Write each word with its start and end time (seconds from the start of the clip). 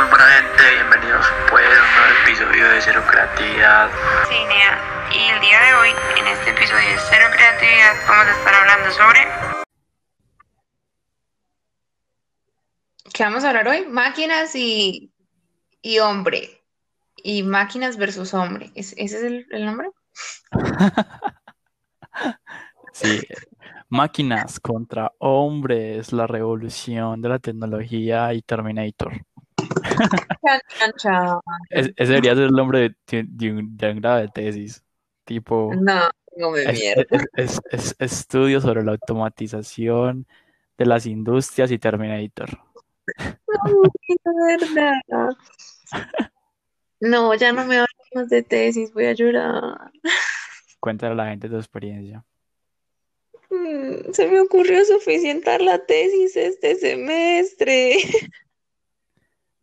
muy 0.00 0.08
buena 0.08 0.26
gente, 0.26 0.62
bienvenidos 0.74 1.26
pues 1.50 1.66
a 1.66 1.82
un 1.82 1.90
nuevo 1.96 2.22
episodio 2.24 2.68
de 2.70 2.80
Cero 2.80 3.02
Creatividad. 3.10 3.90
Cinea. 4.28 5.06
Y 5.12 5.30
el 5.30 5.40
día 5.40 5.60
de 5.60 5.74
hoy, 5.74 5.88
en 6.18 6.26
este 6.26 6.50
episodio 6.50 6.88
de 6.88 6.96
Cero 7.10 7.26
Creatividad, 7.32 7.92
vamos 8.08 8.26
a 8.26 8.30
estar 8.38 8.54
hablando 8.54 8.90
sobre... 8.92 9.20
¿Qué 13.12 13.24
vamos 13.24 13.44
a 13.44 13.48
hablar 13.48 13.68
hoy? 13.68 13.86
Máquinas 13.86 14.54
y, 14.54 15.12
y 15.82 15.98
hombre. 15.98 16.62
Y 17.16 17.42
máquinas 17.42 17.96
versus 17.96 18.32
hombre. 18.32 18.70
¿Es- 18.74 18.94
¿Ese 18.96 19.16
es 19.18 19.22
el, 19.24 19.46
el 19.50 19.66
nombre? 19.66 19.90
Sí, 22.92 23.20
máquinas 23.88 24.58
contra 24.58 25.12
hombres, 25.18 26.12
la 26.12 26.26
revolución 26.26 27.22
de 27.22 27.28
la 27.28 27.38
tecnología 27.38 28.34
y 28.34 28.42
Terminator. 28.42 29.12
Chan, 29.96 30.60
chan, 30.78 30.92
chan. 30.98 31.38
Es- 31.70 31.88
ese 31.96 32.12
debería 32.12 32.34
ser 32.34 32.44
el 32.44 32.52
nombre 32.52 32.94
de, 33.08 33.24
de- 33.28 33.52
un, 33.52 33.76
de 33.76 33.90
un 33.90 34.00
grado 34.00 34.18
de 34.18 34.28
tesis. 34.28 34.84
Tipo, 35.24 35.72
No, 35.74 36.08
no 36.36 36.50
me 36.50 36.66
mierda. 36.72 37.04
es- 37.34 37.60
es- 37.60 37.60
es- 37.70 37.96
estudio 37.98 38.60
sobre 38.60 38.82
la 38.84 38.92
automatización 38.92 40.26
de 40.78 40.86
las 40.86 41.06
industrias 41.06 41.70
y 41.70 41.78
Terminator. 41.78 42.48
verdad. 44.74 45.30
No, 47.00 47.34
ya 47.34 47.52
no 47.52 47.64
me 47.64 47.76
hablo 47.78 47.86
más 48.14 48.28
de 48.28 48.42
tesis, 48.42 48.92
voy 48.92 49.06
a 49.06 49.12
llorar. 49.12 49.90
Cuéntale 50.80 51.12
a 51.12 51.16
la 51.16 51.26
gente 51.28 51.48
tu 51.48 51.56
experiencia. 51.56 52.24
Mm, 53.50 54.12
Se 54.12 54.28
me 54.28 54.40
ocurrió 54.40 54.84
suficientar 54.84 55.60
la 55.60 55.84
tesis 55.84 56.36
este 56.36 56.76
semestre. 56.76 57.96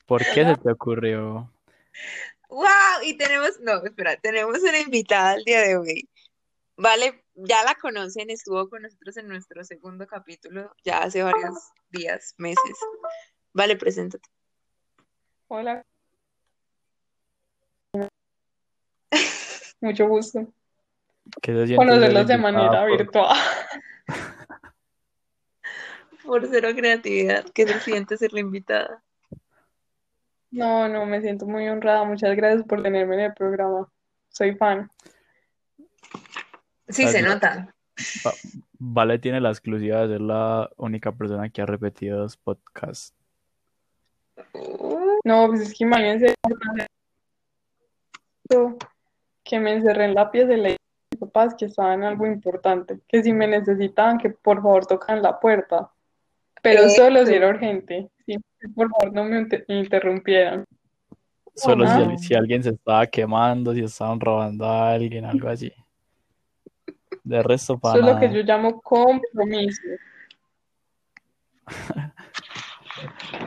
¿Por 0.08 0.24
qué 0.34 0.46
se 0.46 0.56
te 0.56 0.72
ocurrió? 0.72 1.52
¡Wow! 2.50 3.04
Y 3.04 3.18
tenemos, 3.18 3.60
no, 3.60 3.84
espera, 3.84 4.16
tenemos 4.16 4.58
una 4.60 4.80
invitada 4.80 5.36
el 5.36 5.44
día 5.44 5.62
de 5.62 5.76
hoy. 5.78 6.10
Vale, 6.78 7.26
ya 7.36 7.64
la 7.66 7.76
conocen, 7.76 8.30
estuvo 8.30 8.70
con 8.70 8.84
nosotros 8.84 9.18
en 9.18 9.28
nuestro 9.28 9.64
segundo 9.66 10.08
capítulo, 10.08 10.74
ya 10.84 11.00
hace 11.00 11.24
varios 11.24 11.56
días, 11.90 12.36
meses. 12.38 12.78
Vale, 13.52 13.76
preséntate. 13.76 14.30
Hola. 15.50 15.86
Mucho 19.82 20.08
gusto. 20.08 20.48
¿Qué 21.42 21.52
se 21.52 21.68
siente 21.68 21.76
ser 21.76 21.76
Conocerlos 21.78 22.28
de 22.28 22.38
manera 22.38 22.86
por- 22.88 22.98
virtual. 22.98 23.38
Por 26.24 26.46
cero 26.50 26.70
creatividad, 26.76 27.46
que 27.52 27.66
se 27.66 27.80
siente 27.80 28.18
ser 28.18 28.34
la 28.34 28.42
invitada. 28.42 29.02
No, 30.52 30.88
no, 30.88 31.06
me 31.06 31.22
siento 31.22 31.46
muy 31.46 31.68
honrada. 31.68 32.04
Muchas 32.04 32.36
gracias 32.36 32.64
por 32.64 32.82
tenerme 32.82 33.16
en 33.16 33.22
el 33.22 33.34
programa. 33.34 33.90
Soy 34.30 34.56
fan. 34.56 34.90
Sí, 36.90 37.08
se 37.08 37.22
nota. 37.22 37.74
Va- 38.26 38.32
Vale 38.80 39.20
tiene 39.20 39.42
la 39.42 39.50
exclusiva 39.50 40.02
de 40.02 40.14
ser 40.14 40.22
la 40.22 40.70
única 40.78 41.12
persona 41.12 41.50
que 41.50 41.62
ha 41.62 41.66
repetido 41.66 42.20
dos 42.20 42.38
podcasts. 42.38 43.14
No, 45.24 45.48
pues 45.48 45.62
es 45.62 45.74
que 45.74 45.84
imagínense 45.84 46.36
que 49.44 49.60
me 49.60 49.74
encerré 49.74 50.06
en 50.06 50.14
la 50.14 50.30
pieza 50.32 50.48
de 50.50 50.58
la 50.58 50.70
mis 50.70 51.20
papás 51.20 51.56
que 51.56 51.66
estaban 51.66 52.00
en 52.00 52.04
algo 52.04 52.28
importante, 52.28 53.00
que 53.08 53.24
si 53.24 53.34
me 53.34 53.48
necesitaban, 53.48 54.18
que 54.18 54.30
por 54.30 54.62
favor 54.62 54.86
tocan 54.86 55.22
la 55.22 55.40
puerta, 55.40 55.90
pero 56.62 56.90
solo 56.90 57.26
si 57.26 57.34
era 57.34 57.50
urgente, 57.50 58.10
sí, 58.26 58.36
por 58.76 58.90
favor 58.90 59.14
no 59.14 59.24
me 59.26 59.40
inter- 59.40 59.66
interrumpieran. 59.68 60.66
Solo 61.56 61.88
si, 61.88 62.02
al- 62.02 62.18
si 62.20 62.34
alguien 62.36 62.62
se 62.64 62.70
estaba 62.70 63.06
quemando, 63.08 63.74
si 63.74 63.82
estaban 63.82 64.20
robando 64.20 64.66
a 64.66 64.92
alguien, 64.92 65.26
algo 65.26 65.50
así. 65.50 65.72
De 67.24 67.42
resto, 67.44 67.78
para 67.80 67.98
Eso 68.00 68.08
es 68.08 68.14
lo 68.14 68.20
que 68.20 68.34
yo 68.34 68.42
llamo 68.44 68.80
compromiso. 68.82 69.82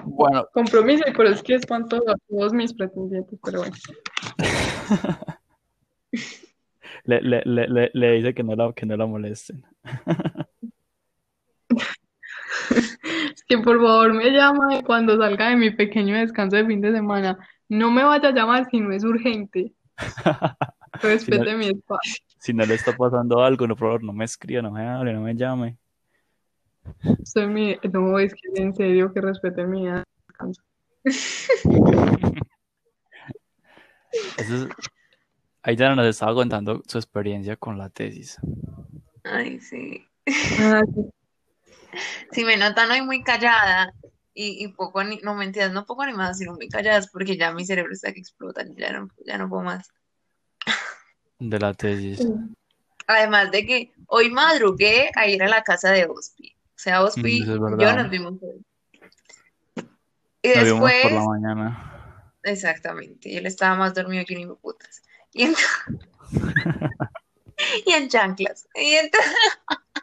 Bueno, 0.05 0.47
Compromiso, 0.53 1.05
y 1.07 1.13
por 1.13 1.27
eso 1.27 1.37
es 1.37 1.43
que 1.43 1.55
espanto 1.55 1.97
a 1.97 2.15
todos 2.29 2.53
mis 2.53 2.75
pretendientes, 2.75 3.39
pero 3.43 3.61
bueno. 3.61 3.77
le, 7.05 7.21
le, 7.23 7.43
le, 7.45 7.69
le, 7.69 7.91
le 7.95 8.13
dice 8.13 8.35
que 8.35 8.43
no 8.43 8.55
la, 8.57 8.73
que 8.73 8.87
no 8.87 8.97
la 8.97 9.07
molesten. 9.07 9.65
Es 12.71 13.45
que 13.49 13.59
por 13.59 13.77
favor 13.79 14.15
me 14.15 14.31
llama 14.31 14.83
cuando 14.85 15.17
salga 15.17 15.51
de 15.51 15.57
mi 15.57 15.71
pequeño 15.71 16.17
descanso 16.17 16.57
de 16.57 16.67
fin 16.67 16.81
de 16.81 16.93
semana. 16.93 17.39
No 17.69 17.91
me 17.91 18.05
vaya 18.05 18.29
a 18.29 18.33
llamar 18.33 18.69
si 18.71 18.81
no 18.81 18.93
es 18.93 19.05
urgente. 19.05 19.75
Respete 21.03 21.57
mi 21.57 21.67
espacio. 21.67 22.25
Si 22.39 22.53
no 22.53 22.65
le 22.65 22.75
está 22.75 22.97
pasando 22.97 23.43
algo, 23.43 23.67
no, 23.67 23.77
por 23.77 23.89
favor, 23.89 24.05
no 24.05 24.13
me 24.13 24.25
escriba, 24.25 24.63
no 24.63 24.71
me 24.71 24.87
hable, 24.87 25.13
no 25.13 25.21
me 25.21 25.35
llame. 25.35 25.77
Soy 27.25 27.47
mi... 27.47 27.77
No, 27.93 28.19
es 28.19 28.35
que 28.35 28.41
en 28.55 28.75
serio 28.75 29.13
que 29.13 29.21
respete 29.21 29.67
mi 29.67 29.87
descanso. 29.87 30.63
Eso 34.39 34.55
es... 34.57 34.69
Aitana 35.63 35.95
nos 35.95 36.07
estaba 36.07 36.35
contando 36.35 36.83
su 36.87 36.97
experiencia 36.97 37.57
con 37.57 37.77
la 37.77 37.91
tesis. 37.91 38.39
Ay, 39.25 39.61
sí. 39.61 40.03
Ah, 40.59 40.81
sí. 40.95 41.11
Si 42.33 42.45
me 42.45 42.57
notan 42.57 42.91
hoy 42.91 43.03
muy 43.03 43.23
callada 43.23 43.93
y, 44.35 44.65
y 44.65 44.69
poco, 44.69 45.03
no 45.05 45.35
mentiras, 45.35 45.73
no 45.73 45.85
poco 45.87 46.03
animada, 46.03 46.35
sino 46.35 46.55
muy 46.55 46.69
calladas 46.69 47.09
porque 47.11 47.37
ya 47.37 47.53
mi 47.53 47.65
cerebro 47.65 47.93
está 47.93 48.13
que 48.13 48.21
explota, 48.21 48.65
ya 48.77 48.93
no, 48.93 49.09
ya 49.27 49.39
no 49.39 49.49
puedo 49.49 49.63
más. 49.63 49.89
De 51.39 51.59
la 51.59 51.75
tesis. 51.75 52.27
Además 53.07 53.51
de 53.51 53.67
que 53.67 53.93
hoy 54.07 54.31
madrugué 54.31 55.11
a 55.17 55.27
ir 55.27 55.43
a 55.43 55.49
la 55.49 55.63
casa 55.63 55.91
de 55.91 56.07
Ospi. 56.07 56.55
O 56.55 56.83
sea, 56.83 57.03
Ospi 57.03 57.41
Mm, 57.41 57.43
es 57.43 57.49
y 57.49 57.83
yo 57.83 57.97
nos 57.97 58.11
vimos 58.11 58.35
hoy. 58.43 58.65
Y 60.43 60.49
Nos 60.49 60.65
vimos 60.65 60.81
por 60.81 60.91
después, 60.91 61.13
la 61.13 61.25
mañana. 61.25 62.33
exactamente, 62.43 63.29
y 63.29 63.37
él 63.37 63.47
estaba 63.47 63.75
más 63.77 63.95
dormido 63.95 64.25
que 64.27 64.37
de 64.37 64.55
putas. 64.55 65.03
Y 65.33 65.43
en, 65.43 65.55
y 67.87 67.93
en 67.93 68.09
chanclas. 68.09 68.67
Y 68.75 68.95
entonces, 68.95 69.35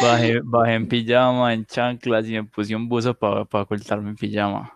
Bajé, 0.00 0.40
bajé 0.42 0.74
en 0.74 0.88
pijama, 0.88 1.52
en 1.52 1.64
chanclas 1.66 2.26
y 2.26 2.32
me 2.32 2.44
puse 2.44 2.74
un 2.76 2.88
buzo 2.88 3.14
para 3.14 3.42
ocultarme 3.42 4.10
en 4.10 4.16
pijama. 4.16 4.72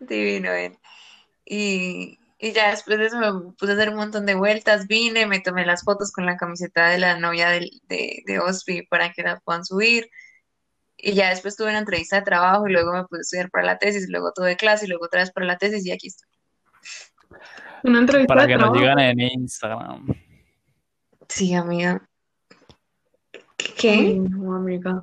divino 0.00 0.50
él. 0.52 0.76
Y, 1.44 2.18
y 2.38 2.52
ya 2.52 2.70
después 2.70 2.98
de 2.98 3.06
eso 3.06 3.18
me 3.18 3.52
puse 3.52 3.72
a 3.72 3.74
hacer 3.74 3.90
un 3.90 3.96
montón 3.96 4.26
de 4.26 4.34
vueltas, 4.34 4.86
vine, 4.86 5.26
me 5.26 5.40
tomé 5.40 5.64
las 5.64 5.84
fotos 5.84 6.12
con 6.12 6.26
la 6.26 6.36
camiseta 6.36 6.88
de 6.88 6.98
la 6.98 7.18
novia 7.18 7.48
de, 7.50 7.70
de 7.88 8.38
Ospi 8.40 8.82
para 8.82 9.12
que 9.12 9.22
la 9.22 9.40
puedan 9.40 9.64
subir. 9.64 10.10
Y 10.96 11.12
ya 11.14 11.30
después 11.30 11.56
tuve 11.56 11.68
una 11.68 11.78
entrevista 11.78 12.16
de 12.16 12.22
trabajo 12.22 12.66
y 12.66 12.72
luego 12.72 12.92
me 12.92 13.04
puse 13.04 13.18
a 13.18 13.22
estudiar 13.22 13.50
para 13.50 13.64
la 13.64 13.78
tesis, 13.78 14.08
y 14.08 14.10
luego 14.10 14.32
tuve 14.32 14.56
clase 14.56 14.86
y 14.86 14.88
luego 14.88 15.04
otra 15.06 15.20
vez 15.20 15.30
para 15.30 15.46
la 15.46 15.56
tesis 15.56 15.86
y 15.86 15.92
aquí 15.92 16.08
estoy. 16.08 16.28
Una 17.84 18.00
entrevista 18.00 18.34
Para 18.34 18.42
de 18.42 18.48
que 18.48 18.54
nos 18.56 18.72
trabajo. 18.72 18.80
sigan 18.80 18.98
en 18.98 19.20
Instagram. 19.20 20.06
Sí, 21.28 21.54
amiga. 21.54 22.07
Ay, 23.58 23.74
¿Qué? 23.76 24.14
no, 24.14 24.54
amiga. 24.54 25.02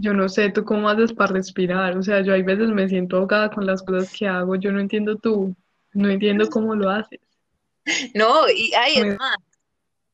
Yo 0.00 0.14
no 0.14 0.28
sé, 0.28 0.50
¿tú 0.50 0.64
cómo 0.64 0.88
haces 0.88 1.12
para 1.12 1.34
respirar? 1.34 1.96
O 1.96 2.02
sea, 2.02 2.22
yo 2.22 2.32
hay 2.32 2.42
veces 2.42 2.68
me 2.70 2.88
siento 2.88 3.18
ahogada 3.18 3.50
con 3.50 3.66
las 3.66 3.82
cosas 3.82 4.12
que 4.12 4.26
hago. 4.26 4.56
Yo 4.56 4.72
no 4.72 4.80
entiendo 4.80 5.16
tú. 5.16 5.54
No 5.92 6.08
entiendo 6.08 6.48
cómo 6.48 6.74
lo 6.74 6.88
haces. 6.88 7.20
No, 8.14 8.48
y 8.48 8.72
ay, 8.74 8.94
es 8.96 9.18
más, 9.18 9.36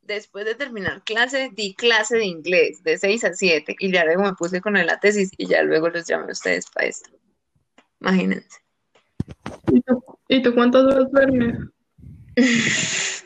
después 0.09 0.45
de 0.47 0.55
terminar 0.57 1.05
clase, 1.05 1.51
di 1.53 1.75
clase 1.75 2.17
de 2.17 2.25
inglés 2.25 2.83
de 2.83 2.99
6 2.99 3.25
a 3.25 3.35
7 3.35 3.77
y 3.79 3.93
ya 3.93 4.05
luego 4.05 4.23
me 4.23 4.33
puse 4.33 4.61
con 4.61 4.73
la 4.73 4.99
tesis 4.99 5.31
y 5.37 5.47
ya 5.47 5.63
luego 5.63 5.91
los 5.91 6.07
llamé 6.07 6.25
a 6.29 6.33
ustedes 6.33 6.69
para 6.71 6.89
esto. 6.89 7.11
Imagínense. 8.01 8.59
¿Y 9.71 9.81
tú, 9.83 10.03
¿y 10.29 10.43
tú 10.43 10.55
cuántas 10.55 10.85
horas 10.85 11.13
duermes? 11.13 11.59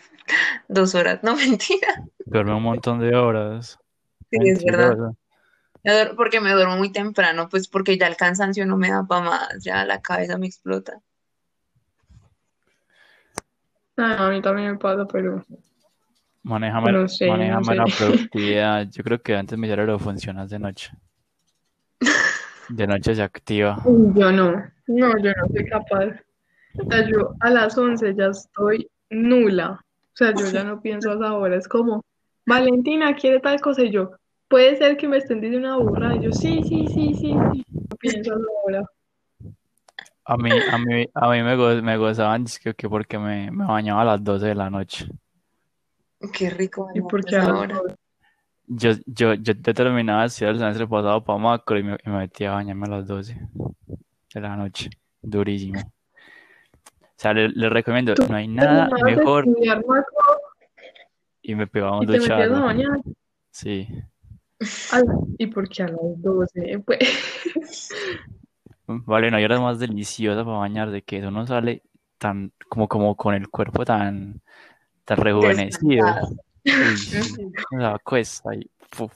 Dos 0.68 0.94
horas, 0.94 1.22
no 1.22 1.36
mentira. 1.36 2.04
Duerme 2.26 2.54
un 2.54 2.62
montón 2.62 2.98
de 2.98 3.14
horas. 3.14 3.78
Sí, 4.32 4.48
es 4.48 4.64
verdad. 4.64 5.12
Me 5.84 6.14
Porque 6.16 6.40
me 6.40 6.52
duermo 6.52 6.76
muy 6.76 6.90
temprano, 6.90 7.48
pues 7.48 7.68
porque 7.68 7.98
ya 7.98 8.06
el 8.06 8.16
cansancio 8.16 8.64
no 8.64 8.76
me 8.76 8.90
da 8.90 9.04
para 9.04 9.24
más, 9.24 9.64
ya 9.64 9.84
la 9.84 10.00
cabeza 10.00 10.38
me 10.38 10.46
explota. 10.46 11.00
Ah, 13.96 14.26
a 14.26 14.30
mí 14.30 14.40
también 14.40 14.72
me 14.72 14.78
pasa, 14.78 15.06
pero 15.06 15.44
Manéjame, 16.44 16.92
No 16.92 17.08
sé, 17.08 17.26
no 17.26 17.60
la 17.60 17.86
sé. 17.86 17.94
productividad. 17.98 18.88
Yo 18.90 19.04
creo 19.04 19.22
que 19.22 19.36
antes 19.36 19.58
mi 19.58 19.68
cerebro 19.68 19.98
funciona 19.98 20.46
de 20.46 20.58
noche. 20.58 20.90
De 22.68 22.86
noche 22.86 23.14
se 23.14 23.22
activa. 23.22 23.76
Yo 23.84 24.32
no. 24.32 24.52
No, 24.86 25.18
yo 25.18 25.30
no 25.30 25.48
soy 25.54 25.66
capaz. 25.66 26.20
O 26.78 26.90
sea, 26.90 27.06
yo 27.08 27.34
a 27.40 27.50
las 27.50 27.76
11 27.76 28.14
ya 28.14 28.26
estoy 28.26 28.88
nula. 29.10 29.80
O 29.80 30.16
sea, 30.16 30.34
yo 30.34 30.48
ya 30.50 30.64
no 30.64 30.80
pienso 30.80 31.12
a 31.12 31.14
esa 31.14 31.34
hora. 31.34 31.56
Es 31.56 31.68
como, 31.68 32.02
Valentina 32.46 33.14
quiere 33.14 33.40
tal 33.40 33.60
cosa 33.60 33.82
y 33.82 33.90
yo, 33.90 34.10
puede 34.52 34.76
ser 34.76 34.98
que 34.98 35.08
me 35.08 35.16
estén 35.16 35.40
diciendo 35.40 35.66
una 35.66 35.78
burra. 35.78 36.14
Y 36.14 36.24
yo, 36.24 36.30
sí, 36.32 36.60
sí, 36.62 36.86
sí, 36.88 37.14
sí, 37.14 37.30
sí. 37.52 37.64
No 37.70 37.96
pienso 37.96 38.34
a 38.34 38.36
esa 38.36 38.46
hora. 38.64 38.84
A 40.26 40.36
mí, 40.36 40.50
a 40.70 40.78
mí, 40.78 41.06
a 41.14 41.30
mí 41.30 41.42
me, 41.42 41.56
go- 41.56 41.82
me 41.82 41.96
gozaban 41.96 42.44
dizque 42.44 42.74
que 42.74 42.86
porque 42.86 43.18
me, 43.18 43.50
me 43.50 43.64
bañaba 43.64 44.02
a 44.02 44.04
las 44.04 44.22
12 44.22 44.48
de 44.48 44.54
la 44.54 44.68
noche. 44.68 45.08
Qué 46.34 46.50
rico 46.50 46.90
¿Y 46.94 47.00
por 47.00 47.24
qué 47.24 47.36
ahora. 47.36 47.80
Yo, 48.66 48.90
yo, 49.06 49.34
yo 49.34 49.54
determinaba 49.54 50.20
de 50.20 50.26
estudiar 50.26 50.52
el 50.52 50.60
semestre 50.60 50.86
pasado 50.86 51.24
para 51.24 51.38
macro 51.38 51.78
y 51.78 51.82
me, 51.82 51.96
y 52.04 52.10
me 52.10 52.18
metía 52.18 52.52
a 52.52 52.56
bañarme 52.56 52.86
a 52.88 52.90
las 52.90 53.06
12 53.06 53.40
de 54.34 54.40
la 54.40 54.54
noche. 54.54 54.90
Durísimo. 55.22 55.80
O 55.80 57.16
sea, 57.16 57.32
le, 57.32 57.48
le 57.48 57.70
recomiendo, 57.70 58.14
no 58.28 58.36
hay 58.36 58.48
nada 58.48 58.90
mejor 59.02 59.48
estudiar 59.48 59.82
y 61.40 61.54
me 61.54 61.66
pegaba 61.66 61.98
un 62.00 62.06
te 62.06 62.18
bañar. 62.18 63.00
Sí. 63.50 63.88
Ay, 64.90 65.02
¿y 65.38 65.46
por 65.46 65.68
qué 65.68 65.84
a 65.84 65.88
las 65.88 66.22
12? 66.22 66.82
Pues, 66.84 66.98
Vale, 68.86 69.30
no 69.30 69.36
hay 69.36 69.44
hora 69.44 69.60
más 69.60 69.78
deliciosa 69.78 70.44
para 70.44 70.58
bañarse 70.58 71.02
que 71.02 71.18
eso 71.18 71.30
no 71.30 71.46
sale 71.46 71.82
tan, 72.18 72.52
como, 72.68 72.88
como 72.88 73.16
con 73.16 73.34
el 73.34 73.48
cuerpo 73.48 73.84
tan, 73.84 74.42
tan 75.04 75.18
rejuvenecido. 75.18 76.06
O 76.64 77.78
sea, 77.78 77.98
cuesta 78.04 78.54
y 78.54 78.68
puf. 78.90 79.12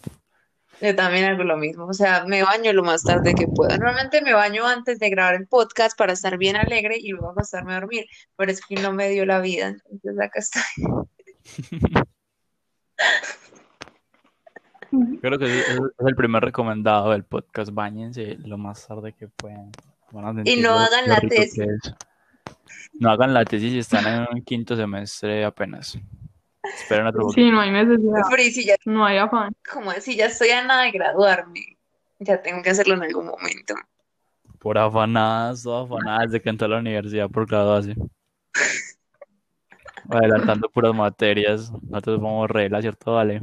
Yo 0.81 0.94
también 0.94 1.25
hago 1.25 1.43
lo 1.43 1.56
mismo, 1.56 1.87
o 1.87 1.94
sea, 1.94 2.26
me 2.26 2.42
baño 2.42 2.70
lo 2.75 2.82
más 2.82 3.02
tarde 3.02 3.34
que 3.34 3.46
puedo. 3.46 3.70
Normalmente 3.70 4.20
me 4.20 4.34
baño 4.34 4.66
antes 4.66 4.99
de 4.99 5.08
grabar 5.08 5.34
el 5.34 5.46
podcast 5.46 5.96
para 5.96 6.12
estar 6.12 6.37
bien 6.37 6.54
alegre 6.54 6.99
y 6.99 7.12
luego 7.12 7.31
acostarme 7.31 7.72
a 7.72 7.81
dormir, 7.81 8.04
pero 8.37 8.52
es 8.52 8.60
que 8.60 8.75
no 8.76 8.92
me 8.92 9.08
dio 9.08 9.25
la 9.25 9.40
vida, 9.40 9.69
entonces 9.69 10.20
acá 10.20 10.40
estoy. 10.40 10.62
Creo 15.21 15.38
que 15.38 15.44
ese 15.44 15.61
ese 15.61 15.81
es 15.99 16.06
el 16.06 16.17
primer 16.17 16.43
recomendado 16.43 17.11
del 17.11 17.25
podcast. 17.25 17.73
Báñense 17.73 18.37
lo 18.44 18.59
más 18.59 18.87
tarde 18.87 19.12
que 19.12 19.29
puedan. 19.29 19.71
Van 20.12 20.38
a 20.38 20.43
Y 20.44 20.56
no 20.61 20.79
hagan 20.79 21.09
la 21.09 21.21
tesis. 21.21 21.59
es. 21.59 21.94
No 22.94 23.11
hagan 23.11 23.35
la 23.35 23.44
tesis 23.44 23.73
si 23.73 23.79
están 23.79 24.06
en 24.06 24.27
un 24.33 24.43
quinto 24.43 24.77
semestre 24.77 25.44
apenas. 25.44 25.99
Esperen 26.62 27.06
otro 27.06 27.31
sí, 27.31 27.50
no 27.50 27.61
hay 27.61 27.71
necesidad, 27.71 28.23
si 28.53 28.67
ya, 28.67 28.77
no 28.87 29.05
hay 29.05 29.19
afán. 29.19 29.55
como 29.73 29.93
decir, 29.93 30.17
ya 30.17 30.27
estoy 30.27 30.50
a 30.50 30.65
nada 30.65 30.83
de 30.83 30.91
graduarme, 30.91 31.79
ya 32.19 32.43
tengo 32.43 32.62
que 32.62 32.71
hacerlo 32.71 32.94
en 32.94 33.05
algún 33.05 33.27
momento. 33.27 33.75
Por 34.59 34.79
afanadas, 34.79 35.62
todas 35.62 35.87
afanadas 35.87 36.33
de 36.33 36.43
que 36.43 36.49
entró 36.49 36.67
a 36.67 36.71
la 36.71 36.79
universidad 36.79 37.31
por 37.31 37.47
graduarse. 37.47 37.94
Adelantando 40.09 40.69
puras 40.69 40.94
materias. 40.94 41.73
Nosotros 41.83 42.21
vamos 42.21 42.50
regla, 42.50 42.81
¿cierto? 42.81 43.15
Vale. 43.15 43.43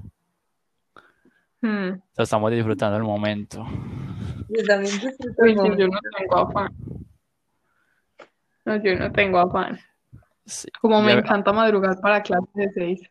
Hmm. 1.66 2.02
Estamos 2.18 2.52
disfrutando 2.52 2.98
el 2.98 3.04
momento. 3.04 3.66
Yo 4.50 4.64
también 4.68 4.94
disfruto 5.00 5.44
el 5.46 5.50
sí, 5.52 5.56
yo 5.56 5.64
momento. 5.64 5.88
no 5.88 6.00
tengo 6.18 6.38
afán. 6.38 6.70
No, 8.66 8.76
yo 8.84 8.96
no 9.00 9.12
tengo 9.14 9.40
afán. 9.40 9.80
Sí. 10.46 10.68
Como 10.82 11.02
me 11.02 11.14
Ya- 11.14 11.20
encanta 11.20 11.54
madrugar 11.54 12.00
para 12.02 12.22
clases 12.22 12.54
de 12.54 12.70
seis. 12.74 13.02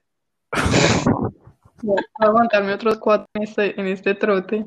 Voy 1.83 1.97
a 2.21 2.25
aguantarme 2.27 2.75
otros 2.75 2.99
cuatro 2.99 3.27
en 3.35 3.43
este, 3.45 3.81
en 3.81 3.87
este 3.87 4.15
trote. 4.15 4.67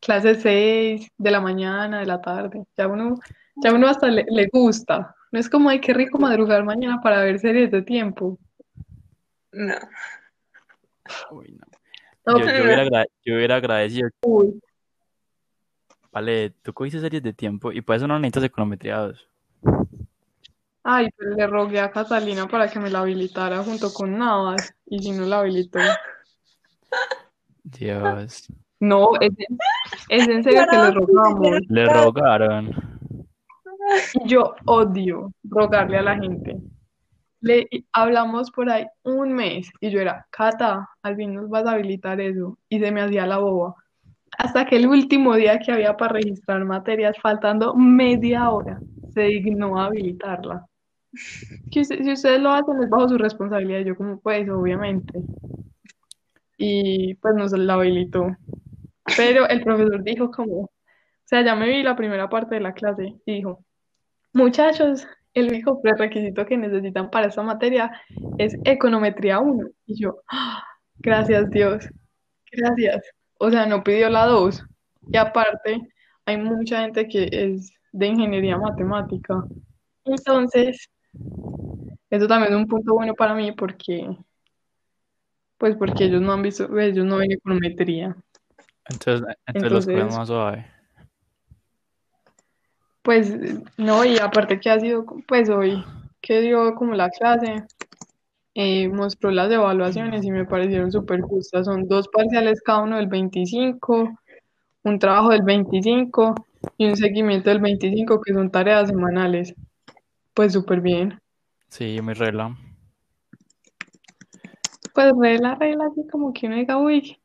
Clase 0.00 0.34
6 0.36 1.08
de 1.18 1.30
la 1.30 1.40
mañana, 1.40 1.98
de 2.00 2.06
la 2.06 2.20
tarde. 2.20 2.64
Ya 2.76 2.86
uno, 2.86 3.18
ya 3.56 3.72
uno 3.72 3.88
hasta 3.88 4.06
le, 4.06 4.24
le 4.28 4.48
gusta. 4.52 5.16
No 5.32 5.40
es 5.40 5.48
como, 5.50 5.68
ay, 5.70 5.80
qué 5.80 5.92
rico 5.94 6.18
madrugar 6.18 6.62
mañana 6.62 7.00
para 7.02 7.22
ver 7.24 7.40
series 7.40 7.70
de 7.72 7.82
tiempo. 7.82 8.38
No. 9.50 9.74
Uy, 11.32 11.58
no. 11.58 11.66
Yo, 12.26 12.38
yo 12.38 12.64
hubiera, 12.64 13.04
yo 13.24 13.34
hubiera 13.36 13.56
agradecido 13.56 14.08
uy, 14.22 14.60
Vale, 16.12 16.50
tú 16.62 16.72
cogiste 16.72 17.00
series 17.00 17.22
de 17.22 17.32
tiempo 17.32 17.72
y 17.72 17.80
por 17.80 17.96
eso 17.96 18.06
no 18.06 18.18
necesitas 18.18 18.44
econometría 18.44 18.98
2. 18.98 19.28
Ay, 20.84 21.08
pues 21.16 21.30
le 21.36 21.46
rogué 21.46 21.80
a 21.80 21.90
Catalina 21.90 22.46
para 22.46 22.68
que 22.68 22.78
me 22.78 22.88
la 22.90 23.00
habilitara 23.00 23.62
junto 23.64 23.92
con 23.92 24.16
Navas. 24.16 24.72
Y 24.86 25.00
si 25.02 25.10
no 25.12 25.24
la 25.26 25.40
habilitó. 25.40 25.80
Dios. 27.64 28.46
No, 28.80 29.10
es, 29.20 29.30
en- 29.38 29.58
es 30.08 30.28
en 30.28 30.44
serio 30.44 30.66
que 30.70 30.76
le 30.76 30.90
rogamos. 30.92 31.60
Le 31.68 31.84
rogaron. 31.86 32.70
Y 34.14 34.28
yo 34.28 34.54
odio 34.66 35.32
rogarle 35.42 35.98
a 35.98 36.02
la 36.02 36.16
gente. 36.16 36.56
Le 37.44 37.68
hablamos 37.92 38.50
por 38.50 38.70
ahí 38.70 38.86
un 39.02 39.34
mes 39.34 39.70
y 39.78 39.90
yo 39.90 40.00
era, 40.00 40.26
Cata, 40.30 40.88
al 41.02 41.16
fin 41.16 41.34
nos 41.34 41.50
vas 41.50 41.66
a 41.66 41.72
habilitar 41.72 42.18
eso. 42.18 42.58
Y 42.70 42.80
se 42.80 42.90
me 42.90 43.02
hacía 43.02 43.26
la 43.26 43.36
boba. 43.36 43.74
Hasta 44.38 44.64
que 44.64 44.76
el 44.76 44.86
último 44.86 45.34
día 45.36 45.58
que 45.58 45.70
había 45.70 45.94
para 45.94 46.14
registrar 46.14 46.64
materias, 46.64 47.16
faltando 47.20 47.74
media 47.74 48.48
hora, 48.48 48.80
se 49.12 49.22
dignó 49.24 49.78
a 49.78 49.86
habilitarla. 49.86 50.66
Que 51.70 51.80
usted- 51.80 52.02
si 52.02 52.12
ustedes 52.12 52.40
lo 52.40 52.50
hacen 52.50 52.82
es 52.82 52.88
bajo 52.88 53.08
su 53.10 53.18
responsabilidad. 53.18 53.80
Yo 53.80 53.94
como 53.94 54.18
pues, 54.20 54.48
obviamente. 54.48 55.20
Y 56.56 57.14
pues 57.16 57.34
nos 57.34 57.52
la 57.52 57.74
habilitó. 57.74 58.34
Pero 59.18 59.46
el 59.48 59.62
profesor 59.62 60.02
dijo 60.02 60.30
como, 60.30 60.62
o 60.62 60.70
sea, 61.24 61.42
ya 61.42 61.54
me 61.54 61.68
vi 61.68 61.82
la 61.82 61.94
primera 61.94 62.28
parte 62.30 62.54
de 62.54 62.62
la 62.62 62.72
clase 62.72 63.14
y 63.26 63.34
dijo, 63.34 63.62
muchachos, 64.32 65.06
el 65.34 65.48
único 65.48 65.82
prerequisito 65.82 66.46
que 66.46 66.56
necesitan 66.56 67.10
para 67.10 67.26
esta 67.26 67.42
materia 67.42 67.90
es 68.38 68.56
econometría 68.64 69.40
1. 69.40 69.68
Y 69.86 70.00
yo, 70.00 70.20
"Ah, 70.30 70.62
gracias 70.98 71.50
Dios, 71.50 71.88
gracias. 72.52 73.04
O 73.38 73.50
sea, 73.50 73.66
no 73.66 73.82
pidió 73.82 74.08
la 74.10 74.26
2. 74.26 74.62
Y 75.12 75.16
aparte, 75.16 75.80
hay 76.24 76.36
mucha 76.38 76.80
gente 76.82 77.06
que 77.08 77.28
es 77.30 77.72
de 77.92 78.06
ingeniería 78.06 78.56
matemática. 78.56 79.44
Entonces, 80.04 80.88
eso 82.10 82.26
también 82.28 82.52
es 82.52 82.58
un 82.58 82.66
punto 82.66 82.94
bueno 82.94 83.14
para 83.14 83.34
mí 83.34 83.52
porque, 83.52 84.08
pues 85.58 85.76
porque 85.76 86.04
ellos 86.04 86.22
no 86.22 86.32
han 86.32 86.42
visto, 86.42 86.78
ellos 86.78 87.04
no 87.04 87.16
ven 87.18 87.32
econometría. 87.32 88.16
Entonces, 88.88 89.26
entonces 89.46 89.72
los 89.72 89.88
Entonces- 89.88 90.18
más 90.18 90.28
suave. 90.28 90.66
Pues 93.04 93.36
no, 93.76 94.02
y 94.02 94.18
aparte 94.18 94.58
que 94.58 94.70
ha 94.70 94.80
sido, 94.80 95.04
pues 95.28 95.50
hoy 95.50 95.84
que 96.22 96.40
dio 96.40 96.74
como 96.74 96.94
la 96.94 97.10
clase, 97.10 97.64
eh, 98.54 98.88
mostró 98.88 99.30
las 99.30 99.52
evaluaciones 99.52 100.24
y 100.24 100.30
me 100.30 100.46
parecieron 100.46 100.90
súper 100.90 101.20
justas. 101.20 101.66
Son 101.66 101.86
dos 101.86 102.08
parciales 102.08 102.62
cada 102.62 102.80
uno 102.80 102.96
del 102.96 103.08
25, 103.08 104.18
un 104.84 104.98
trabajo 104.98 105.28
del 105.28 105.42
25 105.42 106.34
y 106.78 106.86
un 106.86 106.96
seguimiento 106.96 107.50
del 107.50 107.60
25 107.60 108.22
que 108.22 108.32
son 108.32 108.50
tareas 108.50 108.88
semanales. 108.88 109.54
Pues 110.32 110.54
súper 110.54 110.80
bien. 110.80 111.20
Sí, 111.68 112.00
muy 112.00 112.14
regla. 112.14 112.56
Pues 114.94 115.12
regla, 115.20 115.56
regla, 115.56 115.88
así 115.90 116.06
como 116.10 116.32
que 116.32 116.46
uno 116.46 116.56
diga, 116.56 116.78
uy, 116.78 117.18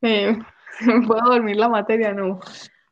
eh, 0.00 0.38
puedo 1.06 1.26
dormir 1.26 1.56
la 1.56 1.68
materia, 1.68 2.14
no, 2.14 2.40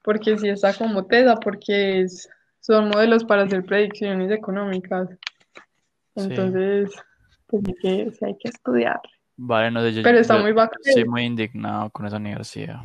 porque 0.08 0.38
si 0.38 0.48
está 0.48 0.72
como 0.72 1.04
tesa, 1.04 1.36
porque 1.36 2.00
es, 2.00 2.30
son 2.60 2.88
modelos 2.88 3.24
para 3.24 3.42
hacer 3.42 3.62
predicciones 3.62 4.30
económicas. 4.30 5.06
Sí. 6.16 6.22
Entonces, 6.30 6.90
pues 7.46 7.62
sí 7.66 7.74
que 7.82 8.10
sí 8.12 8.24
hay 8.24 8.38
que 8.38 8.48
estudiar. 8.48 9.02
Vale, 9.36 9.70
no 9.70 9.82
sé, 9.82 9.92
yo, 9.92 10.02
Pero 10.02 10.18
está 10.18 10.38
yo 10.38 10.44
muy 10.44 10.52
bacán. 10.52 10.80
estoy 10.82 11.04
muy 11.04 11.24
indignado 11.24 11.90
con 11.90 12.06
esa 12.06 12.16
universidad. 12.16 12.80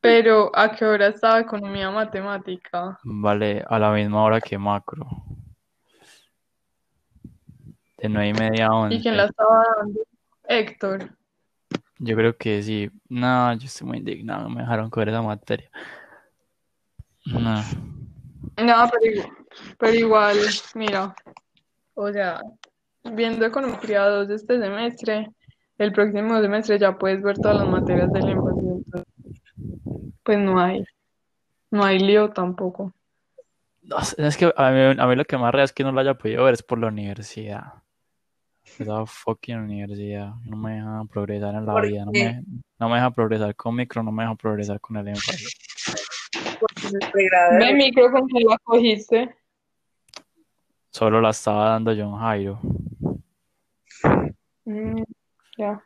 Pero 0.00 0.52
¿a 0.54 0.70
qué 0.70 0.84
hora 0.84 1.08
estaba 1.08 1.40
economía 1.40 1.90
matemática? 1.90 3.00
Vale, 3.02 3.64
a 3.68 3.80
la 3.80 3.90
misma 3.90 4.22
hora 4.22 4.40
que 4.40 4.58
macro. 4.58 5.08
De 7.96 8.08
nueve 8.08 8.28
y 8.28 8.32
media 8.34 8.68
a 8.70 8.86
¿Y 8.94 9.02
quién 9.02 9.14
once. 9.14 9.16
la 9.16 9.24
estaba 9.24 9.64
dando? 9.76 10.00
Héctor. 10.44 11.17
Yo 11.98 12.16
creo 12.16 12.36
que 12.36 12.62
sí. 12.62 12.90
No, 13.08 13.52
yo 13.54 13.66
estoy 13.66 13.86
muy 13.86 13.98
indignado. 13.98 14.48
Me 14.48 14.60
dejaron 14.60 14.90
coger 14.90 15.10
esa 15.10 15.22
materia. 15.22 15.70
No. 17.26 17.62
No, 18.56 18.90
pero 18.90 19.12
igual, 19.12 19.30
pero 19.78 19.94
igual, 19.94 20.36
mira, 20.74 21.14
o 21.94 22.12
sea, 22.12 22.40
viendo 23.04 23.46
econometría 23.46 24.04
2 24.04 24.28
de 24.28 24.34
este 24.34 24.58
semestre, 24.58 25.30
el 25.78 25.92
próximo 25.92 26.40
semestre 26.40 26.78
ya 26.78 26.96
puedes 26.96 27.22
ver 27.22 27.38
todas 27.38 27.58
las 27.58 27.68
materias 27.68 28.12
del 28.12 28.28
énfasis, 28.30 28.84
pues 30.24 30.38
no 30.38 30.60
hay, 30.60 30.84
no 31.70 31.84
hay 31.84 31.98
lío 31.98 32.30
tampoco. 32.30 32.92
No 33.82 33.98
es 33.98 34.36
que 34.36 34.52
a 34.56 34.70
mí, 34.70 34.80
a 34.98 35.06
mí 35.06 35.16
lo 35.16 35.24
que 35.24 35.38
más 35.38 35.52
rea 35.52 35.64
es 35.64 35.72
que 35.72 35.84
no 35.84 35.92
lo 35.92 36.00
haya 36.00 36.14
podido 36.14 36.44
ver 36.44 36.54
es 36.54 36.62
por 36.62 36.78
la 36.78 36.88
universidad. 36.88 37.74
Esa 38.78 39.06
fucking 39.06 39.56
universidad 39.58 40.34
no 40.44 40.56
me 40.56 40.74
deja 40.76 41.02
progresar 41.10 41.54
en 41.54 41.66
la 41.66 41.72
¿Por 41.72 41.86
vida, 41.86 42.04
no 42.04 42.12
qué? 42.12 42.24
me, 42.24 42.44
no 42.78 42.88
me 42.88 42.94
deja 42.96 43.10
progresar 43.10 43.54
con 43.56 43.74
micro, 43.74 44.02
no 44.02 44.12
me 44.12 44.22
deja 44.22 44.34
progresar 44.36 44.80
con 44.80 44.96
el 44.96 45.08
énfasis. 45.08 45.54
Ve 47.58 47.74
micro 47.74 48.10
con 48.10 48.26
que 48.28 48.40
la 48.44 48.58
cogiste. 48.62 49.34
Solo 50.90 51.20
la 51.20 51.30
estaba 51.30 51.70
dando 51.70 51.94
John 51.96 52.18
Jairo. 52.18 52.60
Mm, 54.64 55.02
ya. 55.56 55.82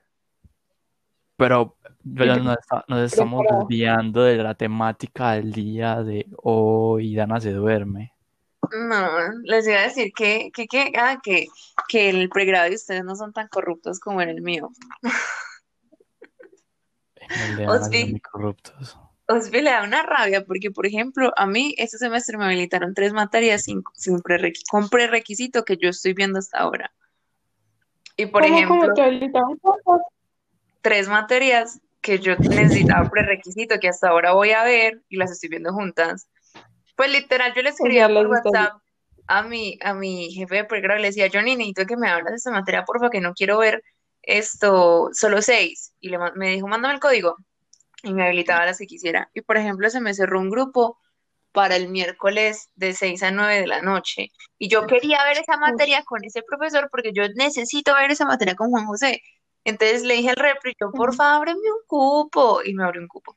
Pero 1.36 1.76
pero 2.16 2.36
nos, 2.36 2.58
está- 2.58 2.84
nos 2.88 3.12
estamos 3.12 3.42
desviando 3.68 4.22
de 4.22 4.36
la 4.38 4.54
temática 4.54 5.32
del 5.32 5.52
día 5.52 6.02
de 6.02 6.26
hoy. 6.42 7.14
Dana 7.14 7.40
se 7.40 7.52
duerme. 7.52 8.12
No, 8.70 9.32
les 9.42 9.66
iba 9.66 9.78
a 9.78 9.82
decir 9.82 10.12
que, 10.14 10.50
que, 10.54 10.66
que, 10.66 10.92
ah, 10.96 11.20
que, 11.22 11.48
que 11.88 12.08
el 12.08 12.28
pregrado 12.28 12.68
de 12.70 12.76
ustedes 12.76 13.04
no 13.04 13.16
son 13.16 13.32
tan 13.32 13.48
corruptos 13.48 14.00
como 14.00 14.22
en 14.22 14.28
el 14.30 14.40
mío. 14.40 14.70
En 17.16 17.58
el 17.58 17.68
Osby. 17.68 18.20
corruptos. 18.20 18.98
Osby 19.26 19.62
le 19.62 19.70
da 19.70 19.82
una 19.82 20.02
rabia 20.02 20.44
porque, 20.44 20.70
por 20.70 20.86
ejemplo, 20.86 21.32
a 21.36 21.46
mí 21.46 21.74
este 21.78 21.98
semestre 21.98 22.36
me 22.38 22.44
habilitaron 22.44 22.94
tres 22.94 23.12
materias 23.12 23.62
sin, 23.64 23.82
sin 23.94 24.18
prerequ- 24.18 24.62
con 24.70 24.88
prerequisito 24.88 25.64
que 25.64 25.76
yo 25.76 25.90
estoy 25.90 26.12
viendo 26.14 26.38
hasta 26.38 26.58
ahora. 26.58 26.92
Y, 28.16 28.26
por 28.26 28.42
¿Cómo, 28.42 28.54
ejemplo, 28.56 28.80
cómo 28.80 28.94
te 28.94 29.02
habilitaron 29.02 29.58
cosas? 29.58 30.02
tres 30.82 31.08
materias 31.08 31.80
que 32.00 32.18
yo 32.18 32.36
necesitaba 32.36 33.08
prerequisito 33.08 33.78
que 33.78 33.88
hasta 33.88 34.08
ahora 34.08 34.32
voy 34.32 34.50
a 34.50 34.64
ver 34.64 35.02
y 35.08 35.16
las 35.16 35.30
estoy 35.30 35.48
viendo 35.48 35.72
juntas. 35.72 36.28
Pues 36.94 37.10
literal, 37.10 37.54
yo 37.54 37.62
le 37.62 37.70
escribía 37.70 38.08
por 38.08 38.26
WhatsApp 38.26 38.82
a 39.26 39.42
mi, 39.42 39.78
a 39.82 39.94
mi 39.94 40.30
jefe 40.32 40.56
de 40.56 40.64
pregrado, 40.64 41.00
le 41.00 41.08
decía, 41.08 41.28
Johnny, 41.32 41.56
necesito 41.56 41.86
que 41.86 41.96
me 41.96 42.08
hablas 42.08 42.32
de 42.32 42.36
esta 42.36 42.50
materia, 42.50 42.84
porfa, 42.84 43.10
que 43.10 43.20
no 43.20 43.34
quiero 43.34 43.58
ver 43.58 43.82
esto, 44.22 45.10
solo 45.12 45.42
seis. 45.42 45.94
Y 46.00 46.10
le, 46.10 46.18
me 46.34 46.50
dijo, 46.50 46.68
mándame 46.68 46.94
el 46.94 47.00
código. 47.00 47.36
Y 48.02 48.12
me 48.12 48.24
habilitaba 48.24 48.66
las 48.66 48.78
que 48.78 48.86
quisiera. 48.86 49.30
Y 49.32 49.42
por 49.42 49.56
ejemplo, 49.56 49.88
se 49.88 50.00
me 50.00 50.14
cerró 50.14 50.40
un 50.40 50.50
grupo 50.50 50.98
para 51.52 51.76
el 51.76 51.88
miércoles 51.88 52.70
de 52.74 52.94
6 52.94 53.22
a 53.22 53.30
9 53.30 53.60
de 53.60 53.66
la 53.66 53.82
noche. 53.82 54.30
Y 54.58 54.68
yo 54.68 54.86
quería 54.86 55.22
ver 55.24 55.38
esa 55.38 55.56
materia 55.58 56.02
con 56.02 56.24
ese 56.24 56.42
profesor 56.42 56.88
porque 56.90 57.12
yo 57.12 57.24
necesito 57.34 57.94
ver 57.94 58.10
esa 58.10 58.24
materia 58.24 58.56
con 58.56 58.70
Juan 58.70 58.86
José. 58.86 59.22
Entonces 59.64 60.02
le 60.02 60.14
dije 60.14 60.30
al 60.30 60.36
repri, 60.36 60.74
yo, 60.80 60.90
porfa, 60.90 61.36
ábreme 61.36 61.60
un 61.60 61.86
cupo. 61.86 62.62
Y 62.64 62.74
me 62.74 62.84
abrió 62.84 63.02
un 63.02 63.08
cupo. 63.08 63.36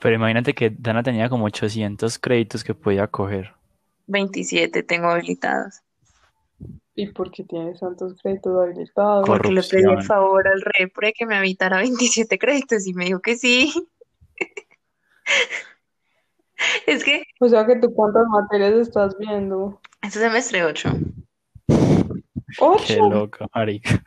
Pero 0.00 0.14
imagínate 0.14 0.54
que 0.54 0.70
Dana 0.70 1.02
tenía 1.02 1.28
como 1.28 1.46
800 1.46 2.18
créditos 2.18 2.62
que 2.64 2.74
podía 2.74 3.06
coger. 3.08 3.52
27 4.06 4.82
tengo 4.82 5.08
habilitados. 5.08 5.80
¿Y 6.94 7.08
por 7.08 7.30
qué 7.32 7.42
tienes 7.42 7.80
tantos 7.80 8.14
créditos 8.22 8.52
habilitados? 8.62 9.26
Porque 9.26 9.50
le 9.50 9.62
pedí 9.62 9.82
el 9.90 10.02
favor 10.04 10.46
al 10.46 10.60
repre 10.62 11.12
que 11.12 11.26
me 11.26 11.36
habitara 11.36 11.78
27 11.78 12.38
créditos 12.38 12.86
y 12.86 12.94
me 12.94 13.06
dijo 13.06 13.20
que 13.20 13.36
sí. 13.36 13.72
Es 16.86 17.04
que 17.04 17.24
O 17.40 17.48
sea 17.48 17.66
que 17.66 17.76
tú 17.76 17.92
cuántas 17.92 18.26
materias 18.28 18.74
estás 18.74 19.16
viendo. 19.18 19.80
este 20.02 20.20
semestre 20.20 20.64
8. 20.64 20.90
Qué 21.66 21.74
¿Ocho? 22.60 23.10
loca, 23.10 23.46
marica. 23.54 24.02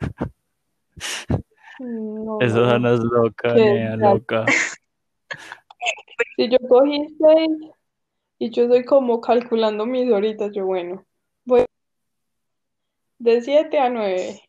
No. 1.78 2.38
Eso 2.40 2.62
Dana 2.62 2.94
es 2.94 3.00
loca, 3.00 3.54
Qué 3.54 3.60
nea, 3.60 3.96
loca. 3.96 4.44
Si 6.36 6.48
yo 6.48 6.58
cogí 6.68 7.16
seis 7.18 7.50
y 8.38 8.50
yo 8.50 8.64
estoy 8.64 8.84
como 8.84 9.20
calculando 9.20 9.86
mis 9.86 10.10
horitas, 10.10 10.52
yo 10.52 10.66
bueno, 10.66 11.04
voy 11.44 11.64
de 13.18 13.40
7 13.40 13.78
a 13.78 13.90
9, 13.90 14.40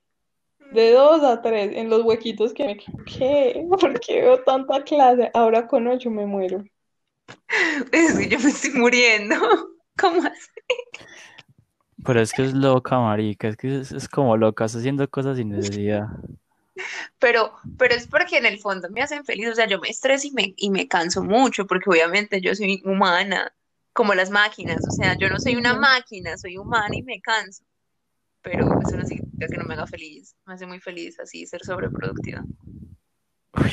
de 0.71 0.91
2 0.91 1.23
a 1.23 1.41
3, 1.41 1.71
en 1.75 1.89
los 1.89 2.03
huequitos 2.03 2.53
que 2.53 2.65
me 2.65 2.77
¿Qué? 2.77 3.65
¿Por 3.69 3.99
qué 3.99 4.21
veo 4.21 4.43
tanta 4.43 4.83
clase? 4.83 5.31
Ahora 5.33 5.67
con 5.67 5.87
8 5.87 6.09
me 6.11 6.25
muero. 6.25 6.63
Es 7.91 8.17
que 8.17 8.29
yo 8.29 8.39
me 8.39 8.49
estoy 8.49 8.71
muriendo. 8.71 9.35
¿Cómo 9.99 10.21
así? 10.21 10.49
Pero 12.05 12.21
es 12.21 12.31
que 12.31 12.43
es 12.43 12.53
loca, 12.53 12.99
marica. 12.99 13.49
Es 13.49 13.57
que 13.57 13.79
es, 13.79 13.91
es 13.91 14.07
como 14.07 14.37
loca. 14.37 14.65
Está 14.65 14.77
haciendo 14.77 15.07
cosas 15.09 15.37
sin 15.37 15.49
necesidad. 15.49 16.07
Pero, 17.19 17.53
pero 17.77 17.95
es 17.95 18.07
porque 18.07 18.37
en 18.37 18.45
el 18.45 18.59
fondo 18.59 18.89
me 18.89 19.01
hacen 19.01 19.25
feliz. 19.25 19.49
O 19.49 19.55
sea, 19.55 19.67
yo 19.67 19.79
me 19.79 19.89
estreso 19.89 20.27
y 20.27 20.31
me, 20.31 20.53
y 20.55 20.69
me 20.69 20.87
canso 20.87 21.23
mucho 21.23 21.65
porque 21.65 21.89
obviamente 21.89 22.41
yo 22.41 22.55
soy 22.55 22.81
humana, 22.85 23.53
como 23.93 24.13
las 24.13 24.29
máquinas. 24.29 24.85
O 24.87 24.91
sea, 24.91 25.17
yo 25.17 25.29
no 25.29 25.39
soy 25.39 25.55
una 25.55 25.73
máquina, 25.73 26.37
soy 26.37 26.57
humana 26.57 26.95
y 26.95 27.03
me 27.03 27.21
canso. 27.21 27.63
Pero 28.41 28.79
eso 28.81 28.95
no 28.95 29.05
significa 29.05 29.47
que 29.47 29.57
no 29.57 29.65
me 29.65 29.73
haga 29.73 29.87
feliz. 29.87 30.35
Me 30.45 30.53
hace 30.53 30.65
muy 30.65 30.79
feliz 30.79 31.19
así 31.19 31.45
ser 31.45 31.61
sobreproductiva. 31.63 32.43
Uy. 33.53 33.71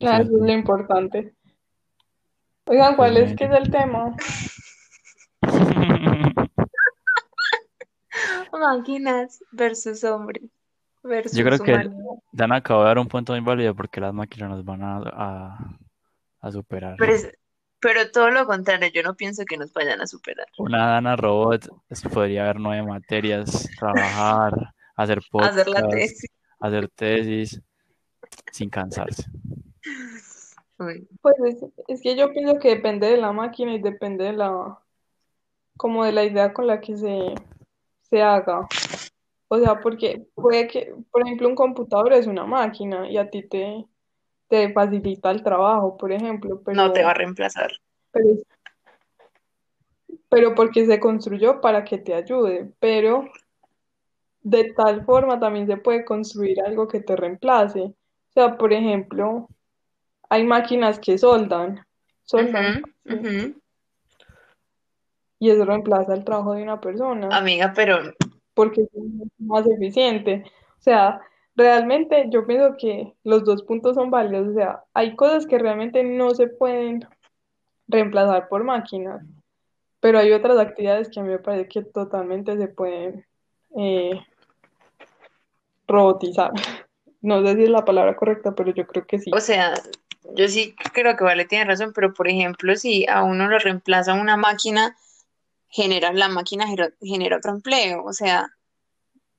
Ah, 0.00 0.20
Eso 0.20 0.36
es 0.36 0.42
lo 0.42 0.52
importante. 0.52 1.34
Oigan, 2.66 2.96
¿cuál 2.96 3.16
es 3.16 3.36
que 3.36 3.44
es 3.44 3.50
el 3.50 3.70
tema? 3.70 4.14
Máquinas 8.52 9.42
versus 9.52 10.04
hombres 10.04 10.50
versus 11.08 11.36
Yo 11.36 11.44
creo 11.44 11.58
que. 11.58 11.90
Dan 12.32 12.52
acabó 12.52 12.82
de 12.82 12.86
dar 12.88 12.98
un 12.98 13.08
punto 13.08 13.32
muy 13.32 13.40
válido 13.40 13.74
porque 13.74 14.00
las 14.00 14.14
máquinas 14.14 14.50
nos 14.50 14.64
van 14.64 14.82
a, 14.82 14.98
a, 14.98 15.78
a 16.40 16.52
superar. 16.52 16.94
Pero, 16.98 17.12
es- 17.12 17.32
pero 17.80 18.10
todo 18.10 18.30
lo 18.30 18.46
contrario, 18.46 18.88
yo 18.92 19.02
no 19.02 19.14
pienso 19.14 19.44
que 19.44 19.56
nos 19.56 19.72
vayan 19.72 20.00
a 20.00 20.06
superar. 20.06 20.46
Una 20.58 20.86
Dana 20.88 21.16
robot 21.16 21.68
es- 21.88 22.02
podría 22.02 22.42
haber 22.44 22.60
nueve 22.60 22.86
materias, 22.86 23.68
trabajar, 23.78 24.52
hacer 24.96 25.20
Hacer 25.40 25.68
la 25.68 25.80
podcast, 25.80 25.92
tesis. 25.92 26.30
hacer 26.60 26.88
tesis, 26.90 27.62
sin 28.52 28.68
cansarse. 28.70 29.24
Uy, 30.78 31.08
Pues 31.22 31.34
es, 31.46 31.56
es 31.88 32.02
que 32.02 32.16
yo 32.16 32.32
pienso 32.32 32.58
que 32.58 32.68
depende 32.70 33.08
de 33.10 33.16
la 33.16 33.32
máquina 33.32 33.74
y 33.74 33.80
depende 33.80 34.24
de 34.24 34.32
la, 34.34 34.78
como 35.76 36.04
de 36.04 36.12
la 36.12 36.24
idea 36.24 36.52
con 36.52 36.66
la 36.66 36.80
que 36.80 36.96
se, 36.96 37.34
se 38.02 38.22
haga. 38.22 38.66
O 39.48 39.58
sea, 39.58 39.80
porque 39.80 40.26
puede 40.34 40.68
que, 40.68 40.94
por 41.10 41.22
ejemplo, 41.22 41.48
un 41.48 41.54
computador 41.54 42.12
es 42.12 42.26
una 42.26 42.44
máquina 42.44 43.08
y 43.08 43.16
a 43.16 43.30
ti 43.30 43.42
te, 43.42 43.86
te 44.48 44.72
facilita 44.72 45.30
el 45.30 45.42
trabajo, 45.42 45.96
por 45.96 46.12
ejemplo, 46.12 46.60
pero, 46.64 46.76
no 46.76 46.92
te 46.92 47.02
va 47.02 47.10
a 47.10 47.14
reemplazar. 47.14 47.72
pero, 48.12 48.36
pero 50.28 50.54
porque 50.54 50.84
se 50.84 51.00
construyó 51.00 51.60
para 51.60 51.84
que 51.84 51.98
te 51.98 52.14
ayude, 52.14 52.70
pero 52.78 53.24
de 54.42 54.72
tal 54.74 55.04
forma 55.04 55.40
también 55.40 55.66
se 55.66 55.76
puede 55.78 56.04
construir 56.04 56.60
algo 56.60 56.86
que 56.86 57.00
te 57.00 57.16
reemplace. 57.16 57.80
O 57.80 57.94
sea, 58.32 58.56
por 58.56 58.72
ejemplo, 58.72 59.48
hay 60.28 60.44
máquinas 60.44 60.98
que 60.98 61.16
soldan, 61.16 61.84
soldan, 62.24 62.82
y 65.38 65.50
eso 65.50 65.64
reemplaza 65.64 66.14
el 66.14 66.24
trabajo 66.24 66.54
de 66.54 66.62
una 66.62 66.80
persona 66.80 67.28
Amiga, 67.30 67.72
pero 67.74 67.98
porque 68.58 68.80
es 68.80 68.90
más 69.38 69.64
eficiente. 69.68 70.42
O 70.80 70.82
sea, 70.82 71.20
realmente 71.54 72.26
yo 72.28 72.44
pienso 72.44 72.74
que 72.76 73.14
los 73.22 73.44
dos 73.44 73.62
puntos 73.62 73.94
son 73.94 74.10
válidos. 74.10 74.48
O 74.48 74.52
sea, 74.52 74.82
hay 74.94 75.14
cosas 75.14 75.46
que 75.46 75.58
realmente 75.58 76.02
no 76.02 76.34
se 76.34 76.48
pueden 76.48 77.06
reemplazar 77.86 78.48
por 78.48 78.64
máquinas, 78.64 79.24
pero 80.00 80.18
hay 80.18 80.32
otras 80.32 80.58
actividades 80.58 81.08
que 81.08 81.20
a 81.20 81.22
mí 81.22 81.28
me 81.28 81.38
parece 81.38 81.68
que 81.68 81.82
totalmente 81.82 82.56
se 82.56 82.66
pueden 82.66 83.24
eh, 83.76 84.20
robotizar. 85.86 86.50
No 87.20 87.44
sé 87.44 87.56
si 87.56 87.64
es 87.64 87.68
la 87.68 87.84
palabra 87.84 88.14
correcta, 88.14 88.54
pero 88.54 88.72
yo 88.72 88.86
creo 88.86 89.04
que 89.04 89.18
sí. 89.18 89.32
O 89.34 89.40
sea, 89.40 89.74
yo 90.36 90.46
sí 90.46 90.76
creo 90.92 91.16
que 91.16 91.24
Vale 91.24 91.46
tiene 91.46 91.64
razón, 91.64 91.92
pero 91.92 92.14
por 92.14 92.28
ejemplo, 92.28 92.76
si 92.76 93.08
a 93.08 93.24
uno 93.24 93.48
lo 93.48 93.58
reemplaza 93.58 94.14
una 94.14 94.36
máquina, 94.36 94.96
genera, 95.68 96.12
la 96.12 96.28
máquina 96.28 96.66
genera, 97.00 97.36
otro 97.38 97.52
empleo. 97.52 98.04
O 98.04 98.12
sea, 98.12 98.48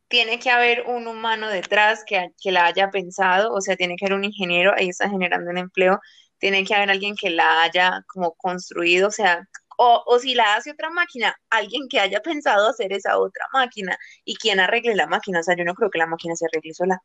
tiene 0.08 0.40
que 0.40 0.50
haber 0.50 0.84
un 0.88 1.08
humano 1.08 1.50
detrás 1.50 2.04
que, 2.06 2.30
que 2.42 2.52
la 2.52 2.66
haya 2.66 2.90
pensado, 2.92 3.54
o 3.54 3.62
sea, 3.62 3.76
tiene 3.76 3.96
que 3.96 4.06
haber 4.06 4.18
un 4.18 4.24
ingeniero, 4.26 4.74
ahí 4.76 4.90
está 4.90 5.10
generando 5.10 5.52
un 5.52 5.58
empleo, 5.58 6.00
tiene 6.40 6.64
que 6.66 6.74
haber 6.76 6.90
alguien 6.90 7.16
que 7.16 7.30
la 7.30 7.64
haya 7.64 8.04
como 8.08 8.34
construido, 8.36 9.08
o 9.10 9.12
sea, 9.12 9.48
o, 9.78 10.04
o 10.06 10.20
si 10.20 10.34
la 10.36 10.56
hace 10.56 10.72
otra 10.72 10.90
máquina, 10.90 11.36
alguien 11.50 11.88
que 11.90 12.00
haya 12.00 12.22
pensado 12.22 12.70
hacer 12.70 12.92
esa 12.94 13.18
otra 13.20 13.46
máquina 13.54 13.98
y 14.26 14.36
quien 14.36 14.60
arregle 14.60 14.96
la 14.96 15.08
máquina, 15.08 15.40
o 15.42 15.44
sea, 15.44 15.56
yo 15.56 15.64
no 15.66 15.76
creo 15.76 15.90
que 15.92 16.00
la 16.00 16.08
máquina 16.08 16.36
se 16.36 16.46
arregle 16.46 16.74
sola. 16.74 17.00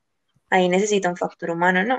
Ahí 0.50 0.68
necesita 0.68 1.10
un 1.10 1.16
factor 1.16 1.50
humano, 1.50 1.84
¿no? 1.84 1.98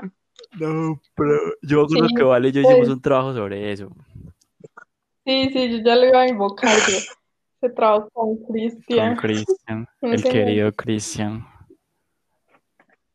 No, 0.52 1.00
pero 1.14 1.32
yo 1.62 1.88
creo 1.88 2.08
Sí, 2.08 2.14
que 2.14 2.22
Vale 2.22 2.50
yo 2.52 2.60
pues. 2.60 2.62
hicimos 2.62 2.88
un 2.88 3.00
trabajo 3.02 3.34
sobre 3.34 3.72
eso. 3.72 3.90
Sí, 5.26 5.50
sí, 5.52 5.70
yo 5.70 5.78
ya 5.84 5.96
lo 5.96 6.06
iba 6.06 6.20
a 6.22 6.28
invocar. 6.28 6.70
Yo. 6.88 6.98
Se 7.60 7.70
trabajó 7.70 8.08
con 8.10 8.36
Con 8.36 8.46
Cristian, 8.52 9.16
Cristian, 9.16 9.88
Un 10.00 10.12
el 10.14 10.22
querido 10.22 10.72
Cristian. 10.72 11.44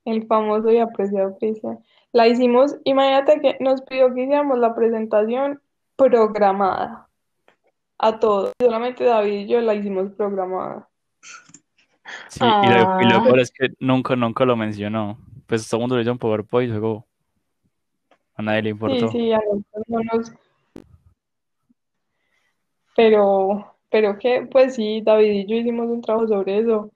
el 0.03 0.25
famoso 0.27 0.71
y 0.71 0.79
apreciado 0.79 1.37
Cristian. 1.39 1.79
La 2.11 2.27
hicimos, 2.27 2.75
imagínate 2.83 3.39
que 3.39 3.57
nos 3.61 3.81
pidió 3.83 4.13
que 4.13 4.23
hiciéramos 4.23 4.59
la 4.59 4.75
presentación 4.75 5.61
programada 5.95 7.07
a 7.97 8.19
todos. 8.19 8.51
Solamente 8.59 9.03
David 9.05 9.31
y 9.41 9.47
yo 9.47 9.61
la 9.61 9.75
hicimos 9.75 10.11
programada. 10.17 10.89
Sí, 12.27 12.43
y 12.43 12.67
lo, 12.67 13.01
y 13.01 13.05
lo 13.09 13.17
Ah. 13.19 13.23
peor 13.23 13.39
es 13.39 13.51
que 13.51 13.69
nunca, 13.79 14.15
nunca 14.17 14.43
lo 14.43 14.57
mencionó. 14.57 15.17
Pues 15.45 15.69
todo 15.69 15.77
el 15.77 15.81
mundo 15.83 15.95
lo 15.95 16.01
hizo 16.01 16.11
en 16.11 16.17
PowerPoint 16.17 16.67
y 16.69 16.71
luego 16.71 17.05
a 18.35 18.41
nadie 18.41 18.63
le 18.63 18.69
Sí, 18.69 18.73
importó. 18.73 19.07
sí, 19.11 19.31
a 19.31 19.37
nosotros 19.39 19.83
no 19.87 19.99
nos... 20.11 20.33
Pero, 22.95 23.75
pero 23.89 24.17
que, 24.17 24.47
pues 24.51 24.75
sí, 24.75 25.01
David 25.01 25.31
y 25.31 25.45
yo 25.47 25.55
hicimos 25.55 25.87
un 25.87 26.01
trabajo 26.01 26.27
sobre 26.27 26.59
eso. 26.59 26.91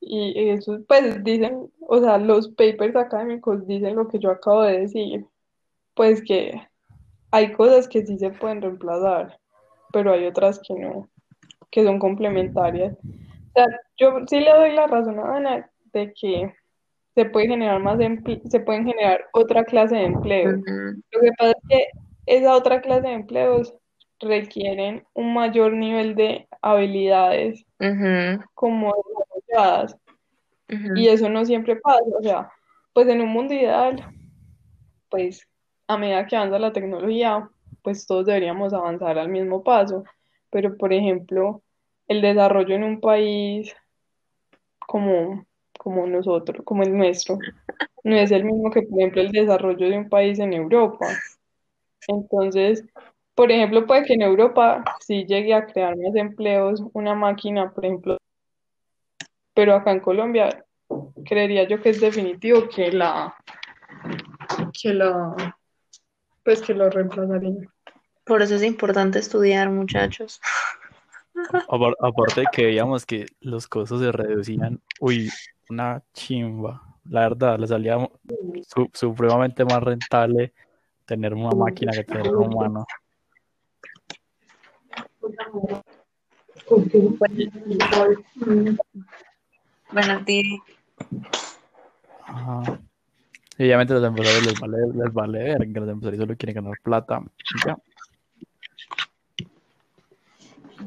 Y 0.00 0.50
eso, 0.50 0.80
pues 0.86 1.24
dicen, 1.24 1.70
o 1.80 1.98
sea, 2.00 2.18
los 2.18 2.48
papers 2.48 2.94
académicos 2.94 3.66
dicen 3.66 3.96
lo 3.96 4.08
que 4.08 4.18
yo 4.18 4.30
acabo 4.30 4.62
de 4.62 4.80
decir, 4.80 5.26
pues 5.94 6.22
que 6.22 6.60
hay 7.30 7.52
cosas 7.52 7.88
que 7.88 8.04
sí 8.04 8.18
se 8.18 8.30
pueden 8.30 8.60
reemplazar, 8.60 9.38
pero 9.92 10.12
hay 10.12 10.26
otras 10.26 10.60
que 10.60 10.74
no, 10.74 11.08
que 11.70 11.84
son 11.84 11.98
complementarias. 11.98 12.94
O 12.94 13.52
sea, 13.54 13.66
yo 13.96 14.18
sí 14.26 14.40
le 14.40 14.50
doy 14.50 14.72
la 14.72 14.86
razón 14.86 15.18
a 15.18 15.36
Ana 15.36 15.70
de 15.92 16.12
que 16.12 16.54
se 17.14 17.24
puede 17.26 17.48
generar 17.48 17.80
más 17.80 17.98
se 18.48 18.60
pueden 18.60 18.84
generar 18.84 19.24
otra 19.32 19.64
clase 19.64 19.96
de 19.96 20.04
empleos. 20.04 20.54
Ujú, 20.56 21.02
Lo 21.12 21.20
que 21.20 21.30
pasa 21.38 21.52
es 21.52 21.64
que 21.68 21.86
esa 22.26 22.54
otra 22.54 22.80
clase 22.80 23.08
de 23.08 23.14
empleos 23.14 23.74
requieren 24.20 25.04
un 25.14 25.34
mayor 25.34 25.72
nivel 25.72 26.14
de 26.14 26.48
habilidades 26.62 27.64
como 28.54 28.94
desarrolladas 29.48 29.96
y 30.96 31.08
eso 31.08 31.28
no 31.28 31.44
siempre 31.44 31.76
pasa. 31.76 32.02
O 32.18 32.22
sea, 32.22 32.50
pues 32.92 33.08
en 33.08 33.20
un 33.20 33.28
mundo 33.28 33.54
ideal, 33.54 34.04
pues 35.10 35.46
a 35.86 35.98
medida 35.98 36.26
que 36.26 36.36
avanza 36.36 36.58
la 36.58 36.72
tecnología, 36.72 37.48
pues 37.82 38.06
todos 38.06 38.26
deberíamos 38.26 38.72
avanzar 38.72 39.18
al 39.18 39.28
mismo 39.28 39.62
paso. 39.62 40.04
Pero, 40.50 40.76
por 40.76 40.92
ejemplo, 40.92 41.62
el 42.08 42.22
desarrollo 42.22 42.74
en 42.74 42.84
un 42.84 43.00
país 43.00 43.74
como, 44.78 45.44
como 45.78 46.06
nosotros, 46.06 46.64
como 46.64 46.82
el 46.82 46.96
nuestro, 46.96 47.38
no 48.04 48.16
es 48.16 48.30
el 48.30 48.44
mismo 48.44 48.70
que, 48.70 48.82
por 48.82 49.00
ejemplo, 49.00 49.20
el 49.22 49.32
desarrollo 49.32 49.88
de 49.88 49.98
un 49.98 50.08
país 50.08 50.38
en 50.38 50.52
Europa. 50.52 51.06
Entonces, 52.06 52.84
por 53.34 53.50
ejemplo, 53.50 53.86
puede 53.86 54.04
que 54.04 54.14
en 54.14 54.22
Europa 54.22 54.84
sí 55.00 55.24
llegue 55.26 55.54
a 55.54 55.66
crear 55.66 55.96
más 55.96 56.14
empleos 56.14 56.82
una 56.92 57.14
máquina, 57.14 57.72
por 57.72 57.84
ejemplo, 57.84 58.16
pero 59.54 59.74
acá 59.74 59.92
en 59.92 60.00
Colombia 60.00 60.64
creería 61.24 61.66
yo 61.68 61.80
que 61.80 61.90
es 61.90 62.00
definitivo 62.00 62.68
que 62.68 62.92
la, 62.92 63.34
que 64.80 64.94
la, 64.94 65.34
pues 66.44 66.60
que 66.62 66.74
lo 66.74 66.90
reemplazaría. 66.90 67.68
Por 68.24 68.42
eso 68.42 68.54
es 68.54 68.62
importante 68.62 69.18
estudiar, 69.18 69.68
muchachos. 69.70 70.40
Apar- 71.68 71.96
Aparte 72.00 72.42
de 72.42 72.46
que 72.52 72.66
veíamos 72.66 73.04
que 73.04 73.26
los 73.40 73.66
costos 73.68 74.00
se 74.00 74.12
reducían, 74.12 74.80
uy, 75.00 75.30
una 75.68 76.02
chimba. 76.12 76.82
La 77.10 77.20
verdad, 77.28 77.58
le 77.58 77.66
salía 77.66 77.98
su- 78.66 78.88
supremamente 78.94 79.64
más 79.64 79.82
rentable 79.82 80.54
tener 81.04 81.34
una 81.34 81.50
máquina 81.54 81.92
que 81.92 82.04
tener 82.04 82.28
un 82.28 82.46
humano. 82.46 82.86
Bueno, 89.92 90.24
ti, 90.24 90.60
Ajá. 92.26 92.80
Y 93.58 93.64
obviamente 93.64 93.94
los 93.94 94.04
empresarios 94.04 94.44
les 94.44 94.60
vale, 94.60 94.78
les 94.94 95.12
vale 95.12 95.38
ver 95.44 95.58
que 95.72 95.80
los 95.80 95.88
empresarios 95.88 96.20
solo 96.22 96.36
quieren 96.36 96.54
ganar 96.56 96.78
plata. 96.82 97.22
ya. 97.66 97.76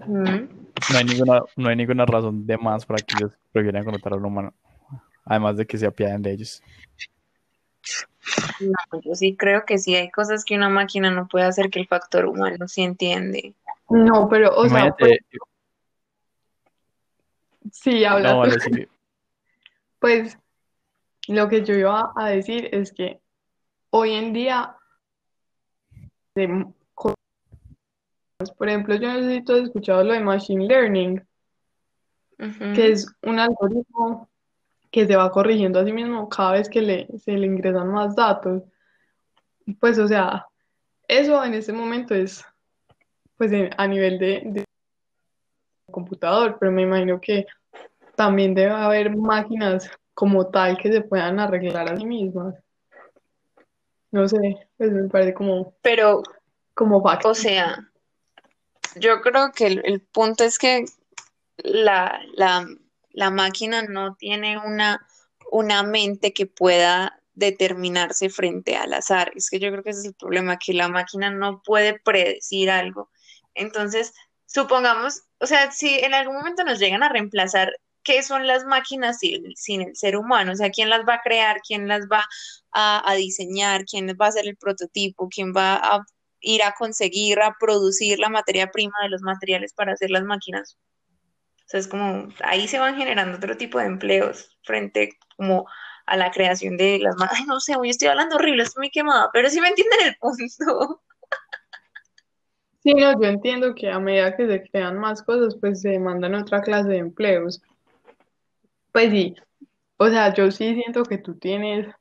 ujú. 0.05 0.47
No 0.89 0.97
hay 0.97 1.05
ninguna, 1.05 1.41
no 1.55 1.69
hay 1.69 1.75
ninguna 1.75 2.05
razón 2.05 2.45
de 2.45 2.57
más 2.57 2.85
para 2.85 3.01
que 3.01 3.15
ellos 3.17 3.31
prefieran 3.51 3.83
contratar 3.83 4.13
a 4.13 4.15
un 4.17 4.25
humano. 4.25 4.53
Además 5.25 5.57
de 5.57 5.65
que 5.65 5.77
se 5.77 5.85
apiaden 5.85 6.21
de 6.21 6.31
ellos. 6.31 6.61
No, 8.59 9.01
yo 9.01 9.15
sí 9.15 9.35
creo 9.35 9.65
que 9.65 9.77
sí 9.77 9.95
hay 9.95 10.09
cosas 10.09 10.43
que 10.43 10.55
una 10.55 10.69
máquina 10.69 11.11
no 11.11 11.27
puede 11.27 11.45
hacer 11.45 11.69
que 11.69 11.79
el 11.79 11.87
factor 11.87 12.25
humano 12.25 12.67
sí 12.67 12.81
entiende. 12.81 13.53
No, 13.89 14.27
pero, 14.29 14.55
o 14.55 14.67
sea, 14.67 14.93
pues, 14.97 15.19
sí, 17.71 18.03
habla 18.03 18.33
no, 18.33 18.35
tú. 18.35 18.39
vale, 18.49 18.59
sí, 18.59 18.87
Pues 19.99 20.37
lo 21.27 21.47
que 21.49 21.63
yo 21.63 21.73
iba 21.73 22.13
a 22.15 22.29
decir 22.29 22.69
es 22.71 22.91
que 22.93 23.19
hoy 23.89 24.13
en 24.13 24.33
día, 24.33 24.75
por 28.57 28.69
ejemplo, 28.69 28.95
yo 28.95 29.11
no 29.11 29.19
sé 29.19 29.35
si 29.35 29.43
tú 29.43 29.53
has 29.53 29.63
escuchado 29.63 30.03
lo 30.03 30.13
de 30.13 30.19
Machine 30.19 30.67
Learning, 30.67 31.27
que 32.37 32.91
es 32.91 33.11
un 33.23 33.39
algoritmo 33.39 34.29
que 34.91 35.07
se 35.07 35.15
va 35.15 35.31
corrigiendo 35.31 35.79
a 35.79 35.85
sí 35.85 35.91
mismo 35.91 36.29
cada 36.29 36.53
vez 36.53 36.69
que 36.69 36.81
le, 36.81 37.07
se 37.19 37.31
le 37.31 37.47
ingresan 37.47 37.91
más 37.91 38.15
datos. 38.15 38.63
Pues, 39.79 39.97
o 39.97 40.07
sea, 40.07 40.45
eso 41.07 41.43
en 41.43 41.55
este 41.55 41.73
momento 41.73 42.13
es 42.13 42.45
pues 43.37 43.51
en- 43.51 43.69
a 43.77 43.87
nivel 43.87 44.17
de, 44.19 44.41
de 44.45 44.65
computador, 45.91 46.57
pero 46.59 46.71
me 46.71 46.81
imagino 46.83 47.19
que 47.21 47.45
también 48.15 48.53
debe 48.53 48.71
haber 48.71 49.15
máquinas 49.15 49.89
como 50.13 50.47
tal 50.47 50.77
que 50.77 50.91
se 50.91 51.01
puedan 51.01 51.39
arreglar 51.39 51.91
a 51.91 51.97
sí 51.97 52.05
mismas. 52.05 52.55
No 54.11 54.27
sé, 54.27 54.67
pues 54.77 54.91
me 54.91 55.07
parece 55.09 55.33
como, 55.33 55.75
Pero, 55.81 56.23
como 56.73 57.01
factible. 57.03 57.31
o 57.31 57.35
sea, 57.35 57.91
yo 58.95 59.21
creo 59.21 59.51
que 59.51 59.67
el, 59.67 59.81
el 59.85 60.01
punto 60.01 60.43
es 60.43 60.57
que 60.57 60.85
la, 61.57 62.19
la, 62.35 62.65
la 63.11 63.29
máquina 63.29 63.83
no 63.83 64.15
tiene 64.15 64.57
una, 64.57 65.05
una 65.51 65.83
mente 65.83 66.33
que 66.33 66.45
pueda 66.47 67.19
determinarse 67.33 68.29
frente 68.29 68.75
al 68.75 68.93
azar. 68.93 69.31
Es 69.35 69.49
que 69.49 69.59
yo 69.59 69.69
creo 69.71 69.83
que 69.83 69.91
ese 69.91 69.99
es 69.99 70.05
el 70.07 70.15
problema, 70.15 70.57
que 70.57 70.73
la 70.73 70.87
máquina 70.87 71.29
no 71.29 71.61
puede 71.63 71.99
predecir 71.99 72.71
algo. 72.71 73.11
Entonces, 73.57 74.13
supongamos, 74.45 75.23
o 75.39 75.45
sea, 75.45 75.71
si 75.71 75.99
en 75.99 76.13
algún 76.13 76.35
momento 76.35 76.63
nos 76.63 76.79
llegan 76.79 77.03
a 77.03 77.09
reemplazar, 77.09 77.73
¿qué 78.03 78.23
son 78.23 78.47
las 78.47 78.63
máquinas 78.65 79.19
sin, 79.19 79.81
el 79.81 79.95
ser 79.95 80.15
humano? 80.15 80.53
O 80.53 80.55
sea, 80.55 80.69
¿quién 80.69 80.89
las 80.89 81.01
va 81.01 81.15
a 81.15 81.21
crear? 81.21 81.59
¿Quién 81.67 81.87
las 81.87 82.07
va 82.07 82.25
a, 82.71 83.13
diseñar? 83.15 83.83
¿Quién 83.85 84.07
va 84.19 84.27
a 84.27 84.29
hacer 84.29 84.47
el 84.47 84.55
prototipo? 84.55 85.27
¿Quién 85.29 85.53
va 85.55 85.75
a 85.75 86.05
ir 86.39 86.63
a 86.63 86.73
conseguir, 86.73 87.41
a 87.41 87.55
producir 87.59 88.19
la 88.19 88.29
materia 88.29 88.71
prima 88.71 88.95
de 89.03 89.09
los 89.09 89.21
materiales 89.21 89.73
para 89.73 89.93
hacer 89.93 90.09
las 90.09 90.23
máquinas? 90.23 90.77
O 91.09 91.69
sea, 91.69 91.81
es 91.81 91.87
como, 91.89 92.29
ahí 92.45 92.67
se 92.69 92.79
van 92.79 92.95
generando 92.95 93.37
otro 93.37 93.57
tipo 93.57 93.77
de 93.77 93.87
empleos 93.87 94.57
frente 94.63 95.17
como 95.35 95.67
a 96.05 96.15
la 96.15 96.31
creación 96.31 96.77
de 96.77 96.99
las. 96.99 97.15
Ay, 97.29 97.43
no 97.45 97.59
sé, 97.59 97.75
hoy 97.75 97.89
estoy 97.89 98.07
hablando 98.07 98.37
horrible, 98.37 98.63
estoy 98.63 98.83
muy 98.83 98.89
quemada, 98.89 99.29
pero 99.33 99.49
sí 99.49 99.59
me 99.59 99.67
entienden 99.67 100.07
el 100.07 100.15
punto. 100.15 101.03
Sí, 102.87 102.93
no, 102.93 103.21
yo 103.21 103.27
entiendo 103.27 103.75
que 103.75 103.91
a 103.91 103.99
medida 103.99 104.33
que 104.37 104.47
se 104.47 104.63
crean 104.63 104.97
más 104.97 105.21
cosas, 105.21 105.57
pues 105.59 105.81
se 105.81 105.89
demandan 105.89 106.35
otra 106.35 106.61
clase 106.61 106.87
de 106.87 106.99
empleos. 106.99 107.61
Pues 108.93 109.11
sí, 109.11 109.35
o 109.97 110.07
sea, 110.07 110.33
yo 110.33 110.49
sí 110.51 110.73
siento 110.73 111.03
que 111.03 111.17
tú 111.17 111.35
tienes 111.35 111.93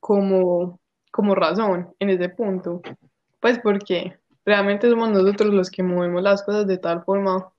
como, 0.00 0.80
como 1.12 1.34
razón 1.34 1.94
en 1.98 2.08
ese 2.08 2.30
punto. 2.30 2.80
Pues 3.38 3.58
porque 3.58 4.18
realmente 4.46 4.88
somos 4.88 5.10
nosotros 5.10 5.52
los 5.52 5.70
que 5.70 5.82
movemos 5.82 6.22
las 6.22 6.42
cosas 6.42 6.66
de 6.66 6.78
tal 6.78 7.04
forma 7.04 7.52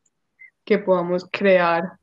que 0.66 0.80
podamos 0.80 1.24
crear, 1.32 2.00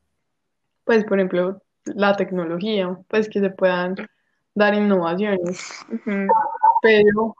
pues 0.85 1.03
por 1.03 1.19
ejemplo, 1.19 1.61
la 1.83 2.15
tecnología, 2.15 2.97
pues 3.09 3.27
que 3.27 3.41
se 3.41 3.49
puedan 3.49 3.97
dar 4.53 4.75
innovaciones. 4.75 5.85
Pero 6.81 7.35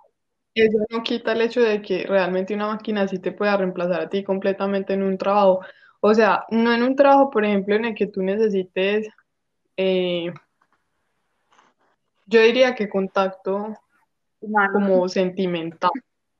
eso 0.63 0.77
no 0.89 1.03
quita 1.03 1.33
el 1.33 1.41
hecho 1.41 1.61
de 1.61 1.81
que 1.81 2.05
realmente 2.07 2.53
una 2.53 2.67
máquina 2.67 3.07
sí 3.07 3.19
te 3.19 3.31
pueda 3.31 3.57
reemplazar 3.57 4.01
a 4.01 4.09
ti 4.09 4.23
completamente 4.23 4.93
en 4.93 5.03
un 5.03 5.17
trabajo. 5.17 5.61
O 5.99 6.13
sea, 6.13 6.45
no 6.49 6.73
en 6.73 6.83
un 6.83 6.95
trabajo, 6.95 7.29
por 7.29 7.43
ejemplo, 7.43 7.75
en 7.75 7.85
el 7.85 7.95
que 7.95 8.07
tú 8.07 8.21
necesites, 8.23 9.07
eh, 9.75 10.31
yo 12.27 12.41
diría 12.41 12.73
que 12.73 12.89
contacto 12.89 13.75
Humano. 14.39 14.73
como 14.73 15.09
sentimental, 15.09 15.91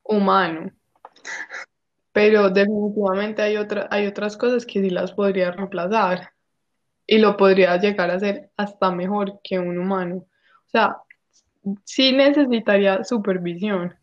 humano. 0.02 0.70
Pero 2.12 2.48
definitivamente 2.48 3.42
hay 3.42 3.56
otra, 3.56 3.88
hay 3.90 4.06
otras 4.06 4.36
cosas 4.36 4.64
que 4.64 4.80
sí 4.80 4.90
las 4.90 5.12
podría 5.12 5.50
reemplazar 5.52 6.30
y 7.06 7.18
lo 7.18 7.36
podría 7.36 7.76
llegar 7.76 8.10
a 8.10 8.14
hacer 8.14 8.50
hasta 8.56 8.90
mejor 8.90 9.40
que 9.44 9.58
un 9.58 9.78
humano. 9.78 10.16
O 10.16 10.70
sea, 10.70 10.96
sí 11.84 12.12
necesitaría 12.12 13.04
supervisión, 13.04 13.94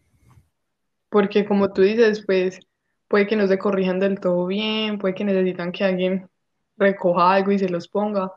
porque 1.13 1.45
como 1.45 1.71
tú 1.71 1.83
dices, 1.83 2.25
pues 2.25 2.59
puede 3.07 3.27
que 3.27 3.35
no 3.35 3.45
se 3.45 3.59
corrijan 3.59 3.99
del 3.99 4.19
todo 4.19 4.47
bien, 4.47 4.97
puede 4.97 5.13
que 5.13 5.23
necesitan 5.23 5.71
que 5.71 5.83
alguien 5.83 6.27
recoja 6.75 7.35
algo 7.35 7.51
y 7.51 7.59
se 7.59 7.69
los 7.69 7.87
ponga, 7.87 8.33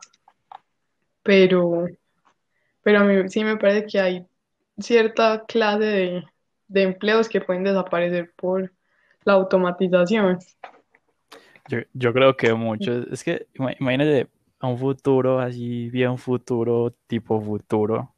pero, 1.23 1.87
pero 2.83 2.99
a 2.99 3.03
mí 3.03 3.27
sí 3.29 3.43
me 3.43 3.57
parece 3.57 3.87
que 3.87 3.99
hay 3.99 4.25
cierta 4.77 5.43
clase 5.47 5.85
de, 5.85 6.23
de 6.67 6.83
empleos 6.83 7.27
que 7.27 7.41
pueden 7.41 7.63
desaparecer 7.63 8.31
por 8.35 8.71
la 9.23 9.33
automatización. 9.33 10.37
Yo, 11.67 11.79
yo 11.93 12.13
creo 12.13 12.37
que 12.37 12.53
mucho. 12.53 12.91
Es 13.11 13.23
que 13.23 13.47
ima- 13.55 13.75
imagínate 13.79 14.27
a 14.59 14.67
un 14.67 14.77
futuro 14.77 15.39
así, 15.39 15.89
bien 15.89 16.15
futuro, 16.19 16.93
tipo 17.07 17.41
futuro, 17.41 18.13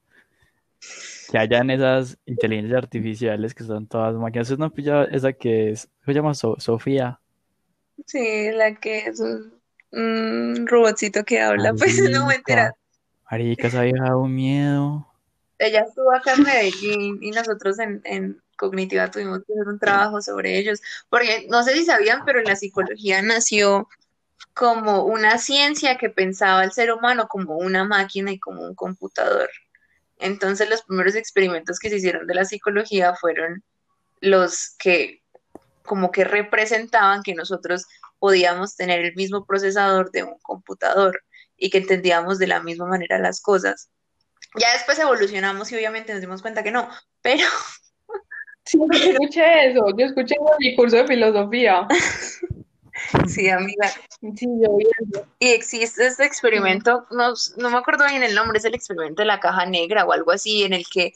que 1.31 1.37
hayan 1.37 1.69
esas 1.69 2.17
inteligencias 2.25 2.77
artificiales 2.77 3.53
que 3.53 3.63
son 3.63 3.87
todas 3.87 4.15
máquinas. 4.15 4.47
¿Usted 4.47 4.59
no 4.59 4.65
ha 4.65 4.69
pillado 4.69 5.03
esa 5.09 5.33
que 5.33 5.71
es, 5.71 5.89
se 6.05 6.13
llama 6.13 6.33
So- 6.33 6.59
Sofía? 6.59 7.19
Sí, 8.05 8.51
la 8.51 8.75
que 8.75 9.05
es, 9.05 9.21
un 9.91 10.65
robotcito 10.67 11.23
que 11.23 11.41
habla, 11.41 11.73
pues 11.77 11.99
no 12.11 12.27
me 12.27 12.35
enteras. 12.35 12.73
Marica, 13.29 13.67
esa 13.67 13.81
vieja 13.83 14.15
un 14.15 14.33
miedo. 14.33 15.07
Ella 15.59 15.81
estuvo 15.81 16.11
acá 16.13 16.33
en 16.33 16.43
Medellín 16.43 17.19
y 17.21 17.31
nosotros 17.31 17.79
en, 17.79 18.01
en 18.05 18.41
Cognitiva 18.57 19.11
tuvimos 19.11 19.39
que 19.45 19.53
hacer 19.53 19.67
un 19.67 19.79
trabajo 19.79 20.21
sobre 20.21 20.57
ellos, 20.57 20.81
porque 21.09 21.47
no 21.49 21.63
sé 21.63 21.73
si 21.75 21.85
sabían, 21.85 22.23
pero 22.25 22.41
la 22.41 22.55
psicología 22.55 23.21
nació 23.21 23.87
como 24.53 25.03
una 25.05 25.37
ciencia 25.37 25.97
que 25.97 26.09
pensaba 26.09 26.61
al 26.61 26.71
ser 26.71 26.91
humano 26.91 27.27
como 27.27 27.57
una 27.57 27.83
máquina 27.83 28.31
y 28.31 28.39
como 28.39 28.61
un 28.63 28.75
computador. 28.75 29.49
Entonces 30.19 30.69
los 30.69 30.83
primeros 30.83 31.15
experimentos 31.15 31.79
que 31.79 31.89
se 31.89 31.95
hicieron 31.97 32.27
de 32.27 32.35
la 32.35 32.45
psicología 32.45 33.15
fueron 33.15 33.63
los 34.21 34.75
que 34.77 35.21
como 35.83 36.11
que 36.11 36.23
representaban 36.23 37.23
que 37.23 37.33
nosotros 37.33 37.85
podíamos 38.19 38.75
tener 38.75 39.03
el 39.03 39.15
mismo 39.15 39.45
procesador 39.45 40.11
de 40.11 40.23
un 40.23 40.37
computador 40.39 41.23
y 41.57 41.69
que 41.69 41.79
entendíamos 41.79 42.37
de 42.37 42.47
la 42.47 42.61
misma 42.61 42.85
manera 42.85 43.17
las 43.17 43.41
cosas. 43.41 43.89
Ya 44.59 44.73
después 44.73 44.99
evolucionamos 44.99 45.71
y 45.71 45.75
obviamente 45.75 46.11
nos 46.11 46.21
dimos 46.21 46.41
cuenta 46.41 46.63
que 46.63 46.71
no, 46.71 46.89
pero... 47.21 47.47
Sí, 48.65 48.77
yo 48.77 49.11
escuché 49.11 49.71
eso, 49.71 49.83
yo 49.97 50.05
escuché 50.05 50.35
mi 50.59 50.75
curso 50.75 50.97
de 50.97 51.07
filosofía. 51.07 51.87
Sí, 53.27 53.49
amiga. 53.49 53.89
Sí, 54.35 54.47
yo. 54.61 54.77
Y 55.39 55.49
existe 55.49 56.07
este 56.07 56.25
experimento, 56.25 57.05
no, 57.11 57.33
no 57.57 57.69
me 57.69 57.77
acuerdo 57.77 58.05
bien 58.07 58.23
el 58.23 58.35
nombre, 58.35 58.59
es 58.59 58.65
el 58.65 58.75
experimento 58.75 59.21
de 59.21 59.27
la 59.27 59.39
caja 59.39 59.65
negra 59.65 60.05
o 60.05 60.11
algo 60.11 60.31
así, 60.31 60.63
en 60.63 60.73
el 60.73 60.85
que 60.87 61.13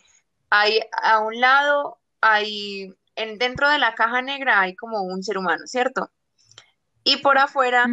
hay 0.49 0.79
a 1.01 1.19
un 1.19 1.39
lado, 1.39 1.99
hay, 2.21 2.93
en, 3.15 3.37
dentro 3.37 3.69
de 3.69 3.79
la 3.79 3.95
caja 3.95 4.21
negra 4.21 4.61
hay 4.61 4.75
como 4.75 5.01
un 5.01 5.23
ser 5.23 5.37
humano, 5.37 5.65
¿cierto? 5.65 6.11
Y 7.03 7.17
por 7.17 7.37
afuera 7.37 7.85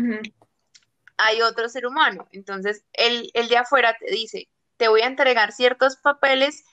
hay 1.17 1.43
otro 1.43 1.69
ser 1.69 1.87
humano. 1.87 2.29
Entonces, 2.33 2.85
el, 2.93 3.31
el 3.35 3.49
de 3.49 3.57
afuera 3.57 3.97
te 3.99 4.11
dice, 4.11 4.49
te 4.77 4.89
voy 4.89 5.03
a 5.03 5.07
entregar 5.07 5.53
ciertos 5.53 5.97
papeles, 5.97 6.65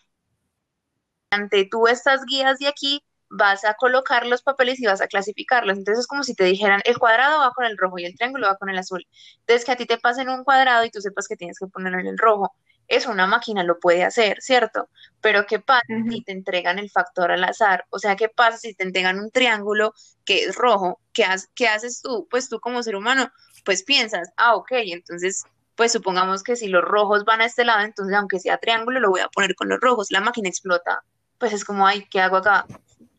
ante 1.30 1.66
tú 1.66 1.88
estas 1.88 2.26
guías 2.26 2.60
de 2.60 2.68
aquí, 2.68 3.04
vas 3.30 3.66
a 3.66 3.74
colocar 3.76 4.26
los 4.26 4.42
papeles 4.42 4.80
y 4.80 4.86
vas 4.86 5.02
a 5.02 5.08
clasificarlos. 5.08 5.78
Entonces, 5.78 6.02
es 6.02 6.08
como 6.08 6.24
si 6.24 6.36
te 6.36 6.44
dijeran, 6.46 6.82
el 6.86 6.98
cuadrado 6.98 7.40
va 7.40 7.52
con 7.52 7.66
el 7.66 7.78
rojo 7.78 8.00
y 8.00 8.06
el 8.06 8.16
triángulo 8.16 8.48
va 8.48 8.58
con 8.58 8.70
el 8.70 8.78
azul. 8.78 9.06
Entonces, 9.42 9.66
que 9.66 9.72
a 9.72 9.76
ti 9.78 9.86
te 9.86 9.98
pasen 9.98 10.30
un 10.30 10.44
cuadrado 10.44 10.86
y 10.86 10.92
tú 10.92 11.02
sepas 11.02 11.28
que 11.28 11.36
tienes 11.38 11.60
que 11.60 11.68
ponerlo 11.68 12.00
en 12.00 12.08
el 12.08 12.18
rojo. 12.18 12.54
Eso 12.88 13.12
una 13.12 13.28
máquina 13.28 13.64
lo 13.64 13.80
puede 13.80 14.04
hacer, 14.06 14.42
¿cierto? 14.42 14.90
Pero 15.20 15.46
¿qué 15.46 15.60
pasa 15.60 15.84
Ujú. 15.90 16.10
si 16.10 16.24
te 16.24 16.32
entregan 16.32 16.80
el 16.80 16.90
factor 16.90 17.32
al 17.32 17.44
azar? 17.44 17.86
O 17.90 18.00
sea, 18.00 18.16
¿qué 18.16 18.30
pasa 18.30 18.58
si 18.58 18.74
te 18.76 18.84
entregan 18.84 19.20
un 19.20 19.30
triángulo 19.32 19.94
que 20.24 20.46
es 20.46 20.56
rojo? 20.56 21.02
¿Qué, 21.12 21.26
ha- 21.26 21.36
qué 21.54 21.68
haces 21.68 22.02
tú? 22.02 22.28
Pues 22.30 22.48
tú 22.48 22.60
como 22.62 22.82
ser 22.84 22.96
humano, 22.96 23.30
pues 23.66 23.84
piensas, 23.84 24.30
ah, 24.38 24.56
ok, 24.56 24.70
entonces, 24.72 25.44
pues 25.76 25.92
supongamos 25.92 26.44
que 26.44 26.56
si 26.56 26.68
los 26.70 26.82
rojos 26.84 27.26
van 27.26 27.42
a 27.42 27.46
este 27.46 27.66
lado, 27.66 27.82
entonces 27.84 28.16
aunque 28.16 28.40
sea 28.40 28.58
triángulo, 28.58 29.00
lo 29.02 29.10
voy 29.10 29.20
a 29.22 29.28
poner 29.30 29.54
con 29.56 29.68
los 29.70 29.80
rojos. 29.82 30.08
La 30.12 30.22
máquina 30.22 30.48
explota. 30.50 31.04
Pues 31.40 31.52
es 31.54 31.66
como, 31.66 31.86
ay, 31.86 32.06
¿qué 32.10 32.22
hago 32.22 32.38
acá? 32.38 32.66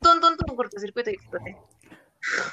Tum, 0.01 0.21
tum, 0.21 0.37
tum, 0.37 0.57
cortocircuito 0.57 1.11
y 1.11 1.15
exploté. 1.15 1.57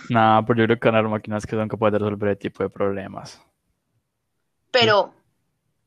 Nada, 0.09 0.45
pero 0.45 0.59
yo 0.59 0.65
creo 0.65 0.79
que 0.79 0.87
haber 0.89 1.07
máquinas 1.07 1.45
que 1.45 1.55
son 1.55 1.67
capaces 1.67 1.93
de 1.93 1.99
resolver 1.99 2.29
ese 2.29 2.39
tipo 2.39 2.63
de 2.63 2.69
problemas. 2.69 3.41
Pero 4.71 5.13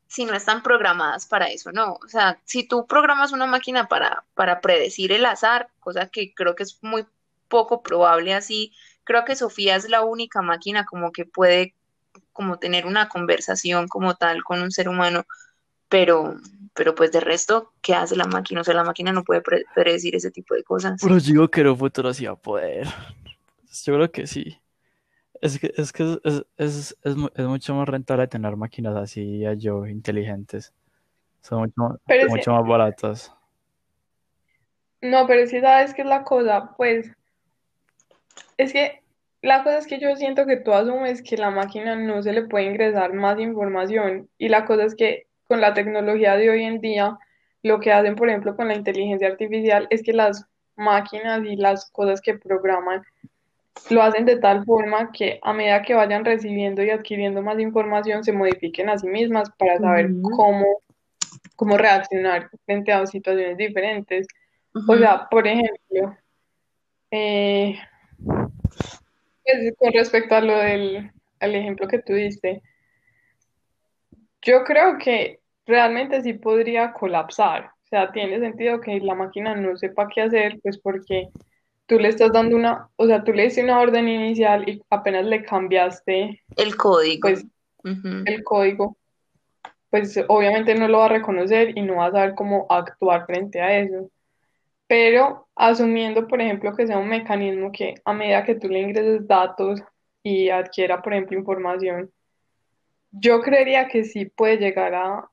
si 0.07 0.25
no 0.25 0.33
están 0.33 0.63
programadas 0.63 1.25
para 1.27 1.47
eso, 1.47 1.71
no. 1.71 1.93
O 2.03 2.07
sea, 2.07 2.39
si 2.45 2.67
tú 2.67 2.87
programas 2.87 3.31
una 3.31 3.45
máquina 3.45 3.87
para, 3.87 4.25
para 4.33 4.59
predecir 4.61 5.11
el 5.11 5.25
azar, 5.25 5.69
cosa 5.79 6.07
que 6.07 6.33
creo 6.33 6.55
que 6.55 6.63
es 6.63 6.79
muy 6.81 7.05
poco 7.47 7.83
probable 7.83 8.33
así, 8.33 8.73
creo 9.03 9.25
que 9.25 9.35
Sofía 9.35 9.75
es 9.75 9.89
la 9.89 10.01
única 10.01 10.41
máquina 10.41 10.85
como 10.85 11.11
que 11.11 11.25
puede 11.25 11.75
como 12.33 12.57
tener 12.57 12.85
una 12.85 13.09
conversación 13.09 13.87
como 13.87 14.15
tal 14.15 14.43
con 14.43 14.61
un 14.61 14.71
ser 14.71 14.89
humano, 14.89 15.25
pero, 15.89 16.35
pero 16.79 16.95
pues 16.95 17.11
de 17.11 17.19
resto, 17.19 17.73
¿qué 17.81 17.93
hace 17.93 18.15
la 18.15 18.23
máquina? 18.23 18.61
O 18.61 18.63
sea, 18.63 18.73
la 18.73 18.85
máquina 18.85 19.11
no 19.11 19.25
puede 19.25 19.41
pre- 19.41 19.65
predecir 19.75 20.15
ese 20.15 20.31
tipo 20.31 20.55
de 20.55 20.63
cosas. 20.63 20.97
Pero 21.01 21.17
yo 21.17 21.33
digo 21.33 21.47
que 21.49 21.59
en 21.59 21.67
un 21.67 21.77
futuro 21.77 22.13
sí 22.13 22.25
va 22.25 22.31
a 22.31 22.35
poder. 22.37 22.87
Yo 23.83 23.95
creo 23.95 24.09
que 24.09 24.25
sí. 24.27 24.57
Es 25.41 25.59
que 25.59 25.73
es, 25.75 25.91
que 25.91 26.03
es, 26.23 26.45
es, 26.55 26.97
es, 27.03 27.19
es 27.35 27.45
mucho 27.45 27.75
más 27.75 27.89
rentable 27.89 28.29
tener 28.29 28.55
máquinas 28.55 28.95
así, 28.95 29.39
ya 29.39 29.55
yo, 29.55 29.87
inteligentes. 29.87 30.73
Son 31.41 31.59
mucho, 31.59 31.99
Pero 32.07 32.29
mucho 32.29 32.53
más 32.53 32.65
baratas. 32.65 33.35
No, 35.01 35.27
pero 35.27 35.47
sí 35.47 35.59
sabes 35.59 35.93
qué 35.93 36.03
es 36.03 36.07
la 36.07 36.23
cosa, 36.23 36.73
pues 36.77 37.11
es 38.57 38.71
que 38.71 39.01
la 39.41 39.63
cosa 39.63 39.79
es 39.79 39.87
que 39.87 39.99
yo 39.99 40.15
siento 40.15 40.45
que 40.45 40.55
tú 40.55 40.71
asumes 40.71 41.21
que 41.21 41.35
la 41.35 41.51
máquina 41.51 41.97
no 41.97 42.23
se 42.23 42.31
le 42.31 42.43
puede 42.43 42.65
ingresar 42.67 43.13
más 43.13 43.37
información 43.37 44.29
y 44.37 44.47
la 44.47 44.65
cosa 44.65 44.85
es 44.85 44.95
que 44.95 45.28
con 45.49 45.59
la 45.59 45.73
tecnología 45.73 46.37
de 46.37 46.51
hoy 46.51 46.63
en 46.63 46.79
día 46.79 47.17
lo 47.63 47.79
que 47.79 47.91
hacen, 47.91 48.15
por 48.15 48.29
ejemplo, 48.29 48.55
con 48.55 48.67
la 48.69 48.75
inteligencia 48.75 49.27
artificial 49.27 49.87
es 49.89 50.03
que 50.03 50.13
las 50.13 50.45
máquinas 50.77 51.43
y 51.43 51.57
las 51.57 51.91
cosas 51.91 52.21
que 52.21 52.35
programan 52.35 53.03
lo 53.89 54.03
hacen 54.03 54.25
de 54.25 54.37
tal 54.37 54.63
forma 54.63 55.11
que 55.11 55.39
a 55.41 55.51
medida 55.51 55.81
que 55.81 55.95
vayan 55.95 56.23
recibiendo 56.23 56.83
y 56.83 56.91
adquiriendo 56.91 57.41
más 57.41 57.59
información 57.59 58.23
se 58.23 58.31
modifiquen 58.31 58.89
a 58.89 58.97
sí 58.97 59.07
mismas 59.07 59.49
para 59.57 59.79
saber 59.79 60.11
cómo, 60.21 60.65
cómo 61.55 61.77
reaccionar 61.77 62.49
frente 62.65 62.91
a 62.91 63.05
situaciones 63.07 63.57
diferentes. 63.57 64.27
O 64.87 64.95
sea, 64.95 65.27
por 65.29 65.47
ejemplo, 65.47 66.15
eh, 67.11 67.75
pues, 68.23 69.73
con 69.77 69.93
respecto 69.93 70.35
a 70.35 70.41
lo 70.41 70.57
del 70.57 71.11
al 71.39 71.55
ejemplo 71.55 71.87
que 71.87 71.99
tú 71.99 72.13
diste, 72.13 72.61
yo 74.41 74.63
creo 74.63 74.97
que 74.97 75.38
realmente 75.69 76.21
sí 76.21 76.33
podría 76.33 76.91
colapsar. 76.91 77.65
O 77.65 77.87
sea, 77.89 78.11
tiene 78.11 78.39
sentido 78.39 78.81
que 78.81 78.99
la 78.99 79.15
máquina 79.15 79.55
no 79.55 79.77
sepa 79.77 80.07
qué 80.13 80.21
hacer, 80.21 80.59
pues 80.61 80.77
porque 80.79 81.29
tú 81.85 81.97
le 81.99 82.09
estás 82.09 82.31
dando 82.31 82.55
una, 82.55 82.89
o 82.95 83.05
sea, 83.07 83.23
tú 83.23 83.31
le 83.31 83.43
diste 83.43 83.63
una 83.63 83.79
orden 83.79 84.07
inicial 84.07 84.67
y 84.67 84.81
apenas 84.89 85.25
le 85.25 85.43
cambiaste 85.43 86.41
El 86.55 86.75
código. 86.75 87.21
pues 87.21 87.45
el 88.25 88.43
código, 88.43 88.97
pues 89.89 90.19
obviamente 90.27 90.75
no 90.75 90.87
lo 90.87 90.99
va 90.99 91.05
a 91.05 91.09
reconocer 91.09 91.77
y 91.77 91.81
no 91.81 91.95
va 91.95 92.07
a 92.07 92.11
saber 92.11 92.35
cómo 92.35 92.67
actuar 92.69 93.25
frente 93.25 93.61
a 93.61 93.79
eso. 93.79 94.09
Pero 94.87 95.47
asumiendo, 95.55 96.27
por 96.27 96.41
ejemplo, 96.41 96.75
que 96.75 96.87
sea 96.87 96.97
un 96.97 97.09
mecanismo 97.09 97.71
que 97.71 97.95
a 98.05 98.13
medida 98.13 98.43
que 98.43 98.55
tú 98.55 98.67
le 98.67 98.81
ingreses 98.81 99.27
datos 99.27 99.81
y 100.23 100.49
adquiera, 100.49 101.01
por 101.01 101.13
ejemplo, 101.13 101.37
información, 101.37 102.11
yo 103.11 103.41
creería 103.41 103.87
que 103.87 104.03
sí 104.03 104.25
puede 104.25 104.57
llegar 104.57 104.93
a, 104.93 105.29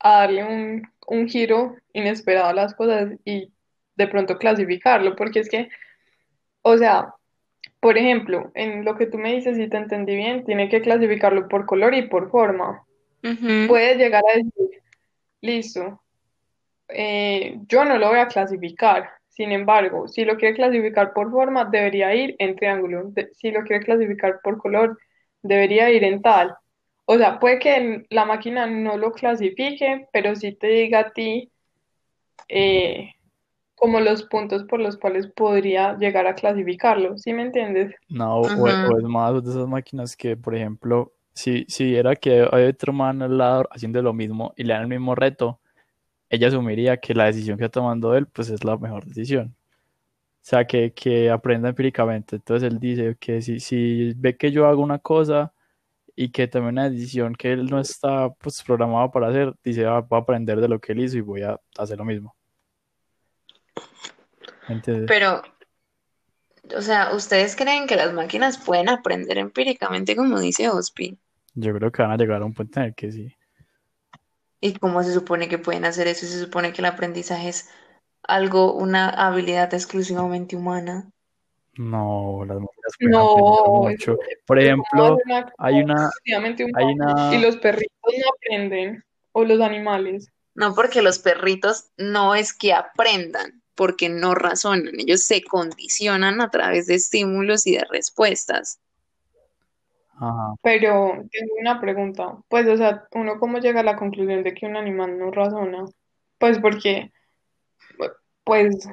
a 0.00 0.20
darle 0.20 0.44
un, 0.44 0.82
un 1.06 1.28
giro 1.28 1.76
inesperado 1.92 2.48
a 2.48 2.54
las 2.54 2.74
cosas 2.74 3.12
y 3.24 3.52
de 3.96 4.06
pronto 4.08 4.38
clasificarlo, 4.38 5.14
porque 5.14 5.40
es 5.40 5.48
que, 5.48 5.68
o 6.62 6.76
sea, 6.78 7.14
por 7.80 7.96
ejemplo, 7.96 8.50
en 8.54 8.84
lo 8.84 8.96
que 8.96 9.06
tú 9.06 9.18
me 9.18 9.34
dices, 9.34 9.56
si 9.56 9.68
te 9.68 9.76
entendí 9.76 10.16
bien, 10.16 10.44
tiene 10.44 10.68
que 10.68 10.80
clasificarlo 10.80 11.48
por 11.48 11.66
color 11.66 11.94
y 11.94 12.02
por 12.02 12.30
forma. 12.30 12.84
Ujú. 13.22 13.68
Puede 13.68 13.96
llegar 13.96 14.22
a 14.32 14.36
decir, 14.36 14.82
listo, 15.40 16.02
eh, 16.88 17.58
yo 17.68 17.84
no 17.84 17.98
lo 17.98 18.08
voy 18.08 18.18
a 18.18 18.28
clasificar. 18.28 19.10
Sin 19.28 19.52
embargo, 19.52 20.08
si 20.08 20.24
lo 20.24 20.36
quiere 20.36 20.54
clasificar 20.54 21.12
por 21.12 21.30
forma, 21.30 21.64
debería 21.64 22.14
ir 22.14 22.36
en 22.38 22.56
triángulo. 22.56 23.04
De- 23.04 23.30
si 23.34 23.50
lo 23.50 23.62
quiere 23.62 23.84
clasificar 23.84 24.40
por 24.42 24.58
color, 24.58 24.98
debería 25.42 25.90
ir 25.90 26.04
en 26.04 26.20
tal. 26.20 26.54
O 27.12 27.18
sea, 27.18 27.40
puede 27.40 27.58
que 27.58 28.06
la 28.10 28.24
máquina 28.24 28.68
no 28.68 28.96
lo 28.96 29.10
clasifique, 29.10 30.06
pero 30.12 30.36
sí 30.36 30.52
te 30.52 30.68
diga 30.68 31.00
a 31.00 31.12
ti 31.12 31.50
eh, 32.48 33.10
como 33.74 33.98
los 33.98 34.22
puntos 34.22 34.62
por 34.62 34.78
los 34.78 34.96
cuales 34.96 35.26
podría 35.26 35.98
llegar 35.98 36.28
a 36.28 36.36
clasificarlo. 36.36 37.18
¿Sí 37.18 37.32
me 37.32 37.42
entiendes? 37.42 37.96
No, 38.10 38.36
o, 38.36 38.42
o 38.42 38.68
es 38.68 38.76
Ujú. 38.76 38.92
o 38.92 38.98
es 38.98 39.02
más 39.02 39.42
de 39.42 39.50
esas 39.50 39.66
máquinas 39.66 40.16
que, 40.16 40.36
por 40.36 40.54
ejemplo, 40.54 41.12
si, 41.34 41.64
si 41.66 41.86
viera 41.86 42.14
que 42.14 42.48
hay 42.52 42.66
otro 42.66 42.92
man 42.92 43.22
al 43.22 43.36
lado 43.36 43.68
haciendo 43.72 44.00
lo 44.02 44.12
mismo 44.12 44.54
y 44.56 44.62
le 44.62 44.74
dan 44.74 44.82
el 44.82 44.88
mismo 44.88 45.16
reto, 45.16 45.58
ella 46.28 46.46
asumiría 46.46 46.98
que 46.98 47.12
la 47.12 47.24
decisión 47.24 47.58
que 47.58 47.64
está 47.64 47.80
tomando 47.80 48.14
él, 48.14 48.26
pues 48.26 48.50
es 48.50 48.62
la 48.62 48.76
mejor 48.76 49.04
decisión. 49.04 49.56
O 49.56 50.42
sea, 50.42 50.64
que, 50.64 50.92
que 50.92 51.28
aprenda 51.28 51.70
empíricamente. 51.70 52.36
Entonces 52.36 52.72
él 52.72 52.78
dice 52.78 53.16
que 53.18 53.42
si, 53.42 53.58
si 53.58 54.12
ve 54.14 54.36
que 54.36 54.52
yo 54.52 54.68
hago 54.68 54.80
una 54.80 55.00
cosa 55.00 55.52
y 56.20 56.30
que 56.30 56.46
tomé 56.46 56.68
una 56.68 56.90
decisión 56.90 57.34
que 57.34 57.50
él 57.50 57.64
no 57.64 57.80
está 57.80 58.28
pues, 58.28 58.62
programado 58.62 59.10
para 59.10 59.28
hacer, 59.28 59.54
dice, 59.64 59.86
"Ah, 59.86 60.00
voy 60.00 60.18
a 60.18 60.20
aprender 60.20 60.60
de 60.60 60.68
lo 60.68 60.78
que 60.78 60.92
él 60.92 61.00
hizo 61.00 61.16
y 61.16 61.22
voy 61.22 61.40
a 61.40 61.58
hacer 61.78 61.96
lo 61.96 62.04
mismo. 62.04 62.36
Pero, 65.06 65.40
o 66.76 66.82
sea, 66.82 67.14
¿ustedes 67.14 67.56
creen 67.56 67.86
que 67.86 67.96
las 67.96 68.12
máquinas 68.12 68.58
pueden 68.58 68.90
aprender 68.90 69.38
empíricamente, 69.38 70.14
como 70.14 70.38
dice 70.38 70.68
Ospi? 70.68 71.18
Yo 71.54 71.72
creo 71.72 71.90
que 71.90 72.02
van 72.02 72.10
a 72.10 72.18
llegar 72.18 72.42
a 72.42 72.44
un 72.44 72.52
punto 72.52 72.80
en 72.80 72.86
el 72.86 72.94
que 72.94 73.10
sí. 73.10 73.34
¿Y 74.60 74.74
cómo 74.74 75.02
se 75.02 75.14
supone 75.14 75.48
que 75.48 75.56
pueden 75.56 75.86
hacer 75.86 76.06
eso? 76.06 76.26
Se 76.26 76.38
supone 76.38 76.74
que 76.74 76.82
el 76.82 76.86
aprendizaje 76.86 77.48
es 77.48 77.70
algo, 78.24 78.74
una 78.74 79.08
habilidad 79.08 79.72
exclusivamente 79.72 80.54
humana. 80.54 81.10
No, 81.80 82.44
las 82.46 82.58
mujeres 82.60 82.94
No, 83.00 83.36
mucho. 83.72 84.16
Por 84.46 84.58
¿cómo 84.58 84.62
ejemplo, 84.62 85.16
una- 85.24 85.52
hay 85.58 85.80
una, 85.82 86.10
un 86.26 86.76
hay 86.76 86.84
una, 86.84 87.32
Y 87.32 87.38
los 87.38 87.56
perritos 87.56 88.14
no 88.18 88.30
aprenden, 88.36 89.02
o 89.32 89.44
los 89.44 89.60
animales. 89.60 90.28
No 90.54 90.74
porque 90.76 91.02
los 91.02 91.18
perritos 91.18 91.90
no 91.96 92.36
es 92.36 92.52
que 92.52 92.72
aprendan, 92.72 93.62
porque 93.74 94.08
no 94.08 94.34
razonan, 94.36 95.00
ellos 95.00 95.22
se 95.24 95.42
condicionan 95.42 96.40
a 96.40 96.50
través 96.50 96.86
de 96.86 96.94
estímulos 96.94 97.66
y 97.66 97.76
de 97.76 97.84
respuestas. 97.90 98.78
ajá, 100.14 100.54
Pero 100.62 101.12
tengo 101.30 101.54
una 101.60 101.80
pregunta. 101.80 102.38
Pues, 102.48 102.66
o 102.68 102.76
sea, 102.76 103.06
¿uno 103.12 103.38
cómo 103.38 103.58
llega 103.58 103.80
a 103.80 103.82
la 103.84 103.96
conclusión 103.96 104.42
de 104.42 104.54
que 104.54 104.66
un 104.66 104.76
animal 104.76 105.18
no 105.18 105.30
razona? 105.30 105.84
Pues 106.38 106.58
porque, 106.58 107.10
pues, 108.44 108.86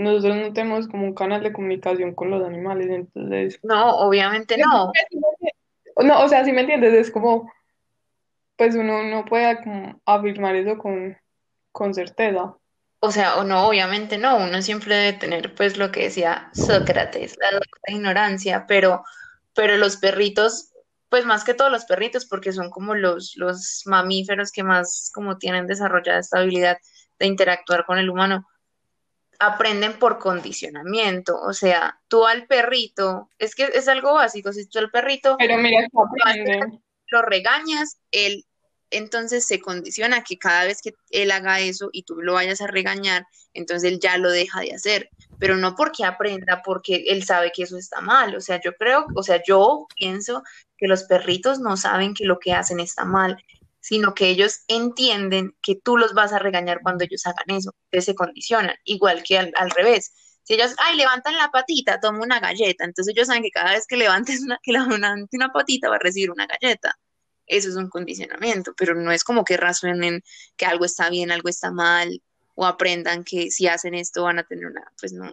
nosotros 0.00 0.36
no 0.36 0.52
tenemos 0.52 0.88
como 0.88 1.04
un 1.04 1.14
canal 1.14 1.42
de 1.42 1.52
comunicación 1.52 2.14
con 2.14 2.30
los 2.30 2.44
animales, 2.44 2.88
entonces... 2.88 3.60
No, 3.62 3.96
obviamente 3.98 4.56
no. 4.56 4.92
No, 6.02 6.24
o 6.24 6.28
sea, 6.28 6.44
si 6.44 6.52
me 6.52 6.62
entiendes, 6.62 6.94
es 6.94 7.10
como, 7.10 7.52
pues 8.56 8.74
uno 8.74 9.02
no 9.02 9.24
puede 9.24 9.62
como 9.62 10.00
afirmar 10.06 10.56
eso 10.56 10.78
con, 10.78 11.16
con 11.72 11.92
certeza. 11.92 12.56
O 13.00 13.10
sea, 13.10 13.36
o 13.36 13.44
no, 13.44 13.66
obviamente 13.66 14.16
no. 14.18 14.38
Uno 14.38 14.62
siempre 14.62 14.94
debe 14.94 15.18
tener, 15.18 15.54
pues, 15.54 15.76
lo 15.76 15.90
que 15.92 16.04
decía 16.04 16.50
Sócrates, 16.54 17.36
la 17.38 17.94
ignorancia, 17.94 18.64
pero, 18.66 19.04
pero 19.54 19.76
los 19.76 19.96
perritos, 19.96 20.72
pues 21.08 21.26
más 21.26 21.44
que 21.44 21.54
todos 21.54 21.70
los 21.70 21.84
perritos, 21.84 22.24
porque 22.24 22.52
son 22.52 22.70
como 22.70 22.94
los, 22.94 23.34
los 23.36 23.82
mamíferos 23.84 24.52
que 24.52 24.62
más 24.62 25.10
como 25.14 25.36
tienen 25.38 25.66
desarrollada 25.66 26.20
esta 26.20 26.38
habilidad 26.38 26.78
de 27.18 27.26
interactuar 27.26 27.84
con 27.84 27.98
el 27.98 28.08
humano, 28.08 28.46
aprenden 29.40 29.98
por 29.98 30.18
condicionamiento. 30.18 31.40
O 31.40 31.52
sea, 31.52 31.98
tú 32.08 32.26
al 32.26 32.46
perrito, 32.46 33.28
es 33.38 33.54
que 33.54 33.64
es 33.64 33.88
algo 33.88 34.14
básico, 34.14 34.52
si 34.52 34.66
tú 34.66 34.78
al 34.78 34.90
perrito 34.90 35.36
Pero 35.38 35.56
mira 35.58 35.88
lo 37.12 37.22
regañas, 37.22 37.98
él 38.12 38.44
entonces 38.90 39.46
se 39.46 39.60
condiciona 39.60 40.22
que 40.22 40.38
cada 40.38 40.64
vez 40.64 40.82
que 40.82 40.94
él 41.10 41.30
haga 41.30 41.60
eso 41.60 41.90
y 41.92 42.02
tú 42.02 42.20
lo 42.20 42.34
vayas 42.34 42.60
a 42.60 42.66
regañar, 42.66 43.26
entonces 43.54 43.90
él 43.90 44.00
ya 44.00 44.18
lo 44.18 44.30
deja 44.30 44.60
de 44.60 44.74
hacer, 44.74 45.10
pero 45.38 45.56
no 45.56 45.74
porque 45.74 46.04
aprenda, 46.04 46.62
porque 46.64 47.04
él 47.08 47.24
sabe 47.24 47.52
que 47.52 47.62
eso 47.62 47.78
está 47.78 48.00
mal. 48.00 48.34
O 48.36 48.40
sea, 48.40 48.60
yo 48.60 48.74
creo, 48.74 49.06
o 49.14 49.22
sea, 49.22 49.42
yo 49.44 49.86
pienso 49.96 50.42
que 50.76 50.86
los 50.86 51.04
perritos 51.04 51.60
no 51.60 51.76
saben 51.76 52.14
que 52.14 52.24
lo 52.24 52.38
que 52.38 52.52
hacen 52.52 52.80
está 52.80 53.04
mal, 53.04 53.42
sino 53.90 54.14
que 54.14 54.28
ellos 54.28 54.62
entienden 54.68 55.56
que 55.60 55.74
tú 55.74 55.96
los 55.96 56.14
vas 56.14 56.32
a 56.32 56.38
regañar 56.38 56.78
cuando 56.80 57.02
ellos 57.02 57.26
hagan 57.26 57.58
eso, 57.58 57.74
entonces 57.86 58.04
se 58.04 58.14
condicionan, 58.14 58.76
igual 58.84 59.24
que 59.24 59.36
al, 59.36 59.52
al 59.56 59.68
revés. 59.72 60.12
Si 60.44 60.54
ellos, 60.54 60.76
ay, 60.78 60.96
levantan 60.96 61.36
la 61.36 61.50
patita, 61.50 61.98
toma 61.98 62.20
una 62.22 62.38
galleta, 62.38 62.84
entonces 62.84 63.12
ellos 63.12 63.26
saben 63.26 63.42
que 63.42 63.50
cada 63.50 63.72
vez 63.72 63.88
que 63.88 63.96
levantes 63.96 64.42
una, 64.42 64.60
que 64.62 64.70
una 65.32 65.52
patita 65.52 65.88
va 65.88 65.96
a 65.96 65.98
recibir 65.98 66.30
una 66.30 66.46
galleta. 66.46 66.96
Eso 67.48 67.68
es 67.68 67.74
un 67.74 67.88
condicionamiento, 67.88 68.74
pero 68.76 68.94
no 68.94 69.10
es 69.10 69.24
como 69.24 69.42
que 69.42 69.56
razonen 69.56 70.22
que 70.56 70.66
algo 70.66 70.84
está 70.84 71.10
bien, 71.10 71.32
algo 71.32 71.48
está 71.48 71.72
mal, 71.72 72.22
o 72.54 72.66
aprendan 72.66 73.24
que 73.24 73.50
si 73.50 73.66
hacen 73.66 73.94
esto 73.94 74.22
van 74.22 74.38
a 74.38 74.44
tener 74.44 74.66
una, 74.66 74.84
pues 75.00 75.12
no, 75.12 75.32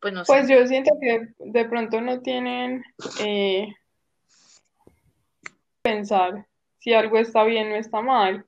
pues 0.00 0.14
no 0.14 0.24
sé. 0.24 0.32
Pues 0.32 0.48
yo 0.48 0.64
siento 0.68 0.92
que 1.00 1.30
de 1.38 1.64
pronto 1.64 2.00
no 2.00 2.20
tienen 2.20 2.84
eh, 3.18 3.74
pensar 5.82 6.46
si 6.86 6.94
algo 6.94 7.18
está 7.18 7.42
bien 7.42 7.72
o 7.72 7.74
está 7.74 8.00
mal, 8.00 8.46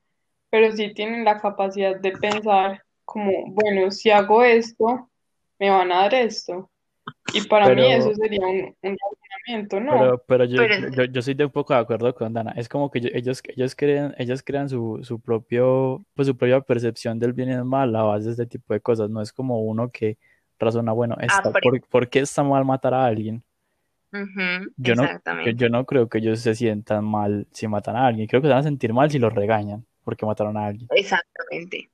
pero 0.48 0.70
sí 0.70 0.94
tienen 0.94 1.24
la 1.24 1.40
capacidad 1.40 1.96
de 1.98 2.12
pensar 2.12 2.85
como, 3.05 3.33
bueno, 3.48 3.90
si 3.90 4.12
hago 4.12 4.44
esto, 4.44 5.11
me 5.59 5.70
van 5.70 5.90
a 5.90 6.03
dar 6.03 6.14
esto. 6.14 6.70
Y 7.35 7.40
para 7.48 7.74
mí 7.74 7.83
eso 7.90 8.14
sería 8.14 8.46
un, 8.46 8.77
un 8.81 8.96
razonamiento, 8.96 9.81
¿no? 9.81 9.92
pero, 9.98 10.22
pero 10.24 10.44
yo, 10.44 10.57
Pero- 10.59 10.88
yo, 10.90 11.05
yo 11.07 11.18
estoy 11.18 11.35
de 11.35 11.46
un 11.46 11.51
poco 11.51 11.74
de 11.74 11.81
acuerdo 11.81 12.14
con 12.14 12.33
Dana. 12.33 12.53
Es 12.57 12.68
como 12.68 12.92
que 12.92 13.01
yo- 13.01 13.09
ellos, 13.12 13.42
ellos 13.57 13.74
crean, 13.74 14.14
ellos 14.18 14.40
crean 14.44 14.68
su, 14.68 15.01
su 15.03 15.18
propio, 15.20 16.05
pues 16.14 16.29
su 16.29 16.37
propia 16.37 16.61
percepción 16.61 17.18
del 17.18 17.33
bien 17.33 17.48
y 17.48 17.55
del 17.55 17.64
mal 17.64 17.96
a 17.96 18.03
base 18.05 18.27
de 18.27 18.31
este 18.31 18.46
tipo 18.46 18.72
de 18.72 18.81
cosas. 18.81 19.11
No 19.11 19.20
es 19.20 19.33
como 19.33 19.62
uno 19.62 19.90
que 19.90 20.16
razona, 20.61 20.92
bueno, 20.92 21.16
está, 21.20 21.42
Apre- 21.51 21.61
¿por, 21.61 21.81
por 21.88 22.09
qué 22.09 22.20
está 22.20 22.44
mal 22.44 22.64
matar 22.64 22.94
a 22.94 23.05
alguien? 23.05 23.42
Yo 24.77 24.94
no, 24.94 25.03
yo, 25.57 25.68
no 25.68 25.85
creo 25.85 26.09
que 26.09 26.18
ellos 26.18 26.40
se 26.40 26.55
sientan 26.55 27.05
mal 27.05 27.47
si 27.53 27.68
matan 27.68 27.97
a 27.97 28.07
alguien. 28.07 28.27
Creo 28.27 28.40
que 28.40 28.49
se 28.49 28.53
van 28.55 28.61
a 28.61 28.64
sentir 28.64 28.92
mal 28.92 29.11
si 29.11 29.18
los 29.18 29.33
regañan 29.33 29.87
porque 30.05 30.25
mataron 30.27 30.57
a 30.57 30.66
alguien. 30.66 30.88
Exactamente. 30.94 31.90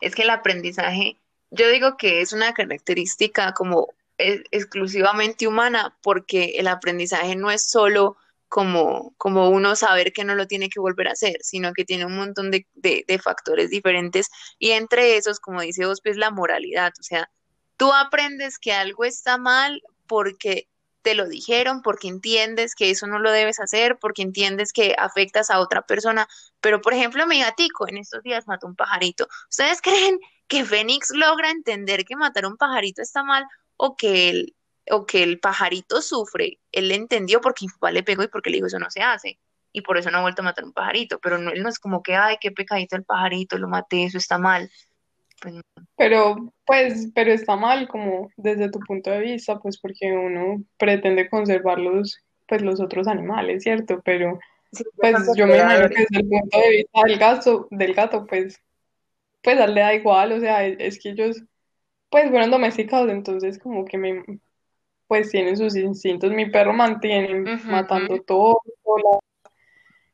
Es 0.00 0.14
que 0.14 0.22
el 0.22 0.30
aprendizaje, 0.30 1.16
yo 1.50 1.68
digo 1.70 1.96
que 1.96 2.20
es 2.20 2.32
una 2.32 2.52
característica 2.52 3.52
como 3.52 3.88
e- 4.18 4.42
exclusivamente 4.50 5.46
humana, 5.46 5.96
porque 6.02 6.54
el 6.58 6.68
aprendizaje 6.68 7.36
no 7.36 7.50
es 7.50 7.62
solo 7.68 8.16
como, 8.48 9.14
como 9.16 9.48
uno 9.48 9.76
saber 9.76 10.12
que 10.12 10.24
no 10.24 10.34
lo 10.34 10.46
tiene 10.46 10.68
que 10.68 10.80
volver 10.80 11.08
a 11.08 11.12
hacer, 11.12 11.36
sino 11.40 11.72
que 11.72 11.84
tiene 11.86 12.04
un 12.04 12.16
montón 12.16 12.50
de, 12.50 12.66
de- 12.74 13.04
de 13.08 13.18
factores 13.18 13.70
diferentes 13.70 14.28
y 14.58 14.72
entre 14.72 15.16
esos, 15.16 15.40
como 15.40 15.62
dice 15.62 15.86
Ospi, 15.86 16.10
es 16.10 16.16
la 16.18 16.30
moralidad. 16.30 16.92
O 17.00 17.02
sea, 17.02 17.30
tú 17.78 17.92
aprendes 17.94 18.58
que 18.58 18.72
algo 18.72 19.04
está 19.04 19.38
mal 19.38 19.82
porque 20.06 20.68
te 21.02 21.14
lo 21.14 21.28
dijeron, 21.28 21.82
porque 21.82 22.08
entiendes 22.08 22.74
que 22.74 22.90
eso 22.90 23.06
no 23.06 23.18
lo 23.18 23.30
debes 23.30 23.60
hacer, 23.60 23.98
porque 23.98 24.22
entiendes 24.22 24.72
que 24.72 24.94
afectas 24.96 25.50
a 25.50 25.60
otra 25.60 25.82
persona. 25.82 26.28
Pero, 26.60 26.80
por 26.80 26.94
ejemplo, 26.94 27.26
mi 27.26 27.40
gatico 27.40 27.88
en 27.88 27.98
estos 27.98 28.22
días 28.22 28.46
mató 28.46 28.66
un 28.66 28.76
pajarito. 28.76 29.28
¿Ustedes 29.50 29.80
creen 29.82 30.18
que 30.48 30.64
Fénix 30.64 31.10
logra 31.10 31.50
entender 31.50 32.04
que 32.04 32.16
matar 32.16 32.46
un 32.46 32.56
pajarito 32.56 33.02
está 33.02 33.22
mal 33.24 33.44
o 33.76 33.96
que 33.96 34.30
el, 34.30 34.56
o 34.90 35.04
que 35.06 35.22
el 35.22 35.40
pajarito 35.40 36.00
sufre? 36.00 36.60
Él 36.70 36.90
entendió 36.92 37.40
porque 37.40 37.66
mi 37.66 37.72
papá 37.72 37.90
le 37.90 38.02
pegó 38.02 38.22
y 38.22 38.28
porque 38.28 38.50
le 38.50 38.56
dijo 38.56 38.68
eso 38.68 38.78
no 38.78 38.90
se 38.90 39.02
hace. 39.02 39.38
Y 39.72 39.80
por 39.80 39.96
eso 39.98 40.10
no 40.10 40.18
ha 40.18 40.22
vuelto 40.22 40.42
a 40.42 40.44
matar 40.44 40.64
un 40.64 40.72
pajarito. 40.72 41.18
Pero 41.18 41.38
no, 41.38 41.50
él 41.50 41.62
no 41.62 41.68
es 41.68 41.78
como 41.78 42.02
que, 42.02 42.14
ay, 42.14 42.36
qué 42.40 42.52
pecadito 42.52 42.96
el 42.96 43.04
pajarito, 43.04 43.58
lo 43.58 43.68
maté, 43.68 44.04
eso 44.04 44.18
está 44.18 44.38
mal. 44.38 44.70
Pues 45.42 45.54
no. 45.54 45.60
Pero, 45.96 46.54
pues, 46.64 47.10
pero 47.14 47.32
está 47.32 47.56
mal 47.56 47.88
como 47.88 48.30
desde 48.36 48.70
tu 48.70 48.78
punto 48.80 49.10
de 49.10 49.20
vista, 49.20 49.58
pues 49.58 49.78
porque 49.78 50.12
uno 50.12 50.62
pretende 50.78 51.28
conservar 51.28 51.78
los, 51.78 52.18
pues, 52.46 52.62
los 52.62 52.80
otros 52.80 53.08
animales, 53.08 53.64
¿cierto? 53.64 54.00
Pero, 54.04 54.38
Sí, 54.72 54.84
pues, 54.96 55.14
yo 55.36 55.46
me 55.46 55.58
imagino 55.58 55.88
que 55.90 56.00
desde 56.00 56.16
el 56.16 56.28
punto 56.28 56.58
de 56.58 56.70
vista 56.70 57.00
del 57.04 57.18
gato, 57.18 57.68
del 57.70 57.94
gato, 57.94 58.26
pues, 58.26 58.58
pues 59.42 59.58
a 59.58 59.64
él 59.64 59.74
le 59.74 59.80
da 59.82 59.94
igual, 59.94 60.32
o 60.32 60.40
sea, 60.40 60.66
es, 60.66 60.76
es 60.78 60.98
que 60.98 61.10
ellos, 61.10 61.42
pues, 62.08 62.30
fueron 62.30 62.50
domesticados, 62.50 63.10
entonces 63.10 63.58
como 63.58 63.84
que 63.84 63.98
me, 63.98 64.24
pues, 65.08 65.30
tienen 65.30 65.58
sus 65.58 65.76
instintos. 65.76 66.32
Mi 66.32 66.46
perro 66.50 66.72
mantiene 66.72 67.58
matando 67.64 68.22
todo, 68.22 68.60
todo, 68.82 69.20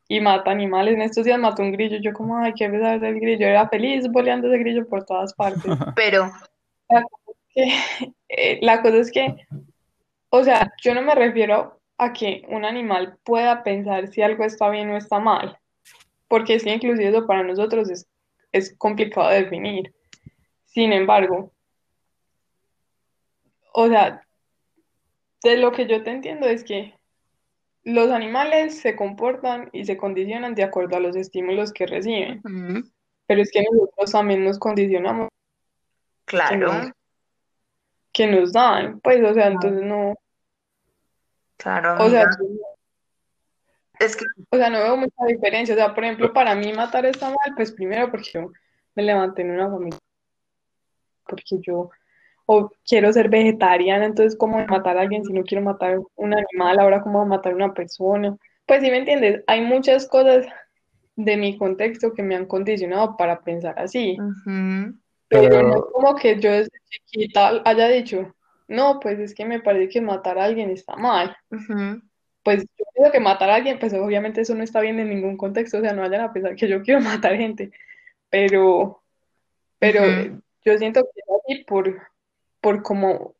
y 0.09 0.19
mata 0.19 0.51
animales. 0.51 0.95
En 0.95 1.03
estos 1.03 1.23
días 1.23 1.39
mató 1.39 1.61
un 1.61 1.71
grillo, 1.71 1.97
yo 2.01 2.11
como, 2.13 2.37
ay, 2.37 2.53
qué 2.57 2.67
pesar 2.67 2.99
del 2.99 3.19
grillo, 3.19 3.47
era 3.47 3.69
feliz 3.69 4.11
boleando 4.11 4.47
ese 4.47 4.57
grillo 4.57 4.87
por 4.87 5.05
todas 5.05 5.33
partes. 5.35 5.63
Pero, 5.95 6.31
que, 7.53 7.73
eh, 8.27 8.59
la 8.61 8.81
cosa 8.81 8.97
es 8.97 9.11
que, 9.11 9.35
o 10.31 10.43
sea, 10.43 10.73
yo 10.81 10.95
no 10.95 11.03
me 11.03 11.13
refiero 11.13 11.79
a 11.97 12.11
que 12.11 12.43
un 12.49 12.65
animal 12.65 13.17
pueda 13.23 13.63
pensar 13.63 14.07
si 14.07 14.21
algo 14.23 14.43
está 14.43 14.69
bien 14.69 14.89
o 14.89 14.97
está 14.97 15.19
mal, 15.19 15.57
porque 16.27 16.55
es 16.55 16.63
que 16.63 16.73
inclusive 16.73 17.09
eso 17.09 17.27
para 17.27 17.43
nosotros 17.43 17.89
es, 17.91 18.07
es 18.51 18.75
complicado 18.77 19.29
de 19.29 19.43
definir. 19.43 19.93
Sin 20.65 20.91
embargo, 20.91 21.53
o 23.73 23.87
sea, 23.87 24.23
de 25.43 25.57
lo 25.57 25.71
que 25.71 25.85
yo 25.85 26.03
te 26.03 26.09
entiendo 26.09 26.47
es 26.47 26.63
que 26.63 26.98
los 27.83 28.11
animales 28.11 28.79
se 28.79 28.95
comportan 28.95 29.69
y 29.71 29.85
se 29.85 29.97
condicionan 29.97 30.55
de 30.55 30.63
acuerdo 30.63 30.97
a 30.97 30.99
los 30.99 31.15
estímulos 31.15 31.71
que 31.71 31.85
reciben, 31.85 32.41
pero 33.25 33.41
es 33.41 33.51
que 33.51 33.63
nosotros 33.63 34.11
también 34.11 34.43
nos 34.43 34.59
condicionamos 34.59 35.29
que 36.25 36.37
claro, 36.37 36.73
nos, 36.73 36.91
que 38.11 38.27
nos 38.27 38.53
dan, 38.53 38.99
pues, 38.99 39.23
o 39.23 39.33
sea, 39.33 39.47
entonces 39.47 39.81
no, 39.83 40.15
claro, 41.57 42.03
o 42.03 42.09
sea, 42.09 42.25
Es 43.99 44.15
que 44.15 44.25
o 44.49 44.57
sea, 44.57 44.69
no 44.69 44.79
veo 44.79 44.97
mucha 44.97 45.25
diferencia, 45.27 45.73
o 45.73 45.77
sea, 45.77 45.93
por 45.93 46.03
ejemplo, 46.03 46.33
para 46.33 46.55
mí 46.55 46.71
matar 46.73 47.05
está 47.05 47.27
mal, 47.27 47.55
pues 47.55 47.71
primero 47.71 48.11
porque 48.11 48.29
yo 48.33 48.51
me 48.95 49.03
levanté 49.03 49.41
en 49.41 49.51
una 49.51 49.69
familia, 49.69 49.99
porque 51.27 51.59
yo 51.61 51.89
o 52.51 52.71
quiero 52.83 53.13
ser 53.13 53.29
vegetariana, 53.29 54.05
entonces 54.05 54.35
cómo 54.35 54.65
matar 54.65 54.97
a 54.97 55.01
alguien 55.01 55.23
si 55.23 55.31
no 55.31 55.43
quiero 55.43 55.63
matar 55.63 55.99
un 56.15 56.33
animal, 56.33 56.79
ahora 56.79 56.99
cómo 56.99 57.23
matar 57.23 57.51
a 57.53 57.55
una 57.55 57.75
persona, 57.75 58.35
pues 58.65 58.81
sí 58.81 58.89
me 58.89 58.97
entiendes, 58.97 59.43
hay 59.45 59.61
muchas 59.61 60.07
cosas 60.07 60.47
de 61.15 61.37
mi 61.37 61.59
contexto 61.59 62.11
que 62.11 62.23
me 62.23 62.35
han 62.35 62.47
condicionado 62.47 63.15
para 63.17 63.41
pensar 63.41 63.77
así. 63.77 64.17
Pero 65.27 65.47
Pero- 65.47 65.61
no 65.61 65.75
es 65.75 65.83
como 65.93 66.15
que 66.15 66.39
yo 66.39 66.51
desde 66.51 66.71
chiquita 66.89 67.61
haya 67.65 67.87
dicho, 67.89 68.33
no, 68.67 68.99
pues 68.99 69.19
es 69.19 69.35
que 69.35 69.45
me 69.45 69.59
parece 69.59 69.89
que 69.89 70.01
matar 70.01 70.39
a 70.39 70.45
alguien 70.45 70.71
está 70.71 70.95
mal. 70.95 71.37
Pues 72.41 72.63
yo 72.63 72.85
pienso 72.95 73.11
que 73.11 73.19
matar 73.19 73.51
a 73.51 73.55
alguien, 73.57 73.77
pues 73.77 73.93
obviamente 73.93 74.41
eso 74.41 74.55
no 74.55 74.63
está 74.63 74.81
bien 74.81 74.99
en 74.99 75.09
ningún 75.09 75.37
contexto, 75.37 75.77
o 75.77 75.81
sea, 75.81 75.93
no 75.93 76.01
vayan 76.01 76.21
a 76.21 76.33
pensar 76.33 76.55
que 76.55 76.67
yo 76.67 76.81
quiero 76.81 76.99
matar 77.23 77.35
gente, 77.37 77.69
pero, 78.31 79.03
pero 79.77 80.01
yo 80.65 80.77
siento 80.79 81.03
que 81.03 81.19
es 81.19 81.25
así 81.45 81.63
por, 81.65 82.08
por 82.61 82.83
como 82.83 83.35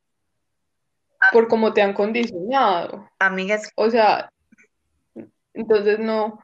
por 1.31 1.47
cómo 1.47 1.73
te 1.73 1.81
han 1.81 1.93
condicionado. 1.93 3.09
Amigas, 3.19 3.71
O 3.75 3.89
sea, 3.89 4.31
entonces 5.53 5.99
no, 5.99 6.39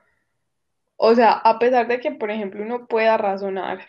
o 0.98 1.16
sea, 1.16 1.32
a 1.34 1.60
pesar 1.60 1.88
de 1.88 2.00
que, 2.00 2.12
por 2.12 2.32
ejemplo, 2.32 2.64
uno 2.64 2.88
pueda 2.88 3.18
razonar, 3.18 3.88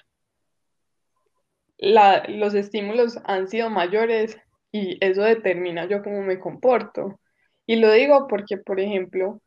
la, 1.79 2.25
los 2.29 2.55
estímulos 2.55 3.19
han 3.25 3.49
sido 3.49 3.71
mayores 3.71 4.39
y 4.73 4.99
eso 5.05 5.23
determina 5.23 5.87
yo 5.87 6.03
cómo 6.03 6.23
me 6.23 6.39
comporto. 6.39 7.21
Y 7.67 7.77
lo 7.77 7.91
digo 7.93 8.27
porque, 8.29 8.57
por 8.57 8.81
ejemplo, 8.81 9.41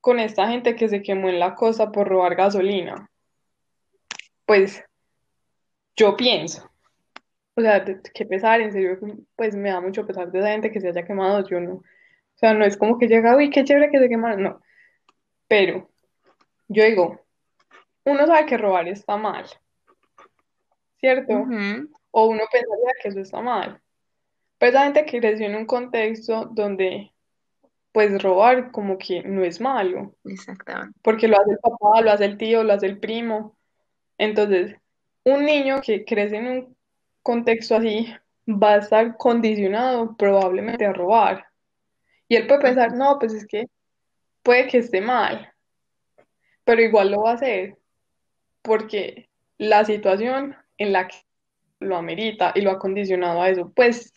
con 0.00 0.18
esta 0.18 0.48
gente 0.48 0.74
que 0.74 0.88
se 0.88 1.02
quemó 1.02 1.28
en 1.28 1.38
la 1.38 1.54
costa 1.54 1.92
por 1.92 2.08
robar 2.08 2.34
gasolina, 2.34 3.08
pues 4.46 4.84
yo 5.96 6.16
pienso, 6.16 6.71
o 7.56 7.60
sea, 7.60 7.80
de- 7.80 8.00
qué 8.14 8.24
pesar, 8.26 8.60
en 8.60 8.72
serio, 8.72 8.98
pues 9.36 9.54
me 9.56 9.70
da 9.70 9.80
mucho 9.80 10.06
pesar 10.06 10.30
de 10.30 10.38
esa 10.40 10.48
gente 10.50 10.70
que 10.72 10.80
se 10.80 10.88
haya 10.88 11.04
quemado, 11.04 11.46
yo 11.48 11.60
no. 11.60 11.74
O 11.76 11.82
sea, 12.36 12.54
no 12.54 12.64
es 12.64 12.76
como 12.76 12.98
que 12.98 13.08
llega, 13.08 13.36
uy, 13.36 13.50
qué 13.50 13.64
chévere 13.64 13.90
que 13.90 13.98
se 13.98 14.08
quemaron, 14.08 14.42
no. 14.42 14.60
Pero 15.48 15.90
yo 16.68 16.84
digo, 16.84 17.20
uno 18.04 18.26
sabe 18.26 18.46
que 18.46 18.58
robar 18.58 18.88
está 18.88 19.16
mal, 19.18 19.46
¿cierto? 21.00 21.34
ujú, 21.34 21.88
O 22.10 22.26
uno 22.28 22.42
pensaría 22.52 22.92
que 23.02 23.08
eso 23.08 23.20
está 23.20 23.40
mal. 23.40 23.80
Pero 24.58 24.70
esa 24.72 24.84
gente 24.84 25.04
que 25.06 25.20
creció 25.20 25.46
en 25.46 25.56
un 25.56 25.66
contexto 25.66 26.46
donde, 26.52 27.12
pues, 27.92 28.22
robar 28.22 28.72
como 28.72 28.98
que 28.98 29.22
no 29.24 29.44
es 29.44 29.60
malo, 29.60 30.16
exactamente. 30.24 30.98
porque 31.02 31.28
lo 31.28 31.40
hace 31.40 31.52
el 31.52 31.58
papá, 31.58 32.00
lo 32.02 32.10
hace 32.12 32.24
el 32.26 32.38
tío, 32.38 32.64
lo 32.64 32.72
hace 32.74 32.86
el 32.86 32.98
primo. 33.00 33.56
Entonces, 34.18 34.76
un 35.24 35.44
niño 35.46 35.80
que 35.82 36.04
crece 36.04 36.36
en 36.38 36.46
un 36.48 36.76
contexto 37.22 37.76
así 37.76 38.12
va 38.48 38.74
a 38.74 38.78
estar 38.78 39.16
condicionado 39.16 40.16
probablemente 40.16 40.84
a 40.86 40.92
robar. 40.92 41.46
Y 42.28 42.36
él 42.36 42.46
puede 42.46 42.62
pensar, 42.62 42.94
no, 42.94 43.18
pues 43.18 43.34
es 43.34 43.46
que 43.46 43.66
puede 44.42 44.66
que 44.66 44.78
esté 44.78 45.00
mal, 45.00 45.52
pero 46.64 46.82
igual 46.82 47.10
lo 47.10 47.22
va 47.22 47.32
a 47.32 47.34
hacer 47.34 47.76
porque 48.62 49.28
la 49.58 49.84
situación 49.84 50.56
en 50.78 50.92
la 50.92 51.08
que 51.08 51.16
lo 51.80 51.96
amerita 51.96 52.52
y 52.54 52.60
lo 52.60 52.70
ha 52.70 52.78
condicionado 52.78 53.42
a 53.42 53.50
eso. 53.50 53.70
Pues 53.74 54.12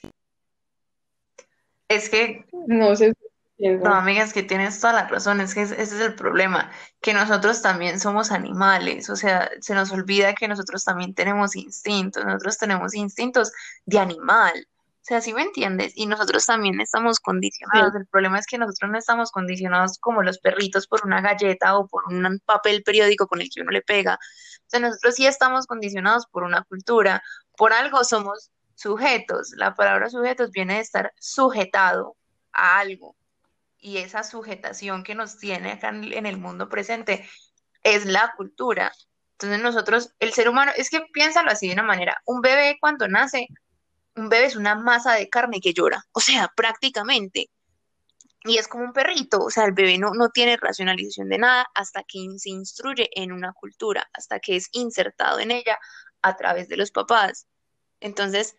Es 1.88 2.10
que 2.10 2.46
no 2.68 2.96
sé 2.96 3.14
No, 3.58 3.94
amigas, 3.94 4.34
que 4.34 4.44
tienes 4.44 4.80
toda 4.82 4.94
la 4.94 5.08
razón, 5.08 5.40
es 5.42 5.54
que 5.54 5.62
ese 5.62 5.82
es 5.82 5.94
el 5.94 6.16
problema, 6.16 6.72
que 7.02 7.14
nosotros 7.14 7.62
también 7.62 8.00
somos 8.00 8.32
animales, 8.32 9.10
o 9.10 9.16
sea, 9.16 9.50
se 9.62 9.76
nos 9.76 9.92
olvida 9.92 10.34
que 10.34 10.48
nosotros 10.48 10.84
también 10.84 11.14
tenemos 11.14 11.56
instintos, 11.56 12.26
nosotros 12.26 12.58
tenemos 12.58 12.94
instintos 12.96 13.52
de 13.86 14.00
animal, 14.00 14.68
o 14.70 15.04
sea, 15.04 15.22
¿sí 15.22 15.34
me 15.34 15.44
entiendes? 15.44 15.94
Y 15.96 16.08
nosotros 16.08 16.46
también 16.46 16.82
estamos 16.82 17.20
Sí, 17.72 17.80
condicionados, 17.80 17.96
el 17.96 18.08
problema 18.08 18.40
es 18.40 18.46
que 18.48 18.58
nosotros 18.58 18.92
no 18.92 18.98
estamos 18.98 19.32
condicionados 19.32 20.00
como 20.00 20.24
los 20.24 20.40
perritos 20.40 20.88
por 20.88 21.06
una 21.06 21.22
galleta 21.22 21.78
o 21.78 21.88
por 21.88 22.06
un 22.12 22.42
papel 22.46 22.84
periódico 22.84 23.28
con 23.28 23.42
el 23.42 23.50
que 23.54 23.62
uno 23.62 23.72
le 23.72 23.82
pega, 23.84 24.16
o 24.16 24.70
sea, 24.70 24.80
nosotros 24.82 25.16
sí 25.16 25.28
estamos 25.28 25.68
condicionados 25.68 26.26
por 26.28 26.44
una 26.44 26.64
cultura, 26.64 27.22
por 27.58 27.74
algo 27.74 28.04
somos 28.04 28.52
sujetos, 28.76 29.52
la 29.56 29.76
palabra 29.76 30.10
sujetos 30.10 30.52
viene 30.52 30.76
de 30.76 30.82
estar 30.82 31.14
sujetado 31.20 32.18
a 32.52 32.80
algo 32.80 33.16
y 33.80 33.98
esa 33.98 34.24
sujetación 34.24 35.04
que 35.04 35.16
nos 35.16 35.38
tiene 35.38 35.74
acá 35.74 35.90
en, 35.90 36.26
el 36.26 36.38
mundo 36.38 36.70
presente 36.70 37.28
es 37.84 38.06
la 38.06 38.34
cultura. 38.36 38.92
Entonces 39.34 39.62
nosotros, 39.62 40.14
el 40.20 40.34
ser 40.34 40.50
humano, 40.50 40.72
es 40.76 40.90
que 40.90 41.02
piénsalo 41.14 41.52
así 41.52 41.68
de 41.68 41.74
una 41.74 41.84
manera, 41.84 42.22
un 42.26 42.42
bebé 42.42 42.78
cuando 42.80 43.08
nace, 43.08 43.48
un 44.16 44.30
bebé 44.30 44.46
es 44.46 44.56
una 44.56 44.76
masa 44.76 45.14
de 45.14 45.30
carne 45.30 45.60
que 45.62 45.74
llora, 45.74 46.04
o 46.14 46.20
sea, 46.20 46.52
prácticamente. 46.56 47.50
Y 48.44 48.58
es 48.58 48.68
como 48.68 48.86
un 48.86 48.94
perrito, 48.94 49.40
o 49.40 49.50
sea, 49.50 49.66
el 49.66 49.74
bebé 49.74 49.98
no, 49.98 50.12
no 50.14 50.30
tiene 50.30 50.58
racionalización 50.58 51.30
de 51.30 51.40
nada 51.40 51.68
hasta 51.74 52.04
que 52.04 52.20
se 52.38 52.52
instruye 52.52 53.10
en 53.20 53.32
una 53.32 53.54
cultura, 53.54 54.08
hasta 54.14 54.40
que 54.40 54.56
es 54.56 54.70
insertado 54.72 55.40
en 55.40 55.52
ella 55.52 55.80
a 56.22 56.36
través 56.36 56.70
de 56.70 56.78
los 56.78 56.92
papás. 56.92 57.48
Entonces, 58.00 58.56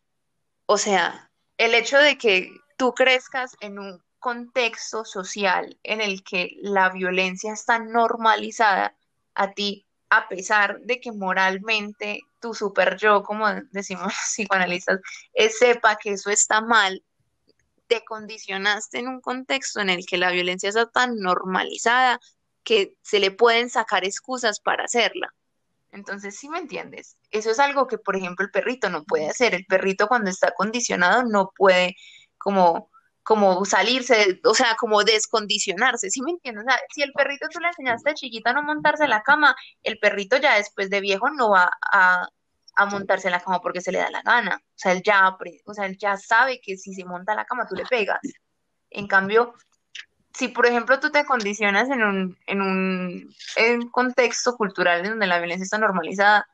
o 0.66 0.76
sea, 0.78 1.30
el 1.56 1.74
hecho 1.74 1.98
de 1.98 2.18
que 2.18 2.50
tú 2.76 2.92
crezcas 2.94 3.56
en 3.60 3.78
un 3.78 4.02
contexto 4.26 5.04
social 5.04 5.78
en 5.84 6.00
el 6.00 6.24
que 6.24 6.56
la 6.60 6.90
violencia 6.90 7.52
está 7.52 7.78
normalizada 7.78 8.96
a 9.36 9.52
ti, 9.52 9.86
a 10.10 10.26
pesar 10.26 10.80
de 10.80 10.98
que 10.98 11.12
moralmente 11.12 12.22
tu 12.40 12.52
super 12.52 12.96
yo, 12.96 13.22
como 13.22 13.46
decimos 13.70 14.06
los 14.06 14.14
psicoanalistas, 14.34 14.98
eh, 15.32 15.48
sepa 15.48 15.94
que 15.94 16.14
eso 16.14 16.30
está 16.30 16.60
mal, 16.60 17.04
te 17.86 18.04
condicionaste 18.04 18.98
en 18.98 19.06
un 19.06 19.20
contexto 19.20 19.78
en 19.78 19.90
el 19.90 20.04
que 20.04 20.18
la 20.18 20.32
violencia 20.32 20.70
está 20.70 20.90
tan 20.90 21.20
normalizada 21.20 22.18
que 22.64 22.96
se 23.02 23.20
le 23.20 23.30
pueden 23.30 23.70
sacar 23.70 24.04
excusas 24.04 24.58
para 24.58 24.86
hacerla. 24.86 25.32
Entonces, 25.92 26.36
¿sí 26.36 26.48
me 26.48 26.58
entiendes? 26.58 27.16
Eso 27.30 27.52
es 27.52 27.60
algo 27.60 27.86
que, 27.86 27.98
por 27.98 28.16
ejemplo, 28.16 28.44
el 28.44 28.50
perrito 28.50 28.90
no 28.90 29.04
puede 29.04 29.28
hacer. 29.28 29.54
El 29.54 29.66
perrito 29.66 30.08
cuando 30.08 30.30
está 30.30 30.50
condicionado 30.50 31.22
no 31.22 31.52
puede 31.56 31.94
como, 32.36 32.90
como 33.26 33.64
salirse, 33.64 34.40
o 34.44 34.54
sea, 34.54 34.76
como 34.76 35.02
descondicionarse, 35.02 36.10
¿sí 36.10 36.22
me 36.22 36.30
entiendes? 36.30 36.64
O 36.64 36.70
sea, 36.70 36.78
si 36.94 37.02
el 37.02 37.12
perrito 37.12 37.48
tú 37.48 37.58
le 37.58 37.66
enseñaste 37.66 38.14
chiquita 38.14 38.50
a 38.50 38.52
no 38.52 38.62
montarse 38.62 39.02
en 39.02 39.10
la 39.10 39.24
cama, 39.24 39.56
el 39.82 39.98
perrito 39.98 40.36
ya 40.36 40.54
después 40.54 40.90
de 40.90 41.00
viejo 41.00 41.28
no 41.30 41.50
va 41.50 41.68
a, 41.92 42.28
a 42.76 42.86
montarse 42.86 43.26
en 43.26 43.32
la 43.32 43.40
cama 43.40 43.60
porque 43.60 43.80
se 43.80 43.90
le 43.90 43.98
da 43.98 44.12
la 44.12 44.22
gana. 44.22 44.60
O 44.62 44.72
sea, 44.76 44.92
él 44.92 45.02
ya, 45.04 45.36
o 45.64 45.74
sea, 45.74 45.86
él 45.86 45.98
ya 45.98 46.16
sabe 46.16 46.60
que 46.62 46.76
si 46.76 46.94
se 46.94 47.04
monta 47.04 47.32
en 47.32 47.38
la 47.38 47.44
cama 47.46 47.66
tú 47.68 47.74
le 47.74 47.84
pegas. 47.84 48.20
En 48.90 49.08
cambio, 49.08 49.54
si 50.32 50.46
por 50.46 50.66
ejemplo 50.66 51.00
tú 51.00 51.10
te 51.10 51.24
condicionas 51.24 51.90
en 51.90 52.04
un, 52.04 52.38
en 52.46 52.62
un, 52.62 53.34
en 53.56 53.80
un 53.82 53.90
contexto 53.90 54.54
cultural 54.56 55.00
en 55.00 55.10
donde 55.10 55.26
la 55.26 55.38
violencia 55.38 55.64
está 55.64 55.78
normalizada, 55.78 56.46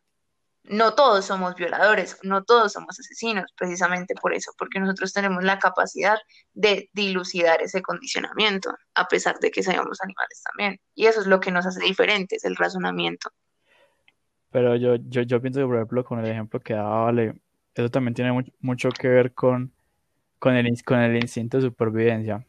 no 0.64 0.94
todos 0.94 1.24
somos 1.26 1.54
violadores, 1.56 2.18
no 2.22 2.44
todos 2.44 2.72
somos 2.72 2.98
asesinos, 3.00 3.46
precisamente 3.56 4.14
por 4.14 4.34
eso, 4.34 4.52
porque 4.58 4.80
nosotros 4.80 5.12
tenemos 5.12 5.42
la 5.44 5.58
capacidad 5.58 6.18
de 6.54 6.88
dilucidar 6.92 7.62
ese 7.62 7.82
condicionamiento, 7.82 8.74
a 8.94 9.08
pesar 9.08 9.38
de 9.40 9.50
que 9.50 9.62
seamos 9.62 10.00
animales 10.02 10.42
también. 10.44 10.80
Y 10.94 11.06
eso 11.06 11.20
es 11.20 11.26
lo 11.26 11.40
que 11.40 11.50
nos 11.52 11.66
hace 11.66 11.82
diferentes, 11.84 12.44
el 12.44 12.56
razonamiento. 12.56 13.30
Pero 14.50 14.76
yo, 14.76 14.96
yo, 14.96 15.22
yo 15.22 15.40
pienso 15.40 15.60
que, 15.60 15.66
por 15.66 15.76
ejemplo, 15.76 16.04
con 16.04 16.18
el 16.20 16.26
ejemplo 16.30 16.60
que 16.60 16.74
daba 16.74 17.04
Vale, 17.06 17.34
eso 17.74 17.90
también 17.90 18.14
tiene 18.14 18.32
mu- 18.32 18.42
mucho 18.60 18.90
que 18.90 19.08
ver 19.08 19.32
con, 19.34 19.72
con 20.38 20.54
el, 20.56 20.68
con 20.84 21.00
el 21.00 21.16
instinto 21.16 21.58
de 21.58 21.64
supervivencia. 21.64 22.46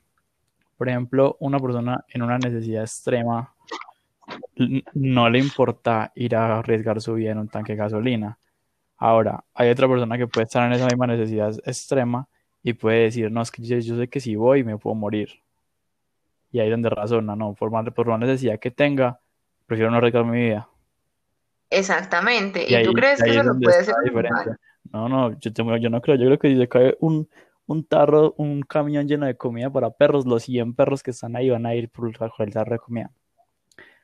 Por 0.78 0.89
ejemplo, 0.89 1.38
una 1.41 1.60
persona 1.60 2.06
en 2.10 2.23
una 2.23 2.38
necesidad 2.39 2.84
extrema 2.84 3.52
no 4.93 5.30
le 5.30 5.39
importa 5.39 6.12
ir 6.15 6.36
a 6.36 6.60
arriesgar 6.60 7.02
su 7.02 7.15
vida 7.15 7.32
en 7.32 7.39
un 7.39 7.50
tanque 7.50 7.74
de 7.74 7.78
gasolina. 7.78 8.38
Ahora, 8.98 9.43
hay 9.54 9.69
otra 9.69 9.88
persona 9.88 10.17
que 10.17 10.28
puede 10.28 10.46
estar 10.46 10.65
en 10.67 10.74
esa 10.74 10.86
misma 10.88 11.08
necesidad 11.08 11.54
extrema 11.65 12.28
y 12.63 12.74
puede 12.74 13.04
decir, 13.04 13.32
no, 13.32 13.41
es 13.41 13.52
que 13.52 13.63
yo, 13.63 13.78
yo 13.80 13.98
sé 13.98 14.08
que 14.08 14.19
si 14.19 14.36
voy 14.36 14.63
me 14.63 14.78
puedo 14.78 14.96
morir. 14.96 15.30
Y 16.52 16.60
ahí 16.60 16.67
es 16.67 16.72
donde 16.72 16.89
razona, 16.89 17.36
no, 17.36 17.54
por 17.56 17.72
más, 17.72 17.89
por 17.91 18.08
más 18.08 18.19
necesidad 18.19 18.60
que 18.60 18.72
tenga, 18.72 19.19
prefiero 19.65 19.89
no 19.91 19.98
arriesgar 19.98 20.24
mi 20.26 20.39
vida. 20.39 20.69
Exactamente. 21.69 22.65
Y 22.69 22.76
¿Y 22.76 22.84
tú 22.84 22.93
crees 22.93 23.22
que 23.24 23.32
es 23.32 23.38
eso 23.38 23.54
lo 23.54 23.60
puede 23.60 24.28
animal? 24.28 24.58
No, 24.91 25.10
no, 25.10 25.39
yo, 25.39 25.52
tengo- 25.52 25.78
yo 25.78 25.89
no 25.89 26.02
creo. 26.02 26.15
Yo 26.15 26.26
creo 26.26 26.39
que 26.39 26.50
si 26.50 26.58
se 26.58 26.67
cae 26.67 26.96
un, 27.00 27.28
un 27.65 27.84
tarro, 27.86 28.36
un 28.38 28.62
camión 28.62 29.08
lleno 29.08 29.26
de 29.26 29.36
comida 29.36 29.72
para 29.72 29.89
perros, 29.89 30.26
los 30.26 30.43
100 30.43 30.76
perros 30.76 31.02
que 31.02 31.12
están 31.12 31.36
ahí 31.36 31.50
van 31.50 31.65
a 31.65 31.74
ir 31.74 31.89
por 31.89 32.08
el 32.08 32.54
tarro 32.54 32.74
de 32.74 32.80
comida. 32.80 33.12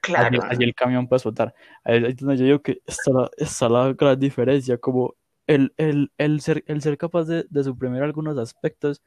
Claro. 0.01 0.39
así 0.43 0.63
el 0.63 0.73
camión 0.73 1.07
puede 1.07 1.17
explotar. 1.17 1.53
Ahí 1.83 2.15
yo 2.15 2.27
digo 2.35 2.62
que 2.62 2.81
está 2.85 3.12
la, 3.12 3.29
está 3.38 3.69
la 3.69 3.93
gran 3.93 4.19
diferencia, 4.19 4.77
como 4.77 5.15
el, 5.45 5.73
el, 5.77 6.12
el 6.17 6.41
ser, 6.41 6.63
el 6.67 6.81
ser 6.81 6.97
capaz 6.97 7.25
de, 7.25 7.45
de 7.49 7.63
suprimir 7.63 8.03
algunos 8.03 8.38
aspectos 8.38 9.01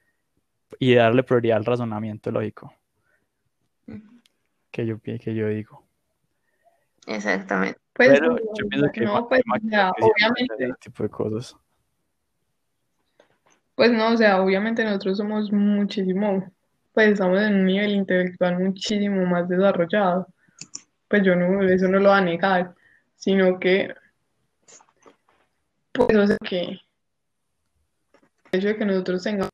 y 0.79 0.95
darle 0.95 1.23
prioridad 1.23 1.59
al 1.59 1.65
razonamiento 1.65 2.31
lógico, 2.31 2.75
que 4.71 4.87
yo, 4.87 5.01
que 5.01 5.35
yo 5.35 5.49
digo. 5.49 5.85
Exactamente. 7.07 7.79
Pues 7.93 8.09
Pero 8.09 8.37
yo 8.39 8.69
pienso 8.69 8.91
que 8.93 9.01
no, 9.03 9.29
pues, 9.29 9.43
hay 9.45 9.61
o 9.61 9.71
sea, 9.71 9.93
máquinas 9.93 9.93
que 9.97 10.03
sí 10.03 10.11
hacen 10.11 10.33
obviamente, 10.35 10.65
ese 10.65 10.75
tipo 10.81 11.03
de 11.03 11.09
cosas. 11.11 11.57
pues 13.75 13.93
no, 13.93 14.13
o 14.13 14.17
sea, 14.17 14.41
obviamente 14.43 14.85
nosotros 14.85 15.19
somos 15.19 15.53
muchísimo, 15.53 16.51
pues 16.95 17.09
estamos 17.13 17.41
en 17.41 17.55
un 17.55 17.67
nivel 17.67 17.91
intelectual 17.93 18.59
muchísimo 18.59 19.27
más 19.27 19.49
desarrollado. 19.49 20.27
Pues 21.13 21.25
yo 21.25 21.37
no, 21.37 21.63
eso 21.69 21.89
no 21.89 21.99
lo 21.99 22.09
voy 22.09 22.19
a 22.19 22.23
negar, 22.23 22.75
sino 23.17 23.61
que, 23.61 23.95
pues, 25.93 26.17
o 26.17 26.27
sea, 26.27 26.39
que 26.39 26.81
el 28.51 28.59
hecho 28.59 28.69
de 28.69 28.77
que 28.77 28.87
nosotros 28.87 29.23
tengamos 29.23 29.51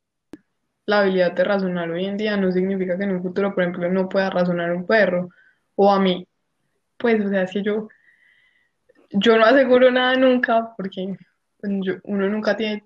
la 0.86 1.00
habilidad 1.00 1.32
de 1.32 1.42
razonar 1.42 1.90
hoy 1.90 2.04
en 2.04 2.16
día 2.16 2.36
no 2.36 2.52
significa 2.52 2.96
que 2.96 3.02
en 3.02 3.10
un 3.10 3.22
futuro, 3.24 3.52
por 3.52 3.64
ejemplo, 3.64 3.90
no 3.90 4.08
pueda 4.08 4.30
razonar 4.30 4.70
un 4.70 4.86
perro 4.86 5.30
o 5.74 5.90
a 5.90 5.98
mí. 5.98 6.28
Pues, 6.96 7.26
o 7.26 7.28
sea, 7.28 7.44
que 7.46 7.60
yo, 7.60 7.88
yo 9.10 9.36
no 9.36 9.44
aseguro 9.44 9.90
nada 9.90 10.14
nunca 10.14 10.76
porque 10.76 11.18
pues, 11.60 11.72
uno 12.04 12.28
nunca 12.28 12.56
tiene 12.56 12.84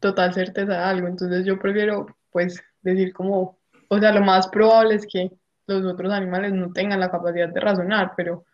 total 0.00 0.34
certeza 0.34 0.72
de 0.72 0.76
algo, 0.78 1.06
entonces 1.06 1.46
yo 1.46 1.56
prefiero, 1.56 2.06
pues, 2.32 2.60
decir 2.80 3.12
como, 3.12 3.60
o 3.86 3.98
sea, 4.00 4.10
lo 4.10 4.22
más 4.22 4.48
probable 4.48 4.96
es 4.96 5.06
que 5.06 5.30
los 5.66 5.84
otros 5.84 6.12
animales 6.12 6.52
no 6.52 6.72
tengan 6.72 7.00
la 7.00 7.10
capacidad 7.10 7.48
de 7.48 7.60
razonar, 7.60 8.12
pero, 8.16 8.44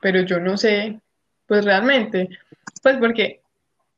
pero 0.00 0.20
yo 0.20 0.40
no 0.40 0.56
sé, 0.56 1.00
pues 1.46 1.64
realmente, 1.64 2.28
pues 2.82 2.96
porque 2.98 3.40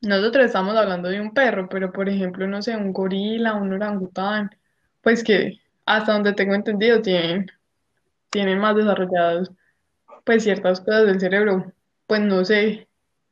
nosotros 0.00 0.46
estamos 0.46 0.76
hablando 0.76 1.08
de 1.08 1.20
un 1.20 1.34
perro, 1.34 1.68
pero 1.68 1.92
por 1.92 2.08
ejemplo, 2.08 2.46
no 2.46 2.62
sé, 2.62 2.76
un 2.76 2.92
gorila, 2.92 3.54
un 3.54 3.72
orangután, 3.72 4.50
pues 5.02 5.24
que 5.24 5.60
hasta 5.86 6.12
donde 6.12 6.34
tengo 6.34 6.54
entendido 6.54 7.02
tienen, 7.02 7.50
tienen 8.30 8.58
más 8.58 8.76
desarrollados 8.76 9.50
pues 10.24 10.44
ciertas 10.44 10.80
cosas 10.80 11.06
del 11.06 11.20
cerebro, 11.20 11.72
pues 12.06 12.20
no 12.20 12.44
sé 12.44 12.86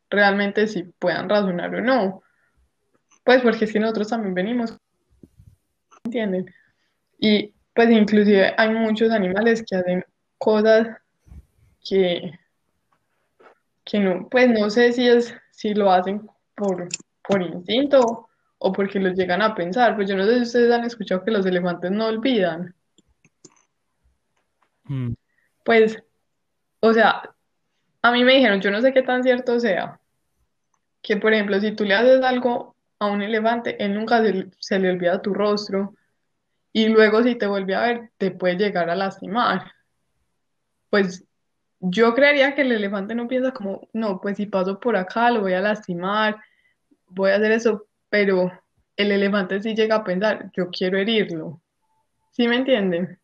realmente 0.09 0.67
si 0.67 0.85
puedan 0.85 1.29
razonar 1.29 1.75
o 1.75 1.81
no. 1.83 2.23
Pues 3.23 3.43
porque 3.43 3.67
es 3.67 3.73
que 3.73 3.81
nosotros 3.81 4.09
también 4.09 4.35
venimos, 4.35 4.77
¿entienden? 6.05 6.55
Y 7.19 7.53
pues 7.77 7.91
inclusive 7.91 8.55
hay 8.57 8.71
muchos 8.71 9.13
animales 9.13 9.63
que 9.69 9.77
hacen 9.77 10.05
cosas 10.39 10.89
que, 11.89 12.33
que 13.85 14.01
no, 14.01 14.29
pues 14.31 14.49
no 14.49 14.71
sé 14.71 14.93
si 14.93 15.07
es, 15.07 15.35
si 15.51 15.75
lo 15.75 15.93
hacen 15.93 16.27
por, 16.57 16.97
por 17.29 17.43
instinto 17.43 18.29
o 18.59 18.73
porque 18.73 18.99
los 18.99 19.15
llegan 19.15 19.43
a 19.43 19.55
pensar. 19.55 19.95
Pues 19.95 20.09
yo 20.09 20.17
no 20.17 20.25
sé 20.25 20.37
si 20.37 20.43
ustedes 20.43 20.73
han 20.73 20.85
escuchado 20.85 21.23
que 21.23 21.31
los 21.31 21.45
elefantes 21.45 21.91
no 21.91 22.07
olvidan. 22.07 22.75
Mm, 24.85 25.15
Pues, 25.65 26.03
o 26.81 26.93
sea, 26.95 27.35
a 28.03 28.13
mí 28.13 28.25
me 28.25 28.35
dijeron, 28.37 28.61
yo 28.61 28.71
no 28.71 28.81
sé 28.81 28.93
qué 28.95 29.03
tan 29.03 29.23
cierto 29.23 29.61
sea, 29.61 30.01
que 31.03 31.17
por 31.17 31.33
ejemplo, 31.35 31.61
si 31.61 31.73
tú 31.73 31.85
le 31.85 31.95
haces 31.95 32.23
algo 32.23 32.77
a 32.99 33.07
un 33.09 33.23
elefante, 33.23 33.83
él 33.85 33.95
nunca 33.95 34.23
se, 34.23 34.51
se 34.59 34.79
le 34.79 34.91
olvida 34.91 35.23
tu 35.23 35.35
rostro 35.35 35.95
y 36.77 36.89
luego 36.89 37.23
si 37.23 37.37
te 37.37 37.47
vuelve 37.47 37.75
a 37.75 37.81
ver, 37.81 38.11
te 38.19 38.31
puede 38.31 38.57
llegar 38.57 38.91
a 38.91 38.95
lastimar. 38.95 39.73
Pues 40.91 41.27
yo 41.81 42.15
creería 42.15 42.55
que 42.55 42.61
el 42.61 42.73
elefante 42.73 43.15
no 43.15 43.27
piensa 43.27 43.53
como, 43.53 43.89
no, 43.95 44.21
pues 44.21 44.37
si 44.37 44.45
paso 44.45 44.79
por 44.79 44.95
acá 44.95 45.31
lo 45.31 45.41
voy 45.41 45.55
a 45.55 45.63
lastimar, 45.63 46.37
voy 47.09 47.31
a 47.31 47.37
hacer 47.37 47.53
eso, 47.53 47.87
pero 48.11 48.53
el 48.95 49.11
elefante 49.11 49.63
sí 49.63 49.75
llega 49.75 49.97
a 49.97 50.05
pensar, 50.05 50.51
yo 50.55 50.69
quiero 50.69 50.99
herirlo. 50.99 51.63
¿Sí 52.33 52.47
me 52.47 52.57
entienden? 52.57 53.19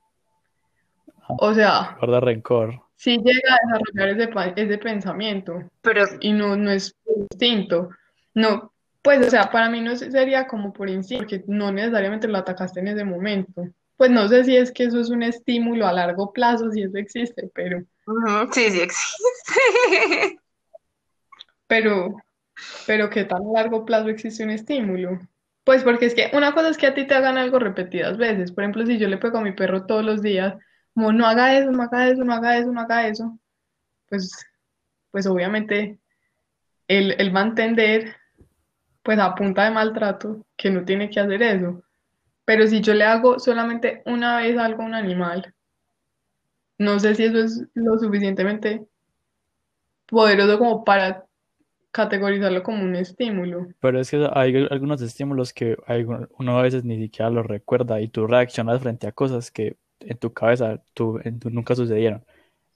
O 1.29 1.53
sea, 1.53 1.95
guarda 2.01 2.21
rencor. 2.21 2.81
sí 2.97 3.19
llega 3.19 3.55
a 3.55 3.67
desarrollar 3.67 4.49
ese, 4.55 4.63
ese 4.65 4.79
pensamiento 4.79 5.63
Pero 5.83 6.07
y 6.21 6.33
no, 6.33 6.57
no 6.57 6.71
es 6.71 6.97
instinto. 7.31 7.91
No, 8.33 8.72
pues, 9.03 9.27
o 9.27 9.31
sea, 9.31 9.51
para 9.51 9.69
mí 9.69 9.81
no 9.81 9.97
se- 9.97 10.11
sería 10.11 10.47
como 10.47 10.73
por 10.73 10.89
instinto, 10.89 11.25
porque 11.25 11.45
no 11.47 11.73
necesariamente 11.73 12.29
lo 12.29 12.39
atacaste 12.39 12.81
en 12.81 12.89
ese 12.89 13.05
momento. 13.05 13.69
Pues 13.97 14.11
no 14.11 14.29
sé 14.29 14.45
si 14.45 14.57
es 14.57 14.73
que 14.73 14.85
eso 14.85 15.01
es 15.01 15.11
un 15.11 15.23
estímulo 15.23 15.87
a 15.87 15.93
largo 15.93 16.33
plazo, 16.33 16.71
si 16.71 16.83
eso 16.83 16.97
existe, 16.99 17.51
pero, 17.55 17.79
ujú, 18.07 18.53
sí, 18.53 18.71
sí 18.71 18.81
existe. 18.81 19.23
pero, 21.67 22.17
pero 22.87 23.11
¿qué 23.11 23.25
tan 23.25 23.43
a 23.43 23.53
largo 23.55 23.85
plazo 23.85 24.09
existe 24.09 24.45
un 24.45 24.51
estímulo? 24.51 25.21
Pues 25.65 25.85
porque 25.85 26.07
es 26.07 26.15
que 26.15 26.31
una 26.35 26.55
cosa 26.55 26.71
es 26.71 26.79
que 26.79 26.87
a 26.89 26.95
ti 26.95 27.07
te 27.07 27.15
hagan 27.15 27.39
algo 27.39 27.59
repetidas 27.59 28.19
veces. 28.19 28.53
Por 28.53 28.65
ejemplo, 28.65 28.87
si 28.87 28.99
yo 28.99 29.09
le 29.09 29.19
pego 29.19 29.39
a 29.39 29.43
mi 29.43 29.53
perro 29.53 29.87
todos 29.87 30.05
los 30.05 30.23
días, 30.23 30.55
como 30.95 31.13
no 31.13 31.27
haga 31.27 31.57
eso, 31.59 31.71
no 31.71 31.83
haga 31.83 32.09
eso, 32.09 32.25
no 32.25 32.35
haga 32.35 32.59
eso, 32.59 32.73
no 32.73 32.81
haga 32.81 33.09
eso, 33.09 33.39
pues, 34.09 34.33
pues 35.11 35.27
obviamente 35.27 35.99
él, 36.89 37.15
él 37.19 37.35
va 37.35 37.41
a 37.41 37.45
entender, 37.49 38.17
pues 39.03 39.19
a 39.19 39.35
punta 39.35 39.65
de 39.65 39.71
maltrato, 39.71 40.45
que 40.57 40.71
no 40.71 40.85
tiene 40.85 41.11
que 41.11 41.21
hacer 41.21 41.43
eso. 41.43 41.83
Pero 42.45 42.67
si 42.67 42.81
yo 42.81 42.95
le 42.95 43.05
hago 43.05 43.39
solamente 43.39 44.03
una 44.07 44.39
vez 44.39 44.59
algo 44.59 44.83
a 44.83 44.87
un 44.87 44.95
animal, 44.95 45.55
no 46.79 46.99
sé 46.99 47.15
si 47.15 47.25
eso 47.25 47.39
es 47.39 47.65
lo 47.75 47.99
suficientemente 47.99 48.85
poderoso 50.07 50.59
como 50.59 50.85
para 50.85 51.25
categorizarlo 51.93 52.63
como 52.63 52.83
un 52.83 52.97
estímulo. 52.97 53.69
Pero 53.81 54.01
es 54.01 54.11
que 54.11 54.29
hay 54.33 54.67
algunos 54.71 55.01
estímulos 55.03 55.53
que 55.53 55.77
uno 56.39 56.59
a 56.59 56.63
veces 56.63 56.85
ni 56.85 56.99
siquiera 56.99 57.31
los 57.31 57.47
recuerda 57.47 58.01
y 58.01 58.09
tú 58.09 58.27
reaccionas 58.27 58.81
frente 58.81 59.07
a 59.07 59.13
cosas 59.13 59.51
que 59.51 59.77
en 60.01 60.19
tu 60.19 60.33
cabeza 60.33 60.83
tú, 60.95 61.21
en 61.23 61.39
tu 61.39 61.51
nunca 61.51 61.75
sucedieron. 61.75 62.25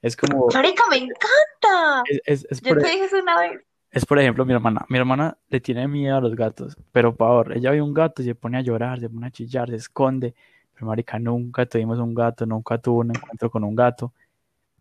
Es 0.03 0.16
como, 0.16 0.47
Marica, 0.53 0.85
me 0.91 0.99
encanta. 0.99 2.03
es, 2.09 2.20
es, 2.27 2.47
es 2.51 2.61
Yo 2.61 2.74
por, 2.74 2.83
te 2.83 2.89
dije 2.89 3.05
eso 3.07 3.18
una 3.18 3.41
vez. 3.41 3.61
Es 3.97 4.05
por 4.05 4.19
ejemplo 4.19 4.45
mi 4.45 4.53
hermana. 4.53 4.85
Mi 4.89 4.99
hermana 4.99 5.39
le 5.49 5.59
tiene 5.61 5.89
miedo 5.89 6.17
a 6.17 6.21
los 6.21 6.37
gatos, 6.37 6.77
pero 6.93 7.17
peor, 7.17 7.57
ella 7.57 7.71
ve 7.71 7.81
un 7.81 7.95
gato 7.95 8.21
y 8.23 8.27
se 8.27 8.35
pone 8.35 8.59
a 8.59 8.61
llorar, 8.61 9.01
se 9.01 9.09
pone 9.09 9.27
a 9.27 9.31
chillar, 9.31 9.71
se 9.71 9.77
esconde. 9.77 10.35
Pero 10.75 10.87
marica, 10.87 11.19
nunca 11.19 11.65
tuvimos 11.65 11.99
un 11.99 12.15
gato, 12.15 12.45
nunca 12.45 12.77
tuvo 12.77 13.01
un 13.01 13.11
encuentro 13.17 13.51
con 13.51 13.65
un 13.65 13.75
gato. 13.75 14.13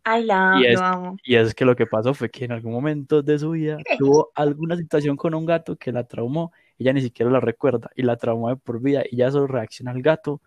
Ay, 0.03 0.25
la 0.25 0.59
Y 0.61 0.65
es, 0.65 0.79
lo 0.79 0.85
amo. 0.85 1.17
y 1.23 1.35
es 1.35 1.55
que 1.55 1.63
lo 1.63 1.75
que 1.77 1.87
pasó 1.87 2.13
fue 2.13 2.29
que 2.29 2.43
en 2.43 2.51
algún 2.51 2.73
momento 2.73 3.21
de 3.23 3.39
su 3.39 3.51
vida 3.51 3.77
tuvo 3.97 4.31
alguna 4.35 4.75
situación 4.75 5.15
con 5.15 5.33
un 5.33 5.45
gato 5.45 5.77
que 5.77 5.93
la 5.93 6.03
traumó, 6.03 6.51
ella 6.77 6.91
ni 6.91 7.01
siquiera 7.01 7.31
la 7.31 7.39
recuerda 7.39 7.89
y 7.95 8.01
la 8.01 8.17
traumó 8.17 8.49
de 8.49 8.57
por 8.57 8.81
vida 8.81 9.03
y 9.09 9.15
ya 9.15 9.31
solo 9.31 9.47
reacciona 9.47 9.91
al 9.91 10.01
gato 10.01 10.41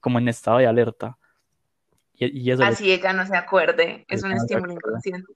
como 0.00 0.18
en 0.18 0.28
estado 0.28 0.58
de 0.58 0.66
alerta. 0.66 1.18
Y, 2.14 2.40
y 2.40 2.50
eso 2.50 2.62
le- 2.62 2.68
Así 2.68 2.90
ella 2.90 3.12
no 3.12 3.26
se 3.26 3.36
acuerde. 3.36 4.06
Es 4.08 4.22
un 4.24 4.32
estímulo 4.32 4.72
inconsciente. 4.72 5.30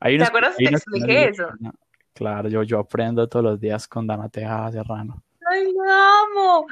¿Te 0.00 0.24
acuerdas 0.24 0.56
que 0.56 0.64
te 0.64 0.74
expliqué 0.74 1.28
eso? 1.28 1.48
no, 1.60 1.72
Claro, 2.14 2.48
yo, 2.48 2.62
yo 2.62 2.78
aprendo 2.78 3.28
todos 3.28 3.44
los 3.44 3.60
días 3.60 3.88
con 3.88 4.06
Dana 4.06 4.28
Tejada 4.28 4.72
Serrano. 4.72 5.22
Ay, 5.50 5.72
la 5.72 6.20
amo. 6.20 6.66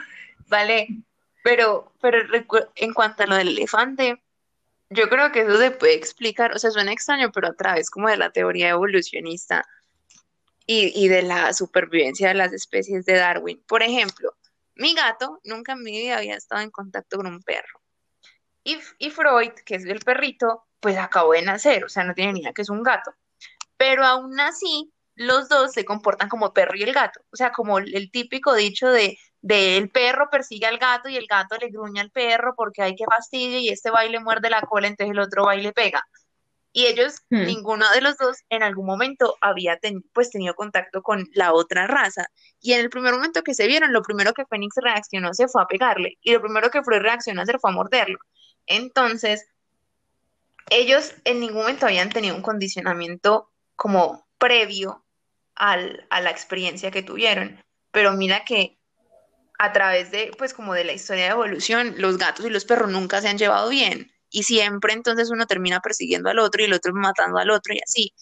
Vale, 0.49 0.89
pero, 1.43 1.93
pero 2.01 2.19
en 2.75 2.93
cuanto 2.93 3.23
a 3.23 3.27
lo 3.27 3.37
del 3.37 3.49
elefante, 3.49 4.23
yo 4.91 5.09
creo 5.09 5.33
que 5.33 5.43
eso 5.43 5.57
se 5.57 5.71
puede 5.71 5.95
explicar, 5.95 6.53
o 6.53 6.59
sea, 6.59 6.71
suena 6.71 6.93
extraño, 6.93 7.31
pero 7.33 7.49
a 7.49 7.55
través 7.55 7.91
como 7.91 8.09
de 8.09 8.17
la 8.17 8.31
teoría 8.31 8.71
evolucionista 8.71 9.65
y, 10.67 10.93
y 10.95 11.09
de 11.09 11.23
la 11.23 11.53
supervivencia 11.53 12.29
de 12.29 12.35
las 12.35 12.53
especies 12.53 13.07
de 13.07 13.15
Darwin. 13.15 13.63
Por 13.67 13.83
ejemplo, 13.83 14.35
mi 14.75 14.95
gato 14.95 15.41
nunca 15.45 15.73
en 15.73 15.83
mi 15.83 15.93
vida 15.93 16.19
había 16.19 16.37
estado 16.37 16.63
en 16.63 16.71
contacto 16.71 17.17
con 17.17 17.27
un 17.27 17.43
perro. 17.43 17.81
Y, 18.65 18.79
y 18.99 19.11
Freud, 19.11 19.53
que 19.65 19.77
es 19.77 19.85
el 19.85 20.01
perrito, 20.01 20.65
pues 20.81 20.97
acabó 20.99 21.33
de 21.33 21.43
nacer, 21.43 21.85
o 21.85 21.89
sea, 21.89 22.05
no 22.05 22.15
tiene 22.15 22.33
ni 22.33 22.41
idea 22.41 22.53
que 22.53 22.63
es 22.63 22.71
un 22.71 22.83
gato. 22.83 23.15
Pero 23.77 24.05
aún 24.05 24.39
así, 24.41 24.93
los 25.21 25.51
dos 25.51 25.73
se 25.73 25.85
comportan 25.85 26.31
como 26.31 26.55
perro 26.55 26.75
y 26.77 26.83
el 26.83 26.95
gato. 26.95 27.21
O 27.31 27.37
sea, 27.37 27.53
como 27.53 27.79
el, 27.79 27.95
el 27.95 28.11
típico 28.11 28.55
dicho 28.55 28.89
de, 28.89 29.19
de 29.43 29.77
el 29.77 29.91
perro 29.91 30.31
persigue 30.31 30.65
al 30.67 30.79
gato 30.79 31.11
y 31.11 31.17
el 31.17 31.27
gato 31.27 31.57
le 31.59 31.69
gruña 31.69 32.01
al 32.01 32.11
perro 32.11 32.55
porque 32.57 32.81
hay 32.81 32.95
que 32.97 33.05
fastidio 33.05 33.59
y 33.59 33.69
este 33.69 33.91
va 33.91 34.07
y 34.07 34.11
le 34.11 34.21
muerde 34.21 34.49
la 34.49 34.63
cola, 34.63 34.89
entonces 34.89 35.13
el 35.13 35.19
otro 35.21 35.45
va 35.45 35.57
y 35.57 35.63
le 35.63 35.73
pega. 35.73 36.03
Y 36.73 36.87
ellos, 36.87 37.17
Hmm. 37.29 37.45
ninguno 37.47 37.85
de 37.93 38.01
los 38.01 38.17
dos 38.17 38.39
en 38.49 38.63
algún 38.63 38.87
momento 38.87 39.37
había 39.43 39.77
ten- 39.77 40.03
pues 40.15 40.31
tenido 40.31 40.55
contacto 40.55 41.03
con 41.03 41.29
la 41.35 41.53
otra 41.53 41.87
raza. 41.87 42.29
Y 42.61 42.73
en 42.73 42.81
el 42.81 42.89
primer 42.89 43.13
momento 43.13 43.43
que 43.43 43.53
se 43.55 43.67
vieron, 43.67 43.93
lo 43.93 44.01
primero 44.03 44.33
que 44.33 44.47
Fénix 44.47 44.77
reaccionó 44.81 45.35
se 45.35 45.49
fue 45.49 45.63
a 45.63 45.67
pegarle. 45.67 46.17
Y 46.23 46.33
lo 46.33 46.41
primero 46.41 46.71
que 46.71 46.83
Freud 46.83 47.03
reaccionó 47.03 47.41
a 47.41 47.45
hacer 47.45 47.59
fue 47.61 47.71
a 47.71 47.75
morderlo. 47.75 48.19
Entonces, 48.67 49.47
ellos 50.71 51.13
en 51.25 51.41
ningún 51.41 51.59
momento 51.63 51.87
habían 51.87 52.09
tenido 52.11 52.37
un 52.37 52.43
condicionamiento 52.43 53.51
como 53.77 54.27
previo 54.39 55.05
al- 55.61 56.07
a 56.09 56.21
la 56.23 56.31
experiencia 56.31 56.91
que 56.91 57.03
tuvieron. 57.03 57.61
Pero 57.93 58.13
mira 58.15 58.45
que 58.45 58.79
a 59.59 59.73
través 59.73 60.11
de, 60.11 60.33
pues 60.39 60.55
como 60.55 60.73
de 60.73 60.85
la 60.85 60.95
historia 60.95 61.25
de 61.25 61.31
evolución, 61.31 61.95
los 61.99 62.17
gatos 62.17 62.47
y 62.47 62.51
los 62.51 62.65
perros 62.65 62.91
nunca 62.91 63.21
se 63.21 63.29
han 63.29 63.37
llevado 63.39 63.69
bien. 63.69 64.11
Y 64.31 64.45
siempre 64.45 64.95
entonces 64.95 65.31
uno 65.31 65.47
termina 65.47 65.81
persiguiendo 65.81 66.31
al 66.31 66.39
otro 66.39 66.63
y 66.63 66.65
el 66.65 66.73
otro 66.73 66.95
matando 66.95 67.39
al 67.39 67.51
otro 67.51 67.75
y 67.75 67.81
así. 67.85 68.15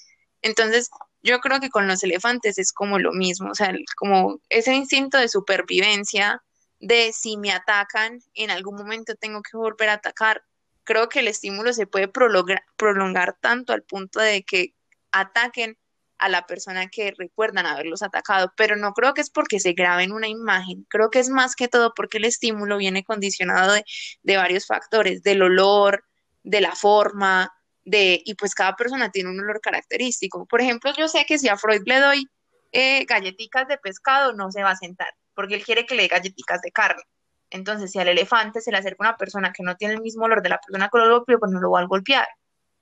Entonces, 0.42 0.90
yo 1.22 1.38
creo 1.38 1.60
que 1.60 1.70
con 1.70 1.86
los 1.86 2.02
elefantes 2.02 2.58
es 2.58 2.72
como 2.72 2.98
lo 2.98 3.12
mismo, 3.12 3.50
o 3.50 3.54
sea, 3.54 3.72
como 3.96 4.40
ese 4.48 4.74
instinto 4.74 5.18
de 5.18 5.28
supervivencia, 5.28 6.42
de 6.80 7.12
si 7.12 7.36
me 7.36 7.52
atacan, 7.52 8.20
en 8.34 8.50
algún 8.50 8.76
momento 8.76 9.14
tengo 9.14 9.42
que 9.42 9.56
volver 9.56 9.90
a 9.90 9.94
atacar. 9.94 10.42
Creo 10.84 11.08
que 11.08 11.20
el 11.20 11.28
estímulo 11.28 11.72
se 11.72 11.86
puede 11.86 12.08
prolongar 12.08 13.36
tanto 13.40 13.72
al 13.72 13.82
punto 13.82 14.20
de 14.20 14.42
que 14.44 14.74
ataquen 15.12 15.76
a 16.18 16.28
la 16.28 16.46
persona 16.46 16.88
que 16.88 17.14
recuerdan 17.16 17.66
haberlos 17.66 18.02
atacado, 18.02 18.52
pero 18.56 18.76
no 18.76 18.92
creo 18.92 19.14
que 19.14 19.20
es 19.20 19.30
porque 19.30 19.60
se 19.60 19.72
graben 19.72 20.12
una 20.12 20.28
imagen, 20.28 20.84
creo 20.88 21.10
que 21.10 21.20
es 21.20 21.28
más 21.28 21.54
que 21.54 21.68
todo 21.68 21.92
porque 21.94 22.18
el 22.18 22.24
estímulo 22.24 22.76
viene 22.78 23.04
condicionado 23.04 23.74
de, 23.74 23.84
de 24.22 24.36
varios 24.36 24.66
factores, 24.66 25.22
del 25.22 25.42
olor, 25.42 26.04
de 26.42 26.60
la 26.60 26.74
forma, 26.74 27.52
de, 27.84 28.20
y 28.24 28.34
pues 28.34 28.54
cada 28.54 28.76
persona 28.76 29.10
tiene 29.10 29.30
un 29.30 29.40
olor 29.40 29.60
característico. 29.60 30.46
Por 30.46 30.60
ejemplo, 30.60 30.92
yo 30.96 31.08
sé 31.08 31.24
que 31.26 31.38
si 31.38 31.48
a 31.48 31.56
Freud 31.56 31.82
le 31.86 32.00
doy 32.00 32.26
eh, 32.72 33.04
galletitas 33.06 33.66
de 33.68 33.78
pescado, 33.78 34.34
no 34.34 34.50
se 34.50 34.62
va 34.62 34.70
a 34.70 34.76
sentar, 34.76 35.08
porque 35.34 35.54
él 35.54 35.64
quiere 35.64 35.86
que 35.86 35.94
le 35.94 36.02
dé 36.02 36.08
galletitas 36.08 36.60
de 36.60 36.70
carne. 36.72 37.02
Entonces, 37.50 37.90
si 37.92 37.98
al 37.98 38.08
elefante 38.08 38.60
se 38.60 38.70
le 38.70 38.78
acerca 38.78 39.04
una 39.04 39.16
persona 39.16 39.52
que 39.52 39.62
no 39.62 39.76
tiene 39.76 39.94
el 39.94 40.02
mismo 40.02 40.24
olor 40.24 40.42
de 40.42 40.50
la 40.50 40.58
persona 40.58 40.90
que 40.92 40.98
lo 40.98 41.10
golpeó, 41.10 41.38
pues 41.38 41.50
no 41.50 41.60
lo 41.60 41.70
va 41.70 41.80
a 41.80 41.86
golpear, 41.86 42.28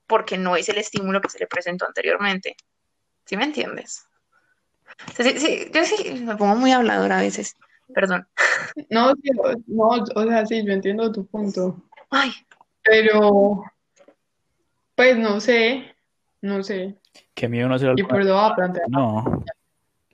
porque 0.07 0.39
no 0.39 0.57
es 0.57 0.68
el 0.68 0.78
estímulo 0.78 1.20
que 1.20 1.28
se 1.28 1.39
le 1.39 1.47
presentó 1.47 1.87
anteriormente. 1.87 2.57
¿Sí 3.27 3.37
me 3.37 3.45
entiendes? 3.45 4.07
O 5.09 5.12
sea, 5.12 5.24
sí, 5.27 5.39
sí, 5.39 5.70
yo 5.74 5.85
sí 5.85 6.24
me 6.24 6.37
pongo 6.37 6.57
muy 6.57 6.72
habladora 6.72 7.18
a 7.18 7.22
veces, 7.22 7.55
Perdón. 7.95 8.27
No, 8.91 9.12
no, 9.66 9.89
o 10.14 10.22
sea, 10.27 10.45
sí, 10.47 10.64
yo 10.64 10.72
entiendo 10.72 11.12
tu 11.12 11.27
punto, 11.27 11.83
Ay, 12.11 12.31
pero 12.83 13.62
pues 14.95 15.16
no 15.18 15.41
sé, 15.41 15.95
no 16.41 16.62
sé, 16.62 16.97
Que 17.35 17.49
miedo 17.49 17.68
no 17.68 17.79
ser 17.79 17.89
y 17.89 17.91
alguna- 17.91 18.09
por 18.09 18.20
eso 18.22 18.35
voy 18.35 18.51
a 18.51 18.55
plantear, 18.55 18.89
No, 18.89 19.45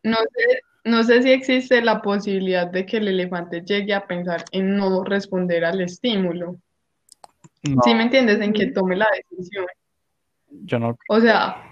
no 0.03 0.17
sé, 0.17 0.61
no 0.85 1.03
sé 1.05 1.23
si 1.23 1.31
existe 1.33 1.81
la 1.81 2.03
posibilidad 2.03 2.67
de 2.67 2.85
que 2.85 2.97
el 2.99 3.09
elefante 3.09 3.63
llegue 3.63 3.95
a 3.95 4.07
pensar 4.07 4.45
en 4.53 4.77
no 4.77 5.05
responder 5.05 5.65
al 5.65 5.81
estímulo, 5.81 6.57
no, 7.63 7.83
¿sí 7.85 7.95
me 7.95 8.03
entiendes? 8.03 8.41
En 8.41 8.53
que 8.53 8.67
tome 8.73 8.97
la 8.97 9.07
decisión, 9.15 9.67
yo 10.49 10.79
no, 10.79 10.97
o 11.09 11.21
sea, 11.21 11.69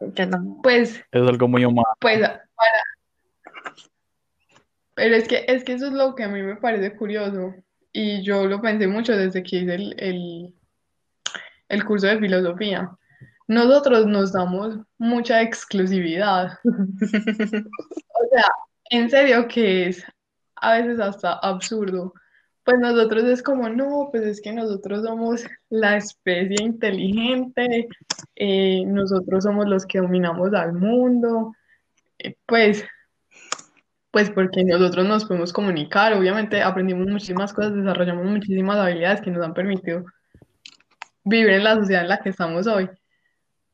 yo 0.00 0.26
no. 0.26 0.60
pues 0.62 1.02
es 1.10 1.28
algo 1.28 1.48
muy 1.48 1.64
humano. 1.64 1.86
Pues 2.00 2.20
para... 2.20 2.42
Pero 4.94 5.16
es 5.16 5.26
que, 5.28 5.44
es 5.48 5.64
que 5.64 5.72
eso 5.74 5.86
es 5.86 5.92
lo 5.92 6.14
que 6.14 6.24
a 6.24 6.28
mí 6.28 6.42
me 6.42 6.56
parece 6.56 6.94
curioso. 6.94 7.54
Y 7.92 8.22
yo 8.22 8.46
lo 8.46 8.60
pensé 8.60 8.86
mucho 8.86 9.16
desde 9.16 9.42
que 9.42 9.56
hice 9.56 9.74
el, 9.74 9.94
el, 9.98 10.54
el 11.68 11.84
curso 11.84 12.06
de 12.06 12.18
filosofía. 12.18 12.90
Nosotros 13.48 14.06
nos 14.06 14.32
damos 14.32 14.78
mucha 14.98 15.42
exclusividad. 15.42 16.58
O 18.22 18.28
sea, 18.34 18.44
en 18.90 19.08
serio 19.08 19.48
que 19.48 19.88
es 19.88 20.04
a 20.56 20.74
veces 20.74 21.00
hasta 21.00 21.32
absurdo. 21.34 22.12
Pues 22.64 22.78
nosotros 22.78 23.24
es 23.24 23.42
como, 23.42 23.68
no, 23.68 24.08
pues 24.10 24.24
es 24.24 24.40
que 24.40 24.52
nosotros 24.52 25.02
somos 25.02 25.44
la 25.70 25.96
especie 25.96 26.56
inteligente, 26.60 27.88
eh, 28.42 28.86
nosotros 28.86 29.44
somos 29.44 29.68
los 29.68 29.84
que 29.84 29.98
dominamos 29.98 30.54
al 30.54 30.72
mundo, 30.72 31.52
eh, 32.18 32.36
pues, 32.46 32.86
pues 34.10 34.30
porque 34.30 34.64
nosotros 34.64 35.06
nos 35.06 35.26
podemos 35.26 35.52
comunicar, 35.52 36.14
obviamente 36.14 36.62
aprendimos 36.62 37.06
muchísimas 37.06 37.52
cosas, 37.52 37.74
desarrollamos 37.74 38.24
muchísimas 38.24 38.78
habilidades 38.78 39.20
que 39.20 39.30
nos 39.30 39.44
han 39.44 39.52
permitido 39.52 40.06
vivir 41.22 41.50
en 41.50 41.64
la 41.64 41.74
sociedad 41.74 42.00
en 42.00 42.08
la 42.08 42.20
que 42.20 42.30
estamos 42.30 42.66
hoy. 42.66 42.88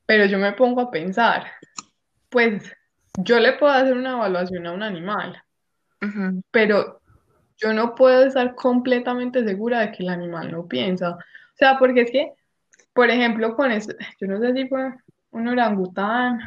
Pero 0.05 0.25
yo 0.25 0.37
me 0.37 0.53
pongo 0.53 0.81
a 0.81 0.91
pensar, 0.91 1.45
pues 2.29 2.65
yo 3.19 3.39
le 3.39 3.53
puedo 3.53 3.73
hacer 3.73 3.95
una 3.97 4.15
evaluación 4.15 4.67
a 4.67 4.73
un 4.73 4.83
animal, 4.83 5.41
Ujú. 6.03 6.43
pero 6.51 7.01
yo 7.57 7.73
no 7.73 7.95
puedo 7.95 8.25
estar 8.25 8.57
completamente 8.57 9.45
segura 9.45 9.79
de 9.83 9.93
que 9.93 10.03
el 10.03 10.09
animal 10.09 10.51
no 10.51 10.67
piensa. 10.67 11.13
O 11.13 11.19
sea, 11.55 11.79
porque 11.79 12.01
es 12.01 12.11
que, 12.11 12.33
por 12.97 13.11
ejemplo, 13.11 13.55
con 13.55 13.71
esto, 13.71 13.95
yo 14.19 14.27
no 14.27 14.41
sé 14.41 14.55
si 14.55 14.67
fue 14.67 14.91
un 15.31 15.47
orangután, 15.47 16.41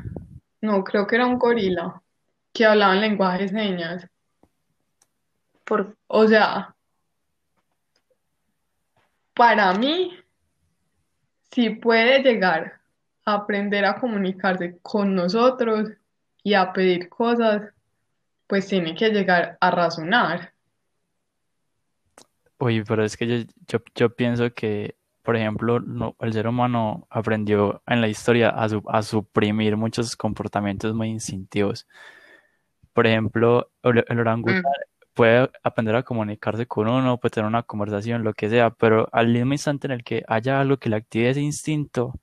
no, 0.61 0.83
creo 0.83 1.05
que 1.05 1.15
era 1.15 1.27
un 1.27 1.37
gorila, 1.37 2.01
que 2.51 2.65
hablaba 2.65 2.95
en 2.95 3.01
lenguaje 3.01 3.43
de 3.43 3.49
señas. 3.49 4.07
Por, 5.63 5.95
O 6.07 6.27
sea, 6.27 6.75
para 9.35 9.71
mí, 9.75 10.17
si 11.51 11.69
puede 11.69 12.23
llegar 12.23 12.81
a 13.25 13.35
aprender 13.35 13.85
a 13.85 13.99
comunicarse 13.99 14.79
con 14.81 15.13
nosotros 15.13 15.91
y 16.41 16.55
a 16.55 16.73
pedir 16.73 17.09
cosas, 17.09 17.71
pues 18.47 18.67
tiene 18.67 18.95
que 18.95 19.09
llegar 19.09 19.55
a 19.61 19.69
razonar. 19.69 20.51
Oye, 22.57 22.83
pero 22.83 23.05
es 23.05 23.15
que 23.15 23.27
yo, 23.27 23.53
yo, 23.67 23.83
yo 23.93 24.15
pienso 24.15 24.51
que, 24.51 24.98
por 25.30 25.36
ejemplo, 25.38 25.80
no, 25.80 26.15
el 26.21 26.34
ser 26.34 26.47
humano 26.47 27.05
aprendió 27.11 27.84
en 27.86 28.01
la 28.01 28.07
historia 28.07 28.49
a, 28.49 28.67
su- 28.67 28.82
a 28.88 29.03
suprimir 29.03 29.77
muchos 29.77 30.15
comportamientos 30.15 30.95
muy 30.95 31.09
instintivos. 31.09 31.88
Por 32.93 33.05
ejemplo, 33.07 33.69
el, 33.84 34.03
el 34.07 34.19
orangután 34.19 34.71
puede 35.13 35.51
aprender 35.63 35.95
a 35.95 36.01
comunicarse 36.03 36.65
con 36.65 36.88
uno, 36.89 37.19
puede 37.19 37.32
tener 37.32 37.47
una 37.47 37.61
conversación, 37.63 38.23
lo 38.23 38.34
que 38.34 38.49
sea, 38.49 38.71
pero 38.71 39.07
al 39.11 39.27
mismo 39.27 39.53
instante 39.53 39.86
en 39.88 39.91
el 39.93 40.03
que 40.03 40.23
haya 40.27 40.59
algo 40.61 40.77
que 40.77 40.89
le 40.89 40.95
active 40.97 41.30
ese 41.30 41.41
instinto, 41.41 42.13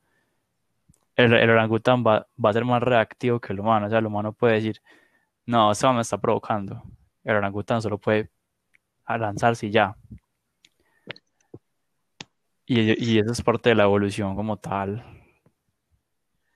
el, 1.16 1.32
el 1.32 1.50
orangután 1.50 2.04
va, 2.04 2.26
va 2.42 2.50
a 2.50 2.52
ser 2.52 2.64
más 2.64 2.82
reactivo 2.82 3.40
que 3.40 3.52
el 3.52 3.60
humano. 3.60 3.86
O 3.86 3.90
sea, 3.90 3.98
el 3.98 4.06
humano 4.06 4.32
puede 4.32 4.54
decir, 4.54 4.80
no, 5.46 5.72
eso 5.72 5.92
me 5.92 6.02
está 6.02 6.18
provocando. 6.18 6.82
El 7.24 7.36
orangután 7.36 7.82
solo 7.82 7.98
puede 7.98 8.30
lanzarse 9.08 9.66
y 9.66 9.70
ya. 9.70 9.96
Y, 12.66 13.14
y 13.14 13.18
eso 13.18 13.32
es 13.32 13.42
parte 13.42 13.70
de 13.70 13.76
la 13.76 13.84
evolución 13.84 14.34
como 14.34 14.56
tal. 14.56 15.04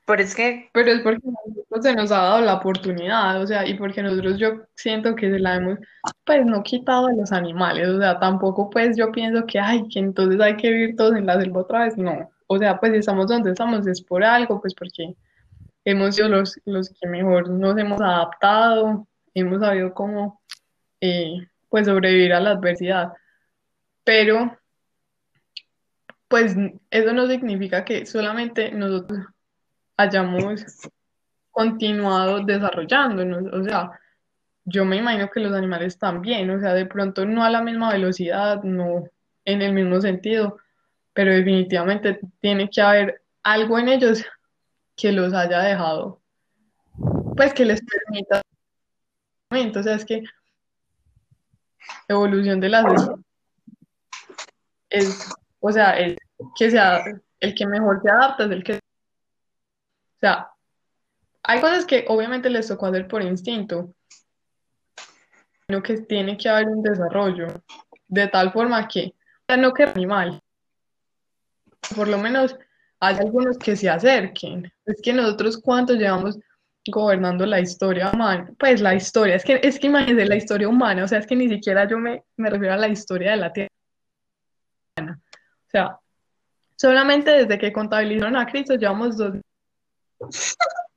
pero 0.07 0.23
es 0.23 0.35
que, 0.35 0.69
Pero 0.73 0.91
es 0.91 1.01
porque 1.03 1.21
nosotros 1.25 1.85
se 1.85 1.95
nos 1.95 2.11
ha 2.11 2.17
dado 2.17 2.41
la 2.41 2.55
oportunidad, 2.55 3.41
o 3.41 3.47
sea, 3.47 3.65
y 3.67 3.75
porque 3.75 4.03
nosotros 4.03 4.39
yo 4.39 4.63
siento 4.75 5.15
que 5.15 5.31
se 5.31 5.39
la 5.39 5.55
hemos, 5.57 5.79
pues 6.25 6.45
no 6.45 6.65
quitado 6.65 7.07
a 7.07 7.13
los 7.13 7.31
animales, 7.31 7.89
o 7.89 7.99
sea, 8.01 8.19
tampoco 8.19 8.69
pues 8.71 8.97
yo 8.97 9.13
pienso 9.13 9.47
que, 9.47 9.61
ay, 9.61 9.87
que 9.89 10.01
entonces 10.01 10.41
hay 10.41 10.57
que 10.57 10.71
vivir 10.71 10.97
todos 10.97 11.15
en 11.15 11.27
la 11.27 11.41
selva 11.41 11.61
otra 11.61 11.85
vez, 11.85 11.97
no, 11.97 12.29
o 12.49 12.59
sea, 12.59 12.81
pues 12.81 12.91
si 12.93 12.99
estamos 12.99 13.29
donde 13.29 13.53
estamos 13.53 13.87
es 13.87 14.03
por 14.03 14.25
algo, 14.25 14.61
pues 14.61 14.75
porque 14.75 15.15
hemos 15.85 16.17
sido 16.17 16.29
los, 16.29 16.61
los 16.65 16.91
que 16.91 17.09
mejor 17.09 17.49
nos 17.49 17.79
hemos 17.79 18.01
adaptado, 18.01 19.07
hemos 19.33 19.61
sabido 19.61 19.95
cómo, 19.95 20.41
eh, 21.01 21.47
pues 21.69 21.87
sobrevivir 21.87 22.33
a 22.33 22.41
la 22.41 22.51
adversidad, 22.51 23.13
pero 24.03 24.59
pues 26.31 26.55
eso 26.91 27.13
no 27.13 27.27
significa 27.27 27.85
que 27.85 28.07
solamente 28.07 28.71
nosotros 28.71 29.27
hayamos 29.97 30.65
continuado 31.51 32.45
desarrollándonos. 32.45 33.53
O 33.53 33.65
sea, 33.65 33.91
yo 34.65 34.85
me 34.85 34.99
imagino 34.99 35.29
que 35.29 35.41
los 35.41 35.53
animales 35.53 35.99
también, 35.99 36.49
o 36.51 36.61
sea, 36.61 36.73
de 36.75 36.87
pronto 36.87 37.27
no 37.27 37.43
a 37.43 37.51
la 37.51 37.63
misma 37.63 37.91
velocidad, 37.91 38.63
no 38.63 39.07
en 39.45 39.61
el 39.61 39.73
mismo 39.73 40.01
sentido, 40.01 40.59
pero 41.15 41.33
definitivamente 41.33 42.21
tiene 42.41 42.71
que 42.71 42.81
haber 42.81 43.23
algo 43.43 43.81
en 43.81 43.89
ellos 43.89 44.25
que 44.95 45.11
los 45.11 45.35
haya 45.35 45.59
dejado, 45.63 46.21
pues 47.37 47.53
que 47.55 47.65
les 47.65 47.83
permita. 47.83 48.41
O 49.81 49.83
sea, 49.83 49.97
es 49.97 50.05
que 50.05 50.23
evolución 52.07 52.61
de 52.61 52.69
las 52.69 52.85
o 55.61 55.73
sea, 55.73 55.93
el 55.99 56.19
que 56.57 56.71
sea, 56.71 57.03
el 57.39 57.55
que 57.55 57.67
mejor 57.67 58.01
se 58.03 58.11
adapta 58.11 58.45
es 58.45 58.51
el 58.51 58.65
que, 58.65 58.75
o 58.75 58.79
sea, 60.21 60.51
hay 61.43 61.61
cosas 61.61 61.87
que 61.87 62.05
obviamente 62.09 62.51
les 62.51 62.69
tocó 62.69 62.87
hacer 62.87 63.07
por 63.09 63.23
instinto, 63.23 63.95
sino 65.67 65.83
que 65.83 65.99
tiene 66.03 66.37
que 66.37 66.49
haber 66.49 66.69
un 66.69 66.83
desarrollo 66.83 67.63
de 68.09 68.27
tal 68.29 68.53
forma 68.53 68.89
que, 68.89 69.15
o 69.15 69.45
sea, 69.47 69.57
no 69.57 69.73
que 69.73 69.85
animal, 69.85 70.41
por 71.95 72.09
lo 72.09 72.19
menos 72.19 72.57
hay 73.01 73.17
algunos 73.17 73.59
que 73.59 73.77
se 73.77 73.89
acerquen. 73.89 74.71
Es 74.85 75.01
que 75.03 75.13
nosotros 75.13 75.59
cuánto 75.59 75.95
llevamos 75.95 76.39
gobernando 76.87 77.47
la 77.47 77.61
historia 77.61 78.11
humana, 78.11 78.51
pues 78.59 78.81
la 78.81 78.95
historia, 78.95 79.37
es 79.37 79.45
que, 79.45 79.61
es 79.63 79.79
que 79.79 79.87
imagínense 79.87 80.27
la 80.27 80.37
historia 80.37 80.69
humana, 80.69 81.05
o 81.05 81.09
sea, 81.09 81.19
es 81.19 81.27
que 81.27 81.37
ni 81.37 81.49
siquiera 81.49 81.87
yo 81.87 81.99
me, 81.99 82.25
me 82.37 82.51
refiero 82.51 82.75
a 82.75 82.79
la 82.79 82.89
historia 82.89 83.33
de 83.33 83.37
la 83.37 83.53
Tierra. 83.53 83.71
O 85.71 85.73
sea, 85.73 85.99
solamente 86.77 87.31
desde 87.31 87.57
que 87.59 87.73
contabilizaron 87.73 88.37
a 88.37 88.45
Cristo 88.47 88.75
llevamos 88.75 89.17
dos. 89.17 89.35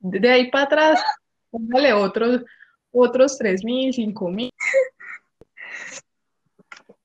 De 0.00 0.28
ahí 0.30 0.50
para 0.50 0.64
atrás, 0.64 1.04
póngale 1.50 1.92
otros, 1.92 2.42
otros 2.90 3.38
3.000, 3.38 3.92
5.000. 3.94 4.50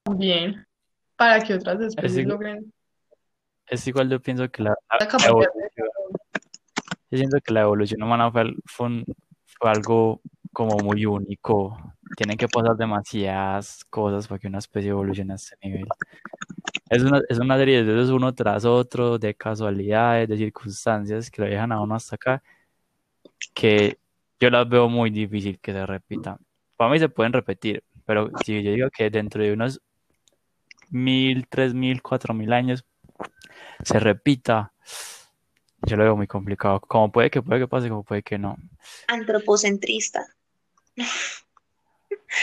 También, 0.03 0.65
para 1.15 1.39
que 1.43 1.53
otras 1.53 1.79
especies 1.81 2.25
logren 2.25 2.73
Es 3.67 3.85
igual, 3.87 4.09
yo 4.09 4.19
pienso 4.19 4.49
que 4.49 4.63
la, 4.63 4.71
la 4.71 4.97
la 4.99 5.07
capacidad 5.07 5.29
de... 5.29 5.43
evolución, 5.43 5.87
yo 7.11 7.17
siento 7.17 7.37
que 7.43 7.53
la 7.53 7.61
evolución 7.61 8.01
humana 8.01 8.31
fue, 8.31 8.41
al- 8.41 8.55
fue, 8.65 8.87
un- 8.87 9.05
fue 9.45 9.69
algo 9.69 10.21
como 10.53 10.77
muy 10.77 11.05
único. 11.05 11.77
Tienen 12.15 12.37
que 12.37 12.47
pasar 12.47 12.75
demasiadas 12.75 13.85
cosas 13.89 14.27
para 14.27 14.39
que 14.39 14.47
una 14.47 14.59
especie 14.59 14.89
evolucione 14.89 15.33
a 15.33 15.35
este 15.35 15.55
nivel. 15.61 15.87
Es 16.89 17.03
una, 17.03 17.21
es 17.29 17.39
una 17.39 17.57
serie 17.57 17.83
de 17.83 18.01
esos 18.01 18.09
uno 18.09 18.33
tras 18.33 18.65
otro, 18.65 19.19
de 19.19 19.35
casualidades, 19.35 20.27
de 20.27 20.37
circunstancias 20.37 21.29
que 21.29 21.41
lo 21.41 21.47
dejan 21.47 21.71
a 21.71 21.81
uno 21.81 21.95
hasta 21.95 22.15
acá, 22.15 22.43
que 23.53 23.99
yo 24.39 24.49
las 24.49 24.67
veo 24.67 24.89
muy 24.89 25.09
difícil 25.11 25.59
que 25.59 25.71
se 25.71 25.85
repitan. 25.85 26.37
Para 26.77 26.91
mí 26.91 26.99
se 26.99 27.09
pueden 27.09 27.33
repetir, 27.33 27.83
pero 28.05 28.31
si 28.43 28.63
yo 28.63 28.71
digo 28.71 28.89
que 28.89 29.09
dentro 29.09 29.43
de 29.43 29.53
unos 29.53 29.81
mil, 30.89 31.47
tres 31.47 31.73
mil, 31.73 32.01
cuatro 32.01 32.33
mil 32.33 32.51
años 32.53 32.85
se 33.83 33.99
repita, 33.99 34.73
yo 35.83 35.95
lo 35.95 36.03
veo 36.03 36.15
muy 36.15 36.27
complicado. 36.27 36.79
Como 36.79 37.11
puede 37.11 37.29
que 37.29 37.41
puede 37.41 37.61
que 37.61 37.67
pase, 37.67 37.89
como 37.89 38.03
puede 38.03 38.23
que 38.23 38.37
no. 38.37 38.57
antropocentrista. 39.07 40.25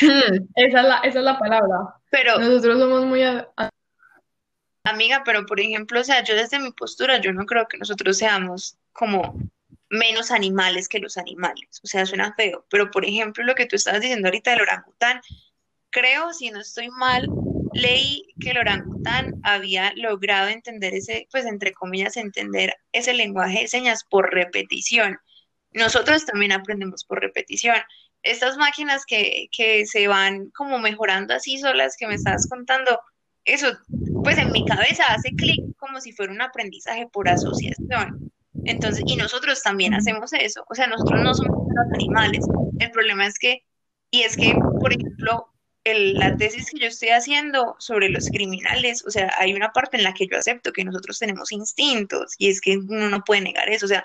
Hmm, 0.01 0.47
esa 0.57 0.81
es 0.81 0.85
la, 0.89 0.97
esa 0.99 1.19
es 1.19 1.25
la 1.25 1.39
palabra. 1.39 1.95
Pero, 2.11 2.39
Nosotros 2.39 2.79
somos 2.79 3.05
muy... 3.05 3.23
a- 3.23 3.49
a- 3.57 3.71
amiga, 4.85 5.23
pero 5.25 5.47
por 5.47 5.61
ejemplo, 5.61 6.01
o 6.01 6.05
sea, 6.05 6.23
yo 6.23 6.35
desde 6.37 6.61
mi 6.61 6.71
postura, 6.73 7.21
yo 7.21 7.33
no 7.33 7.45
creo 7.45 7.67
que 7.69 7.79
nosotros 7.79 8.19
seamos 8.19 8.79
como 8.93 9.37
menos 9.91 10.31
animales 10.31 10.89
que 10.89 10.99
los 11.01 11.17
animales. 11.17 11.81
O 11.83 11.87
sea, 11.87 12.07
suena 12.07 12.35
feo. 12.35 12.65
Pero, 12.71 12.91
por 12.91 13.05
ejemplo, 13.05 13.45
lo 13.45 13.55
que 13.55 13.67
tú 13.67 13.77
estabas 13.77 14.01
diciendo 14.01 14.29
ahorita 14.29 14.53
del 14.53 14.63
orangután, 14.63 15.21
creo, 15.91 16.33
si 16.33 16.51
no 16.51 16.61
estoy 16.61 16.89
mal, 16.91 17.29
leí 17.75 18.23
que 18.41 18.51
el 18.51 18.59
orangután 18.59 19.35
había 19.43 19.93
logrado 19.97 20.49
entender 20.49 20.95
ese, 20.95 21.29
pues 21.31 21.47
entre 21.47 21.73
comillas, 21.73 22.17
entender 22.17 22.75
ese 22.93 23.13
lenguaje 23.13 23.63
de 23.63 23.69
señas 23.69 24.05
por 24.05 24.33
repetición. 24.33 25.19
Nosotros 25.73 26.25
también 26.27 26.53
aprendemos 26.53 27.05
por 27.05 27.21
repetición. 27.21 27.77
Estas 28.31 28.57
máquinas 28.57 29.05
que, 29.07 29.49
que 29.57 29.87
se 29.87 30.09
van 30.09 30.51
como 30.51 30.79
mejorando 30.79 31.35
así 31.35 31.59
solas 31.59 31.97
que 31.97 32.07
me 32.07 32.15
estabas 32.15 32.49
contando, 32.49 33.01
eso, 33.45 33.69
pues 34.25 34.39
en 34.39 34.51
mi 34.53 34.65
cabeza 34.65 35.05
hace 35.09 35.31
clic 35.31 35.65
como 35.79 36.01
si 36.01 36.13
fuera 36.13 36.33
un 36.33 36.43
aprendizaje 36.43 37.07
por 37.13 37.29
asociación. 37.29 38.33
Entonces, 38.65 39.05
y 39.07 39.17
nosotros 39.17 39.63
también 39.63 39.95
hacemos 39.95 40.33
eso. 40.33 40.65
O 40.69 40.75
sea, 40.75 40.87
nosotros 40.89 41.23
no 41.23 41.35
somos 41.35 41.69
los 41.69 41.93
animales. 41.95 42.45
El 42.81 42.91
problema 42.91 43.27
es 43.27 43.39
que, 43.39 43.63
y 44.11 44.23
es 44.23 44.37
que, 44.37 44.55
por 44.81 44.93
ejemplo, 44.93 45.53
el, 45.85 46.15
la 46.15 46.37
tesis 46.37 46.71
que 46.71 46.81
yo 46.81 46.87
estoy 46.89 47.11
haciendo 47.11 47.77
sobre 47.79 48.09
los 48.09 48.29
criminales, 48.29 49.05
o 49.07 49.11
sea, 49.11 49.33
hay 49.39 49.55
una 49.55 49.73
parte 49.73 49.97
en 49.97 50.03
la 50.03 50.15
que 50.15 50.27
yo 50.27 50.37
acepto 50.37 50.73
que 50.73 50.85
nosotros 50.85 51.19
tenemos 51.19 51.53
instintos, 51.53 52.35
y 52.39 52.51
es 52.51 52.61
que 52.61 52.77
uno 52.77 53.09
no 53.09 53.23
puede 53.23 53.43
negar 53.43 53.69
eso. 53.69 53.87
O 53.87 53.89
sea, 53.89 54.03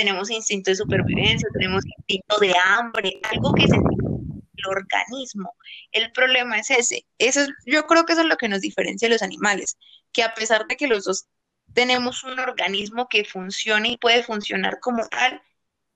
tenemos 0.00 0.30
instinto 0.30 0.70
de 0.70 0.76
supervivencia, 0.76 1.46
tenemos 1.52 1.84
instinto 1.84 2.38
de 2.38 2.54
hambre, 2.56 3.20
algo 3.30 3.52
que 3.52 3.68
se 3.68 3.76
el 3.76 4.66
organismo. 4.66 5.54
El 5.92 6.10
problema 6.12 6.58
es 6.58 6.70
ese. 6.70 7.06
Eso 7.18 7.40
yo 7.66 7.86
creo 7.86 8.04
que 8.04 8.12
eso 8.12 8.22
es 8.22 8.28
lo 8.28 8.36
que 8.36 8.48
nos 8.48 8.62
diferencia 8.62 9.08
de 9.08 9.14
los 9.14 9.22
animales, 9.22 9.76
que 10.12 10.22
a 10.22 10.34
pesar 10.34 10.66
de 10.66 10.76
que 10.76 10.86
los 10.86 11.04
dos 11.04 11.26
tenemos 11.74 12.24
un 12.24 12.38
organismo 12.38 13.08
que 13.08 13.24
funciona 13.24 13.88
y 13.88 13.98
puede 13.98 14.22
funcionar 14.22 14.80
como 14.80 15.06
tal, 15.08 15.42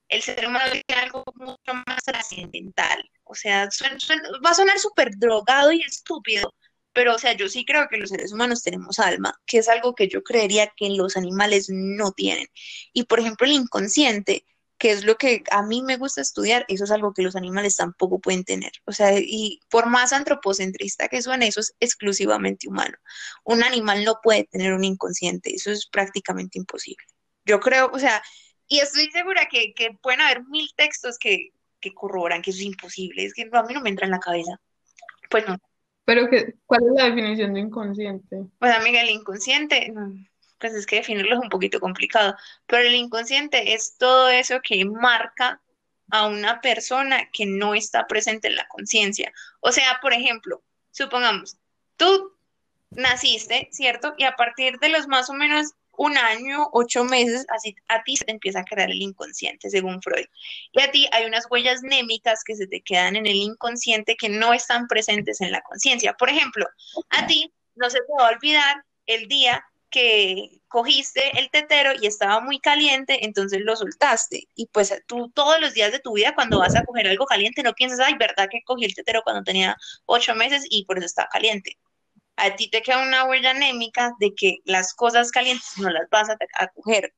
el 0.08 0.22
ser 0.22 0.46
humano 0.46 0.72
tiene 0.86 1.02
algo 1.02 1.24
mucho 1.34 1.74
más 1.86 2.02
trascendental. 2.04 3.10
O 3.24 3.34
sea, 3.34 3.68
va 4.44 4.50
a 4.50 4.54
sonar 4.54 4.78
súper 4.78 5.16
drogado 5.16 5.72
y 5.72 5.80
estúpido, 5.80 6.54
pero 6.94 7.14
o 7.14 7.18
sea, 7.18 7.34
yo 7.34 7.48
sí 7.48 7.64
creo 7.66 7.88
que 7.88 7.98
los 7.98 8.10
seres 8.10 8.32
humanos 8.32 8.62
tenemos 8.62 8.98
alma, 8.98 9.38
que 9.46 9.58
es 9.58 9.68
algo 9.68 9.94
que 9.94 10.08
yo 10.08 10.22
creería 10.22 10.72
que 10.76 10.88
los 10.90 11.16
animales 11.16 11.68
no 11.70 12.12
tienen. 12.12 12.48
Y 12.92 13.04
por 13.04 13.20
ejemplo, 13.20 13.46
el 13.46 13.52
inconsciente 13.52 14.44
que 14.78 14.90
es 14.90 15.04
lo 15.04 15.16
que 15.16 15.42
a 15.50 15.62
mí 15.62 15.82
me 15.82 15.96
gusta 15.96 16.20
estudiar, 16.20 16.64
eso 16.68 16.84
es 16.84 16.90
algo 16.90 17.14
que 17.14 17.22
los 17.22 17.36
animales 17.36 17.76
tampoco 17.76 18.20
pueden 18.20 18.44
tener. 18.44 18.72
O 18.84 18.92
sea, 18.92 19.18
y 19.18 19.60
por 19.70 19.86
más 19.86 20.12
antropocentrista 20.12 21.08
que 21.08 21.22
suene, 21.22 21.46
eso 21.46 21.60
es 21.60 21.74
exclusivamente 21.80 22.68
humano. 22.68 22.96
Un 23.44 23.62
animal 23.62 24.04
no 24.04 24.18
puede 24.22 24.44
tener 24.44 24.74
un 24.74 24.84
inconsciente, 24.84 25.54
eso 25.54 25.70
es 25.70 25.86
prácticamente 25.86 26.58
imposible. 26.58 27.04
Yo 27.44 27.60
creo, 27.60 27.90
o 27.92 27.98
sea, 27.98 28.22
y 28.66 28.80
estoy 28.80 29.10
segura 29.10 29.46
que, 29.50 29.74
que 29.74 29.92
pueden 30.02 30.20
haber 30.20 30.44
mil 30.44 30.68
textos 30.76 31.18
que, 31.18 31.50
que 31.80 31.94
corroboran 31.94 32.42
que 32.42 32.50
eso 32.50 32.60
es 32.60 32.66
imposible, 32.66 33.24
es 33.24 33.34
que 33.34 33.48
a 33.52 33.62
mí 33.62 33.74
no 33.74 33.80
me 33.80 33.90
entra 33.90 34.06
en 34.06 34.12
la 34.12 34.20
cabeza. 34.20 34.60
Pues 35.30 35.46
no. 35.46 35.58
Pero 36.04 36.28
que, 36.28 36.54
¿cuál 36.66 36.82
es 36.84 36.92
la 37.02 37.04
definición 37.10 37.54
de 37.54 37.60
inconsciente? 37.60 38.42
Pues 38.58 38.74
amiga, 38.74 39.00
el 39.00 39.10
inconsciente, 39.10 39.92
pues 40.58 40.74
es 40.74 40.86
que 40.86 40.96
definirlo 40.96 41.34
es 41.34 41.40
un 41.40 41.48
poquito 41.48 41.80
complicado, 41.80 42.36
pero 42.66 42.82
el 42.82 42.94
inconsciente 42.94 43.74
es 43.74 43.96
todo 43.96 44.28
eso 44.28 44.60
que 44.62 44.84
marca 44.84 45.60
a 46.10 46.26
una 46.26 46.60
persona 46.60 47.28
que 47.32 47.46
no 47.46 47.74
está 47.74 48.06
presente 48.06 48.48
en 48.48 48.56
la 48.56 48.68
conciencia. 48.68 49.32
O 49.60 49.72
sea, 49.72 49.98
por 50.02 50.12
ejemplo, 50.12 50.62
supongamos, 50.90 51.56
tú 51.96 52.32
naciste, 52.90 53.68
¿cierto? 53.72 54.14
Y 54.18 54.24
a 54.24 54.36
partir 54.36 54.78
de 54.78 54.90
los 54.90 55.08
más 55.08 55.30
o 55.30 55.32
menos 55.32 55.72
un 55.96 56.16
año, 56.16 56.68
ocho 56.72 57.04
meses, 57.04 57.46
así 57.48 57.74
a 57.88 58.02
ti 58.02 58.16
se 58.16 58.24
empieza 58.28 58.60
a 58.60 58.64
crear 58.64 58.90
el 58.90 59.00
inconsciente, 59.02 59.70
según 59.70 60.02
Freud. 60.02 60.26
Y 60.72 60.80
a 60.80 60.90
ti 60.90 61.08
hay 61.12 61.26
unas 61.26 61.46
huellas 61.50 61.82
némicas 61.82 62.42
que 62.44 62.54
se 62.56 62.66
te 62.66 62.80
quedan 62.80 63.16
en 63.16 63.26
el 63.26 63.36
inconsciente 63.36 64.16
que 64.16 64.28
no 64.28 64.52
están 64.52 64.86
presentes 64.86 65.40
en 65.40 65.52
la 65.52 65.62
conciencia. 65.62 66.14
Por 66.14 66.28
ejemplo, 66.28 66.66
a 67.10 67.26
ti 67.26 67.52
no 67.74 67.90
se 67.90 67.98
te 67.98 68.12
va 68.18 68.28
a 68.28 68.32
olvidar 68.32 68.84
el 69.06 69.28
día 69.28 69.64
que 69.94 70.60
cogiste 70.66 71.38
el 71.38 71.50
tetero 71.50 71.92
y 72.00 72.08
estaba 72.08 72.40
muy 72.40 72.58
caliente, 72.58 73.24
entonces 73.24 73.60
lo 73.60 73.76
soltaste. 73.76 74.48
Y 74.56 74.66
pues 74.66 74.92
tú 75.06 75.30
todos 75.30 75.60
los 75.60 75.72
días 75.72 75.92
de 75.92 76.00
tu 76.00 76.14
vida 76.14 76.34
cuando 76.34 76.58
vas 76.58 76.74
a 76.74 76.84
coger 76.84 77.06
algo 77.06 77.26
caliente 77.26 77.62
no 77.62 77.74
piensas, 77.74 78.00
ay, 78.00 78.14
¿verdad 78.18 78.48
que 78.50 78.62
cogí 78.64 78.84
el 78.84 78.94
tetero 78.94 79.22
cuando 79.22 79.44
tenía 79.44 79.76
ocho 80.06 80.34
meses 80.34 80.66
y 80.68 80.84
por 80.84 80.98
eso 80.98 81.06
estaba 81.06 81.28
caliente? 81.28 81.78
A 82.36 82.56
ti 82.56 82.68
te 82.68 82.82
queda 82.82 83.02
una 83.02 83.24
huella 83.24 83.50
anémica 83.50 84.12
de 84.18 84.34
que 84.34 84.58
las 84.64 84.94
cosas 84.94 85.30
calientes 85.30 85.78
no 85.78 85.90
las 85.90 86.08
vas 86.10 86.28
a, 86.30 86.36
a 86.58 86.68
coger, 86.68 87.14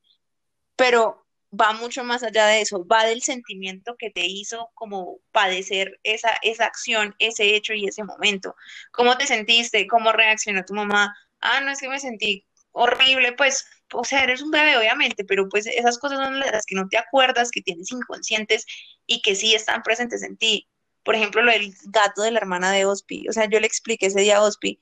pero 0.76 1.26
va 1.58 1.72
mucho 1.72 2.04
más 2.04 2.22
allá 2.22 2.46
de 2.46 2.60
eso, 2.60 2.86
va 2.86 3.04
del 3.04 3.22
sentimiento 3.22 3.96
que 3.96 4.10
te 4.10 4.26
hizo 4.26 4.70
como 4.74 5.18
padecer 5.32 5.98
esa, 6.02 6.30
esa 6.42 6.66
acción, 6.66 7.14
ese 7.18 7.54
hecho 7.54 7.72
y 7.72 7.86
ese 7.86 8.04
momento. 8.04 8.54
¿Cómo 8.92 9.16
te 9.16 9.26
sentiste? 9.26 9.86
¿Cómo 9.86 10.12
reaccionó 10.12 10.64
tu 10.64 10.74
mamá? 10.74 11.16
Ah, 11.40 11.60
no 11.60 11.70
es 11.70 11.80
que 11.80 11.88
me 11.88 12.00
sentí 12.00 12.46
horrible, 12.72 13.32
pues, 13.32 13.66
o 13.94 14.04
sea, 14.04 14.24
eres 14.24 14.42
un 14.42 14.50
bebé, 14.50 14.76
obviamente, 14.76 15.24
pero 15.24 15.48
pues 15.48 15.66
esas 15.66 15.98
cosas 15.98 16.18
son 16.18 16.40
las 16.40 16.66
que 16.66 16.74
no 16.74 16.88
te 16.88 16.98
acuerdas, 16.98 17.50
que 17.50 17.62
tienes 17.62 17.90
inconscientes 17.90 18.66
y 19.06 19.22
que 19.22 19.34
sí 19.34 19.54
están 19.54 19.82
presentes 19.82 20.22
en 20.22 20.36
ti. 20.36 20.68
Por 21.02 21.14
ejemplo, 21.14 21.42
lo 21.42 21.52
del 21.52 21.74
gato 21.86 22.22
de 22.22 22.32
la 22.32 22.38
hermana 22.40 22.72
de 22.72 22.84
Ospi. 22.84 23.28
O 23.28 23.32
sea, 23.32 23.46
yo 23.48 23.60
le 23.60 23.66
expliqué 23.66 24.06
ese 24.06 24.20
día 24.20 24.38
a 24.38 24.42
Ospi, 24.42 24.78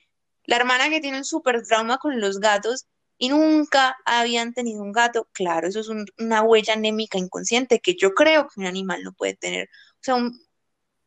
la 0.47 0.57
hermana 0.57 0.91
que 0.91 1.01
tiene 1.01 1.19
un 1.19 1.25
súper 1.25 1.63
trauma 1.67 1.99
con 1.99 2.21
los 2.21 2.41
gatos 2.41 2.87
y 3.19 3.29
nunca 3.29 3.97
habían 4.05 4.53
tenido 4.53 4.83
un 4.83 4.93
gato. 4.93 5.29
Claro, 5.33 5.69
eso 5.69 5.81
es 5.81 5.89
una 6.19 6.43
huella 6.43 6.75
anémica 6.75 7.19
inconsciente 7.19 7.81
que 7.81 7.95
yo 7.95 8.15
creo 8.15 8.49
que 8.49 8.61
un 8.61 8.67
animal 8.67 9.03
no 9.03 9.13
puede 9.13 9.35
tener. 9.35 9.69
O 9.95 10.03
sea, 10.03 10.17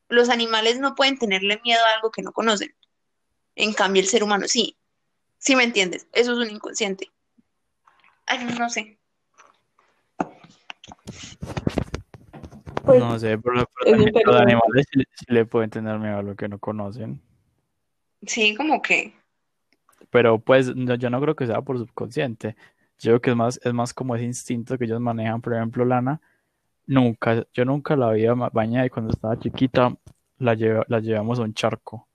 los 0.10 0.30
animales 0.30 0.80
no 0.80 0.96
pueden 0.96 1.20
tenerle 1.20 1.60
miedo 1.64 1.82
a 1.86 1.96
algo 1.96 2.12
que 2.12 2.22
no 2.22 2.32
conocen. 2.32 2.74
En 3.56 3.74
cambio, 3.74 4.02
el 4.02 4.08
ser 4.08 4.24
humano 4.24 4.48
sí. 4.48 4.78
Si 5.38 5.56
me 5.56 5.64
entiendes, 5.64 6.08
eso 6.14 6.34
es 6.34 6.38
un 6.40 6.50
inconsciente. 6.50 7.12
Ay, 8.26 8.44
no 8.58 8.70
sé. 8.70 8.98
Pues, 12.84 13.00
no 13.00 13.20
sé, 13.20 13.38
pero, 13.38 13.70
los 13.86 14.42
animales 14.42 14.86
sí, 14.92 15.04
le 15.28 15.46
pueden 15.46 15.70
tener 15.70 16.00
miedo 16.00 16.18
a 16.18 16.24
lo 16.24 16.36
que 16.36 16.48
no 16.48 16.58
conocen. 16.58 17.22
Sí, 18.26 18.56
como 18.56 18.82
que. 18.82 19.14
Pero 20.10 20.39
pues 20.39 20.74
yo 20.76 21.10
no 21.10 21.22
creo 21.22 21.36
que 21.36 21.47
sea 21.47 21.62
por 21.62 21.78
subconsciente. 21.78 22.55
Yo 22.99 23.12
creo 23.12 23.22
que 23.22 23.30
es 23.32 23.36
más, 23.36 23.60
es 23.64 23.74
más 23.74 23.93
como 23.93 24.16
ese 24.16 24.26
instinto 24.26 24.78
que 24.78 24.86
ellos 24.86 24.99
manejan. 25.01 25.41
Por 25.41 25.53
ejemplo, 25.53 25.86
Lana, 25.86 26.22
nunca, 26.88 27.45
yo 27.53 27.66
nunca 27.66 27.95
la 27.95 28.10
había 28.10 28.34
bañada 28.34 28.86
y 28.86 28.89
cuando 28.89 29.14
estaba 29.14 29.38
chiquita 29.39 29.95
la, 30.39 30.55
la 30.88 30.99
llevamos 30.99 31.39
a 31.39 31.43
un 31.43 31.53
charco. 31.53 32.08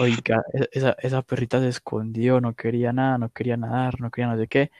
Oiga, 0.00 0.42
e-, 0.52 0.68
esa, 0.72 0.96
esa 1.00 1.22
perrita 1.22 1.60
se 1.60 1.68
escondió, 1.68 2.40
no 2.40 2.54
quería 2.54 2.92
nada, 2.92 3.18
no 3.18 3.30
quería 3.30 3.56
nadar, 3.56 4.00
no 4.00 4.10
quería 4.10 4.32
no 4.32 4.38
sé 4.38 4.48
qué. 4.48 4.70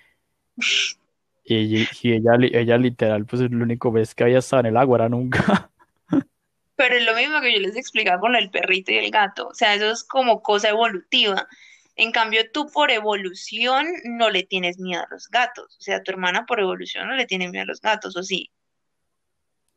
Y, 1.44 1.86
ella, 2.02 2.32
ella 2.40 2.76
literal, 2.76 3.24
pues 3.24 3.40
el 3.42 3.62
único 3.62 3.92
vez 3.92 4.14
que 4.14 4.24
había 4.24 4.38
estado 4.38 4.60
en 4.60 4.66
el 4.66 4.76
agua 4.76 4.98
era 4.98 5.08
nunca. 5.08 5.70
Pero 6.76 6.96
es 6.96 7.04
lo 7.04 7.14
mismo 7.14 7.40
que 7.40 7.54
yo 7.54 7.60
les 7.60 7.76
explicaba 7.76 8.20
con 8.20 8.34
el 8.34 8.50
perrito 8.50 8.90
y 8.92 8.98
el 8.98 9.10
gato. 9.10 9.48
O 9.48 9.54
sea, 9.54 9.74
eso 9.74 9.90
es 9.90 10.02
como 10.02 10.42
cosa 10.42 10.70
evolutiva. 10.70 11.48
En 11.96 12.12
cambio, 12.12 12.50
tú 12.52 12.66
por 12.66 12.90
evolución 12.90 13.86
no 14.04 14.28
le 14.28 14.42
tienes 14.42 14.78
miedo 14.78 15.02
a 15.02 15.08
los 15.10 15.28
gatos. 15.28 15.76
O 15.78 15.82
sea, 15.82 16.02
tu 16.02 16.10
hermana 16.10 16.44
por 16.44 16.60
evolución 16.60 17.08
no 17.08 17.14
le 17.14 17.26
tiene 17.26 17.48
miedo 17.48 17.62
a 17.62 17.66
los 17.66 17.80
gatos, 17.80 18.16
¿o 18.16 18.22
sí? 18.22 18.50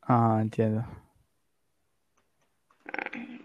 Ah, 0.02 0.40
entiendo. 0.42 0.86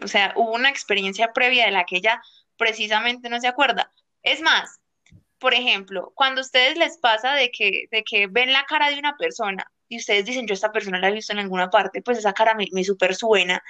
O 0.03 0.09
sea, 0.09 0.33
hubo 0.37 0.53
una 0.53 0.71
experiencia 0.71 1.33
previa 1.33 1.67
de 1.67 1.71
la 1.71 1.85
que 1.85 1.99
ella 1.99 2.21
precisamente 2.57 3.29
no 3.29 3.41
se 3.41 3.47
acuerda. 3.47 3.93
Es 4.23 4.41
más, 4.41 4.81
por 5.39 5.55
ejemplo, 5.55 6.13
cuando 6.15 6.41
a 6.41 6.45
ustedes 6.45 6.77
les 6.77 6.99
pasa 6.99 7.35
de 7.35 7.51
que, 7.51 7.87
de 7.93 8.03
que 8.03 8.27
ven 8.27 8.53
la 8.53 8.65
cara 8.65 8.91
de 8.91 8.99
una 8.99 9.17
persona 9.17 9.71
y 9.89 9.99
ustedes 9.99 10.25
dicen, 10.25 10.47
yo 10.47 10.55
esta 10.55 10.73
persona 10.73 10.99
la 10.99 11.11
he 11.11 11.13
visto 11.13 11.33
en 11.33 11.39
alguna 11.39 11.71
parte, 11.71 12.03
pues 12.03 12.19
esa 12.19 12.33
cara 12.33 12.55
me, 12.55 12.67
me 12.73 12.83
super 12.83 13.15
suena. 13.15 13.63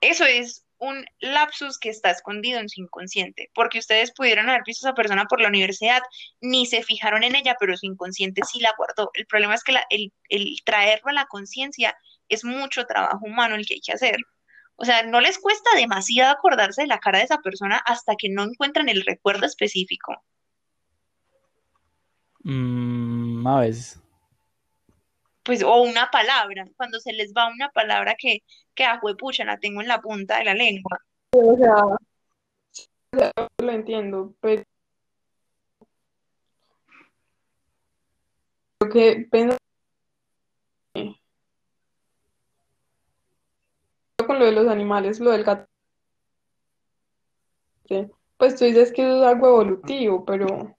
Eso 0.00 0.24
es 0.24 0.63
un 0.78 1.04
lapsus 1.20 1.78
que 1.78 1.88
está 1.88 2.10
escondido 2.10 2.60
en 2.60 2.68
su 2.68 2.80
inconsciente, 2.80 3.50
porque 3.54 3.78
ustedes 3.78 4.12
pudieron 4.12 4.48
haber 4.48 4.62
visto 4.66 4.86
a 4.86 4.90
esa 4.90 4.94
persona 4.94 5.24
por 5.26 5.40
la 5.40 5.48
universidad, 5.48 6.02
ni 6.40 6.66
se 6.66 6.82
fijaron 6.82 7.22
en 7.22 7.36
ella, 7.36 7.56
pero 7.58 7.76
su 7.76 7.86
inconsciente 7.86 8.42
sí 8.50 8.60
la 8.60 8.74
guardó. 8.76 9.10
El 9.14 9.26
problema 9.26 9.54
es 9.54 9.64
que 9.64 9.74
el, 9.90 10.56
traerlo 10.64 11.10
a 11.10 11.14
la 11.14 11.26
conciencia 11.26 11.96
es 12.28 12.44
mucho 12.44 12.84
trabajo 12.86 13.24
humano 13.24 13.54
el 13.54 13.66
que 13.66 13.74
hay 13.74 13.80
que 13.80 13.92
hacer. 13.92 14.16
O 14.76 14.84
sea, 14.84 15.04
no 15.04 15.20
les 15.20 15.38
cuesta 15.38 15.70
demasiado 15.76 16.32
acordarse 16.32 16.82
de 16.82 16.88
la 16.88 16.98
cara 16.98 17.18
de 17.18 17.24
esa 17.24 17.38
persona 17.38 17.76
hasta 17.78 18.16
que 18.16 18.28
no 18.28 18.42
encuentran 18.42 18.88
el 18.88 19.04
recuerdo 19.04 19.46
específico. 19.46 20.16
Mm, 22.42 23.46
a 23.46 23.60
veces 23.60 24.03
pues, 25.44 25.62
o 25.62 25.82
una 25.82 26.10
palabra, 26.10 26.64
cuando 26.76 26.98
se 26.98 27.12
les 27.12 27.32
va 27.32 27.48
una 27.48 27.70
palabra 27.70 28.16
que, 28.18 28.40
que 28.74 28.84
ah, 28.84 29.00
a 29.02 29.14
pucha 29.16 29.44
la 29.44 29.58
tengo 29.58 29.80
en 29.80 29.88
la 29.88 30.00
punta 30.00 30.38
de 30.38 30.44
la 30.44 30.54
lengua. 30.54 30.98
O 31.32 31.56
sea, 31.56 31.84
lo 33.58 33.72
entiendo, 33.72 34.34
pero 34.40 34.62
creo 38.78 38.90
que 38.90 39.28
con 44.26 44.38
lo 44.38 44.46
de 44.46 44.52
los 44.52 44.68
animales, 44.68 45.20
lo 45.20 45.30
del 45.30 45.44
gato. 45.44 45.68
Pues 48.36 48.56
tú 48.56 48.64
dices 48.64 48.92
que 48.92 49.02
eso 49.02 49.18
es 49.18 49.28
algo 49.28 49.48
evolutivo, 49.48 50.24
pero, 50.24 50.76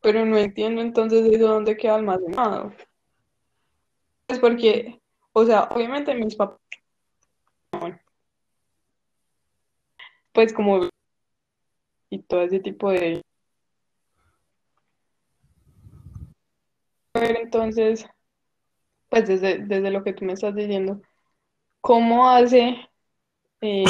pero 0.00 0.24
no 0.24 0.38
entiendo 0.38 0.80
entonces 0.80 1.26
eso 1.26 1.48
dónde 1.48 1.76
queda 1.76 1.96
almacenado. 1.96 2.72
Es 4.28 4.38
porque, 4.38 5.00
o 5.32 5.44
sea, 5.44 5.64
obviamente 5.64 6.14
mis 6.14 6.34
papás, 6.36 6.58
pues 10.32 10.52
como 10.52 10.88
y 12.10 12.22
todo 12.22 12.42
ese 12.42 12.60
tipo 12.60 12.90
de 12.90 13.22
entonces, 17.14 18.06
pues 19.08 19.26
desde, 19.26 19.58
desde 19.58 19.90
lo 19.90 20.04
que 20.04 20.12
tú 20.12 20.24
me 20.24 20.34
estás 20.34 20.54
diciendo, 20.54 21.00
¿cómo 21.80 22.28
hace 22.28 22.76
eh, 23.60 23.84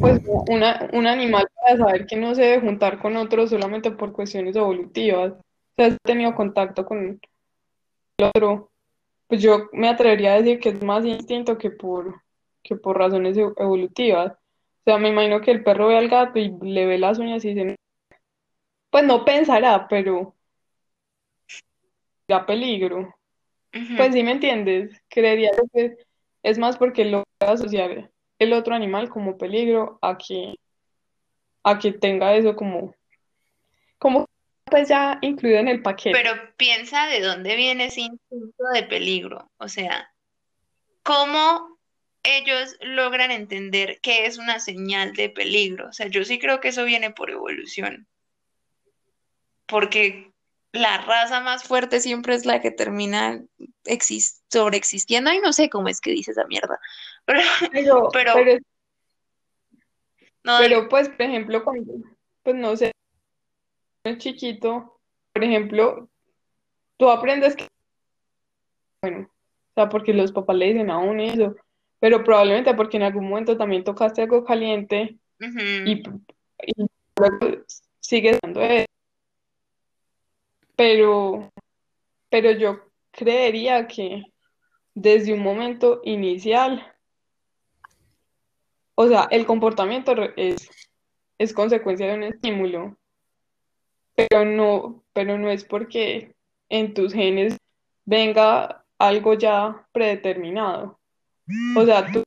pues 0.00 0.20
una, 0.26 0.88
un 0.92 1.06
animal 1.06 1.46
para 1.54 1.78
saber 1.78 2.06
que 2.06 2.16
no 2.16 2.34
se 2.34 2.42
debe 2.42 2.60
juntar 2.60 3.00
con 3.00 3.16
otro 3.16 3.46
solamente 3.46 3.90
por 3.90 4.12
cuestiones 4.12 4.56
evolutivas? 4.56 5.34
Has 5.76 5.96
tenido 6.02 6.34
contacto 6.34 6.84
con 6.84 7.20
el 8.18 8.26
otro, 8.26 8.70
pues 9.28 9.42
yo 9.42 9.68
me 9.72 9.88
atrevería 9.88 10.34
a 10.34 10.38
decir 10.38 10.60
que 10.60 10.70
es 10.70 10.82
más 10.82 11.04
instinto 11.04 11.58
que 11.58 11.70
por, 11.70 12.22
que 12.62 12.76
por 12.76 12.98
razones 12.98 13.36
evolutivas. 13.36 14.32
O 14.32 14.82
sea, 14.84 14.98
me 14.98 15.08
imagino 15.08 15.40
que 15.40 15.50
el 15.50 15.64
perro 15.64 15.88
ve 15.88 15.96
al 15.96 16.08
gato 16.08 16.38
y 16.38 16.54
le 16.60 16.86
ve 16.86 16.98
las 16.98 17.18
uñas 17.18 17.44
y 17.44 17.54
dice, 17.54 17.76
pues 18.90 19.04
no 19.04 19.24
pensará, 19.24 19.88
pero 19.88 20.34
da 22.28 22.46
peligro. 22.46 23.14
Pues 23.96 24.12
sí 24.12 24.22
me 24.22 24.30
entiendes, 24.30 25.02
creería 25.08 25.50
que 25.72 25.96
es 26.44 26.58
más 26.58 26.76
porque 26.76 27.04
lo 27.04 27.24
puede 27.38 27.52
asociar 27.52 28.10
el 28.38 28.52
otro 28.52 28.74
animal 28.74 29.08
como 29.08 29.36
peligro 29.36 29.98
a 30.00 30.16
que, 30.16 30.54
a 31.64 31.78
que 31.78 31.92
tenga 31.92 32.36
eso 32.36 32.54
como, 32.54 32.94
como 33.98 34.26
pues 34.74 34.88
ya 34.88 35.18
incluido 35.22 35.60
en 35.60 35.68
el 35.68 35.82
paquete. 35.82 36.18
Pero 36.20 36.32
piensa 36.56 37.06
de 37.06 37.20
dónde 37.20 37.54
viene 37.54 37.84
ese 37.86 38.00
instinto 38.00 38.64
de 38.74 38.82
peligro. 38.82 39.48
O 39.58 39.68
sea, 39.68 40.12
¿cómo 41.04 41.78
ellos 42.24 42.76
logran 42.80 43.30
entender 43.30 44.00
que 44.00 44.26
es 44.26 44.36
una 44.36 44.58
señal 44.58 45.12
de 45.12 45.28
peligro? 45.30 45.88
O 45.90 45.92
sea, 45.92 46.08
yo 46.08 46.24
sí 46.24 46.40
creo 46.40 46.58
que 46.60 46.68
eso 46.68 46.84
viene 46.84 47.12
por 47.12 47.30
evolución. 47.30 48.08
Porque 49.66 50.32
la 50.72 50.98
raza 51.02 51.40
más 51.40 51.62
fuerte 51.62 52.00
siempre 52.00 52.34
es 52.34 52.44
la 52.44 52.60
que 52.60 52.72
termina 52.72 53.44
exis- 53.84 54.40
sobreexistiendo. 54.50 55.32
Y 55.32 55.38
no 55.38 55.52
sé 55.52 55.70
cómo 55.70 55.86
es 55.86 56.00
que 56.00 56.10
dice 56.10 56.32
esa 56.32 56.46
mierda. 56.48 56.80
Pero, 57.26 57.40
Pero, 57.70 58.08
pero- 58.12 58.32
pero, 58.34 58.50
es- 58.50 58.62
no, 60.42 60.58
pero 60.58 60.88
pues, 60.88 61.08
por 61.10 61.22
ejemplo, 61.22 61.62
cuando, 61.62 61.94
pues 62.42 62.56
no 62.56 62.76
sé, 62.76 62.90
chiquito, 64.18 65.00
por 65.32 65.44
ejemplo, 65.44 66.08
tú 66.96 67.10
aprendes 67.10 67.56
que, 67.56 67.66
bueno, 69.02 69.28
o 69.30 69.74
sea, 69.74 69.88
porque 69.88 70.12
los 70.12 70.32
papás 70.32 70.56
le 70.56 70.66
dicen 70.66 70.90
aún 70.90 71.20
eso, 71.20 71.56
pero 71.98 72.22
probablemente 72.22 72.74
porque 72.74 72.98
en 72.98 73.04
algún 73.04 73.28
momento 73.28 73.56
también 73.56 73.82
tocaste 73.82 74.22
algo 74.22 74.44
caliente 74.44 75.16
y, 75.40 75.92
y 75.92 76.86
luego 77.16 77.64
sigues 78.00 78.38
dando 78.42 78.60
eso. 78.60 78.86
Pero, 80.76 81.52
pero 82.28 82.50
yo 82.52 82.90
creería 83.10 83.86
que 83.86 84.24
desde 84.94 85.32
un 85.32 85.40
momento 85.40 86.00
inicial, 86.04 86.94
o 88.96 89.08
sea, 89.08 89.28
el 89.30 89.46
comportamiento 89.46 90.14
es, 90.36 90.68
es 91.38 91.52
consecuencia 91.52 92.06
de 92.06 92.14
un 92.14 92.22
estímulo, 92.24 92.96
pero 94.14 94.44
no, 94.44 95.02
pero 95.12 95.38
no 95.38 95.50
es 95.50 95.64
porque 95.64 96.34
en 96.68 96.94
tus 96.94 97.12
genes 97.12 97.56
venga 98.04 98.84
algo 98.98 99.34
ya 99.34 99.86
predeterminado. 99.92 100.98
O 101.76 101.84
sea, 101.84 102.10
tú 102.10 102.22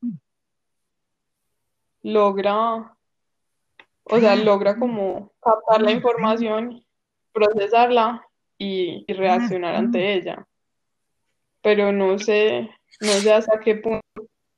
logra, 2.03 2.95
o 4.03 4.19
sea, 4.19 4.35
logra 4.35 4.77
como 4.77 5.31
captar 5.41 5.81
la 5.81 5.91
información, 5.91 6.85
procesarla 7.33 8.25
y, 8.57 9.05
reaccionar 9.11 9.75
ante 9.75 10.13
ella. 10.13 10.47
Pero 11.61 11.91
no 11.91 12.19
sé, 12.19 12.69
no 13.01 13.07
sé 13.07 13.33
hasta 13.33 13.59
qué 13.59 13.75
punto 13.75 14.01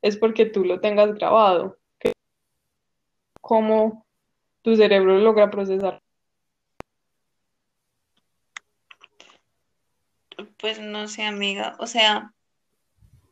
es 0.01 0.17
porque 0.17 0.45
tú 0.45 0.65
lo 0.65 0.79
tengas 0.79 1.13
grabado, 1.15 1.77
que 1.97 2.11
cómo 3.41 4.05
tu 4.61 4.75
cerebro 4.75 5.17
logra 5.19 5.49
procesar. 5.49 6.01
Pues 10.57 10.79
no 10.79 11.07
sé, 11.07 11.23
amiga. 11.23 11.75
O 11.79 11.87
sea, 11.87 12.33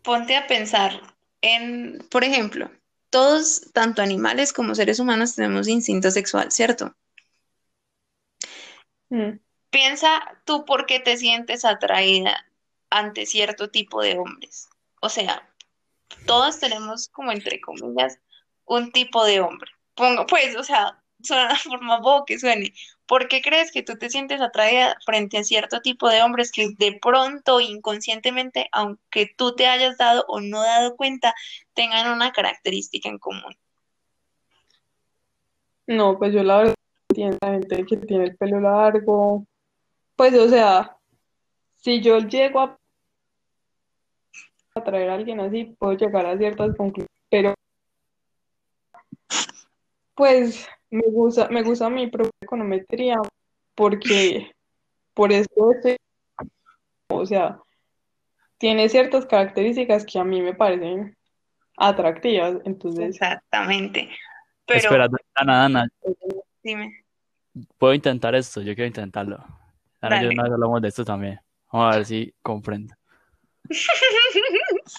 ponte 0.03 0.35
a 0.35 0.47
pensar 0.47 1.01
en, 1.41 1.99
por 2.09 2.23
ejemplo, 2.23 2.71
todos, 3.09 3.71
tanto 3.73 4.01
animales 4.01 4.53
como 4.53 4.75
seres 4.75 4.99
humanos, 4.99 5.35
tenemos 5.35 5.67
instinto 5.67 6.11
sexual, 6.11 6.51
¿cierto? 6.51 6.95
Mm, 9.09 9.39
Piensa 9.69 10.41
tú 10.45 10.65
por 10.65 10.85
qué 10.85 10.99
te 10.99 11.17
sientes 11.17 11.65
atraída 11.65 12.45
ante 12.89 13.25
cierto 13.25 13.69
tipo 13.69 14.01
de 14.01 14.17
hombres. 14.17 14.69
O 15.01 15.09
sea, 15.09 15.47
todos 16.25 16.59
tenemos 16.59 17.09
como 17.09 17.31
entre 17.31 17.59
comillas 17.61 18.19
un 18.65 18.91
tipo 18.91 19.25
de 19.25 19.41
hombre. 19.41 19.71
Pongo, 19.95 20.25
pues, 20.25 20.55
o 20.55 20.63
sea, 20.63 21.03
suena 21.21 21.49
la 21.49 21.55
forma 21.57 21.99
bobo 21.99 22.25
que 22.25 22.39
suene. 22.39 22.73
¿Por 23.07 23.29
qué 23.29 23.41
crees 23.41 23.71
que 23.71 23.83
tú 23.83 23.97
te 23.97 24.09
sientes 24.09 24.41
atraída 24.41 24.97
frente 25.05 25.37
a 25.37 25.43
cierto 25.43 25.79
tipo 25.81 26.09
de 26.09 26.21
hombres 26.21 26.51
que 26.51 26.69
de 26.77 26.99
pronto, 27.01 27.61
inconscientemente, 27.61 28.67
aunque 28.73 29.31
tú 29.37 29.55
te 29.55 29.67
hayas 29.67 29.97
dado 29.97 30.25
o 30.27 30.41
no 30.41 30.61
dado 30.61 30.95
cuenta, 30.97 31.33
tengan 31.73 32.11
una 32.11 32.33
característica 32.33 33.07
en 33.07 33.17
común? 33.17 33.55
No, 35.87 36.17
pues 36.17 36.33
yo 36.33 36.43
la 36.43 36.57
verdad 36.57 36.75
entiendo 37.09 37.37
gente 37.41 37.85
que 37.85 37.97
tiene 37.97 38.25
el 38.25 38.35
pelo 38.35 38.59
largo. 38.59 39.45
Pues, 40.17 40.33
o 40.33 40.49
sea, 40.49 40.97
si 41.77 42.01
yo 42.01 42.19
llego 42.19 42.59
a 42.59 42.77
atraer 44.75 45.09
a 45.09 45.15
alguien 45.15 45.39
así, 45.39 45.75
puedo 45.79 45.93
llegar 45.93 46.25
a 46.25 46.37
ciertas 46.37 46.75
conclusiones. 46.75 47.07
Pero, 47.29 47.53
pues, 50.13 50.67
me 50.89 51.07
gusta, 51.09 51.49
me 51.49 51.63
gusta 51.63 51.89
mi 51.89 52.07
propia 52.07 52.31
econometría 52.41 53.17
porque 53.75 54.51
por 55.13 55.31
eso 55.31 55.49
estoy, 55.71 55.97
o 57.09 57.25
sea, 57.25 57.59
tiene 58.57 58.89
ciertas 58.89 59.25
características 59.25 60.05
que 60.05 60.19
a 60.19 60.23
mí 60.23 60.41
me 60.41 60.53
parecen 60.53 61.15
atractivas. 61.77 62.57
Entonces, 62.65 63.09
Exactamente. 63.15 64.09
Pero 64.65 64.79
Espera, 64.79 65.07
Dana, 65.35 65.57
Dana, 65.61 65.87
dime. 66.61 67.05
puedo 67.77 67.93
intentar 67.93 68.35
esto, 68.35 68.61
yo 68.61 68.75
quiero 68.75 68.87
intentarlo. 68.87 69.37
Dana, 70.01 70.21
yo 70.21 70.27
Dale. 70.27 70.29
una 70.29 70.43
vez 70.43 70.51
hablamos 70.51 70.81
de 70.81 70.87
esto 70.89 71.05
también. 71.05 71.39
Vamos 71.71 71.93
a 71.93 71.97
ver 71.97 72.05
si 72.05 72.33
comprendo. 72.41 72.93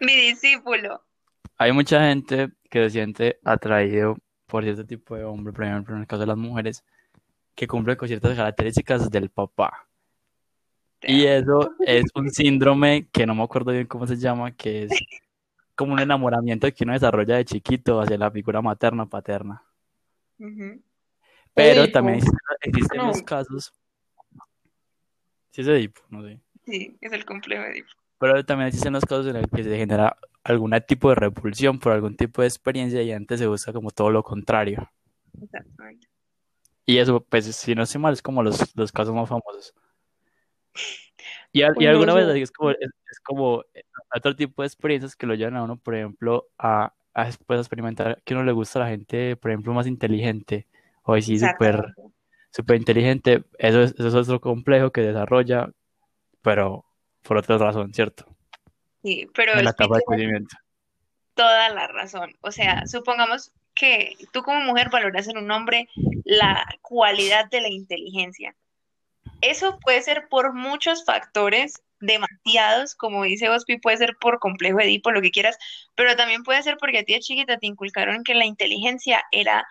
Mi 0.00 0.14
discípulo. 0.16 1.02
Hay 1.58 1.72
mucha 1.72 2.00
gente 2.00 2.48
que 2.70 2.84
se 2.84 2.90
siente 2.90 3.38
atraído 3.44 4.16
por 4.48 4.64
cierto 4.64 4.84
tipo 4.84 5.14
de 5.14 5.22
hombre, 5.24 5.52
por 5.52 5.64
ejemplo, 5.64 5.94
en 5.94 6.00
el 6.00 6.06
caso 6.08 6.20
de 6.20 6.26
las 6.26 6.36
mujeres, 6.36 6.82
que 7.54 7.66
cumple 7.68 7.96
con 7.96 8.08
ciertas 8.08 8.34
características 8.36 9.10
del 9.10 9.30
papá. 9.30 9.86
Y 11.02 11.26
eso 11.26 11.74
es 11.86 12.04
un 12.14 12.30
síndrome 12.30 13.06
que 13.12 13.26
no 13.26 13.34
me 13.34 13.42
acuerdo 13.44 13.70
bien 13.72 13.86
cómo 13.86 14.06
se 14.06 14.16
llama, 14.16 14.50
que 14.52 14.84
es 14.84 14.90
como 15.76 15.92
un 15.92 16.00
enamoramiento 16.00 16.66
que 16.72 16.82
uno 16.84 16.94
desarrolla 16.94 17.36
de 17.36 17.44
chiquito 17.44 18.00
hacia 18.00 18.18
la 18.18 18.30
figura 18.32 18.60
materna 18.60 19.04
o 19.04 19.08
paterna. 19.08 19.62
Pero 21.54 21.82
Edipo. 21.82 21.92
también 21.92 22.20
existen, 22.62 22.98
No. 22.98 23.06
los 23.08 23.22
casos. 23.22 23.72
Sí, 25.50 25.60
es 25.60 25.68
Edipo, 25.68 26.00
no 26.10 26.22
sé. 26.22 26.40
Sí, 26.64 26.96
es 27.00 27.12
el 27.12 27.24
complejo 27.24 27.62
de 27.62 27.70
Edipo. 27.72 27.90
Pero 28.18 28.44
también 28.44 28.68
existen 28.68 28.92
los 28.92 29.04
casos 29.04 29.26
en 29.28 29.34
los 29.34 29.46
que 29.54 29.62
se 29.62 29.76
genera 29.76 30.16
algún 30.48 30.72
tipo 30.86 31.08
de 31.10 31.14
repulsión 31.14 31.78
por 31.78 31.92
algún 31.92 32.16
tipo 32.16 32.42
de 32.42 32.48
experiencia 32.48 33.02
y 33.02 33.12
antes 33.12 33.38
se 33.40 33.46
busca 33.46 33.72
como 33.72 33.90
todo 33.90 34.10
lo 34.10 34.22
contrario. 34.22 34.90
Exactamente. 35.42 36.08
Y 36.86 36.98
eso, 36.98 37.20
pues, 37.20 37.44
si 37.54 37.74
no 37.74 37.82
estoy 37.82 38.00
mal, 38.00 38.14
es 38.14 38.22
como 38.22 38.42
los, 38.42 38.74
los 38.76 38.92
casos 38.92 39.14
más 39.14 39.28
famosos. 39.28 39.74
Y, 41.52 41.62
alguna 41.62 42.14
vez 42.14 42.28
es 42.36 42.50
como, 42.50 42.70
es, 42.70 42.76
es 42.80 43.20
como 43.20 43.62
eh, 43.74 43.82
otro 44.14 44.34
tipo 44.36 44.62
de 44.62 44.66
experiencias 44.66 45.16
que 45.16 45.26
lo 45.26 45.34
llevan 45.34 45.56
a 45.56 45.64
uno, 45.64 45.76
por 45.76 45.94
ejemplo, 45.94 46.48
a, 46.58 46.94
a 47.14 47.24
después 47.24 47.58
experimentar 47.60 48.22
que 48.24 48.34
uno 48.34 48.44
le 48.44 48.52
gusta 48.52 48.78
a 48.78 48.84
la 48.84 48.90
gente, 48.90 49.36
por 49.36 49.50
ejemplo, 49.50 49.72
más 49.72 49.86
inteligente 49.86 50.66
o 51.02 51.14
así 51.14 51.38
súper 51.38 51.94
súper 52.50 52.76
inteligente. 52.76 53.44
Eso 53.58 53.82
es, 53.82 53.94
eso 53.98 54.08
es 54.08 54.14
otro 54.14 54.40
complejo 54.40 54.90
que 54.90 55.02
desarrolla, 55.02 55.70
pero 56.42 56.84
por 57.22 57.38
otra 57.38 57.58
razón, 57.58 57.92
¿cierto? 57.92 58.26
Sí, 59.02 59.28
pero 59.34 59.52
explícame, 59.52 60.00
crecimiento. 60.06 60.56
toda 61.34 61.68
la 61.70 61.86
razón. 61.86 62.36
O 62.40 62.50
sea, 62.50 62.86
supongamos 62.86 63.52
que 63.74 64.16
tú 64.32 64.42
como 64.42 64.60
mujer 64.60 64.90
valoras 64.90 65.28
en 65.28 65.38
un 65.38 65.50
hombre 65.50 65.88
la 66.24 66.66
cualidad 66.82 67.48
de 67.48 67.60
la 67.60 67.68
inteligencia. 67.68 68.54
Eso 69.40 69.78
puede 69.78 70.02
ser 70.02 70.26
por 70.28 70.52
muchos 70.52 71.04
factores, 71.04 71.80
demasiados, 72.00 72.94
como 72.94 73.24
dice 73.24 73.48
Ospi, 73.48 73.78
puede 73.78 73.98
ser 73.98 74.16
por 74.20 74.38
complejo 74.40 74.80
Edipo, 74.80 75.10
lo 75.10 75.20
que 75.20 75.30
quieras, 75.30 75.58
pero 75.94 76.16
también 76.16 76.42
puede 76.42 76.62
ser 76.62 76.76
porque 76.78 76.98
a 76.98 77.04
ti 77.04 77.14
de 77.14 77.20
chiquita 77.20 77.58
te 77.58 77.66
inculcaron 77.66 78.24
que 78.24 78.34
la 78.34 78.46
inteligencia 78.46 79.24
era 79.30 79.66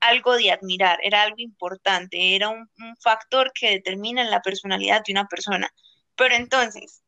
algo 0.00 0.36
de 0.36 0.52
admirar, 0.52 0.98
era 1.02 1.22
algo 1.22 1.38
importante, 1.38 2.36
era 2.36 2.48
un, 2.48 2.70
un 2.78 2.96
factor 2.96 3.52
que 3.52 3.70
determina 3.70 4.24
la 4.24 4.42
personalidad 4.42 5.02
de 5.04 5.12
una 5.12 5.26
persona. 5.26 5.68
Pero 6.16 6.34
entonces, 6.34 7.02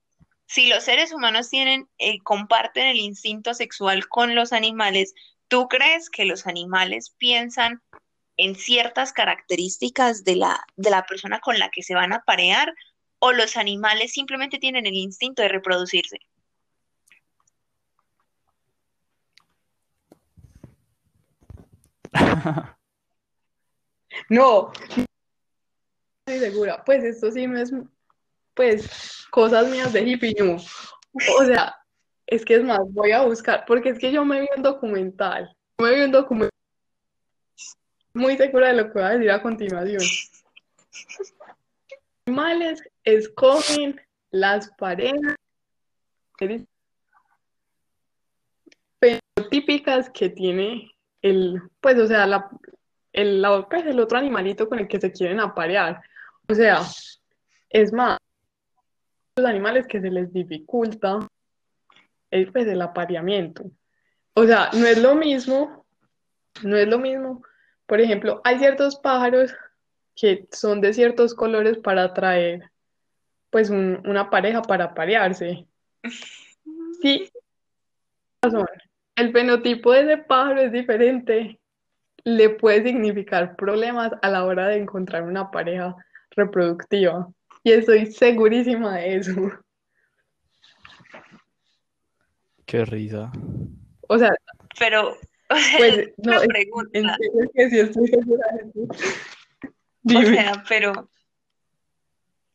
si 0.51 0.67
los 0.67 0.83
seres 0.83 1.13
humanos 1.13 1.49
tienen, 1.49 1.89
eh, 1.99 2.19
comparten 2.25 2.89
el 2.89 2.97
instinto 2.97 3.55
sexual 3.55 4.09
con 4.09 4.35
los 4.35 4.53
animales, 4.53 5.15
¿tú 5.47 5.69
crees 5.69 6.11
que 6.11 6.25
los 6.25 6.45
animales 6.49 7.15
piensan 7.19 7.81
en 8.37 8.57
ciertas 8.57 9.13
características 9.13 10.25
de 10.25 10.35
la, 10.35 10.67
de 10.75 10.91
la 10.91 11.07
persona 11.07 11.39
con 11.39 11.61
la 11.61 11.71
que 11.71 11.85
se 11.85 11.95
van 11.95 12.13
a 12.13 12.25
parear 12.25 12.75
o 13.21 13.31
los 13.31 13.57
animales 13.57 14.13
simplemente 14.13 14.59
tienen 14.59 14.87
el 14.87 14.95
instinto 14.95 15.41
de 15.41 15.51
reproducirse? 15.51 16.19
No, 24.29 24.73
estoy 26.27 26.51
segura. 26.51 26.85
Pues 26.85 27.05
esto 27.05 27.31
sí 27.31 27.47
no 27.47 27.59
es, 27.59 27.73
pues, 28.61 29.27
cosas 29.31 29.71
mías 29.71 29.91
de 29.91 30.03
hippie. 30.03 30.37
O 30.45 31.45
sea, 31.47 31.75
es 32.27 32.45
que 32.45 32.57
es 32.57 32.63
más, 32.63 32.81
voy 32.91 33.11
a 33.11 33.23
buscar, 33.23 33.65
porque 33.67 33.89
es 33.89 33.99
que 33.99 34.13
yo 34.13 34.23
me 34.23 34.43
vi 34.43 34.49
un 34.55 34.63
documental. 34.63 35.57
Me 35.79 35.95
vi 35.95 36.03
un 36.03 36.11
documental 36.11 36.51
muy 38.13 38.37
segura 38.37 38.69
de 38.69 38.75
lo 38.75 38.85
que 38.89 38.93
voy 38.93 39.03
a 39.03 39.09
decir 39.13 39.31
a 39.31 39.41
continuación. 39.41 40.03
Animales 42.27 42.83
escogen 43.03 43.99
las 44.31 44.71
parejas 44.73 45.37
típicas 49.49 50.11
que 50.11 50.29
tiene 50.29 50.91
el, 51.23 51.63
pues, 51.81 51.99
o 51.99 52.07
sea, 52.07 52.27
la, 52.27 52.51
el, 53.15 53.41
la- 53.41 53.67
pues, 53.67 53.87
el 53.87 53.99
otro 54.01 54.19
animalito 54.19 54.69
con 54.69 54.81
el 54.81 54.87
que 54.87 55.01
se 55.01 55.11
quieren 55.11 55.41
aparear. 55.41 56.03
O 56.47 56.55
sea, 56.55 56.83
es 57.71 57.91
más, 57.91 58.19
los 59.37 59.47
animales 59.47 59.87
que 59.87 60.01
se 60.01 60.11
les 60.11 60.33
dificulta 60.33 61.18
el, 62.31 62.53
pues, 62.53 62.66
el 62.66 62.83
apareamiento. 62.83 63.70
O 64.35 64.45
sea, 64.45 64.70
no 64.72 64.87
es 64.87 65.01
lo 65.03 65.14
mismo, 65.14 65.87
no 66.62 66.76
es 66.76 66.89
lo 66.89 66.99
mismo. 66.99 67.43
Por 67.87 68.01
ejemplo, 68.01 68.41
hay 68.45 68.59
ciertos 68.59 68.97
pájaros 68.97 69.55
que 70.14 70.47
son 70.53 70.81
de 70.81 70.93
ciertos 70.93 71.35
colores 71.35 71.78
para 71.78 72.05
atraer, 72.05 72.70
pues, 73.51 73.70
un- 73.70 74.03
una 74.07 74.31
pareja 74.31 74.62
para 74.62 74.85
aparearse. 74.87 75.66
Sí. 77.03 77.31
El 79.16 79.33
fenotipo 79.33 79.93
de 79.93 80.01
ese 80.03 80.16
pájaro 80.18 80.61
es 80.61 80.70
diferente. 80.72 81.59
Le 82.24 82.51
puede 82.51 82.83
significar 82.85 83.57
problemas 83.57 84.12
a 84.20 84.28
la 84.28 84.45
hora 84.45 84.66
de 84.68 84.76
encontrar 84.76 85.22
una 85.22 85.51
pareja 85.51 85.97
reproductiva. 86.31 87.31
Y 87.65 87.73
estoy 87.73 88.07
segurísima 88.07 88.97
de 88.97 89.17
eso. 89.17 89.33
Qué 92.65 92.85
risa. 92.85 93.31
O 94.09 94.19
sea, 94.19 94.33
Pero, 94.79 95.11
o 95.51 95.57
sea, 95.57 95.79
pues, 95.79 95.99
es 95.99 96.13
no, 96.19 96.33
una 96.33 96.41
pregunta. 96.43 96.99
en 96.99 97.11
serio 97.17 97.51
que 97.55 97.71
sí 97.71 97.79
estoy 97.81 98.09
segura 98.09 98.47
de 98.53 98.83
eso. 98.83 99.05
O 100.05 100.23
sea, 100.23 100.65
pero, 100.69 101.11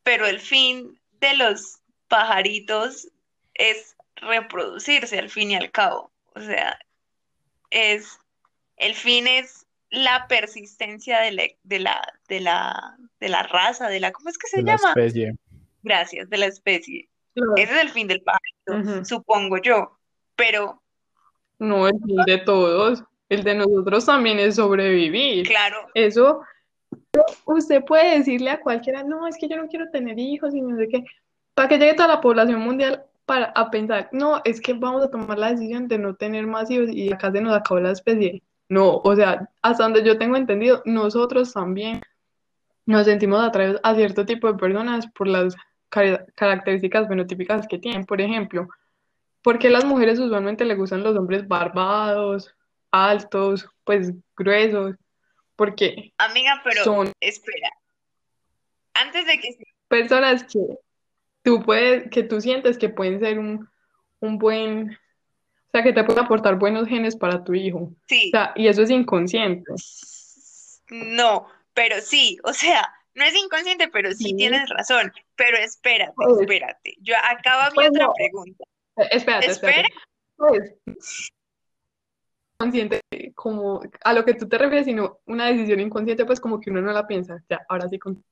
pero 0.03 0.25
el 0.25 0.39
fin 0.39 0.99
de 1.19 1.35
los 1.37 1.79
pajaritos 2.07 3.07
es 3.53 3.95
reproducirse 4.15 5.19
al 5.19 5.29
fin 5.29 5.51
y 5.51 5.55
al 5.55 5.71
cabo. 5.71 6.11
O 6.33 6.39
sea, 6.39 6.79
es, 7.69 8.17
el 8.77 8.95
fin 8.95 9.27
es 9.27 9.64
la 9.97 10.27
persistencia 10.27 11.19
de 11.21 11.31
la, 11.31 11.43
de 11.63 11.79
la, 11.79 12.13
de 12.27 12.39
la, 12.39 12.97
de 13.19 13.29
la 13.29 13.43
raza, 13.43 13.87
de 13.89 13.99
la, 13.99 14.11
¿cómo 14.11 14.29
es 14.29 14.37
que 14.37 14.47
se 14.47 14.57
De 14.57 14.63
la 14.63 14.75
llama? 14.75 14.89
especie. 14.89 15.35
Gracias, 15.83 16.29
de 16.29 16.37
la 16.37 16.45
especie. 16.47 17.09
Claro. 17.33 17.53
Ese 17.57 17.75
es 17.75 17.81
el 17.81 17.89
fin 17.89 18.07
del 18.07 18.21
pajarito, 18.21 18.93
Ujú. 18.93 19.05
supongo 19.05 19.57
yo. 19.61 19.97
Pero, 20.35 20.81
No, 21.59 21.87
el 21.87 21.93
fin 22.05 22.17
de 22.25 22.37
todos. 22.39 23.03
El 23.29 23.43
de 23.43 23.55
nosotros 23.55 24.05
también 24.05 24.37
es 24.39 24.55
sobrevivir. 24.55 25.47
claro, 25.47 25.87
Eso, 25.93 26.41
usted 27.45 27.83
puede 27.83 28.19
decirle 28.19 28.51
a 28.51 28.59
cualquiera, 28.61 29.03
no, 29.03 29.27
es 29.27 29.37
que 29.37 29.47
yo 29.47 29.57
no 29.57 29.67
quiero 29.67 29.89
tener 29.89 30.17
hijos 30.19 30.53
y 30.53 30.61
no 30.61 30.77
sé 30.77 30.87
qué, 30.87 31.03
para 31.53 31.67
que 31.69 31.77
llegue 31.77 31.93
toda 31.95 32.09
la 32.09 32.21
población 32.21 32.59
mundial 32.61 33.03
para, 33.25 33.45
a 33.55 33.71
pensar, 33.71 34.09
no, 34.11 34.41
es 34.45 34.61
que 34.61 34.73
vamos 34.73 35.03
a 35.03 35.09
tomar 35.09 35.37
la 35.39 35.51
decisión 35.51 35.87
de 35.87 35.97
no 35.97 36.15
tener 36.15 36.45
más 36.45 36.69
hijos 36.69 36.89
y 36.91 37.11
acá 37.11 37.31
se 37.31 37.41
nos 37.41 37.55
acabó 37.55 37.79
la 37.79 37.91
especie. 37.91 38.43
No, 38.69 38.97
o 38.97 39.15
sea, 39.15 39.49
hasta 39.61 39.83
donde 39.83 40.03
yo 40.03 40.17
tengo 40.17 40.35
entendido, 40.37 40.81
nosotros 40.85 41.53
también 41.53 42.01
nos 42.85 43.05
sentimos 43.05 43.43
atraídos 43.43 43.79
a 43.83 43.95
cierto 43.95 44.25
tipo 44.25 44.51
de 44.51 44.57
personas 44.57 45.07
por 45.11 45.27
las 45.27 45.55
car- 45.89 46.25
características 46.35 47.07
fenotípicas 47.07 47.67
que 47.67 47.77
tienen. 47.77 48.05
Por 48.05 48.21
ejemplo, 48.21 48.67
¿por 49.41 49.59
qué 49.59 49.69
las 49.69 49.85
mujeres 49.85 50.19
usualmente 50.19 50.65
les 50.65 50.77
gustan 50.77 51.03
los 51.03 51.15
hombres 51.15 51.47
barbados, 51.47 52.55
altos, 52.91 53.67
pues 53.83 54.13
gruesos? 54.35 54.95
Porque 55.55 56.13
amiga, 56.17 56.61
pero 56.63 56.83
son 56.83 57.11
espera. 57.19 57.69
Antes 58.93 59.25
de 59.25 59.39
que 59.39 59.49
personas 59.87 60.43
que 60.43 60.59
tú 61.43 61.63
puedes, 61.63 62.09
que 62.09 62.23
tú 62.23 62.41
sientes 62.41 62.77
que 62.77 62.89
pueden 62.89 63.19
ser 63.19 63.39
un, 63.39 63.69
un 64.19 64.37
buen, 64.37 64.97
sea, 65.75 65.83
que 65.83 65.93
te 65.93 66.03
pueden 66.03 66.23
aportar 66.23 66.55
buenos 66.55 66.87
genes 66.87 67.15
para 67.15 67.43
tu 67.43 67.53
hijo. 67.53 67.77
O 67.79 67.93
sí, 68.07 68.29
sea, 68.31 68.53
y 68.55 68.67
eso 68.67 68.81
es 68.83 68.89
inconsciente. 68.89 69.71
No, 70.89 71.47
pero 71.73 71.99
sí, 72.01 72.37
o 72.43 72.53
sea, 72.53 72.93
no 73.13 73.23
es 73.23 73.35
inconsciente, 73.35 73.87
pero 73.87 74.11
sí 74.11 74.25
Sí. 74.29 74.35
tienes 74.35 74.69
razón. 74.69 75.11
Pero 75.35 75.57
espérate, 75.57 76.13
Pues- 76.15 76.41
espérate. 76.41 76.95
Yo 77.01 77.15
acaba 77.17 77.69
mi 77.69 77.75
Pues 77.75 77.89
otra 77.89 78.05
no. 78.05 78.13
pregunta. 78.13 78.63
Eh, 78.97 79.07
Espérate, 79.11 79.47
espérate. 79.47 79.89
Pues, 80.37 80.75
consciente, 82.57 83.01
como 83.33 83.81
a 84.03 84.13
lo 84.13 84.23
que 84.23 84.33
tú 84.33 84.47
te 84.47 84.57
refieres, 84.57 84.85
sino 84.85 85.19
una 85.25 85.47
decisión 85.47 85.79
inconsciente, 85.79 86.25
pues 86.25 86.39
como 86.39 86.59
que 86.61 86.69
uno 86.69 86.81
no 86.81 86.93
la 86.93 87.05
piensa. 87.07 87.43
Ya, 87.49 87.61
ahora 87.67 87.89
sí 87.89 87.99
con- 87.99 88.23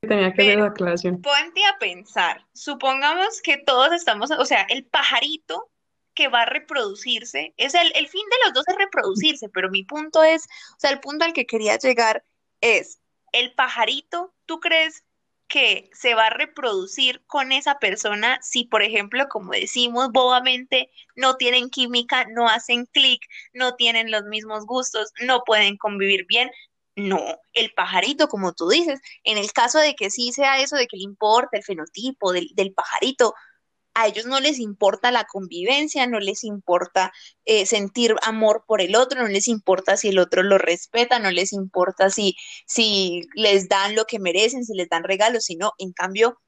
tenía 0.00 0.32
que 0.32 0.42
hacer 0.42 0.54
Pero- 0.54 0.60
esa 0.64 0.70
aclaración. 0.70 1.22
Ponte 1.22 1.64
a 1.64 1.78
pensar. 1.78 2.44
Supongamos 2.52 3.40
que 3.42 3.56
todos 3.56 3.92
estamos, 3.92 4.30
o 4.30 4.44
sea, 4.44 4.62
el 4.68 4.84
pajarito 4.84 5.70
que 6.14 6.28
va 6.28 6.42
a 6.42 6.46
reproducirse, 6.46 7.54
es 7.56 7.74
el, 7.74 7.92
el 7.94 8.08
fin 8.08 8.24
de 8.30 8.36
los 8.44 8.54
dos 8.54 8.68
es 8.68 8.76
reproducirse, 8.76 9.48
pero 9.48 9.70
mi 9.70 9.84
punto 9.84 10.22
es, 10.22 10.44
o 10.44 10.78
sea, 10.78 10.90
el 10.90 11.00
punto 11.00 11.24
al 11.24 11.32
que 11.32 11.46
quería 11.46 11.76
llegar 11.78 12.24
es, 12.60 13.00
el 13.32 13.52
pajarito, 13.54 14.32
¿tú 14.46 14.60
crees 14.60 15.04
que 15.48 15.90
se 15.92 16.14
va 16.14 16.26
a 16.26 16.30
reproducir 16.30 17.22
con 17.26 17.52
esa 17.52 17.78
persona 17.78 18.38
si, 18.42 18.64
por 18.64 18.82
ejemplo, 18.82 19.28
como 19.28 19.52
decimos 19.52 20.10
bobamente, 20.12 20.90
no 21.16 21.36
tienen 21.36 21.70
química, 21.70 22.26
no 22.26 22.48
hacen 22.48 22.86
clic, 22.86 23.22
no 23.52 23.74
tienen 23.74 24.10
los 24.10 24.24
mismos 24.24 24.66
gustos, 24.66 25.12
no 25.20 25.42
pueden 25.44 25.76
convivir 25.76 26.26
bien? 26.26 26.50
No, 26.96 27.20
el 27.52 27.72
pajarito, 27.74 28.28
como 28.28 28.52
tú 28.52 28.68
dices, 28.68 29.00
en 29.24 29.36
el 29.36 29.52
caso 29.52 29.78
de 29.80 29.94
que 29.94 30.10
sí 30.10 30.32
sea 30.32 30.60
eso, 30.60 30.76
de 30.76 30.86
que 30.86 30.96
le 30.96 31.02
importa 31.02 31.56
el 31.56 31.64
fenotipo 31.64 32.32
del, 32.32 32.50
del 32.54 32.72
pajarito, 32.72 33.34
a 33.94 34.08
ellos 34.08 34.26
no 34.26 34.40
les 34.40 34.58
importa 34.58 35.12
la 35.12 35.24
convivencia, 35.24 36.06
no 36.06 36.18
les 36.18 36.44
importa 36.44 37.12
eh, 37.44 37.64
sentir 37.64 38.14
amor 38.22 38.64
por 38.66 38.80
el 38.80 38.96
otro, 38.96 39.22
no 39.22 39.28
les 39.28 39.48
importa 39.48 39.96
si 39.96 40.08
el 40.08 40.18
otro 40.18 40.42
lo 40.42 40.58
respeta, 40.58 41.18
no 41.20 41.30
les 41.30 41.52
importa 41.52 42.10
si, 42.10 42.36
si 42.66 43.22
les 43.34 43.68
dan 43.68 43.94
lo 43.94 44.04
que 44.04 44.18
merecen, 44.18 44.64
si 44.64 44.74
les 44.74 44.88
dan 44.88 45.04
regalos, 45.04 45.44
sino, 45.44 45.72
en 45.78 45.92
cambio, 45.92 46.40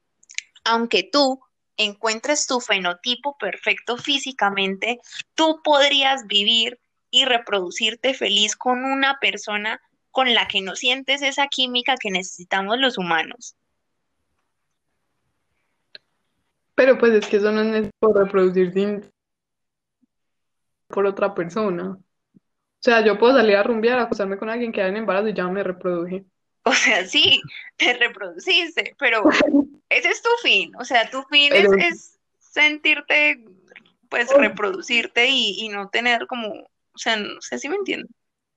aunque 0.65 1.03
tú 1.03 1.39
encuentres 1.77 2.47
tu 2.47 2.59
fenotipo 2.59 3.37
perfecto 3.37 3.97
físicamente, 3.97 4.99
tú 5.33 5.61
podrías 5.63 6.27
vivir 6.27 6.79
y 7.09 7.25
reproducirte 7.25 8.13
feliz 8.13 8.55
con 8.55 8.83
una 8.83 9.19
persona 9.19 9.79
con 10.11 10.33
la 10.33 10.47
que 10.47 10.61
no 10.61 10.75
sientes 10.75 11.21
esa 11.21 11.47
química 11.47 11.95
que 11.97 12.11
necesitamos 12.11 12.79
los 12.79 12.97
humanos. 12.97 13.55
Pero 16.77 16.95
pues 16.99 17.11
es 17.13 17.25
que 17.25 17.37
eso 17.37 17.51
no 17.51 17.61
es 17.61 17.67
necesario 17.67 18.13
reproducir 18.23 18.71
sin 18.71 19.03
por 20.87 21.07
otra 21.07 21.33
persona. 21.33 21.97
O 22.35 22.79
sea, 22.79 23.03
yo 23.03 23.17
puedo 23.17 23.35
salir 23.35 23.55
a 23.55 23.63
rumbear, 23.63 23.97
acostarme 23.97 24.37
con 24.37 24.47
alguien, 24.49 24.71
quedar 24.71 24.89
en 24.89 24.97
embarazo 24.97 25.27
y 25.27 25.33
ya 25.33 25.47
me 25.47 25.63
reproduje. 25.63 26.23
O 26.65 26.71
sea, 26.73 27.03
sí, 27.07 27.41
te 27.77 27.93
reproduciste, 27.97 28.95
pero 28.99 29.23
ese 29.89 30.09
es 30.09 30.21
tu 30.21 30.29
fin. 30.43 30.71
O 30.79 30.85
sea, 30.85 31.09
tu 31.09 31.23
fin 31.23 31.49
Pero- 31.49 31.73
es, 31.73 31.83
es 31.85 32.19
sentirte 32.39 33.43
pues 34.07 34.29
reproducirte 34.37 35.27
y, 35.29 35.65
y 35.65 35.69
no 35.69 35.89
tener 35.89 36.27
como, 36.27 36.47
o 36.53 36.97
sea, 36.97 37.17
no 37.17 37.41
sé 37.41 37.57
si 37.57 37.69
me 37.69 37.75
entienden. 37.75 38.07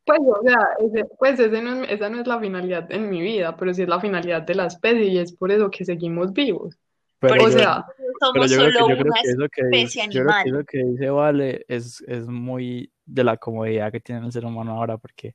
Pues, 0.05 0.21
o 0.21 0.43
sea, 0.47 0.59
ese- 0.79 1.09
pues 1.19 1.41
ese 1.41 1.63
no 1.63 1.83
es- 1.85 1.91
esa 1.91 2.11
no 2.11 2.21
es 2.21 2.27
la 2.27 2.39
finalidad 2.39 2.87
en 2.93 3.09
mi 3.09 3.23
vida, 3.23 3.57
pero 3.57 3.73
sí 3.73 3.83
es 3.83 3.89
la 3.89 3.99
finalidad 4.01 4.43
de 4.43 4.55
la 4.57 4.67
especie 4.67 5.05
y 5.07 5.19
es 5.19 5.33
por 5.35 5.51
eso 5.51 5.71
que 5.71 5.87
seguimos 5.87 6.33
vivos. 6.35 6.77
Pero 7.21 7.35
Por 7.35 7.45
O 7.47 7.51
yo- 7.51 7.57
pero 7.59 8.13
somos 8.19 8.51
yo 8.51 8.57
creo 8.57 8.71
que, 8.71 8.73
solo 8.79 8.89
yo 8.89 8.97
creo 8.97 9.13
una 9.13 9.23
que 9.23 9.29
eso 9.29 9.47
que 9.53 9.65
dice, 9.67 10.01
especie 10.01 10.03
yo 10.13 10.23
creo 10.23 10.25
que 10.25 10.49
animal. 10.49 10.49
eso 10.49 10.65
que 10.67 10.79
dice 10.85 11.11
Vale 11.11 11.65
es, 11.69 12.01
es 12.09 12.27
muy 12.27 12.91
de 13.05 13.25
la 13.25 13.37
comodidad 13.37 13.93
que 13.93 14.01
tiene 14.01 14.25
el 14.25 14.33
ser 14.33 14.45
humano 14.47 14.73
ahora, 14.73 14.97
porque 14.97 15.35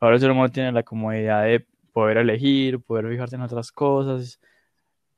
ahora 0.00 0.16
el 0.16 0.20
ser 0.20 0.30
humano 0.30 0.50
tiene 0.50 0.70
la 0.72 0.82
comodidad 0.82 1.44
de 1.44 1.66
poder 1.92 2.18
elegir, 2.18 2.80
poder 2.80 3.08
fijarse 3.08 3.36
en 3.36 3.42
otras 3.42 3.72
cosas. 3.72 4.38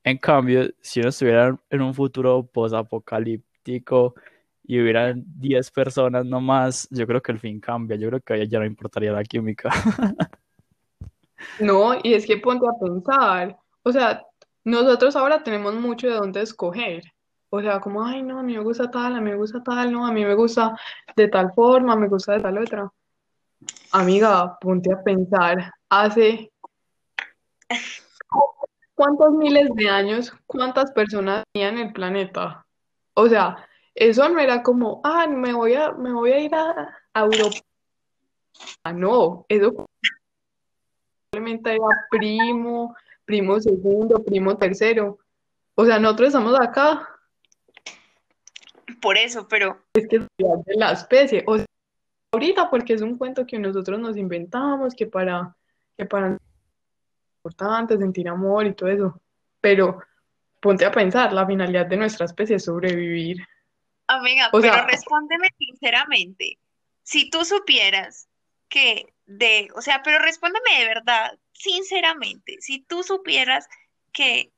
En 0.04 0.18
cambio, 0.18 0.68
si 0.80 1.00
uno 1.00 1.09
estuviera 1.09 1.59
en 1.70 1.82
un 1.82 1.92
futuro 1.92 2.46
posapocalíptico 2.46 4.14
y 4.62 4.80
hubieran 4.80 5.24
10 5.26 5.70
personas 5.72 6.24
nomás, 6.24 6.86
yo 6.90 7.07
creo 7.07 7.20
que 7.20 7.32
el 7.32 7.40
fin 7.40 7.59
cambia, 7.59 7.96
yo 7.96 8.09
creo 8.11 8.20
que 8.20 8.46
ya 8.46 8.61
no 8.61 8.64
importaría 8.66 9.11
la 9.12 9.24
química. 9.24 9.70
No, 11.61 11.94
y 12.02 12.14
es 12.14 12.26
que 12.26 12.36
ponte 12.38 12.66
a 12.66 12.72
pensar, 12.78 13.57
o 13.82 13.92
sea, 13.92 14.22
nosotros 14.67 15.14
ahora 15.14 15.45
tenemos 15.45 15.75
mucho 15.75 16.09
de 16.09 16.14
dónde 16.14 16.43
escoger. 16.43 17.05
O 17.51 17.61
sea, 17.61 17.79
como, 17.79 18.05
ay, 18.05 18.23
no, 18.23 18.41
a 18.41 18.43
mí 18.43 18.55
me 18.55 18.64
gusta 18.64 18.91
tal, 18.91 19.14
a 19.14 19.21
mí 19.21 19.31
me 19.31 19.37
gusta 19.37 19.62
tal, 19.62 19.93
no, 19.93 20.05
a 20.05 20.11
mí 20.11 20.25
me 20.25 20.35
gusta 20.35 20.77
de 21.14 21.29
tal 21.29 21.53
forma, 21.55 21.95
me 21.95 22.09
gusta 22.09 22.33
de 22.33 22.41
tal 22.41 22.59
otra. 22.59 22.91
Amiga, 23.93 24.59
ponte 24.61 24.93
a 24.93 25.01
pensar, 25.05 25.73
hace 25.89 26.51
cuántos 28.97 29.31
miles 29.35 29.69
de 29.77 29.89
años, 29.89 30.33
cuántas 30.47 30.91
personas 30.91 31.45
tenían 31.53 31.79
el 31.79 31.93
planeta. 31.93 32.67
O 33.14 33.29
sea, 33.29 33.69
eso 33.95 34.29
no 34.29 34.41
era 34.41 34.64
como, 34.64 35.01
ah, 35.05 35.29
me 35.29 35.53
voy 35.53 35.75
a, 35.75 35.93
me 35.93 36.12
voy 36.12 36.33
a 36.33 36.41
ir 36.41 36.55
a, 36.57 36.93
Europa. 37.14 37.61
No, 38.93 39.47
eso 39.49 39.87
probablemente 41.31 41.71
era 41.71 42.07
primo, 42.11 42.97
primo 43.27 43.61
segundo, 43.61 44.24
primo 44.24 44.57
tercero. 44.57 45.18
O 45.74 45.85
sea, 45.85 45.99
nosotros 45.99 46.29
estamos 46.29 46.59
acá, 46.59 47.07
Por 49.03 49.18
eso, 49.18 49.47
pero 49.49 49.83
es 49.95 50.09
que 50.09 50.16
es 50.16 50.22
de 50.39 50.74
la 50.77 50.93
especie. 50.93 51.45
O 51.47 51.57
sea, 51.57 51.66
ahorita 52.33 52.70
porque 52.70 52.95
es 52.95 53.03
un 53.03 53.18
cuento 53.18 53.47
que 53.47 53.59
nosotros 53.59 53.99
nos 54.01 54.16
inventamos, 54.16 54.95
que 54.95 55.07
para, 55.07 55.55
que 55.99 56.07
para 56.07 56.39
importante 57.39 57.99
sentir 57.99 58.29
amor 58.29 58.66
y 58.66 58.74
todo 58.74 58.89
eso. 58.89 59.20
Pero 59.61 60.01
ponte 60.61 60.85
a 60.87 60.91
pensar, 60.93 61.33
la 61.33 61.47
finalidad 61.47 61.87
de 61.87 61.97
nuestra 61.97 62.24
especie 62.27 62.57
es 62.57 62.64
sobrevivir. 62.64 63.39
amiga, 64.07 64.49
O 64.53 64.61
pero 64.61 64.72
sea- 64.74 64.87
respóndeme 64.87 65.49
sinceramente. 65.59 66.59
Si 67.03 67.29
tú 67.31 67.45
supieras 67.45 68.29
que 68.68 69.12
de, 69.27 69.68
o 69.74 69.83
sea, 69.83 70.03
pero 70.03 70.18
respóndeme 70.18 70.79
de 70.79 70.87
verdad, 70.87 71.39
sinceramente, 71.53 72.57
si 72.61 72.81
tú 72.83 73.03
supieras 73.03 73.66
que 74.12 74.53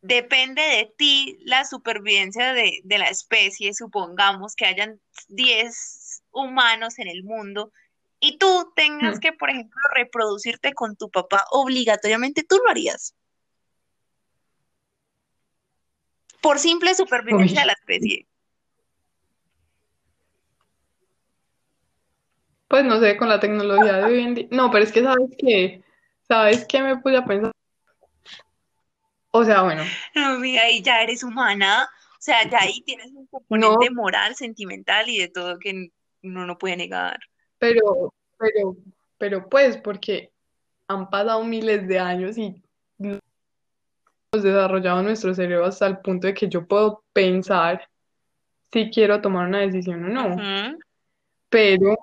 depende 0.00 0.62
de 0.62 0.92
ti 0.96 1.38
la 1.42 1.64
supervivencia 1.64 2.52
de, 2.52 2.80
de 2.84 2.98
la 2.98 3.06
especie, 3.06 3.74
supongamos 3.74 4.54
que 4.56 4.66
hayan 4.66 5.00
10 5.28 6.22
humanos 6.32 6.98
en 6.98 7.08
el 7.08 7.22
mundo 7.24 7.72
y 8.20 8.38
tú 8.38 8.72
tengas 8.76 9.16
Hmm. 9.16 9.20
que, 9.20 9.32
por 9.32 9.50
ejemplo, 9.50 9.80
reproducirte 9.94 10.72
con 10.74 10.96
tu 10.96 11.10
papá 11.10 11.44
obligatoriamente, 11.50 12.44
tú 12.44 12.56
lo 12.64 12.70
harías. 12.70 13.14
Por 16.40 16.58
simple 16.58 16.94
supervivencia 16.94 17.60
Uy. 17.60 17.60
de 17.60 17.66
la 17.66 17.72
especie. 17.72 18.26
Pues 22.72 22.86
no 22.86 22.98
sé, 23.00 23.18
con 23.18 23.28
la 23.28 23.38
tecnología 23.38 23.98
de 23.98 24.04
hoy 24.04 24.20
en 24.22 24.34
día. 24.34 24.48
No, 24.50 24.70
pero 24.70 24.82
es 24.82 24.90
que 24.90 25.02
sabes 25.02 25.28
qué, 25.36 25.82
¿sabes 26.26 26.64
qué 26.66 26.80
me 26.80 26.96
puse 26.96 27.18
a 27.18 27.24
pensar? 27.26 27.52
O 29.30 29.44
sea, 29.44 29.60
bueno, 29.60 29.82
No, 30.14 30.36
amiga, 30.36 30.62
ahí 30.62 30.80
ya 30.80 31.02
eres 31.02 31.22
humana, 31.22 31.86
o 32.12 32.16
sea, 32.18 32.48
ya 32.48 32.60
ahí 32.60 32.80
tienes 32.80 33.08
un 33.12 33.26
componente 33.26 33.90
moral, 33.90 34.36
sentimental 34.36 35.06
y 35.10 35.18
de 35.18 35.28
todo 35.28 35.58
que 35.58 35.90
uno 36.22 36.46
no 36.46 36.56
puede 36.56 36.78
negar. 36.78 37.20
pero, 37.58 38.14
pero, 38.38 38.76
pero 39.18 39.50
pues, 39.50 39.76
porque 39.76 40.32
han 40.88 41.10
pasado 41.10 41.44
miles 41.44 41.86
de 41.86 41.98
años 41.98 42.38
y 42.38 42.62
hemos 42.98 43.20
desarrollado 44.32 45.02
nuestro 45.02 45.34
cerebro 45.34 45.66
hasta 45.66 45.86
el 45.88 45.98
punto 45.98 46.26
de 46.26 46.32
que 46.32 46.48
yo 46.48 46.66
puedo 46.66 47.04
pensar 47.12 47.86
si 48.72 48.90
quiero 48.90 49.20
tomar 49.20 49.46
una 49.46 49.60
decisión 49.60 50.06
o 50.06 50.08
no. 50.08 50.78
Pero, 51.50 51.98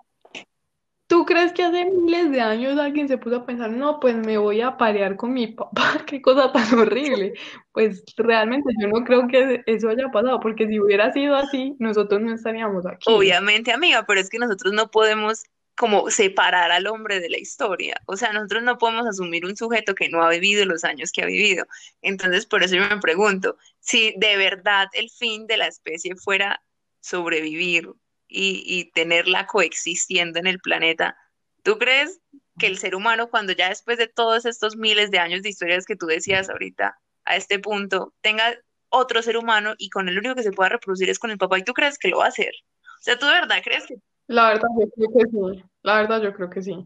¿tú 1.10 1.26
crees 1.26 1.51
que 1.53 1.64
hace 1.64 1.86
miles 1.86 2.32
de 2.32 2.39
años 2.39 2.78
alguien 2.78 3.07
se 3.07 3.18
puso 3.18 3.38
a 3.38 3.45
pensar, 3.45 3.72
no, 3.72 3.99
pues 3.99 4.16
me 4.16 4.38
voy 4.38 4.62
a 4.62 4.78
parear 4.78 5.16
con 5.16 5.34
mi 5.34 5.47
papá? 5.47 6.03
Qué 6.05 6.22
cosa 6.22 6.53
tan 6.53 6.80
horrible. 6.80 7.34
Pues 7.74 8.03
realmente 8.16 8.70
yo 8.80 8.88
no 8.88 9.03
creo 9.03 9.28
que 9.28 9.64
eso 9.66 9.89
haya 9.89 10.10
pasado, 10.12 10.39
porque 10.39 10.68
si 10.68 10.80
hubiera 10.80 11.12
sido 11.12 11.36
así, 11.36 11.76
nosotros 11.80 12.22
no 12.22 12.34
estaríamos 12.34 12.86
aquí. 12.86 13.12
Obviamente, 13.12 13.74
amiga, 13.74 14.05
pero 14.05 14.22
es 14.22 14.30
que 14.30 14.38
nosotros 14.38 14.72
no 14.72 14.91
podemos 14.91 15.43
como 15.76 16.12
separar 16.12 16.72
al 16.72 16.86
hombre 16.88 17.20
de 17.20 17.30
la 17.30 17.39
historia. 17.39 17.99
O 18.05 18.16
sea, 18.16 18.32
nosotros 18.32 18.62
no 18.62 18.78
podemos 18.78 19.07
asumir 19.07 19.45
un 19.45 19.57
sujeto 19.57 19.95
que 19.95 20.10
no 20.10 20.22
ha 20.22 20.30
vivido 20.30 20.66
los 20.66 20.84
años 20.84 21.12
que 21.12 21.24
ha 21.24 21.26
vivido. 21.26 21.66
Entonces, 22.03 22.45
por 22.45 22.62
eso 22.62 22.76
yo 22.76 22.88
me 22.88 22.99
pregunto, 22.99 23.57
si 23.80 24.14
de 24.18 24.38
verdad 24.38 24.89
el 24.93 25.10
fin 25.10 25.47
de 25.47 25.57
la 25.57 25.68
especie 25.68 26.16
fuera 26.16 26.62
sobrevivir 26.99 27.89
y, 28.30 28.63
y 28.65 28.91
tenerla 28.91 29.47
coexistiendo 29.47 30.39
en 30.39 30.47
el 30.47 30.59
planeta, 30.59 31.17
¿tú 31.63 31.77
crees 31.77 32.21
que 32.57 32.67
el 32.67 32.77
ser 32.77 32.95
humano, 32.95 33.30
cuando 33.30 33.53
ya 33.53 33.69
después 33.69 33.97
de 33.97 34.07
todos 34.07 34.45
estos 34.45 34.75
miles 34.77 35.11
de 35.11 35.19
años 35.19 35.41
de 35.41 35.49
historias 35.49 35.86
que 35.86 35.95
tú 35.95 36.05
decías 36.05 36.49
ahorita, 36.49 36.99
a 37.25 37.36
este 37.36 37.59
punto, 37.59 38.13
tenga 38.21 38.55
otro 38.89 39.21
ser 39.21 39.38
humano 39.38 39.75
y 39.77 39.89
con 39.89 40.09
el 40.09 40.17
único 40.17 40.36
que 40.36 40.43
se 40.43 40.51
pueda 40.51 40.69
reproducir 40.69 41.09
es 41.09 41.19
con 41.19 41.32
el 41.32 41.38
papá, 41.38 41.59
¿y 41.59 41.63
tú 41.63 41.73
crees 41.73 41.97
que 41.97 42.09
lo 42.09 42.19
va 42.19 42.25
a 42.25 42.30
hacer? 42.30 42.51
O 42.99 43.01
sea, 43.01 43.17
¿tú 43.17 43.25
de 43.25 43.34
verdad 43.34 43.57
crees 43.63 43.86
que, 43.88 43.95
La 44.27 44.49
verdad, 44.49 44.67
yo 44.77 44.89
creo 44.89 45.09
que 45.13 45.30
sí. 45.30 45.63
La 45.84 45.95
verdad, 45.95 46.21
yo 46.21 46.34
creo 46.34 46.49
que 46.49 46.61
sí. 46.61 46.86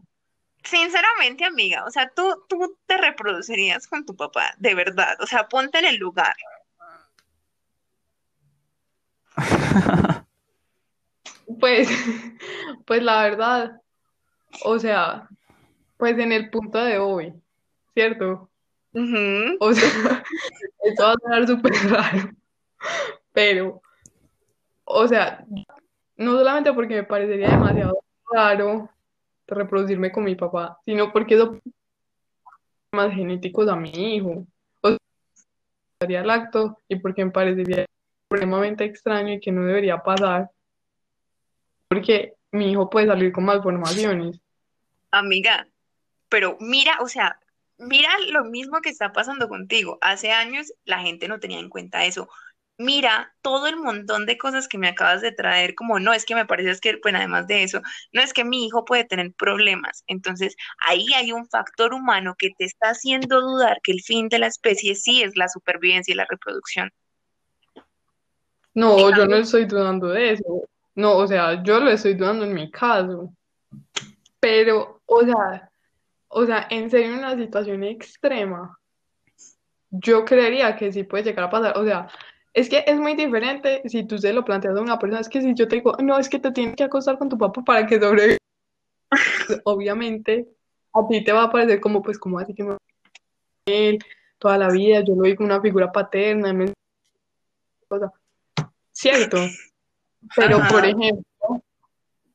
sinceramente, 0.62 1.44
amiga, 1.44 1.84
o 1.84 1.90
sea, 1.90 2.10
tú, 2.14 2.44
tú 2.48 2.78
te 2.86 2.96
reproducirías 2.96 3.86
con 3.86 4.06
tu 4.06 4.16
papá, 4.16 4.54
de 4.58 4.74
verdad, 4.74 5.16
o 5.20 5.26
sea, 5.26 5.48
ponte 5.48 5.78
en 5.78 5.86
el 5.86 5.96
lugar. 5.96 6.34
Pues, 11.60 11.88
pues 12.86 13.02
la 13.02 13.22
verdad, 13.22 13.80
o 14.64 14.78
sea, 14.78 15.28
pues 15.96 16.18
en 16.18 16.32
el 16.32 16.50
punto 16.50 16.82
de 16.82 16.98
hoy, 16.98 17.32
¿cierto? 17.94 18.50
O 19.60 19.72
sea, 19.72 20.22
esto 20.84 21.02
va 21.02 21.12
a 21.12 21.16
sonar 21.20 21.46
súper 21.46 21.72
raro, 21.90 22.30
pero, 23.32 23.82
o 24.84 25.08
sea, 25.08 25.44
no 26.16 26.32
solamente 26.32 26.72
porque 26.72 26.94
me 26.94 27.04
parecería 27.04 27.50
demasiado 27.50 27.98
raro 28.32 28.90
reproducirme 29.46 30.12
con 30.12 30.24
mi 30.24 30.36
papá, 30.36 30.78
sino 30.84 31.12
porque 31.12 31.34
eso 31.34 31.58
más 32.92 33.12
genéticos 33.12 33.68
a 33.68 33.76
mi 33.76 33.90
hijo. 33.90 34.46
O 34.80 34.88
sea, 34.88 34.98
daría 36.00 36.20
el 36.20 36.30
acto 36.30 36.78
y 36.88 36.96
porque 36.96 37.24
me 37.24 37.30
parecería 37.32 37.86
supremamente 38.28 38.84
extraño 38.84 39.34
y 39.34 39.40
que 39.40 39.52
no 39.52 39.64
debería 39.64 39.98
pasar, 39.98 40.50
porque 41.94 42.34
mi 42.50 42.72
hijo 42.72 42.90
puede 42.90 43.06
salir 43.06 43.32
con 43.32 43.44
malformaciones. 43.44 44.40
Amiga, 45.10 45.66
pero 46.28 46.56
mira, 46.60 46.98
o 47.00 47.08
sea, 47.08 47.38
mira 47.78 48.10
lo 48.30 48.44
mismo 48.44 48.80
que 48.80 48.90
está 48.90 49.12
pasando 49.12 49.48
contigo. 49.48 49.98
Hace 50.00 50.32
años 50.32 50.72
la 50.84 50.98
gente 50.98 51.28
no 51.28 51.38
tenía 51.38 51.60
en 51.60 51.68
cuenta 51.68 52.04
eso. 52.04 52.28
Mira 52.76 53.32
todo 53.40 53.68
el 53.68 53.76
montón 53.76 54.26
de 54.26 54.36
cosas 54.36 54.66
que 54.66 54.78
me 54.78 54.88
acabas 54.88 55.22
de 55.22 55.30
traer, 55.30 55.76
como 55.76 56.00
no, 56.00 56.12
es 56.12 56.24
que 56.24 56.34
me 56.34 56.44
parece 56.44 56.76
que, 56.80 56.98
bueno, 57.00 57.18
además 57.18 57.46
de 57.46 57.62
eso, 57.62 57.80
no 58.12 58.20
es 58.20 58.32
que 58.32 58.44
mi 58.44 58.66
hijo 58.66 58.84
puede 58.84 59.04
tener 59.04 59.32
problemas. 59.32 60.02
Entonces, 60.08 60.56
ahí 60.78 61.06
hay 61.14 61.30
un 61.30 61.46
factor 61.46 61.94
humano 61.94 62.34
que 62.36 62.50
te 62.58 62.64
está 62.64 62.88
haciendo 62.88 63.40
dudar 63.40 63.78
que 63.84 63.92
el 63.92 64.00
fin 64.00 64.28
de 64.28 64.40
la 64.40 64.48
especie 64.48 64.96
sí 64.96 65.22
es 65.22 65.36
la 65.36 65.48
supervivencia 65.48 66.10
y 66.10 66.16
la 66.16 66.26
reproducción. 66.28 66.90
No, 68.74 69.16
yo 69.16 69.26
no 69.26 69.36
estoy 69.36 69.66
dudando 69.66 70.08
de 70.08 70.32
eso. 70.32 70.64
No, 70.96 71.16
o 71.16 71.26
sea, 71.26 71.62
yo 71.62 71.78
lo 71.80 71.90
estoy 71.90 72.14
dudando 72.14 72.44
en 72.44 72.54
mi 72.54 72.70
caso. 72.70 73.32
Pero, 74.40 75.00
o 75.06 75.20
sea, 75.24 75.70
o 76.28 76.46
sea, 76.46 76.66
en 76.70 76.90
serio, 76.90 77.14
una 77.18 77.36
situación 77.36 77.84
extrema, 77.84 78.78
yo 79.90 80.24
creería 80.24 80.76
que 80.76 80.92
sí 80.92 81.04
puede 81.04 81.24
llegar 81.24 81.44
a 81.46 81.50
pasar. 81.50 81.78
O 81.78 81.84
sea, 81.84 82.08
es 82.52 82.68
que 82.68 82.84
es 82.86 82.98
muy 82.98 83.14
diferente 83.14 83.82
si 83.86 84.04
tú 84.06 84.18
se 84.18 84.32
lo 84.32 84.44
planteas 84.44 84.76
a 84.76 84.80
una 84.82 84.98
persona. 84.98 85.20
Es 85.20 85.28
que 85.28 85.40
si 85.40 85.54
yo 85.54 85.68
te 85.68 85.76
digo, 85.76 85.96
no, 86.02 86.18
es 86.18 86.28
que 86.28 86.38
te 86.38 86.52
tienes 86.52 86.76
que 86.76 86.84
acostar 86.84 87.18
con 87.18 87.28
tu 87.28 87.38
papá 87.38 87.62
para 87.64 87.86
que 87.86 88.00
sobreviva. 88.00 88.38
Obviamente, 89.64 90.48
a 90.92 91.06
ti 91.08 91.24
te 91.24 91.32
va 91.32 91.44
a 91.44 91.50
parecer 91.50 91.80
como, 91.80 92.02
pues, 92.02 92.18
como 92.18 92.38
así 92.38 92.54
que 92.54 92.64
me 92.64 92.76
él 93.66 93.98
toda 94.38 94.58
la 94.58 94.70
vida, 94.70 95.00
yo 95.04 95.14
lo 95.14 95.22
vi 95.22 95.36
como 95.36 95.48
una 95.48 95.60
figura 95.60 95.92
paterna, 95.92 96.52
me- 96.52 96.72
cosa. 97.88 98.12
¿Cierto? 98.92 99.38
Pero, 100.36 100.56
Ajá. 100.56 100.68
por 100.68 100.84
ejemplo, 100.84 101.24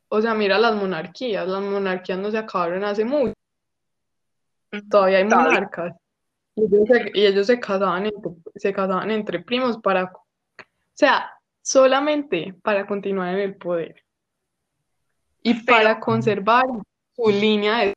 o 0.08 0.20
sea, 0.20 0.34
mira 0.34 0.58
las 0.58 0.74
monarquías. 0.74 1.46
Las 1.46 1.62
monarquías 1.62 2.18
no 2.18 2.30
se 2.30 2.38
acabaron 2.38 2.84
hace 2.84 3.04
mucho. 3.04 3.34
Todavía 4.90 5.18
hay 5.18 5.28
Todavía. 5.28 5.48
monarcas. 5.52 5.96
Y 6.56 6.64
ellos 6.64 6.88
se, 6.88 7.10
y 7.14 7.26
ellos 7.26 7.46
se 7.46 7.60
casaban 7.60 8.06
entre, 8.06 8.32
se 8.56 8.72
casaban 8.72 9.10
entre 9.10 9.40
primos 9.40 9.78
para, 9.78 10.04
o 10.04 10.22
sea, 10.94 11.30
solamente 11.62 12.54
para 12.62 12.86
continuar 12.86 13.34
en 13.34 13.40
el 13.40 13.56
poder. 13.56 14.02
Y 15.42 15.54
para 15.64 15.98
conservar 16.00 16.64
su 17.16 17.30
línea 17.30 17.78
de... 17.78 17.94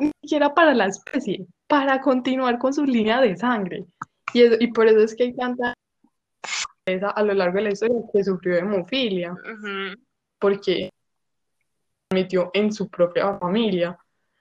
Ni 0.00 0.10
siquiera 0.22 0.52
para 0.54 0.74
la 0.74 0.86
especie, 0.86 1.46
para 1.66 2.00
continuar 2.00 2.58
con 2.58 2.72
su 2.72 2.84
línea 2.84 3.20
de 3.20 3.36
sangre. 3.36 3.84
Y, 4.32 4.42
eso- 4.42 4.56
y 4.58 4.72
por 4.72 4.86
eso 4.86 4.98
es 5.00 5.14
que 5.14 5.24
hay 5.24 5.34
tanta 5.36 5.74
a 6.86 7.22
lo 7.22 7.34
largo 7.34 7.58
de 7.58 7.62
la 7.64 7.70
historia 7.70 7.96
que 8.12 8.24
sufrió 8.24 8.56
hemofilia, 8.56 9.32
Ujú. 9.32 10.00
porque 10.38 10.90
metió 12.12 12.50
en 12.54 12.72
su 12.72 12.88
propia 12.88 13.38
familia. 13.38 13.96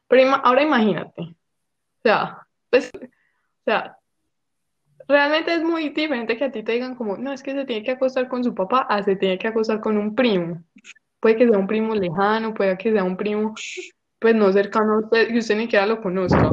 Pero 0.07 0.23
ima- 0.23 0.41
ahora 0.43 0.63
imagínate, 0.63 1.21
o 1.21 2.01
sea, 2.03 2.45
pues, 2.69 2.91
o 2.93 3.63
sea, 3.63 3.95
realmente 5.07 5.53
es 5.53 5.63
muy 5.63 5.89
diferente 5.89 6.35
que 6.35 6.45
a 6.45 6.51
ti 6.51 6.63
te 6.63 6.73
digan 6.73 6.95
como, 6.95 7.15
no, 7.17 7.31
es 7.31 7.43
que 7.43 7.53
se 7.53 7.65
tiene 7.65 7.83
que 7.83 7.91
acostar 7.91 8.27
con 8.27 8.43
su 8.43 8.53
papá, 8.55 8.87
a 8.89 9.03
se 9.03 9.15
tiene 9.15 9.37
que 9.37 9.47
acostar 9.47 9.79
con 9.79 9.97
un 9.97 10.15
primo. 10.15 10.63
Puede 11.19 11.35
que 11.37 11.47
sea 11.47 11.57
un 11.59 11.67
primo 11.67 11.93
lejano, 11.93 12.53
puede 12.53 12.77
que 12.77 12.91
sea 12.91 13.03
un 13.03 13.15
primo, 13.15 13.53
pues 14.19 14.35
no 14.35 14.51
cercano 14.51 14.93
a 14.95 14.99
usted, 15.01 15.27
que 15.27 15.37
usted 15.37 15.55
ni 15.55 15.63
siquiera 15.63 15.85
lo 15.85 16.01
conozca. 16.01 16.51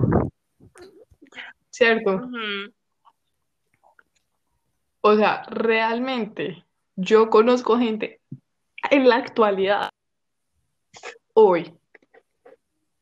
¿Cierto? 1.70 2.28
O 5.00 5.16
sea, 5.16 5.42
realmente 5.48 6.64
yo 6.96 7.30
conozco 7.30 7.78
gente 7.78 8.20
en 8.90 9.08
la 9.08 9.16
actualidad, 9.16 9.90
hoy, 11.34 11.72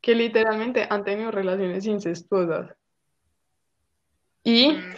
que 0.01 0.15
literalmente 0.15 0.87
han 0.89 1.03
tenido 1.03 1.31
relaciones 1.31 1.85
incestuosas 1.85 2.75
y 4.43 4.71
Mm. 4.71 4.95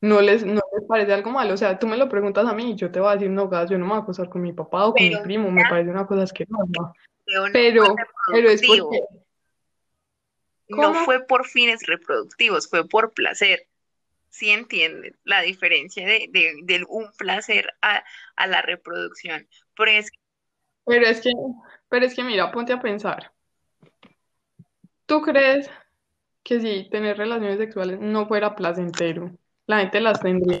no 0.00 0.20
les, 0.20 0.44
no 0.44 0.60
les 0.72 0.84
parece 0.88 1.12
algo 1.12 1.30
malo. 1.30 1.54
O 1.54 1.56
sea, 1.56 1.78
tú 1.78 1.86
me 1.86 1.96
lo 1.96 2.08
preguntas 2.08 2.46
a 2.46 2.54
mí 2.54 2.72
y 2.72 2.74
yo 2.74 2.90
te 2.90 3.00
voy 3.00 3.10
a 3.10 3.14
decir, 3.14 3.30
no, 3.30 3.48
gas, 3.48 3.70
yo 3.70 3.78
no 3.78 3.84
me 3.84 3.90
voy 3.90 4.00
a 4.00 4.02
acostar 4.02 4.28
con 4.28 4.42
mi 4.42 4.52
papá 4.52 4.86
o 4.86 4.94
con 4.94 5.06
mi 5.06 5.16
primo, 5.18 5.50
me 5.50 5.62
parece 5.68 5.90
una 5.90 6.06
cosa 6.06 6.22
asquerosa. 6.22 6.92
Pero 7.26 7.46
no 7.46 7.52
Pero, 7.52 8.48
es 8.48 8.62
porque, 8.66 9.00
No 10.68 10.94
fue 11.04 11.24
por 11.24 11.46
fines 11.46 11.86
reproductivos, 11.86 12.68
fue 12.68 12.88
por 12.88 13.12
placer. 13.12 13.68
¿Sí 14.30 14.50
entienden 14.50 15.18
la 15.24 15.42
diferencia 15.42 16.06
de, 16.06 16.28
de, 16.30 16.54
de 16.62 16.84
un 16.88 17.10
placer 17.18 17.72
a, 17.82 18.04
a 18.36 18.46
la 18.46 18.62
reproducción? 18.62 19.46
Porque 19.76 19.98
es 19.98 20.10
pero 20.86 21.06
es 21.06 21.20
que, 21.20 21.30
pero 21.88 22.06
es 22.06 22.14
que 22.14 22.24
mira, 22.24 22.50
ponte 22.50 22.72
a 22.72 22.80
pensar. 22.80 23.32
¿Tú 25.06 25.20
crees 25.20 25.68
que 26.42 26.60
si 26.60 26.88
tener 26.88 27.18
relaciones 27.18 27.58
sexuales 27.58 28.00
no 28.00 28.26
fuera 28.26 28.54
placentero, 28.56 29.30
la 29.66 29.80
gente 29.80 30.00
las 30.00 30.20
tendría? 30.20 30.60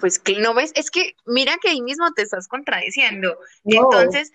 Pues 0.00 0.18
que 0.18 0.38
no 0.38 0.54
ves, 0.54 0.72
es 0.76 0.90
que 0.90 1.16
mira 1.26 1.56
que 1.60 1.70
ahí 1.70 1.82
mismo 1.82 2.12
te 2.12 2.22
estás 2.22 2.48
contradiciendo. 2.48 3.36
No. 3.64 3.82
Entonces, 3.82 4.32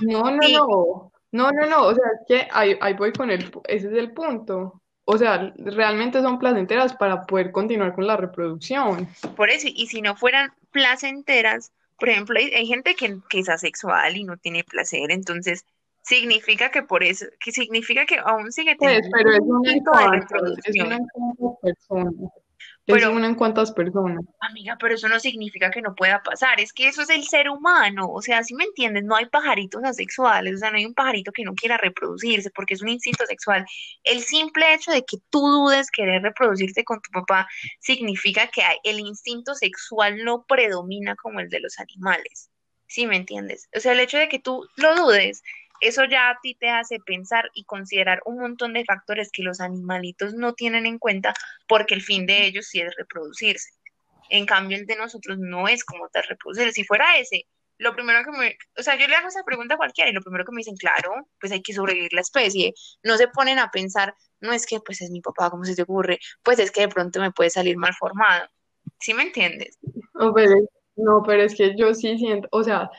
No, 0.00 0.30
no, 0.30 0.42
Sí. 0.42 0.52
no, 0.54 1.12
no, 1.32 1.52
no, 1.52 1.66
no, 1.66 1.82
o 1.86 1.94
sea, 1.94 2.04
es 2.20 2.26
que 2.26 2.48
ahí, 2.52 2.76
ahí 2.80 2.94
voy 2.94 3.12
con 3.12 3.30
el, 3.30 3.50
ese 3.68 3.86
es 3.88 3.94
el 3.94 4.12
punto. 4.12 4.79
O 5.12 5.18
sea, 5.18 5.52
realmente 5.56 6.22
son 6.22 6.38
placenteras 6.38 6.94
para 6.94 7.22
poder 7.26 7.50
continuar 7.50 7.94
con 7.94 8.06
la 8.06 8.16
reproducción. 8.16 9.08
por 9.36 9.50
eso, 9.50 9.66
y 9.68 9.88
si 9.88 10.02
no 10.02 10.14
fueran 10.14 10.52
placenteras, 10.70 11.72
por 11.98 12.08
ejemplo, 12.10 12.38
hay, 12.38 12.52
hay 12.54 12.66
gente 12.66 12.94
que, 12.94 13.18
que 13.28 13.40
es 13.40 13.48
asexual 13.48 14.16
y 14.16 14.22
no 14.22 14.36
tiene 14.36 14.62
placer, 14.62 15.10
entonces 15.10 15.64
significa 16.02 16.70
que 16.70 16.82
por 16.84 17.02
eso, 17.02 17.26
que 17.40 17.50
significa 17.50 18.06
que 18.06 18.18
aún 18.18 18.52
sigue 18.52 18.76
Pues, 18.78 19.00
teniendo 19.02 19.10
pero 19.16 19.32
es 19.32 19.40
un 19.40 19.56
una 19.58 19.70
en 19.72 19.78
instinto 19.78 19.90
de 19.98 20.06
cuantas, 20.06 20.42
es 20.64 20.76
reproducción. 20.76 20.86
una 20.86 20.96
en 20.96 22.30
personas, 22.90 23.02
es 23.02 23.08
Pero- 23.08 23.16
una 23.16 23.26
en 23.26 23.34
cuantas 23.34 23.72
personas. 23.72 24.24
Amiga, 24.40 24.76
pero 24.80 24.94
eso 24.94 25.08
no 25.08 25.20
significa 25.20 25.70
que 25.70 25.82
no 25.82 25.94
pueda 25.94 26.22
pasar, 26.22 26.60
es 26.60 26.72
que 26.72 26.88
eso 26.88 27.02
es 27.02 27.10
el 27.10 27.24
ser 27.24 27.48
humano, 27.48 28.08
o 28.12 28.22
sea, 28.22 28.42
si 28.42 28.54
me 28.54 28.64
entiendes, 28.64 29.04
no 29.04 29.16
hay 29.16 29.26
pajaritos 29.26 29.82
asexuales, 29.84 30.54
o 30.54 30.58
sea, 30.58 30.70
no 30.70 30.78
hay 30.78 30.86
un 30.86 30.94
pajarito 30.94 31.32
que 31.32 31.44
no 31.44 31.54
quiera 31.54 31.76
reproducirse 31.76 32.50
porque 32.50 32.74
es 32.74 32.82
un 32.82 32.88
instinto 32.88 33.24
sexual. 33.26 33.64
El 34.02 34.20
simple 34.20 34.74
hecho 34.74 34.90
de 34.90 35.04
que 35.04 35.18
tú 35.30 35.40
dudes 35.40 35.90
querer 35.90 36.22
reproducirte 36.22 36.84
con 36.84 37.00
tu 37.00 37.10
papá 37.10 37.48
significa 37.78 38.48
que 38.48 38.62
el 38.84 39.00
instinto 39.00 39.54
sexual 39.54 40.24
no 40.24 40.44
predomina 40.46 41.16
como 41.16 41.40
el 41.40 41.48
de 41.48 41.60
los 41.60 41.78
animales, 41.78 42.50
¿sí 42.86 43.06
me 43.06 43.16
entiendes? 43.16 43.68
O 43.76 43.80
sea, 43.80 43.92
el 43.92 44.00
hecho 44.00 44.18
de 44.18 44.28
que 44.28 44.38
tú 44.38 44.66
lo 44.76 44.94
dudes, 44.96 45.42
eso 45.80 46.04
ya 46.04 46.30
a 46.30 46.38
ti 46.42 46.54
te 46.54 46.68
hace 46.68 46.98
pensar 47.00 47.50
y 47.54 47.64
considerar 47.64 48.20
un 48.24 48.38
montón 48.38 48.72
de 48.72 48.84
factores 48.84 49.30
que 49.32 49.42
los 49.42 49.60
animalitos 49.60 50.34
no 50.34 50.54
tienen 50.54 50.86
en 50.86 50.98
cuenta 50.98 51.34
porque 51.66 51.94
el 51.94 52.02
fin 52.02 52.26
de 52.26 52.46
ellos 52.46 52.66
sí 52.66 52.80
es 52.80 52.94
reproducirse. 52.96 53.70
En 54.28 54.46
cambio, 54.46 54.76
el 54.76 54.86
de 54.86 54.96
nosotros 54.96 55.38
no 55.38 55.68
es 55.68 55.84
como 55.84 56.08
tal 56.08 56.24
reproducirse. 56.28 56.72
Si 56.72 56.84
fuera 56.84 57.18
ese, 57.18 57.46
lo 57.78 57.94
primero 57.94 58.22
que 58.24 58.30
me, 58.30 58.56
o 58.78 58.82
sea, 58.82 58.96
yo 58.96 59.08
le 59.08 59.16
hago 59.16 59.28
esa 59.28 59.42
pregunta 59.42 59.74
a 59.74 59.78
cualquiera 59.78 60.10
y 60.10 60.12
lo 60.12 60.20
primero 60.20 60.44
que 60.44 60.52
me 60.52 60.58
dicen, 60.58 60.76
claro, 60.76 61.26
pues 61.40 61.50
hay 61.50 61.62
que 61.62 61.72
sobrevivir 61.72 62.12
la 62.12 62.20
especie. 62.20 62.74
No 63.02 63.16
se 63.16 63.28
ponen 63.28 63.58
a 63.58 63.70
pensar, 63.70 64.14
no 64.40 64.52
es 64.52 64.66
que 64.66 64.80
pues 64.80 65.00
es 65.00 65.10
mi 65.10 65.20
papá, 65.20 65.50
¿cómo 65.50 65.64
se 65.64 65.74
te 65.74 65.82
ocurre? 65.82 66.18
Pues 66.42 66.58
es 66.58 66.70
que 66.70 66.82
de 66.82 66.88
pronto 66.88 67.20
me 67.20 67.32
puede 67.32 67.50
salir 67.50 67.76
mal 67.78 67.94
formado. 67.94 68.46
¿Sí 69.00 69.14
me 69.14 69.22
entiendes? 69.22 69.78
No, 70.14 70.32
pero, 70.34 70.54
no, 70.96 71.22
pero 71.26 71.42
es 71.42 71.54
que 71.54 71.74
yo 71.74 71.94
sí 71.94 72.18
siento, 72.18 72.48
o 72.52 72.62
sea, 72.62 72.90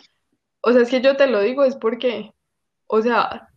o 0.62 0.72
sea, 0.72 0.82
es 0.82 0.90
que 0.90 1.02
yo 1.02 1.16
te 1.16 1.28
lo 1.28 1.42
digo, 1.42 1.64
es 1.64 1.76
porque, 1.76 2.32
o 2.94 3.02
sea, 3.02 3.48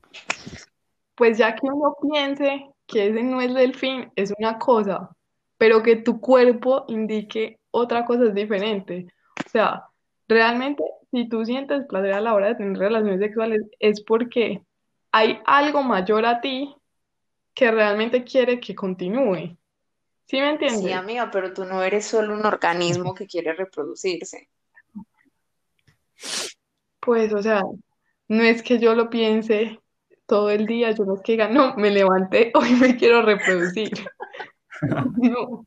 pues 1.16 1.38
ya 1.38 1.56
que 1.56 1.66
uno 1.66 1.96
piense 2.00 2.70
que 2.86 3.08
ese 3.08 3.22
no 3.24 3.40
es 3.40 3.50
el 3.56 3.74
fin, 3.74 4.10
es 4.14 4.32
una 4.38 4.60
cosa, 4.60 5.10
pero 5.58 5.82
que 5.82 5.96
tu 5.96 6.20
cuerpo 6.20 6.84
indique 6.86 7.58
otra 7.72 8.04
cosa 8.04 8.26
es 8.26 8.34
diferente. 8.34 9.08
O 9.44 9.48
sea, 9.48 9.88
realmente, 10.28 10.84
si 11.10 11.28
tú 11.28 11.44
sientes 11.44 11.84
placer 11.88 12.12
a 12.12 12.20
la 12.20 12.32
hora 12.32 12.48
de 12.48 12.54
tener 12.54 12.78
relaciones 12.78 13.18
sexuales, 13.18 13.62
es 13.80 14.04
porque 14.04 14.62
hay 15.10 15.40
algo 15.46 15.82
mayor 15.82 16.26
a 16.26 16.40
ti 16.40 16.72
que 17.54 17.72
realmente 17.72 18.22
quiere 18.22 18.60
que 18.60 18.76
continúe. 18.76 19.56
¿Sí 20.26 20.40
me 20.40 20.50
entiendes? 20.50 20.80
Sí, 20.80 20.92
amiga, 20.92 21.28
pero 21.32 21.52
tú 21.52 21.64
no 21.64 21.82
eres 21.82 22.06
solo 22.06 22.34
un 22.34 22.46
organismo 22.46 23.14
que 23.14 23.26
quiere 23.26 23.52
reproducirse. 23.52 24.48
Pues, 27.00 27.34
o 27.34 27.42
sea, 27.42 27.62
no 28.28 28.42
es 28.42 28.62
que 28.62 28.78
yo 28.78 28.94
lo 28.94 29.10
piense 29.10 29.80
todo 30.26 30.50
el 30.50 30.66
día, 30.66 30.90
yo 30.92 31.04
no 31.04 31.14
es 31.14 31.22
que 31.22 31.32
diga, 31.32 31.48
no, 31.48 31.74
me 31.76 31.90
levanté, 31.90 32.52
hoy 32.54 32.70
me 32.74 32.96
quiero 32.96 33.22
reproducir. 33.22 33.90
No, 35.16 35.64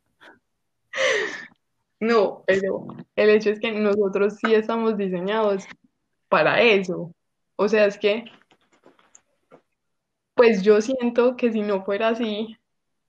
no, 1.99 2.44
pero 2.45 2.86
el 3.15 3.30
hecho 3.30 3.49
es 3.49 3.60
que 3.60 3.72
nosotros 3.72 4.38
sí 4.38 4.53
estamos 4.53 4.98
diseñados 4.98 5.65
para 6.30 6.61
eso. 6.61 7.14
O 7.56 7.68
sea, 7.68 7.86
es 7.86 7.98
que, 7.98 8.26
pues 10.36 10.61
yo 10.61 10.82
siento 10.82 11.36
que 11.36 11.52
si 11.52 11.61
no 11.61 11.84
fuera 11.84 12.10
así, 12.10 12.57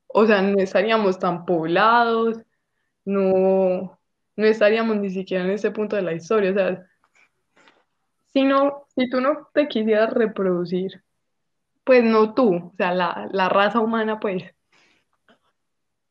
o 0.07 0.27
sea, 0.27 0.41
no 0.43 0.59
estaríamos 0.59 1.19
tan 1.19 1.45
poblados, 1.45 2.39
no, 3.05 3.99
no 4.37 4.47
estaríamos 4.47 4.97
ni 4.97 5.11
siquiera 5.11 5.45
en 5.45 5.51
ese 5.51 5.71
punto 5.71 5.97
de 5.97 6.03
la 6.03 6.15
historia. 6.15 6.51
O 6.51 6.55
sea, 6.55 6.87
si 8.33 8.45
no, 8.45 8.87
si 8.99 9.09
tú 9.09 9.21
no 9.21 9.49
te 9.55 9.69
quisieras 9.69 10.13
reproducir, 10.13 11.05
pues 11.85 12.03
no 12.03 12.35
tú, 12.35 12.57
o 12.57 12.75
sea, 12.77 12.93
la, 12.93 13.29
la 13.31 13.49
raza 13.49 13.79
humana, 13.79 14.19
pues. 14.19 14.43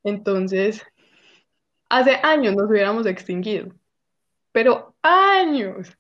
Entonces, 0.03 0.85
hace 1.89 2.17
años 2.23 2.55
nos 2.55 2.69
hubiéramos 2.69 3.05
extinguido, 3.05 3.73
pero 4.53 4.95
años. 5.01 5.97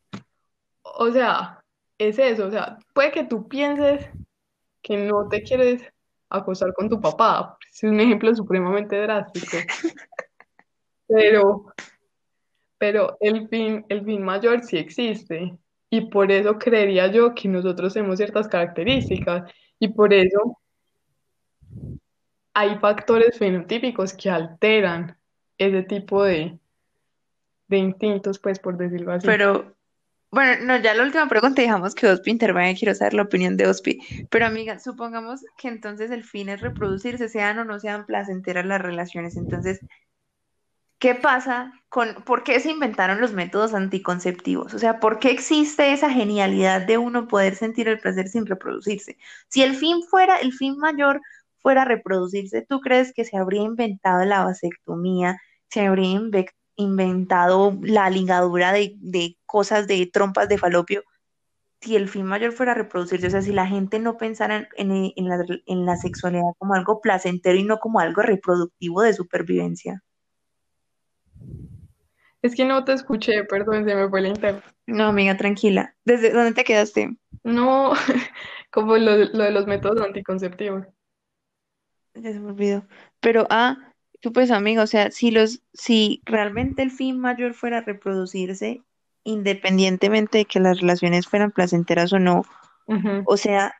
O 0.81 1.11
sea, 1.11 1.61
es 1.97 2.17
eso, 2.19 2.47
o 2.47 2.51
sea, 2.51 2.77
puede 2.93 3.11
que 3.11 3.25
tú 3.25 3.49
pienses 3.49 4.09
que 4.81 4.95
no 4.95 5.27
te 5.27 5.43
quieres 5.43 5.83
acostar 6.29 6.73
con 6.73 6.87
tu 6.87 7.01
papá, 7.01 7.57
es 7.69 7.83
un 7.83 7.99
ejemplo 7.99 8.33
supremamente 8.33 8.95
drástico, 9.01 9.57
pero, 11.07 11.65
pero 12.77 13.17
el 13.19 13.49
fin, 13.49 13.85
el 13.89 14.05
fin 14.05 14.23
mayor 14.23 14.63
sí 14.63 14.77
existe, 14.77 15.57
y 15.89 16.09
por 16.09 16.31
eso 16.31 16.57
creería 16.59 17.07
yo 17.07 17.33
que 17.33 17.47
nosotros 17.47 17.93
tenemos 17.93 18.17
ciertas 18.17 18.47
características, 18.47 19.51
y 19.79 19.89
por 19.89 20.13
eso 20.13 20.59
hay 22.53 22.77
factores 22.79 23.37
fenotípicos 23.37 24.13
que 24.13 24.29
alteran 24.29 25.15
ese 25.57 25.83
tipo 25.83 26.23
de, 26.23 26.57
de 27.67 27.77
instintos, 27.77 28.39
pues 28.39 28.59
por 28.59 28.77
decirlo 28.77 29.11
así. 29.13 29.27
Pero, 29.27 29.75
bueno, 30.31 30.65
no, 30.65 30.77
ya 30.77 30.93
la 30.93 31.03
última 31.03 31.27
pregunta 31.27 31.61
dejamos 31.61 31.95
que 31.95 32.07
Ospi 32.07 32.31
intervenga, 32.31 32.77
quiero 32.77 32.95
saber 32.95 33.13
la 33.13 33.21
opinión 33.23 33.57
de 33.57 33.67
Ospi. 33.67 33.99
Pero 34.29 34.45
amiga, 34.45 34.79
supongamos 34.79 35.41
que 35.57 35.67
entonces 35.67 36.11
el 36.11 36.23
fin 36.23 36.49
es 36.49 36.61
reproducirse, 36.61 37.29
sean 37.29 37.59
o 37.59 37.65
no 37.65 37.79
sean 37.79 38.05
placenteras 38.05 38.65
las 38.65 38.81
relaciones. 38.81 39.37
Entonces, 39.37 39.81
¿qué 40.99 41.15
pasa 41.15 41.73
con, 41.89 42.15
por 42.23 42.43
qué 42.43 42.59
se 42.59 42.71
inventaron 42.71 43.21
los 43.21 43.33
métodos 43.33 43.73
anticonceptivos? 43.73 44.73
O 44.73 44.79
sea, 44.79 44.99
¿por 44.99 45.19
qué 45.19 45.31
existe 45.31 45.93
esa 45.93 46.09
genialidad 46.09 46.81
de 46.85 46.97
uno 46.97 47.27
poder 47.27 47.55
sentir 47.55 47.87
el 47.87 47.99
placer 47.99 48.27
sin 48.29 48.45
reproducirse? 48.45 49.17
Si 49.49 49.63
el 49.63 49.75
fin 49.75 50.03
fuera, 50.03 50.37
el 50.37 50.53
fin 50.53 50.77
mayor 50.77 51.21
fuera 51.59 51.85
reproducirse, 51.85 52.65
¿tú 52.67 52.79
crees 52.81 53.13
que 53.13 53.25
se 53.25 53.37
habría 53.37 53.61
inventado 53.63 54.25
la 54.25 54.43
vasectomía? 54.45 55.37
¿Se 55.69 55.85
habría 55.85 56.19
inve- 56.19 56.51
inventado 56.75 57.77
la 57.81 58.09
ligadura 58.09 58.71
de, 58.73 59.37
cosas 59.45 59.87
de 59.87 60.05
trompas 60.11 60.49
de 60.49 60.57
falopio? 60.57 61.03
Si 61.81 61.95
el 61.95 62.09
fin 62.09 62.25
mayor 62.25 62.53
fuera 62.53 62.73
reproducirse, 62.75 63.27
o 63.27 63.31
sea, 63.31 63.41
si 63.43 63.53
la 63.53 63.67
gente 63.67 63.99
no 63.99 64.17
pensara 64.17 64.69
en 64.77 65.85
la 65.85 65.97
sexualidad 65.97 66.43
como 66.59 66.75
algo 66.75 67.01
placentero 67.01 67.57
y 67.59 67.63
no 67.63 67.79
como 67.79 67.99
algo 67.99 68.21
reproductivo 68.23 69.01
de 69.03 69.13
supervivencia. 69.13 70.03
Es 72.41 72.55
que 72.55 72.65
no 72.65 72.83
te 72.83 72.93
escuché, 72.93 73.43
perdón, 73.45 73.85
se 73.85 73.95
me 73.95 74.07
fue 74.09 74.19
el 74.19 74.27
internet. 74.27 74.63
No, 74.85 75.05
amiga, 75.05 75.35
tranquila. 75.37 75.95
¿Desde 76.05 76.31
dónde 76.31 76.53
te 76.53 76.63
quedaste? 76.63 77.17
No, 77.43 77.93
como 78.71 78.97
lo, 78.97 79.17
lo 79.17 79.43
de 79.43 79.51
los 79.51 79.67
métodos 79.67 80.01
anticonceptivos. 80.01 80.85
Ya 82.13 82.31
se 82.33 82.39
me 82.39 82.51
olvidó. 82.51 82.87
Pero, 83.19 83.47
ah, 83.49 83.77
que 84.21 84.31
pues, 84.31 84.51
amigo, 84.51 84.83
o 84.83 84.87
sea, 84.87 85.11
si 85.11 85.31
los, 85.31 85.61
si 85.73 86.21
realmente 86.25 86.81
el 86.81 86.91
fin 86.91 87.19
mayor 87.19 87.53
fuera 87.53 87.81
reproducirse, 87.81 88.81
independientemente 89.23 90.39
de 90.39 90.45
que 90.45 90.59
las 90.59 90.79
relaciones 90.79 91.27
fueran 91.27 91.51
placenteras 91.51 92.13
o 92.13 92.19
no, 92.19 92.43
Ujú. 92.87 93.23
o 93.25 93.37
sea, 93.37 93.75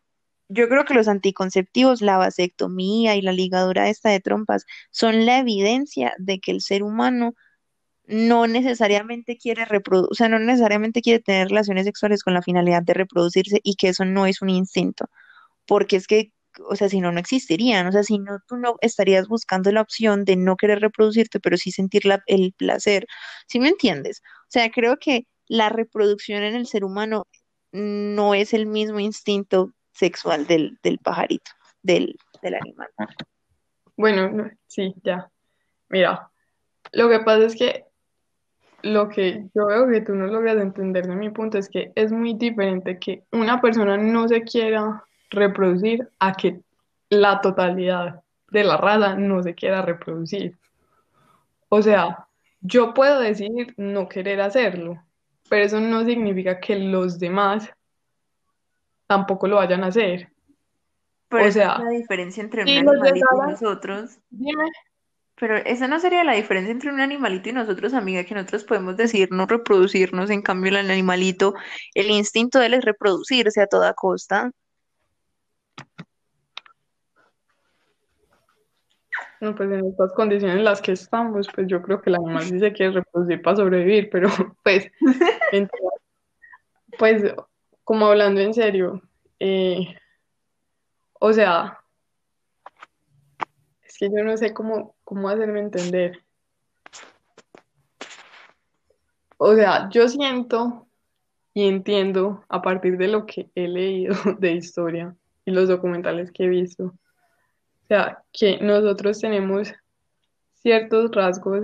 yo 0.50 0.70
creo 0.70 0.86
que 0.86 0.94
los 0.94 1.08
anticonceptivos, 1.08 2.02
la 2.02 2.18
vasectomía 2.18 3.16
y 3.16 3.22
la 3.22 3.32
ligadura 3.32 3.90
esta 3.90 4.10
de 4.10 4.20
trompas 4.20 4.66
son 4.92 5.26
la 5.26 5.40
evidencia 5.40 6.14
de 6.18 6.40
que 6.40 6.52
el 6.52 6.62
ser 6.62 6.84
humano 6.84 7.34
no 8.08 8.48
necesariamente 8.48 9.38
quiere 9.38 9.66
reproducir, 9.66 10.12
o 10.12 10.16
sea, 10.16 10.30
no 10.30 10.40
necesariamente 10.40 11.02
quiere 11.02 11.20
tener 11.22 11.50
relaciones 11.50 11.86
sexuales 11.86 12.24
con 12.24 12.34
la 12.34 12.42
finalidad 12.42 12.82
de 12.84 12.94
reproducirse 12.94 13.60
y 13.64 13.76
que 13.76 13.90
eso 13.90 14.06
no 14.06 14.26
es 14.26 14.42
un 14.42 14.50
instinto, 14.50 15.06
porque 15.66 15.98
es 15.98 16.08
que, 16.08 16.32
o 16.70 16.76
sea, 16.76 16.90
si 16.90 17.02
no, 17.02 17.12
no 17.12 17.20
existirían, 17.20 17.86
o 17.88 17.92
sea, 17.92 18.04
si 18.04 18.18
no, 18.20 18.40
tú 18.48 18.58
no 18.58 18.76
estarías 18.82 19.28
buscando 19.28 19.72
la 19.72 19.82
opción 19.82 20.24
de 20.26 20.38
no 20.38 20.56
querer 20.56 20.80
reproducirte, 20.80 21.40
pero 21.40 21.58
sí 21.58 21.72
sentir 21.72 22.06
la- 22.06 22.24
el 22.28 22.54
placer, 22.58 23.08
¿sí 23.48 23.60
me 23.60 23.68
entiendes? 23.70 24.22
O 24.44 24.50
sea, 24.50 24.72
creo 24.72 24.98
que 24.98 25.28
la 25.48 25.70
reproducción 25.70 26.44
en 26.44 26.56
el 26.56 26.66
ser 26.68 26.84
humano 26.86 27.28
no 27.74 28.34
es 28.34 28.54
el 28.54 28.66
mismo 28.66 29.00
instinto 29.00 29.74
sexual 29.92 30.48
del, 30.48 30.80
del 30.82 31.00
pajarito, 31.00 31.52
del, 31.82 32.18
del 32.42 32.56
animal. 32.56 32.88
Bueno, 33.98 34.30
no, 34.30 34.50
sí, 34.68 34.96
ya. 35.04 35.30
Mira, 35.90 36.32
lo 36.94 37.10
que 37.10 37.20
pasa 37.20 37.46
es 37.46 37.56
que 37.56 37.87
lo 38.84 39.10
que 39.10 39.46
yo 39.54 39.66
veo 39.68 39.88
que 39.88 40.02
tú 40.02 40.16
no 40.16 40.28
logras 40.28 40.58
entender 40.58 41.08
de 41.08 41.16
mi 41.16 41.30
punto 41.30 41.58
es 41.58 41.70
que 41.70 41.92
es 41.96 42.12
muy 42.12 42.34
diferente 42.36 43.00
que 43.00 43.24
una 43.32 43.60
persona 43.62 43.98
no 43.98 44.28
se 44.28 44.44
quiera 44.44 45.04
reproducir 45.30 46.08
a 46.20 46.34
que 46.34 46.62
la 47.10 47.42
totalidad 47.42 48.22
de 48.50 48.64
la 48.64 48.78
raza 48.78 49.16
no 49.16 49.42
se 49.44 49.56
quiera 49.56 49.82
reproducir. 49.82 50.56
O 51.70 51.82
sea, 51.82 52.28
yo 52.62 52.94
puedo 52.94 53.20
decidir 53.20 53.74
no 53.78 54.08
querer 54.08 54.42
hacerlo, 54.42 55.04
pero 55.50 55.66
eso 55.66 55.80
no 55.80 56.04
significa 56.06 56.60
que 56.60 56.78
los 56.78 57.20
demás 57.20 57.70
tampoco 59.08 59.48
lo 59.48 59.58
vayan 59.58 59.84
a 59.84 59.88
hacer. 59.88 60.30
Pero 61.30 61.46
O 61.46 61.52
sea, 61.52 61.74
es 61.74 61.80
la 61.80 61.90
diferencia 61.90 62.44
entre 62.44 62.64
un 62.64 62.86
los 62.86 62.96
y 63.16 63.22
nosotros. 63.52 64.20
dime, 64.30 64.66
Pero 65.40 65.58
esa 65.58 65.88
no 65.88 66.00
sería 66.00 66.24
la 66.24 66.34
diferencia 66.34 66.72
entre 66.72 66.92
un 66.92 67.00
animalito 67.00 67.50
y 67.50 67.54
nosotros, 67.54 67.94
amiga, 67.94 68.24
que 68.24 68.34
nosotros 68.34 68.64
podemos 68.64 68.98
decidir 68.98 69.32
no 69.32 69.46
reproducirnos, 69.46 70.30
en 70.32 70.42
cambio 70.42 70.72
el 70.72 70.90
animalito, 70.90 71.54
el 71.94 72.10
instinto 72.10 72.60
de 72.60 72.66
él 72.68 72.74
es 72.74 72.86
reproducirse 72.86 73.62
a 73.62 73.68
toda 73.68 73.94
costa. 73.94 74.52
No, 79.40 79.54
pues 79.56 79.70
en 79.72 79.86
estas 79.86 80.12
condiciones 80.14 80.58
en 80.58 80.64
las 80.64 80.82
que 80.82 80.94
estamos, 80.94 81.48
pues 81.54 81.68
yo 81.68 81.84
creo 81.84 82.02
que 82.02 82.10
el 82.10 82.16
animal 82.16 82.44
sí 82.44 82.60
se 82.60 82.74
quiere 82.74 82.94
reproducir 82.94 83.42
para 83.42 83.58
sobrevivir, 83.58 84.10
pero 84.10 84.30
pues, 84.64 84.90
pues 86.98 87.24
como 87.84 88.08
hablando 88.08 88.42
en 88.42 88.56
serio, 88.56 89.02
eh, 89.40 89.96
o 91.20 91.32
sea, 91.32 91.80
es 93.84 93.98
que 94.00 94.10
yo 94.10 94.24
no 94.24 94.36
sé 94.38 94.54
cómo, 94.54 94.97
cómo 95.08 95.30
hacerme 95.30 95.62
entender. 95.62 96.22
O 99.38 99.56
sea, 99.56 99.90
yo 99.90 100.10
siento 100.10 100.86
y 101.54 101.66
entiendo 101.66 102.44
a 102.50 102.62
partir 102.62 102.98
de 102.98 103.08
lo 103.08 103.26
que 103.26 103.50
he 103.56 103.70
leído 103.70 104.14
de 104.40 104.52
historia 104.52 105.16
y 105.46 105.52
los 105.52 105.70
documentales 105.70 106.30
que 106.34 106.44
he 106.44 106.50
visto, 106.50 106.88
o 106.88 107.88
sea, 107.88 108.22
que 108.34 108.58
nosotros 108.58 109.22
tenemos 109.22 109.74
ciertos 110.56 111.10
rasgos 111.12 111.64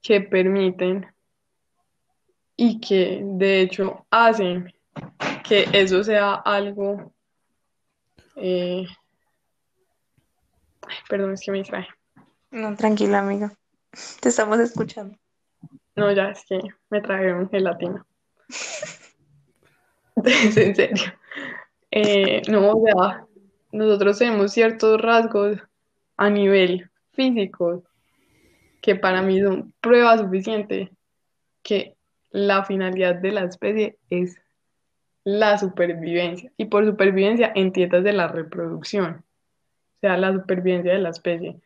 que 0.00 0.20
permiten 0.20 1.12
y 2.54 2.78
que 2.78 3.22
de 3.24 3.62
hecho 3.62 4.06
hacen 4.08 4.72
que 5.42 5.66
eso 5.72 6.04
sea 6.04 6.34
algo, 6.34 7.12
eh, 8.36 8.86
perdón, 11.08 11.32
es 11.32 11.40
que 11.40 11.50
me 11.50 11.58
distrae. 11.58 11.88
No, 12.50 12.74
tranquila, 12.76 13.20
amiga. 13.20 13.52
Te 14.20 14.28
estamos 14.28 14.58
escuchando. 14.58 15.16
No, 15.96 16.12
ya 16.12 16.30
es 16.30 16.44
que 16.46 16.60
me 16.88 17.00
trajeron 17.00 17.48
gelatina. 17.50 18.06
Es 20.24 20.56
en 20.56 20.74
serio. 20.74 21.04
Eh, 21.90 22.42
no, 22.48 22.72
o 22.72 22.84
sea, 22.84 23.26
nosotros 23.72 24.18
tenemos 24.18 24.52
ciertos 24.52 25.00
rasgos 25.00 25.58
a 26.16 26.30
nivel 26.30 26.90
físico 27.12 27.82
que 28.80 28.94
para 28.94 29.22
mí 29.22 29.40
son 29.40 29.72
prueba 29.80 30.18
suficiente 30.18 30.90
que 31.62 31.96
la 32.30 32.64
finalidad 32.64 33.16
de 33.16 33.32
la 33.32 33.44
especie 33.44 33.98
es 34.08 34.40
la 35.24 35.58
supervivencia. 35.58 36.52
Y 36.56 36.66
por 36.66 36.86
supervivencia 36.86 37.52
entiendas 37.54 38.04
de 38.04 38.12
la 38.12 38.28
reproducción, 38.28 39.24
o 39.96 40.00
sea, 40.00 40.16
la 40.16 40.32
supervivencia 40.32 40.92
de 40.92 40.98
la 40.98 41.10
especie. 41.10 41.60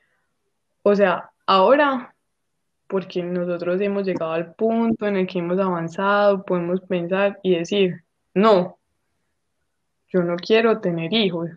O 0.87 0.95
sea, 0.95 1.31
ahora, 1.47 2.15
porque 2.87 3.23
nosotros 3.23 3.81
hemos 3.81 4.05
llegado 4.05 4.33
al 4.33 4.55
punto 4.55 5.07
en 5.07 5.17
el 5.17 5.27
que 5.27 5.39
hemos 5.39 5.59
avanzado, 5.59 6.45
podemos 6.45 6.83
pensar 6.83 7.41
y 7.43 7.57
decir, 7.57 8.05
no, 8.35 8.77
yo 10.09 10.23
no 10.23 10.37
quiero 10.37 10.81
tener 10.81 11.11
hijos, 11.15 11.49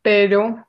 pero 0.00 0.64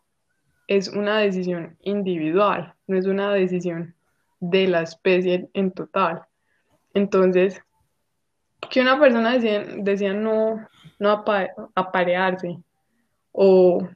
es 0.65 0.87
una 0.89 1.19
decisión 1.19 1.77
individual, 1.81 2.73
no 2.87 2.97
es 2.97 3.05
una 3.05 3.31
decisión 3.31 3.93
de 4.39 4.67
la 4.67 4.81
especie 4.81 5.49
en 5.53 5.71
total. 5.71 6.23
Entonces, 6.95 7.61
que 8.71 8.81
una 8.81 8.99
persona 8.99 9.37
decía, 9.37 10.13
no, 10.13 10.67
no 10.97 11.11
apa- 11.11 11.49
aparearse, 11.75 12.57
o 13.31 13.87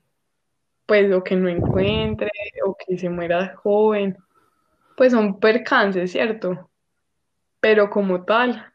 pues, 0.91 1.09
o 1.13 1.23
que 1.23 1.37
no 1.37 1.47
encuentre, 1.47 2.29
o 2.65 2.75
que 2.75 2.97
se 2.97 3.07
muera 3.09 3.55
joven, 3.55 4.17
pues 4.97 5.13
son 5.13 5.39
percances, 5.39 6.11
¿cierto? 6.11 6.69
Pero 7.61 7.89
como 7.89 8.25
tal, 8.25 8.73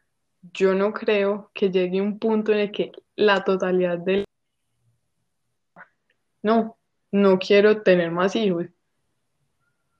yo 0.51 0.73
no 0.73 0.93
creo 0.93 1.51
que 1.53 1.69
llegue 1.69 2.01
un 2.01 2.17
punto 2.17 2.53
en 2.53 2.57
el 2.57 2.71
que 2.71 2.91
la 3.15 3.43
totalidad 3.43 3.99
del 3.99 4.25
no, 6.41 6.75
no 7.11 7.37
quiero 7.37 7.83
tener 7.83 8.09
más 8.09 8.35
hijos. 8.35 8.65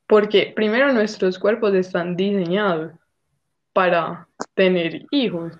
Porque 0.07 0.51
primero 0.55 0.91
nuestros 0.93 1.37
cuerpos 1.37 1.75
están 1.75 2.15
diseñados 2.15 2.93
para 3.73 4.27
tener 4.55 5.05
hijos. 5.11 5.53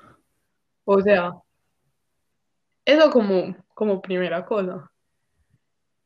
O 0.86 1.02
sea, 1.02 1.34
eso 2.84 3.12
como, 3.12 3.56
como 3.76 4.02
primera 4.02 4.44
cosa. 4.44 4.92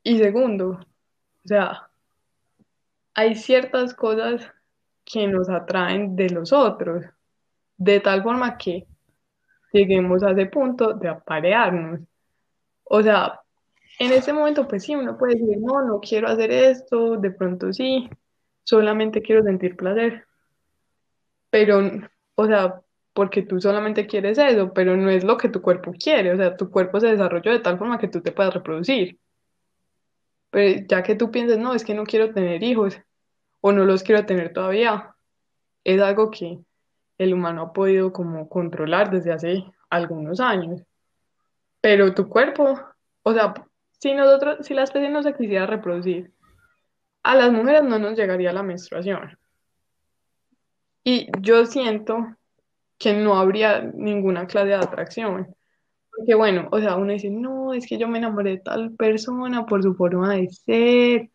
Y 0.03 0.17
segundo, 0.17 0.79
o 1.43 1.47
sea, 1.47 1.89
hay 3.13 3.35
ciertas 3.35 3.93
cosas 3.93 4.51
que 5.05 5.27
nos 5.27 5.49
atraen 5.49 6.15
de 6.15 6.29
los 6.29 6.53
otros, 6.53 7.05
de 7.77 7.99
tal 7.99 8.23
forma 8.23 8.57
que 8.57 8.87
lleguemos 9.73 10.23
a 10.23 10.31
ese 10.31 10.45
punto 10.47 10.93
de 10.93 11.09
aparearnos. 11.09 12.01
O 12.83 13.01
sea, 13.01 13.41
en 13.99 14.11
ese 14.13 14.33
momento, 14.33 14.67
pues 14.67 14.83
sí, 14.83 14.95
uno 14.95 15.17
puede 15.17 15.35
decir, 15.35 15.57
no, 15.59 15.83
no 15.85 15.99
quiero 15.99 16.27
hacer 16.27 16.51
esto, 16.51 17.17
de 17.17 17.31
pronto 17.31 17.73
sí, 17.73 18.09
solamente 18.63 19.21
quiero 19.21 19.43
sentir 19.43 19.75
placer. 19.75 20.25
Pero, 21.49 21.79
o 22.35 22.45
sea, 22.47 22.81
porque 23.13 23.43
tú 23.43 23.59
solamente 23.59 24.07
quieres 24.07 24.37
eso, 24.37 24.73
pero 24.73 24.95
no 24.97 25.09
es 25.09 25.23
lo 25.23 25.37
que 25.37 25.49
tu 25.49 25.61
cuerpo 25.61 25.93
quiere, 25.93 26.33
o 26.33 26.37
sea, 26.37 26.55
tu 26.57 26.69
cuerpo 26.71 26.99
se 26.99 27.07
desarrolló 27.07 27.51
de 27.51 27.59
tal 27.59 27.77
forma 27.77 27.99
que 27.99 28.07
tú 28.07 28.21
te 28.21 28.31
puedas 28.31 28.53
reproducir. 28.53 29.19
Pero 30.51 30.85
ya 30.87 31.01
que 31.01 31.15
tú 31.15 31.31
piensas, 31.31 31.57
no, 31.57 31.73
es 31.73 31.83
que 31.83 31.95
no 31.95 32.03
quiero 32.03 32.33
tener 32.33 32.61
hijos, 32.61 32.99
o 33.61 33.71
no 33.71 33.85
los 33.85 34.03
quiero 34.03 34.25
tener 34.25 34.53
todavía, 34.53 35.15
es 35.83 36.01
algo 36.01 36.29
que 36.29 36.59
el 37.17 37.33
humano 37.33 37.61
ha 37.61 37.73
podido 37.73 38.11
como 38.13 38.47
controlar 38.49 39.09
desde 39.09 39.31
hace 39.31 39.65
algunos 39.89 40.39
años. 40.39 40.81
Pero 41.79 42.13
tu 42.13 42.27
cuerpo, 42.27 42.79
o 43.23 43.33
sea, 43.33 43.53
si 43.99 44.13
nosotros, 44.13 44.65
si 44.65 44.73
la 44.73 44.83
especie 44.83 45.09
no 45.09 45.23
se 45.23 45.33
quisiera 45.33 45.65
reproducir, 45.65 46.31
a 47.23 47.35
las 47.35 47.51
mujeres 47.51 47.83
no 47.83 47.99
nos 47.99 48.17
llegaría 48.17 48.51
la 48.51 48.63
menstruación. 48.63 49.37
Y 51.03 51.27
yo 51.39 51.65
siento 51.65 52.35
que 52.97 53.13
no 53.13 53.35
habría 53.35 53.81
ninguna 53.81 54.47
clase 54.47 54.67
de 54.67 54.75
atracción. 54.75 55.55
Porque 56.21 56.35
bueno, 56.35 56.67
o 56.71 56.79
sea, 56.79 56.97
uno 56.97 57.13
dice, 57.13 57.31
no, 57.31 57.73
es 57.73 57.87
que 57.87 57.97
yo 57.97 58.07
me 58.07 58.19
enamoré 58.19 58.51
de 58.51 58.57
tal 58.59 58.91
persona 58.91 59.65
por 59.65 59.81
su 59.81 59.95
forma 59.95 60.35
de 60.35 60.49
ser, 60.49 61.31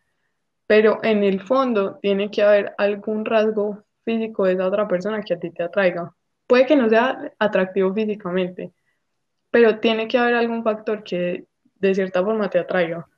pero 0.68 1.00
en 1.02 1.24
el 1.24 1.40
fondo 1.40 1.98
tiene 2.00 2.30
que 2.30 2.40
haber 2.40 2.72
algún 2.78 3.24
rasgo 3.24 3.82
físico 4.04 4.44
de 4.44 4.52
esa 4.52 4.68
otra 4.68 4.86
persona 4.86 5.22
que 5.22 5.34
a 5.34 5.40
ti 5.40 5.50
te 5.50 5.64
atraiga. 5.64 6.14
Puede 6.46 6.66
que 6.66 6.76
no 6.76 6.88
sea 6.88 7.32
atractivo 7.40 7.92
físicamente, 7.92 8.70
pero 9.50 9.80
tiene 9.80 10.06
que 10.06 10.18
haber 10.18 10.36
algún 10.36 10.62
factor 10.62 11.02
que 11.02 11.46
de 11.80 11.92
cierta 11.92 12.22
forma 12.22 12.48
te 12.48 12.60
atraiga. 12.60 13.08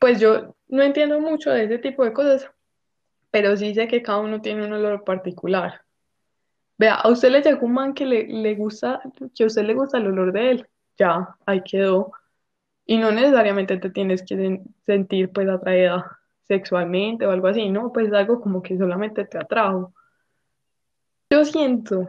Pues 0.00 0.18
yo 0.18 0.56
no 0.66 0.82
entiendo 0.82 1.20
mucho 1.20 1.52
de 1.52 1.66
ese 1.66 1.78
tipo 1.78 2.04
de 2.04 2.12
cosas, 2.12 2.50
pero 3.30 3.56
sí 3.56 3.76
sé 3.76 3.86
que 3.86 4.02
cada 4.02 4.18
uno 4.18 4.40
tiene 4.40 4.66
un 4.66 4.72
olor 4.72 5.04
particular. 5.04 5.82
Vea, 6.78 6.94
a 6.94 7.08
usted 7.08 7.30
le 7.30 7.42
llegó 7.42 7.64
un 7.64 7.74
man 7.74 7.94
que 7.94 8.06
le, 8.06 8.26
le 8.26 8.56
gusta, 8.56 9.00
que 9.36 9.44
a 9.44 9.46
usted 9.46 9.62
le 9.62 9.74
gusta 9.74 9.98
el 9.98 10.08
olor 10.08 10.32
de 10.32 10.50
él, 10.50 10.66
ya, 11.00 11.34
ahí 11.46 11.62
quedó. 11.62 12.12
Y 12.86 12.98
no 12.98 13.10
necesariamente 13.10 13.78
te 13.78 13.90
tienes 13.90 14.22
que 14.22 14.36
sen- 14.36 14.64
sentir 14.84 15.32
pues 15.32 15.48
atraída 15.48 16.18
sexualmente 16.46 17.26
o 17.26 17.30
algo 17.30 17.48
así, 17.48 17.70
¿no? 17.70 17.92
Pues 17.92 18.12
algo 18.12 18.40
como 18.40 18.62
que 18.62 18.76
solamente 18.76 19.24
te 19.24 19.38
atrajo. 19.38 19.94
Yo 21.30 21.44
siento 21.44 22.08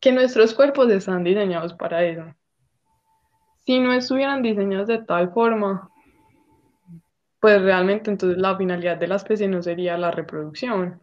que 0.00 0.12
nuestros 0.12 0.54
cuerpos 0.54 0.90
están 0.90 1.24
diseñados 1.24 1.74
para 1.74 2.04
eso. 2.04 2.24
Si 3.64 3.80
no 3.80 3.94
estuvieran 3.94 4.42
diseñados 4.42 4.88
de 4.88 4.98
tal 4.98 5.32
forma, 5.32 5.88
pues 7.40 7.62
realmente 7.62 8.10
entonces 8.10 8.38
la 8.38 8.56
finalidad 8.56 8.98
de 8.98 9.08
la 9.08 9.16
especie 9.16 9.48
no 9.48 9.62
sería 9.62 9.96
la 9.96 10.10
reproducción. 10.10 11.00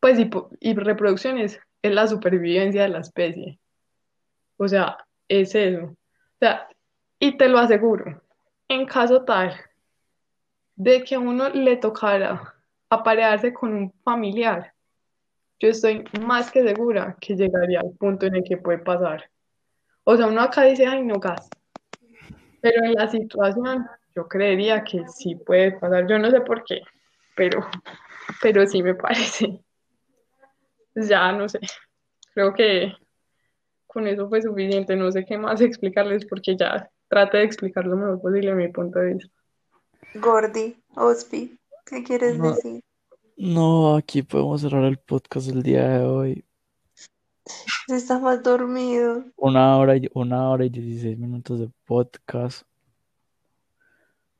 Pues 0.00 0.18
y, 0.18 0.30
y 0.60 0.74
reproducción 0.74 1.38
es, 1.38 1.60
es 1.82 1.92
la 1.92 2.06
supervivencia 2.06 2.82
de 2.82 2.88
la 2.88 3.00
especie. 3.00 3.58
O 4.56 4.68
sea, 4.68 5.05
es 5.28 5.54
eso. 5.54 5.84
O 5.86 6.38
sea, 6.38 6.68
y 7.18 7.36
te 7.36 7.48
lo 7.48 7.58
aseguro, 7.58 8.22
en 8.68 8.86
caso 8.86 9.24
tal 9.24 9.54
de 10.76 11.02
que 11.02 11.14
a 11.14 11.18
uno 11.18 11.48
le 11.48 11.76
tocara 11.76 12.54
aparearse 12.90 13.52
con 13.52 13.74
un 13.74 13.92
familiar, 14.04 14.72
yo 15.58 15.70
estoy 15.70 16.04
más 16.20 16.50
que 16.50 16.62
segura 16.62 17.16
que 17.20 17.34
llegaría 17.34 17.80
al 17.80 17.92
punto 17.92 18.26
en 18.26 18.36
el 18.36 18.44
que 18.44 18.58
puede 18.58 18.78
pasar. 18.78 19.30
O 20.04 20.16
sea, 20.16 20.26
uno 20.26 20.42
acá 20.42 20.62
dice, 20.62 20.86
ay, 20.86 21.02
no 21.02 21.18
gas. 21.18 21.52
Pero 22.60 22.84
en 22.84 22.92
la 22.92 23.08
situación, 23.08 23.86
yo 24.14 24.28
creería 24.28 24.84
que 24.84 25.06
sí 25.08 25.34
puede 25.34 25.72
pasar. 25.72 26.06
Yo 26.06 26.18
no 26.18 26.30
sé 26.30 26.40
por 26.42 26.62
qué, 26.64 26.82
pero, 27.34 27.66
pero 28.42 28.66
sí 28.66 28.82
me 28.82 28.94
parece. 28.94 29.60
Ya 30.94 31.32
no 31.32 31.48
sé. 31.48 31.60
Creo 32.34 32.52
que 32.54 32.94
con 33.96 34.06
eso 34.06 34.28
fue 34.28 34.42
suficiente. 34.42 34.94
No 34.94 35.10
sé 35.10 35.24
qué 35.24 35.38
más 35.38 35.58
explicarles 35.62 36.26
porque 36.26 36.54
ya 36.54 36.90
traté 37.08 37.38
de 37.38 37.44
explicar 37.44 37.86
lo 37.86 37.96
mejor 37.96 38.20
posible 38.20 38.54
mi 38.54 38.68
punto 38.68 38.98
de 38.98 39.14
vista. 39.14 39.32
Gordy, 40.16 40.76
Ospi, 40.96 41.58
¿qué 41.86 42.04
quieres 42.04 42.36
No. 42.36 42.50
decir? 42.50 42.82
No, 43.38 43.96
aquí 43.96 44.22
podemos 44.22 44.60
cerrar 44.60 44.84
el 44.84 44.98
podcast 44.98 45.46
del 45.46 45.62
día 45.62 45.88
de 45.88 46.04
hoy. 46.04 46.44
Estabas 47.88 48.42
dormido. 48.42 49.24
Una 49.36 49.78
hora 49.78 49.96
y, 49.96 50.10
una 50.12 50.50
hora 50.50 50.66
y 50.66 50.68
16 50.68 51.16
minutos 51.18 51.60
de 51.60 51.70
podcast. 51.86 52.66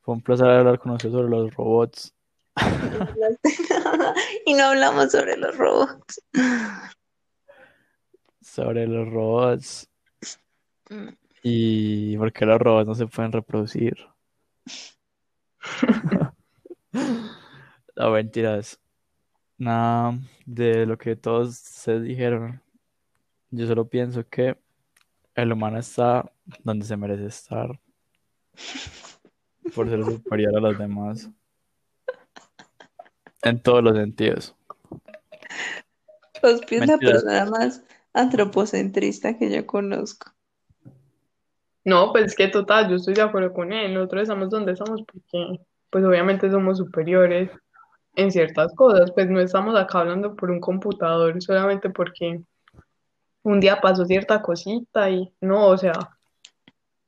Fue 0.03 0.15
un 0.15 0.21
placer 0.21 0.49
hablar 0.49 0.79
con 0.79 0.93
usted 0.93 1.11
sobre 1.11 1.31
los 1.31 1.55
robots. 1.55 2.13
Y 4.45 4.55
no 4.55 4.65
hablamos 4.65 5.13
sobre 5.13 5.39
los 5.39 5.57
robots. 5.57 6.21
Sobre 8.47 8.87
los 8.87 9.09
robots. 9.09 9.91
Mm. 10.89 11.09
Y 11.43 12.17
por 12.17 12.33
qué 12.33 12.47
los 12.47 12.61
robots 12.61 12.87
no 12.87 12.95
se 12.95 13.07
pueden 13.07 13.33
reproducir. 13.33 13.97
No, 17.99 18.11
mentiras. 18.11 18.79
Nada 19.57 20.19
de 20.45 20.85
lo 20.85 20.99
que 20.99 21.17
todos 21.17 21.57
se 21.57 21.99
dijeron. 21.99 22.61
Yo 23.51 23.67
solo 23.67 23.89
pienso 23.89 24.27
que 24.29 24.59
el 25.35 25.53
humano 25.53 25.79
está 25.79 26.31
donde 26.63 26.85
se 26.85 26.97
merece 26.97 27.27
estar. 27.27 27.81
Por 29.75 29.89
ser 29.89 30.05
superior 30.05 30.57
a 30.57 30.61
los 30.61 30.79
demás. 30.79 31.31
En 33.43 33.63
todos 33.63 33.83
los 33.83 33.97
sentidos. 33.97 34.55
Ospi 36.43 36.77
es 36.77 36.81
la 36.87 36.99
Mentiras. 36.99 37.25
persona 37.25 37.47
más 37.47 37.83
antropocentrista 38.17 39.39
que 39.39 39.51
yo 39.51 39.67
conozco. 39.67 40.33
No, 41.85 42.11
pues 42.11 42.25
es 42.25 42.35
que 42.35 42.49
total, 42.49 42.89
yo 42.89 42.97
estoy 42.97 43.15
de 43.15 43.23
acuerdo 43.23 43.53
con 43.53 43.73
él. 43.73 43.95
Nosotros 43.95 44.23
estamos 44.23 44.51
donde 44.51 44.73
estamos 44.73 45.03
porque, 45.03 45.61
pues 45.91 46.05
obviamente 46.05 46.51
somos 46.51 46.79
superiores 46.79 47.51
en 48.17 48.33
ciertas 48.33 48.75
cosas. 48.75 49.13
Pues 49.13 49.29
no 49.31 49.39
estamos 49.39 49.77
acá 49.77 50.01
hablando 50.01 50.35
por 50.35 50.51
un 50.51 50.59
computador 50.59 51.41
solamente 51.41 51.91
porque 51.91 52.41
un 53.43 53.61
día 53.61 53.81
pasó 53.81 54.05
cierta 54.05 54.43
cosita 54.43 55.09
y 55.09 55.33
no, 55.41 55.69
o 55.69 55.79
sea, 55.79 55.93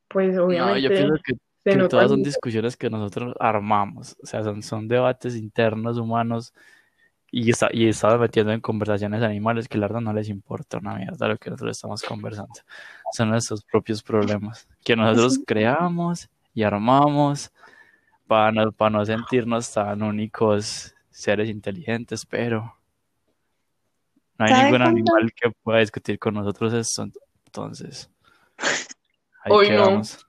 pues 0.07 0.35
No, 0.35 0.35
yo 0.35 0.45
obviamente 0.45 0.89
pienso 0.89 1.15
que, 1.25 1.33
se 1.33 1.71
que 1.71 1.75
nota 1.75 1.89
todas 1.89 2.09
son 2.09 2.23
discusiones 2.23 2.77
que 2.77 2.89
nosotros 2.89 3.35
armamos. 3.37 4.15
O 4.23 4.25
sea, 4.25 4.43
son, 4.43 4.63
son 4.63 4.87
debates 4.87 5.35
internos 5.35 5.97
humanos 5.97 6.53
y, 7.31 7.49
está, 7.49 7.69
y 7.71 7.87
estamos 7.87 8.19
metiendo 8.19 8.51
en 8.51 8.61
conversaciones 8.61 9.21
animales 9.21 9.67
que 9.67 9.77
la 9.77 9.87
verdad 9.87 10.01
no 10.01 10.13
les 10.13 10.29
importa 10.29 10.77
una 10.77 10.95
mierda 10.95 11.27
lo 11.27 11.37
que 11.37 11.49
nosotros 11.49 11.77
estamos 11.77 12.01
conversando. 12.01 12.53
Son 13.13 13.29
nuestros 13.29 13.63
propios 13.63 14.01
problemas 14.01 14.67
que 14.83 14.95
nosotros 14.95 15.39
creamos 15.45 16.29
y 16.53 16.63
armamos 16.63 17.51
para 18.27 18.51
no, 18.51 18.71
para 18.71 18.91
no 18.91 19.05
sentirnos 19.05 19.71
tan 19.73 20.01
únicos 20.01 20.95
seres 21.09 21.49
inteligentes, 21.49 22.25
pero 22.25 22.75
no 24.37 24.45
hay 24.45 24.51
¿Sabe 24.51 24.63
ningún 24.63 24.77
cuánto? 24.79 24.89
animal 24.89 25.33
que 25.33 25.51
pueda 25.51 25.79
discutir 25.79 26.17
con 26.17 26.33
nosotros 26.33 26.73
esto. 26.73 27.07
Entonces, 27.45 28.09
ahí 29.43 29.51
Hoy 29.51 29.69
no. 29.69 29.85
quedamos. 29.85 30.25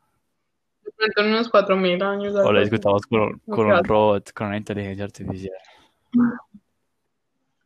Unos 1.17 1.49
cuatro 1.49 1.77
mil 1.77 2.03
años. 2.03 2.35
O 2.35 2.53
lo 2.53 2.61
discutamos 2.61 3.03
con, 3.07 3.39
con 3.39 3.73
un 3.73 3.85
robot, 3.85 4.33
con 4.33 4.49
una 4.49 4.59
inteligencia 4.59 5.05
artificial. 5.05 5.55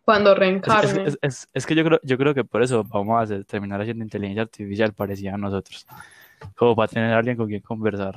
Cuando 0.04 0.32
es- 0.32 0.38
reencarne. 0.38 1.04
es- 1.04 1.18
es- 1.22 1.48
es 1.52 1.66
que 1.66 1.74
yo 1.74 1.84
creo, 1.84 2.00
yo 2.02 2.18
creo 2.18 2.34
que 2.34 2.44
por 2.44 2.62
eso 2.62 2.84
vamos 2.84 3.18
a 3.18 3.22
hacer- 3.22 3.44
terminar 3.44 3.80
haciendo 3.80 4.04
inteligencia 4.04 4.42
artificial 4.42 4.92
parecida 4.92 5.34
a 5.34 5.38
nosotros. 5.38 5.86
Como 6.56 6.76
para 6.76 6.88
tener 6.88 7.12
a 7.12 7.18
alguien 7.18 7.36
con 7.36 7.46
quien 7.48 7.60
conversar. 7.62 8.14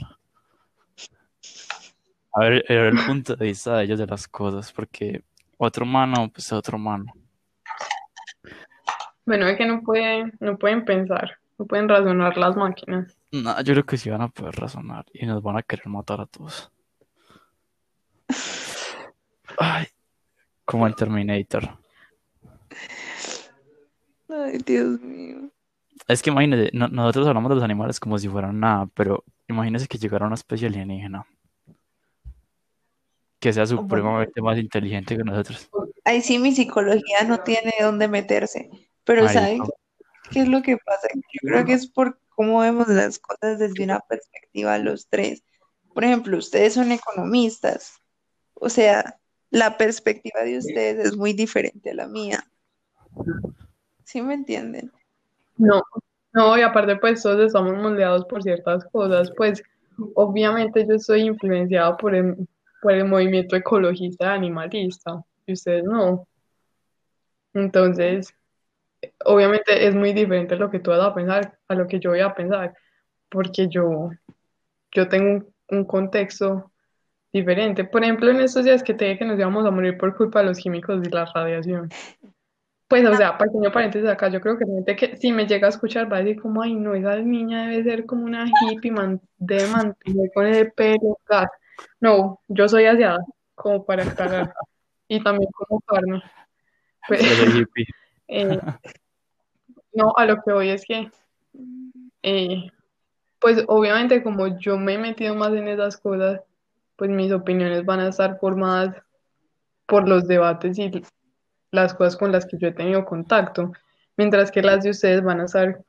A 2.34 2.40
ver, 2.42 2.66
a 2.70 2.74
ver 2.74 2.94
el 2.94 3.06
punto 3.06 3.36
de 3.36 3.46
vista 3.46 3.78
de 3.78 3.86
ellos 3.86 4.00
de 4.00 4.06
las 4.06 4.28
cosas, 4.28 4.72
porque 4.72 5.24
otro 5.58 5.86
humano, 5.86 6.30
pues 6.32 6.52
otro 6.52 6.78
humano. 6.78 7.06
Bueno, 9.26 9.48
es 9.48 9.58
que 9.58 9.66
no 9.66 9.82
pueden, 9.82 10.34
no 10.40 10.58
pueden 10.58 10.86
pensar, 10.86 11.38
no 11.58 11.66
pueden 11.66 11.90
razonar 11.90 12.38
las 12.38 12.56
máquinas. 12.56 13.18
No, 13.32 13.60
yo 13.62 13.74
creo 13.74 13.86
que 13.86 13.98
sí 13.98 14.10
van 14.10 14.22
a 14.22 14.28
poder 14.30 14.56
razonar 14.56 15.06
y 15.14 15.26
nos 15.26 15.42
van 15.42 15.58
a 15.58 15.64
querer 15.64 15.88
matar 15.88 16.22
a 16.22 16.26
todos. 16.26 16.72
Ay, 19.58 19.88
como 20.68 20.86
el 20.86 20.96
Terminator. 20.96 21.70
Ay, 24.30 24.58
Dios 24.66 25.00
mío. 25.02 25.50
Es 26.08 26.22
que 26.22 26.30
imagínese, 26.30 26.70
no- 26.74 26.90
nosotros 26.90 27.26
hablamos 27.28 27.50
de 27.50 27.56
los 27.56 27.64
animales 27.64 28.00
como 28.00 28.20
si 28.20 28.28
fueran 28.28 28.60
nada, 28.60 28.88
pero 28.94 29.24
imagínese 29.48 29.88
que 29.88 29.98
llegara 29.98 30.26
una 30.28 30.36
especie 30.36 30.68
alienígena 30.68 31.26
que 33.40 33.54
sea 33.54 33.66
supremamente 33.66 34.42
más 34.42 34.58
inteligente 34.58 35.16
que 35.16 35.24
nosotros. 35.24 35.70
Ahí 36.04 36.22
sí 36.22 36.38
mi 36.40 36.54
psicología 36.54 37.24
no 37.26 37.40
tiene 37.40 37.72
dónde 37.80 38.08
meterse. 38.08 38.70
Pero 39.04 39.28
¿saben 39.30 39.60
no. 39.60 39.68
qué 40.32 40.42
es 40.42 40.48
lo 40.48 40.62
que 40.62 40.78
pasa? 40.78 41.08
Yo 41.14 41.40
creo 41.48 41.66
que 41.66 41.74
es 41.74 41.88
por 41.88 42.20
cómo 42.30 42.60
vemos 42.60 42.88
las 42.90 43.20
cosas 43.20 43.60
desde 43.60 43.84
una 43.84 44.00
perspectiva 44.02 44.78
los 44.80 45.08
tres. 45.08 45.44
Por 45.94 46.04
ejemplo, 46.04 46.38
ustedes 46.38 46.74
son 46.74 46.92
economistas. 46.92 48.02
O 48.56 48.70
sea, 48.70 49.20
la 49.50 49.78
perspectiva 49.78 50.42
de 50.42 50.58
ustedes 50.58 51.08
es 51.08 51.18
muy 51.18 51.34
diferente 51.34 51.92
a 51.92 51.96
la 51.96 52.08
mía. 52.08 52.44
¿Sí 54.04 54.22
me 54.22 54.34
entienden? 54.34 54.92
No, 55.58 55.82
no, 56.34 56.58
y 56.58 56.62
aparte 56.62 56.96
pues 56.98 57.24
todos 57.24 57.48
estamos 57.48 57.74
moldeados 57.76 58.26
por 58.26 58.44
ciertas 58.44 58.86
cosas, 58.86 59.32
pues 59.36 59.64
obviamente 60.16 60.86
yo 60.88 60.96
estoy 60.96 61.22
influenciada 61.22 61.98
por 61.98 62.14
el, 62.14 62.48
por 62.82 62.92
el 62.94 63.06
movimiento 63.06 63.56
ecologista 63.56 64.26
y 64.26 64.38
animalista, 64.38 65.24
y 65.46 65.54
ustedes 65.54 65.84
no. 65.84 66.28
Entonces, 67.54 68.34
obviamente 69.26 69.88
es 69.88 69.96
muy 69.96 70.14
diferente 70.14 70.56
lo 70.56 70.70
que 70.70 70.80
tú 70.80 70.92
vas 70.92 71.02
a 71.02 71.14
pensar 71.14 71.58
a 71.68 71.76
lo 71.76 71.88
que 71.88 72.00
yo 72.00 72.12
voy 72.12 72.20
a 72.20 72.36
pensar, 72.36 72.76
porque 73.30 73.68
yo, 73.68 74.12
yo 74.92 75.08
tengo 75.08 75.32
un, 75.32 75.54
un 75.70 75.86
contexto 75.86 76.72
diferente. 77.32 77.84
Por 77.84 78.04
ejemplo, 78.04 78.30
en 78.30 78.40
estos 78.40 78.66
días 78.66 78.84
que 78.84 78.94
te 78.94 79.06
dije 79.06 79.20
que 79.20 79.26
nos 79.26 79.40
íbamos 79.40 79.66
a 79.66 79.72
morir 79.72 79.98
por 79.98 80.16
culpa 80.16 80.40
de 80.40 80.46
los 80.46 80.58
químicos 80.58 81.06
y 81.06 81.10
la 81.10 81.26
radiación. 81.26 81.90
Pues, 82.88 83.06
o 83.06 83.14
sea, 83.16 83.38
pequeño 83.38 83.72
paréntesis 83.72 84.08
acá, 84.08 84.30
yo 84.30 84.40
creo 84.40 84.58
que 84.58 84.64
la 84.64 84.76
gente 84.76 84.96
que 84.96 85.18
si 85.18 85.34
me 85.34 85.46
llega 85.46 85.68
a 85.68 85.72
escuchar 85.72 86.12
va 86.12 86.18
a 86.18 86.24
decir 86.24 86.42
como, 86.42 86.62
ay, 86.62 86.74
no, 86.74 86.96
esa 86.96 87.18
niña 87.18 87.68
debe 87.68 87.84
ser 87.84 88.06
como 88.06 88.24
una 88.24 88.46
hippie, 88.48 88.92
man, 88.92 89.20
debe 89.38 89.68
mantener 89.68 90.32
con 90.34 90.46
el 90.46 90.72
pelo, 90.72 91.20
gas. 91.28 91.50
No, 92.00 92.40
yo 92.48 92.70
soy 92.70 92.86
asiada, 92.86 93.20
como 93.56 93.86
para 93.86 94.06
cagar. 94.16 94.54
Y 95.10 95.22
también 95.22 95.50
como 95.52 95.82
carne. 95.82 96.24
Pues, 97.08 97.22
Soy 97.22 97.62
hippie. 97.62 97.86
eh, 98.30 98.60
no, 99.94 100.14
a 100.16 100.26
lo 100.26 100.42
que 100.42 100.54
voy 100.54 100.70
es 100.70 100.86
que, 100.86 101.10
eh, 102.24 102.68
pues 103.40 103.64
obviamente 103.68 104.24
como 104.24 104.60
yo 104.60 104.78
me 104.78 104.94
he 104.94 104.98
metido 104.98 105.36
más 105.36 105.54
en 105.54 105.68
esas 105.68 105.98
cosas, 105.98 106.42
pues 106.98 107.10
mis 107.10 107.32
opiniones 107.32 107.86
van 107.86 108.02
a 108.02 108.10
estar 108.10 108.38
formadas 108.40 108.96
por 109.86 110.08
los 110.08 110.28
debates 110.28 110.78
y 110.78 111.04
las 111.72 111.94
cosas 111.94 112.18
con 112.18 112.32
las 112.32 112.46
que 112.46 112.58
yo 112.58 112.68
he 112.68 112.74
tenido 112.74 113.06
contacto, 113.06 113.72
mientras 114.18 114.52
que 114.52 114.62
las 114.62 114.84
de 114.84 114.90
ustedes 114.90 115.24
van 115.24 115.42
a 115.42 115.46
estar 115.46 115.84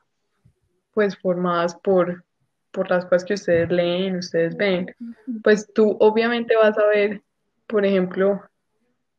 pues 0.94 1.16
formadas 1.18 1.74
por, 1.76 2.24
por 2.70 2.90
las 2.90 3.05
cosas 3.05 3.24
que 3.24 3.35
ustedes 3.35 3.70
leen, 3.70 4.16
ustedes 4.16 4.56
ven. 4.56 4.94
Pues 5.43 5.72
tú 5.72 5.97
obviamente 6.01 6.56
vas 6.56 6.76
a 6.78 6.86
ver, 6.86 7.22
por 7.66 7.85
ejemplo, 7.85 8.43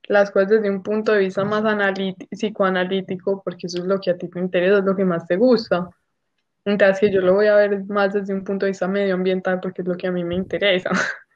las 0.04 0.32
cosas 0.32 0.50
desde 0.50 0.70
un 0.70 0.84
punto 0.84 1.14
de 1.14 1.20
vista 1.20 1.46
más 1.46 1.64
analítico, 1.66 2.28
psicoanalítico, 2.32 3.42
porque 3.44 3.68
eso 3.68 3.80
es 3.80 3.86
lo 3.86 4.00
que 4.00 4.12
a 4.12 4.18
ti 4.18 4.28
te 4.28 4.40
interesa, 4.40 4.80
es 4.80 4.84
lo 4.84 4.96
que 4.96 5.06
más 5.06 5.26
te 5.28 5.38
gusta. 5.38 5.90
Mientras 6.66 7.00
que 7.00 7.12
yo 7.12 7.22
lo 7.22 7.36
voy 7.36 7.48
a 7.48 7.56
ver 7.56 7.86
más 7.86 8.14
desde 8.14 8.34
un 8.34 8.44
punto 8.44 8.66
de 8.66 8.72
vista 8.72 8.88
medioambiental, 8.88 9.60
porque 9.60 9.82
es 9.82 9.88
lo 9.88 9.96
que 9.96 10.08
a 10.08 10.12
mí 10.12 10.24
me 10.24 10.36
interesa. 10.36 10.90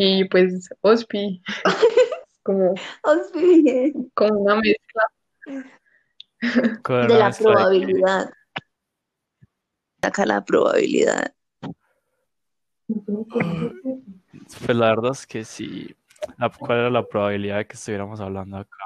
Y 0.00 0.24
pues, 0.26 0.70
OSPI, 0.82 1.42
como, 2.44 2.72
Os 3.02 3.32
bien. 3.34 4.08
como 4.14 4.38
una 4.42 4.54
mezcla. 4.54 5.02
De 7.08 7.18
la 7.18 7.32
probabilidad. 7.32 8.30
Saca 10.00 10.24
la 10.24 10.44
probabilidad. 10.44 11.34
Pues 12.86 14.76
la 14.76 14.86
verdad 14.90 15.10
es 15.10 15.26
que 15.26 15.44
sí. 15.44 15.96
¿Cuál 16.60 16.78
era 16.78 16.90
la 16.90 17.04
probabilidad 17.04 17.56
de 17.56 17.66
que 17.66 17.74
estuviéramos 17.74 18.20
hablando 18.20 18.58
acá? 18.58 18.76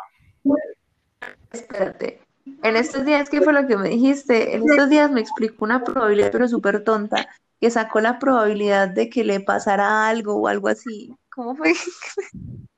Espérate. 1.51 2.22
En 2.62 2.76
estos 2.76 3.05
días, 3.05 3.28
¿qué 3.28 3.43
fue 3.43 3.52
lo 3.52 3.66
que 3.66 3.76
me 3.76 3.90
dijiste? 3.90 4.56
En 4.56 4.62
estos 4.62 4.89
días 4.89 5.10
me 5.10 5.20
explicó 5.20 5.66
una 5.66 5.84
probabilidad, 5.84 6.32
pero 6.32 6.48
súper 6.48 6.82
tonta, 6.82 7.28
que 7.62 7.70
sacó 7.70 8.01
la 8.01 8.18
probabilidad 8.18 8.89
de 8.89 9.09
que 9.09 9.22
le 9.22 9.39
pasara 9.39 10.09
algo 10.09 10.34
o 10.34 10.48
algo 10.48 10.66
así. 10.66 11.14
¿Cómo 11.30 11.55
fue? 11.55 11.72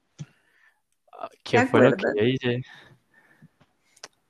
¿Qué 1.42 1.60
¿Te 1.60 1.66
fue 1.68 1.88
lo 1.88 1.96
que 1.96 2.28
hice? 2.28 2.62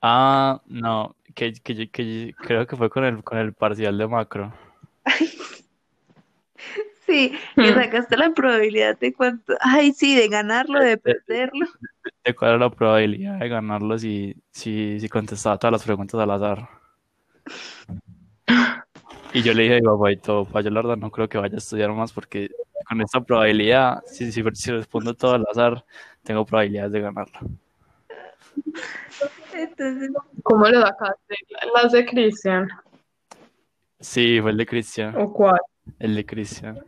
Ah, 0.01 0.63
no, 0.67 1.17
que, 1.35 1.55
que, 1.55 2.35
creo 2.39 2.69
que 2.69 2.77
fue 2.77 2.89
con 2.89 3.05
el, 3.05 3.25
con 3.25 3.39
el 3.39 3.53
parcial 3.53 3.99
de 3.99 4.07
macro. 4.07 4.55
Sí, 7.07 7.37
que 7.55 7.75
sacaste 7.75 8.17
la 8.17 8.31
probabilidad 8.31 8.99
de 8.99 9.13
cuánto. 9.13 9.53
Ay, 9.61 9.93
sí, 9.93 10.17
de 10.17 10.27
ganarlo, 10.29 10.81
de 10.83 10.97
perderlo. 10.97 11.67
¿De 12.25 12.35
cuál 12.35 12.53
era 12.53 12.61
la 12.61 12.71
probabilidad 12.71 13.39
de 13.41 13.49
ganarlo 13.51 13.99
si, 13.99 14.35
si, 14.51 14.99
si 14.99 15.09
contestaba 15.11 15.59
todas 15.59 15.73
las 15.73 15.85
preguntas 15.85 16.19
al 16.19 16.31
azar? 16.31 16.67
Y 19.35 19.43
yo 19.43 19.53
le 19.53 19.65
dije 19.65 19.75
a 19.75 19.81
mi 19.81 19.85
papá 19.85 20.13
y 20.13 20.17
todo, 20.17 20.45
pa, 20.45 20.61
yo 20.61 20.71
la 20.71 20.81
verdad 20.81 20.97
no 20.97 21.11
creo 21.11 21.29
que 21.29 21.39
vaya 21.39 21.57
a 21.57 21.59
estudiar 21.59 21.91
más 21.91 22.13
porque 22.13 22.53
con 22.89 23.01
esta 23.01 23.21
probabilidad, 23.21 24.01
si, 24.07 24.31
si, 24.31 24.45
si 24.55 24.71
respondo 24.71 25.13
todo 25.13 25.35
al 25.35 25.45
azar, 25.51 25.85
tengo 26.23 26.47
probabilidades 26.47 26.93
de 26.93 27.01
ganarlo. 27.01 27.41
Entonces, 29.53 30.11
¿Cómo 30.45 30.69
lo 30.69 30.81
sacaste? 30.83 31.35
¿Las 31.75 31.91
de 31.91 32.07
Cristian? 32.07 32.69
Sí, 33.99 34.41
fue 34.41 34.53
el 34.53 34.57
de 34.57 34.67
Cristian, 34.67 35.17
¿O 35.17 35.33
cuál? 35.33 35.59
el 35.99 36.15
de 36.15 36.25
Cristian. 36.25 36.79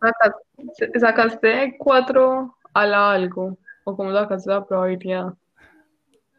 ¿Sacaste, 0.00 0.98
sacaste 0.98 1.76
cuatro 1.78 2.56
a 2.72 2.86
la 2.86 3.12
algo? 3.12 3.56
¿O 3.84 3.96
cómo 3.96 4.12
sacaste 4.12 4.50
la 4.50 4.66
probabilidad? 4.66 5.34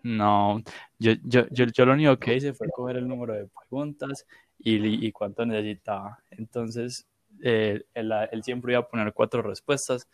No, 0.03 0.61
yo, 0.99 1.14
yo, 1.23 1.48
yo, 1.49 1.65
yo 1.65 1.86
lo 1.86 1.94
único 1.94 2.18
que 2.18 2.36
hice 2.36 2.53
fue 2.53 2.68
coger 2.69 2.98
el 2.98 3.07
número 3.07 3.34
de 3.34 3.48
preguntas 3.48 4.26
y, 4.60 5.06
y 5.06 5.11
cuánto 5.11 5.45
necesitaba. 5.45 6.19
Entonces, 6.32 7.07
eh, 7.41 7.84
él, 7.94 8.11
él 8.32 8.44
siempre 8.44 8.73
iba 8.73 8.82
a 8.82 8.88
poner 8.88 9.14
cuatro 9.14 9.41
respuestas, 9.41 10.07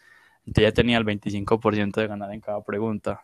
entonces 0.45 0.71
ya 0.71 0.73
tenía 0.73 0.97
el 0.97 1.05
25% 1.05 2.01
de 2.01 2.07
ganar 2.07 2.33
en 2.33 2.41
cada 2.41 2.63
pregunta. 2.63 3.23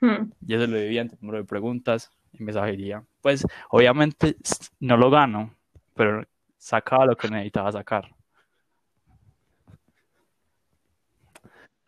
Hmm. 0.00 0.30
Yo 0.40 0.60
se 0.60 0.66
lo 0.66 0.76
dividía 0.76 1.02
entre 1.02 1.18
número 1.20 1.38
de 1.38 1.44
preguntas 1.44 2.10
y 2.32 2.42
me 2.42 2.52
saliría. 2.52 3.04
Pues, 3.20 3.46
obviamente, 3.70 4.36
no 4.80 4.96
lo 4.96 5.10
gano, 5.10 5.54
pero 5.94 6.24
sacaba 6.58 7.06
lo 7.06 7.16
que 7.16 7.28
necesitaba 7.28 7.72
sacar. 7.72 8.15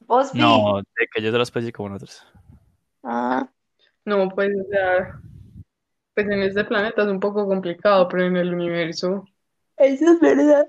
Vos 0.01 0.31
vi. 0.33 0.39
No, 0.39 0.77
de 0.77 1.07
que 1.11 1.19
haya 1.19 1.29
otra 1.29 1.43
especie 1.43 1.71
como 1.73 1.89
nosotros. 1.89 2.25
Ah, 3.03 3.47
No, 4.05 4.27
pues, 4.29 4.49
o 4.49 4.63
sea, 4.69 5.19
pues 6.15 6.27
en 6.29 6.41
este 6.43 6.63
planeta 6.65 7.01
es 7.03 7.07
un 7.07 7.19
poco 7.19 7.47
complicado, 7.47 8.07
pero 8.07 8.25
en 8.25 8.37
el 8.37 8.53
universo 8.53 9.25
eso 9.77 10.11
es 10.13 10.19
verdad. 10.19 10.65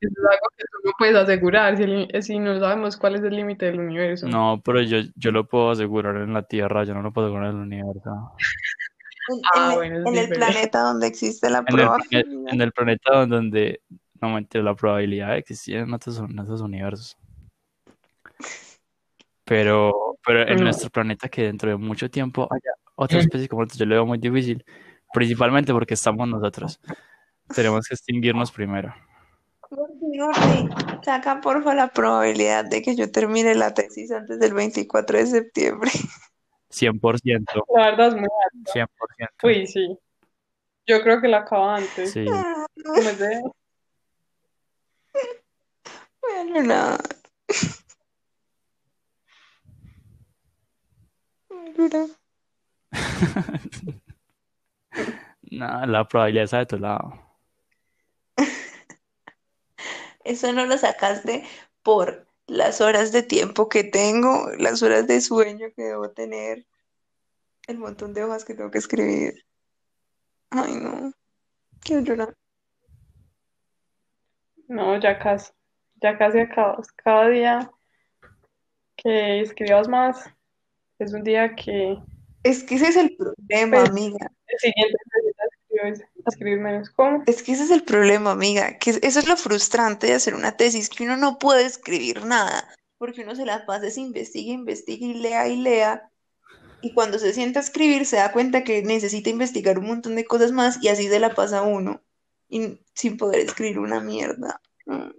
eso 0.00 0.12
es 0.12 0.24
algo 0.30 0.46
que 0.56 0.64
tú 0.64 0.78
no 0.84 0.92
puedes 0.98 1.16
asegurar 1.16 1.76
si, 1.76 1.82
el- 1.84 2.22
si 2.22 2.38
no 2.38 2.58
sabemos 2.60 2.96
cuál 2.96 3.14
es 3.16 3.22
el 3.22 3.34
límite 3.36 3.66
del 3.66 3.80
universo. 3.80 4.28
No, 4.28 4.60
pero 4.64 4.82
yo, 4.82 4.98
yo 5.14 5.30
lo 5.30 5.46
puedo 5.46 5.70
asegurar 5.70 6.16
en 6.16 6.32
la 6.34 6.42
Tierra, 6.42 6.84
yo 6.84 6.92
no 6.94 7.02
lo 7.02 7.12
puedo 7.12 7.28
asegurar 7.28 7.50
en 7.50 7.56
el 7.56 7.62
universo. 7.62 8.10
En, 9.28 9.40
Ah, 9.54 9.68
en- 9.70 9.74
bueno, 9.76 9.98
es 10.00 10.06
en 10.06 10.18
el 10.18 10.28
planeta 10.28 10.80
donde 10.82 11.06
existe 11.06 11.48
la 11.48 11.58
En 11.60 11.78
el, 11.78 11.86
probabilidad. 11.86 12.52
en 12.52 12.60
el 12.60 12.72
planeta 12.72 13.12
donde, 13.12 13.36
donde 13.36 13.80
no 14.20 14.28
mentira, 14.30 14.62
la 14.64 14.74
probabilidad 14.74 15.28
de 15.30 15.38
existir 15.38 15.76
en 15.76 15.94
otros, 15.94 16.18
en 16.18 16.38
otros 16.38 16.60
universos. 16.60 17.16
Pero, 19.44 20.16
pero 20.24 20.42
en 20.46 20.58
No. 20.58 20.64
nuestro 20.64 20.90
planeta 20.90 21.28
que 21.28 21.42
dentro 21.42 21.70
de 21.70 21.76
mucho 21.76 22.08
tiempo 22.10 22.48
haya 22.50 22.72
otra 23.04 23.18
especie 23.34 23.48
como 23.48 23.62
nosotros, 23.62 23.78
yo 23.80 23.86
lo 23.86 23.94
veo 23.96 24.06
muy 24.06 24.18
difícil, 24.18 24.64
principalmente 25.12 25.72
porque 25.72 25.94
estamos 25.94 26.28
nosotros. 26.28 26.80
Tenemos 27.54 27.86
que 27.86 27.94
extinguirnos 27.94 28.50
primero. 28.52 28.94
Gordi, 29.70 30.18
Gordi, 30.18 30.68
saca 31.02 31.40
porfa 31.40 31.74
la 31.74 31.88
probabilidad 31.88 32.64
de 32.64 32.82
que 32.82 32.94
yo 32.94 33.10
termine 33.10 33.54
la 33.54 33.72
tesis 33.74 34.10
antes 34.12 34.38
del 34.38 34.52
24 34.54 35.18
de 35.18 35.26
septiembre. 35.26 35.90
100%. 36.70 37.64
La 37.74 37.90
verdad 37.90 38.08
es 38.08 38.14
muy 38.14 38.28
alta. 38.54 38.72
100%. 38.72 38.88
Uy, 39.44 39.66
sí. 39.66 39.98
Yo 40.86 41.02
creo 41.02 41.20
que 41.20 41.28
la 41.28 41.38
acaba 41.38 41.76
antes. 41.76 42.12
Sí. 42.12 42.24
De- 42.24 43.42
Bueno, 46.20 46.62
nada. 46.62 46.98
No, 55.52 55.84
la 55.84 56.08
probabilidad 56.08 56.44
está 56.44 56.58
de 56.60 56.66
tu 56.66 56.78
lado. 56.78 57.12
Eso 60.24 60.50
no 60.54 60.64
lo 60.64 60.78
sacaste 60.78 61.44
por 61.82 62.26
las 62.46 62.80
horas 62.80 63.12
de 63.12 63.22
tiempo 63.22 63.68
que 63.68 63.84
tengo, 63.84 64.48
las 64.58 64.82
horas 64.82 65.06
de 65.06 65.20
sueño 65.20 65.66
que 65.76 65.82
debo 65.82 66.10
tener, 66.10 66.66
el 67.66 67.78
montón 67.78 68.14
de 68.14 68.24
hojas 68.24 68.46
que 68.46 68.54
tengo 68.54 68.70
que 68.70 68.78
escribir. 68.78 69.44
Ay, 70.50 70.74
no. 70.74 71.12
Quiero 71.80 72.02
llorar. 72.02 72.34
No, 74.68 74.98
ya 74.98 75.18
casi. 75.18 75.52
Ya 75.96 76.16
casi 76.16 76.40
acabas. 76.40 76.90
Cada 76.92 77.28
día 77.28 77.70
que 78.96 79.40
escribas 79.40 79.86
más 79.86 80.30
es 80.98 81.12
un 81.12 81.24
día 81.24 81.54
que 81.54 81.98
Es 82.42 82.64
que 82.64 82.74
ese 82.74 82.88
es 82.88 82.96
el 82.96 83.16
problema, 83.16 83.78
Pues- 83.78 83.90
amiga. 83.90 84.32
el 84.48 84.58
siguiente. 84.58 84.98
¿Cómo? 86.96 87.22
Es 87.26 87.42
que 87.42 87.52
ese 87.52 87.64
es 87.64 87.70
el 87.70 87.82
problema, 87.82 88.32
amiga. 88.32 88.78
Que 88.78 88.90
eso 88.90 89.18
es 89.18 89.26
lo 89.26 89.36
frustrante 89.36 90.06
de 90.06 90.14
hacer 90.14 90.34
una 90.34 90.56
tesis, 90.56 90.88
que 90.88 91.04
uno 91.04 91.16
no 91.16 91.38
puede 91.38 91.64
escribir 91.64 92.24
nada, 92.24 92.68
porque 92.98 93.22
uno 93.22 93.34
se 93.34 93.44
la 93.44 93.66
pasa, 93.66 93.90
se 93.90 94.00
investiga, 94.00 94.52
investiga 94.52 95.06
y 95.06 95.14
lea 95.14 95.48
y 95.48 95.56
lea. 95.56 96.10
Y 96.82 96.92
cuando 96.92 97.18
se 97.18 97.32
sienta 97.32 97.60
a 97.60 97.62
escribir, 97.62 98.06
se 98.06 98.16
da 98.16 98.32
cuenta 98.32 98.64
que 98.64 98.82
necesita 98.82 99.30
investigar 99.30 99.78
un 99.78 99.86
montón 99.86 100.14
de 100.14 100.24
cosas 100.24 100.52
más 100.52 100.82
y 100.82 100.88
así 100.88 101.08
se 101.08 101.20
la 101.20 101.34
pasa 101.34 101.62
uno, 101.62 102.02
y 102.48 102.80
sin 102.94 103.16
poder 103.16 103.40
escribir 103.40 103.78
una 103.78 104.00
mierda. 104.00 104.60
Mm. 104.86 105.10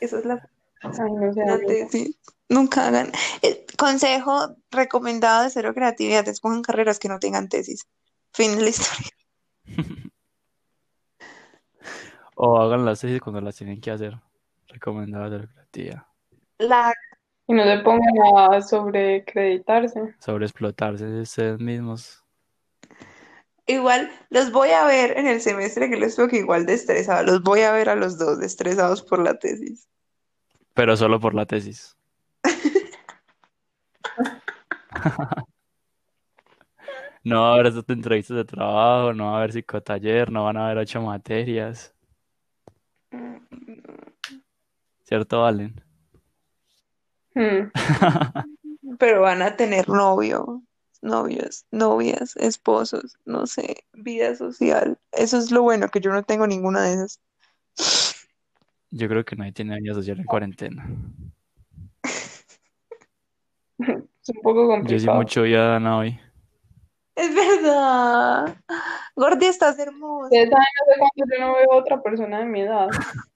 Esa 0.00 0.18
es 0.18 0.24
la 0.24 0.48
Ay, 0.82 1.12
no 1.12 1.32
la 1.32 1.58
tesis. 1.58 2.16
Nunca 2.50 2.88
hagan. 2.88 3.12
eh, 3.42 3.64
consejo 3.78 4.56
recomendado 4.70 5.44
de 5.44 5.50
cero 5.50 5.72
creatividad: 5.72 6.26
escojan 6.28 6.62
carreras 6.62 6.98
que 6.98 7.08
no 7.08 7.20
tengan 7.20 7.48
tesis. 7.48 7.86
Fin 8.32 8.56
de 8.56 8.62
la 8.62 8.68
historia. 8.68 9.10
O 12.42 12.58
hagan 12.58 12.86
las 12.86 13.00
tesis 13.00 13.20
cuando 13.20 13.42
las 13.42 13.54
tienen 13.54 13.82
que 13.82 13.90
hacer. 13.90 14.18
Recomendadas 14.68 15.30
de 15.30 15.38
la 15.40 15.46
creatividad. 15.46 16.02
La 16.56 16.94
Y 17.46 17.52
no 17.52 17.64
se 17.64 17.78
pongan 17.80 18.14
a 18.34 18.62
sobrecreditarse. 18.62 20.14
Sobre 20.20 20.46
explotarse 20.46 21.04
de 21.04 21.20
ustedes 21.20 21.60
mismos. 21.60 22.24
Igual 23.66 24.10
los 24.30 24.52
voy 24.52 24.70
a 24.70 24.86
ver 24.86 25.18
en 25.18 25.26
el 25.26 25.42
semestre 25.42 25.90
que 25.90 25.96
les 25.98 26.16
toque 26.16 26.38
igual 26.38 26.64
de 26.64 26.72
estresados. 26.72 27.26
Los 27.26 27.42
voy 27.42 27.60
a 27.60 27.72
ver 27.72 27.90
a 27.90 27.94
los 27.94 28.16
dos 28.16 28.40
estresados 28.40 29.02
por 29.02 29.18
la 29.18 29.38
tesis. 29.38 29.86
Pero 30.72 30.96
solo 30.96 31.20
por 31.20 31.34
la 31.34 31.44
tesis. 31.44 31.94
No 37.22 37.42
va 37.42 37.50
a 37.50 37.54
haber 37.58 37.84
entrevistas 37.88 38.36
de 38.36 38.44
trabajo, 38.46 39.12
no 39.12 39.26
va 39.26 39.34
a 39.34 39.36
haber 39.38 39.52
psicotaller, 39.52 40.30
no 40.32 40.44
van 40.44 40.56
a 40.56 40.66
haber 40.66 40.78
ocho 40.78 41.02
materias. 41.02 41.94
¿Cierto, 45.04 45.42
Valen? 45.42 45.82
Hmm. 47.34 47.70
Pero 48.98 49.20
van 49.20 49.42
a 49.42 49.54
tener 49.54 49.88
novio, 49.88 50.62
novios, 51.02 51.66
novias, 51.70 52.36
esposos, 52.36 53.18
no 53.26 53.46
sé, 53.46 53.84
vida 53.92 54.34
social. 54.34 54.98
Eso 55.12 55.36
es 55.36 55.50
lo 55.50 55.62
bueno, 55.62 55.88
que 55.88 56.00
yo 56.00 56.12
no 56.12 56.22
tengo 56.22 56.46
ninguna 56.46 56.82
de 56.82 56.94
esas. 56.94 57.20
Yo 58.90 59.08
creo 59.08 59.24
que 59.24 59.36
nadie 59.36 59.52
tiene 59.52 59.78
vida 59.78 59.94
social 59.94 60.18
en 60.20 60.24
cuarentena. 60.24 60.88
Un 64.34 64.42
poco 64.42 64.60
Yo 64.60 64.98
sí 64.98 65.06
complicado. 65.06 65.16
mucho 65.18 65.42
vida 65.42 65.66
Dana 65.66 65.98
hoy. 65.98 66.18
Es 67.16 67.34
verdad. 67.34 68.56
Gordi, 69.16 69.46
estás 69.46 69.78
hermosa. 69.78 70.24
Ustedes 70.24 70.48
saben 70.48 70.64
hace 70.82 70.98
cuánto 70.98 71.34
yo 71.34 71.46
no 71.46 71.54
veo 71.54 71.72
a 71.72 71.76
otra 71.76 72.02
persona 72.02 72.38
de 72.38 72.46
mi 72.46 72.60
edad. 72.62 72.88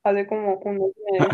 Hace 0.03 0.27
como 0.27 0.55
un 0.55 0.93
mes. 1.13 1.29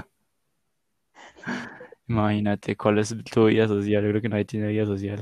Imagínate, 2.09 2.77
¿cuál 2.77 2.99
es 2.99 3.15
tu 3.33 3.47
vida 3.47 3.69
social? 3.69 4.03
Yo 4.03 4.11
creo 4.11 4.23
que 4.23 4.29
nadie 4.29 4.45
tiene 4.45 4.69
vida 4.69 4.85
social. 4.87 5.21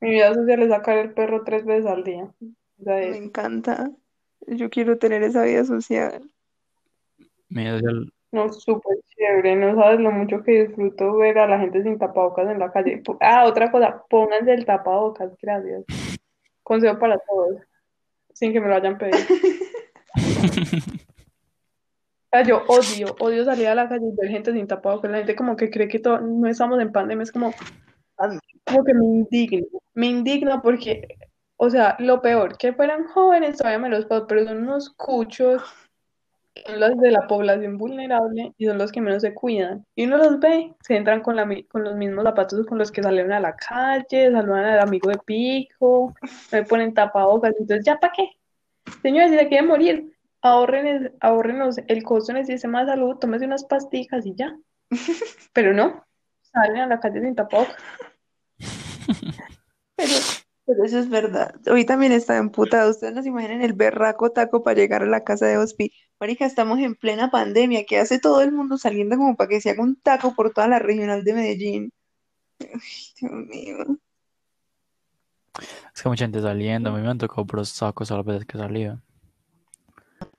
Mi 0.00 0.10
vida 0.10 0.34
social 0.34 0.62
es 0.62 0.68
sacar 0.68 0.98
el 0.98 1.14
perro 1.14 1.42
tres 1.42 1.64
veces 1.64 1.86
al 1.86 2.04
día. 2.04 2.32
Me 2.78 3.16
encanta. 3.16 3.90
Yo 4.46 4.70
quiero 4.70 4.98
tener 4.98 5.22
esa 5.22 5.42
vida 5.42 5.64
social. 5.64 6.30
Mi 7.48 7.62
vida 7.62 7.80
social, 7.80 8.13
no, 8.34 8.52
súper 8.52 8.96
chévere. 9.16 9.56
No 9.56 9.74
sabes 9.80 10.00
lo 10.00 10.10
mucho 10.10 10.42
que 10.42 10.66
disfruto 10.66 11.16
ver 11.16 11.38
a 11.38 11.46
la 11.46 11.58
gente 11.60 11.82
sin 11.82 11.98
tapabocas 11.98 12.50
en 12.50 12.58
la 12.58 12.72
calle. 12.72 13.00
Po- 13.04 13.16
Ah, 13.20 13.44
otra 13.46 13.70
cosa, 13.70 14.02
pónganse 14.10 14.52
el 14.52 14.66
tapabocas, 14.66 15.32
gracias. 15.40 15.84
Consejo 16.62 16.98
para 16.98 17.18
todos, 17.18 17.60
sin 18.32 18.52
que 18.52 18.60
me 18.60 18.68
lo 18.68 18.74
hayan 18.74 18.98
pedido. 18.98 19.18
O 19.18 20.14
sea, 22.32 22.42
yo 22.42 22.62
odio, 22.66 23.14
odio 23.20 23.44
salir 23.44 23.68
a 23.68 23.74
la 23.74 23.88
calle 23.88 24.06
y 24.06 24.16
ver 24.16 24.30
gente 24.30 24.52
sin 24.52 24.66
tapabocas. 24.66 25.10
La 25.10 25.18
gente 25.18 25.36
como 25.36 25.56
que 25.56 25.70
cree 25.70 25.88
que 25.88 25.98
to- 26.00 26.20
no 26.20 26.48
estamos 26.48 26.80
en 26.80 26.92
pandemia, 26.92 27.22
es 27.22 27.32
como, 27.32 27.52
como 28.64 28.84
que 28.84 28.94
me 28.94 29.04
indigno. 29.04 29.66
Me 29.94 30.06
indigno 30.06 30.60
porque, 30.62 31.06
o 31.56 31.70
sea, 31.70 31.96
lo 32.00 32.20
peor, 32.20 32.56
que 32.58 32.72
fueran 32.72 33.04
jóvenes 33.04 33.58
todavía 33.58 33.78
me 33.78 33.88
los 33.88 34.06
puedo, 34.06 34.26
pero 34.26 34.44
son 34.44 34.58
unos 34.58 34.90
cuchos, 34.90 35.62
son 36.66 36.80
los 36.80 36.98
de 36.98 37.10
la 37.10 37.26
población 37.26 37.78
vulnerable 37.78 38.54
y 38.56 38.66
son 38.66 38.78
los 38.78 38.92
que 38.92 39.00
menos 39.00 39.22
se 39.22 39.34
cuidan. 39.34 39.84
Y 39.94 40.06
uno 40.06 40.18
los 40.18 40.38
ve, 40.40 40.74
se 40.80 40.96
entran 40.96 41.20
con, 41.20 41.36
la, 41.36 41.48
con 41.68 41.84
los 41.84 41.96
mismos 41.96 42.24
zapatos 42.24 42.66
con 42.66 42.78
los 42.78 42.92
que 42.92 43.02
salieron 43.02 43.32
a 43.32 43.40
la 43.40 43.56
calle, 43.56 44.30
saludan 44.30 44.64
al 44.64 44.80
amigo 44.80 45.10
de 45.10 45.18
pico, 45.18 46.14
me 46.52 46.62
ponen 46.64 46.94
tapabocas, 46.94 47.54
entonces, 47.58 47.84
¿ya 47.84 47.98
para 47.98 48.12
qué? 48.12 48.30
Señores, 49.02 49.30
si 49.30 49.38
se 49.38 49.48
quieren 49.48 49.66
morir, 49.66 50.16
ahorren, 50.42 51.14
ahorrenos 51.20 51.78
el 51.88 52.02
costo 52.02 52.32
en 52.32 52.38
el 52.38 52.46
sistema 52.46 52.84
de 52.84 52.92
salud, 52.92 53.16
tómese 53.16 53.46
unas 53.46 53.64
pasticas 53.64 54.24
y 54.26 54.34
ya. 54.34 54.56
Pero 55.52 55.72
no, 55.72 56.04
salen 56.42 56.76
a 56.78 56.86
la 56.86 57.00
calle 57.00 57.20
sin 57.20 57.34
tapabocas. 57.34 57.76
Pero, 59.96 60.12
pero 60.66 60.84
eso 60.84 60.98
es 60.98 61.08
verdad. 61.10 61.54
Hoy 61.70 61.84
también 61.84 62.12
estaba 62.12 62.38
emputada. 62.38 62.88
Ustedes 62.90 63.14
no 63.14 63.22
se 63.22 63.28
imaginan 63.28 63.62
el 63.62 63.74
berraco 63.74 64.30
taco 64.32 64.62
para 64.62 64.76
llegar 64.80 65.02
a 65.02 65.06
la 65.06 65.24
casa 65.24 65.46
de 65.46 65.58
Hospi. 65.58 65.92
Marica, 66.20 66.46
estamos 66.46 66.78
en 66.80 66.94
plena 66.94 67.30
pandemia. 67.30 67.84
¿Qué 67.86 67.98
hace 67.98 68.18
todo 68.18 68.40
el 68.42 68.52
mundo 68.52 68.78
saliendo 68.78 69.16
como 69.16 69.36
para 69.36 69.48
que 69.48 69.60
se 69.60 69.70
haga 69.70 69.82
un 69.82 69.96
taco 69.96 70.34
por 70.34 70.52
toda 70.52 70.68
la 70.68 70.78
regional 70.78 71.24
de 71.24 71.34
Medellín? 71.34 71.92
Ay, 72.60 72.80
Dios 73.20 73.32
mío. 73.32 73.98
es 75.94 76.02
que 76.02 76.08
mucha 76.08 76.24
gente 76.24 76.40
saliendo. 76.40 76.90
A 76.90 76.92
mí 76.96 77.02
me 77.02 77.10
han 77.10 77.18
tocado 77.18 77.46
puros 77.46 77.68
sacos 77.68 78.10
a 78.10 78.16
las 78.16 78.24
veces 78.24 78.46
que 78.46 78.58
salía. 78.58 79.00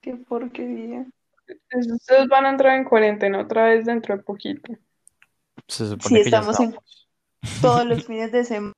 Qué 0.01 0.15
porquería. 0.15 1.05
Ustedes 1.93 2.27
van 2.27 2.45
a 2.45 2.49
entrar 2.49 2.75
en 2.77 2.85
cuarentena 2.85 3.39
otra 3.41 3.65
vez 3.65 3.85
dentro 3.85 4.17
de 4.17 4.23
poquito. 4.23 4.73
Se 5.67 5.87
supone 5.87 6.17
Sí, 6.19 6.23
que 6.23 6.31
ya 6.31 6.37
estamos 6.39 6.59
en 6.59 6.65
estamos. 6.69 7.09
todos 7.61 7.85
los 7.85 8.05
fines 8.05 8.31
de 8.31 8.43
semana. 8.43 8.73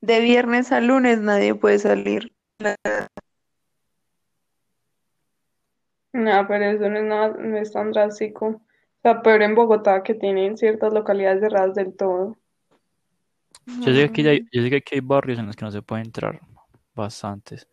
De 0.00 0.20
viernes 0.20 0.72
a 0.72 0.80
lunes 0.80 1.20
nadie 1.20 1.54
puede 1.54 1.78
salir. 1.78 2.32
No, 6.12 6.46
pero 6.48 6.64
eso 6.64 6.88
no 6.88 6.98
es 6.98 7.04
nada, 7.04 7.28
no 7.38 7.56
es 7.58 7.72
tan 7.72 7.92
drástico. 7.92 8.46
O 8.46 8.62
sea, 9.02 9.22
peor 9.22 9.42
en 9.42 9.54
Bogotá 9.54 10.02
que 10.02 10.14
tienen 10.14 10.56
ciertas 10.56 10.92
localidades 10.92 11.40
cerradas 11.40 11.74
del 11.74 11.96
todo. 11.96 12.36
Yo 13.66 13.84
sé 13.84 13.92
que 13.92 14.04
aquí 14.04 14.26
hay, 14.26 14.48
yo 14.52 14.62
sé 14.62 14.70
que 14.70 14.76
aquí 14.76 14.94
hay 14.96 15.00
barrios 15.00 15.38
en 15.38 15.46
los 15.46 15.56
que 15.56 15.64
no 15.64 15.70
se 15.70 15.82
puede 15.82 16.02
entrar. 16.02 16.40
Bastantes. 16.94 17.68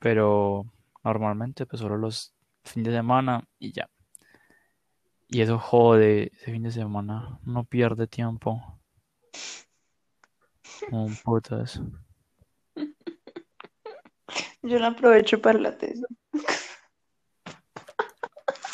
Pero 0.00 0.64
normalmente 1.04 1.66
pues 1.66 1.80
solo 1.80 1.96
los 1.96 2.34
fines 2.64 2.92
de 2.92 2.98
semana 2.98 3.44
y 3.58 3.72
ya. 3.72 3.88
Y 5.28 5.40
eso 5.40 5.58
jode, 5.58 6.30
ese 6.34 6.52
fin 6.52 6.62
de 6.62 6.70
semana 6.70 7.38
no 7.44 7.64
pierde 7.64 8.06
tiempo. 8.06 8.80
Un 10.90 11.16
putas. 11.24 11.80
Yo 14.62 14.78
lo 14.78 14.86
aprovecho 14.86 15.40
para 15.40 15.58
la 15.58 15.76
tesis. 15.76 16.04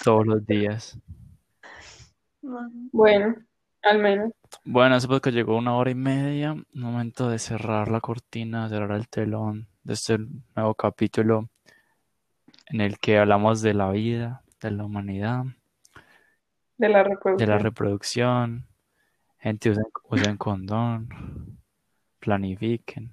Todos 0.03 0.27
los 0.27 0.47
días. 0.47 0.99
Bueno, 2.41 3.37
al 3.83 3.99
menos. 3.99 4.33
Bueno, 4.65 4.95
hace 4.97 5.07
poco 5.07 5.31
llegó 5.31 5.57
una 5.57 5.77
hora 5.77 5.91
y 5.91 5.95
media. 5.95 6.57
Momento 6.73 7.29
de 7.29 7.39
cerrar 7.39 7.89
la 7.89 8.01
cortina, 8.01 8.69
cerrar 8.69 8.93
el 8.93 9.09
telón 9.09 9.69
de 9.83 9.95
este 9.95 10.19
nuevo 10.57 10.75
capítulo 10.75 11.51
en 12.67 12.81
el 12.81 12.99
que 12.99 13.19
hablamos 13.19 13.61
de 13.63 13.75
la 13.75 13.91
vida, 13.91 14.43
de 14.61 14.71
la 14.71 14.85
humanidad, 14.85 15.45
De 16.79 16.89
la 16.89 17.03
de 17.05 17.47
la 17.47 17.59
reproducción. 17.59 17.59
reproducción. 17.59 18.67
Gente, 19.39 19.71
usen, 19.71 19.85
usen 20.05 20.37
condón, 20.37 21.09
planifiquen. 22.23 23.11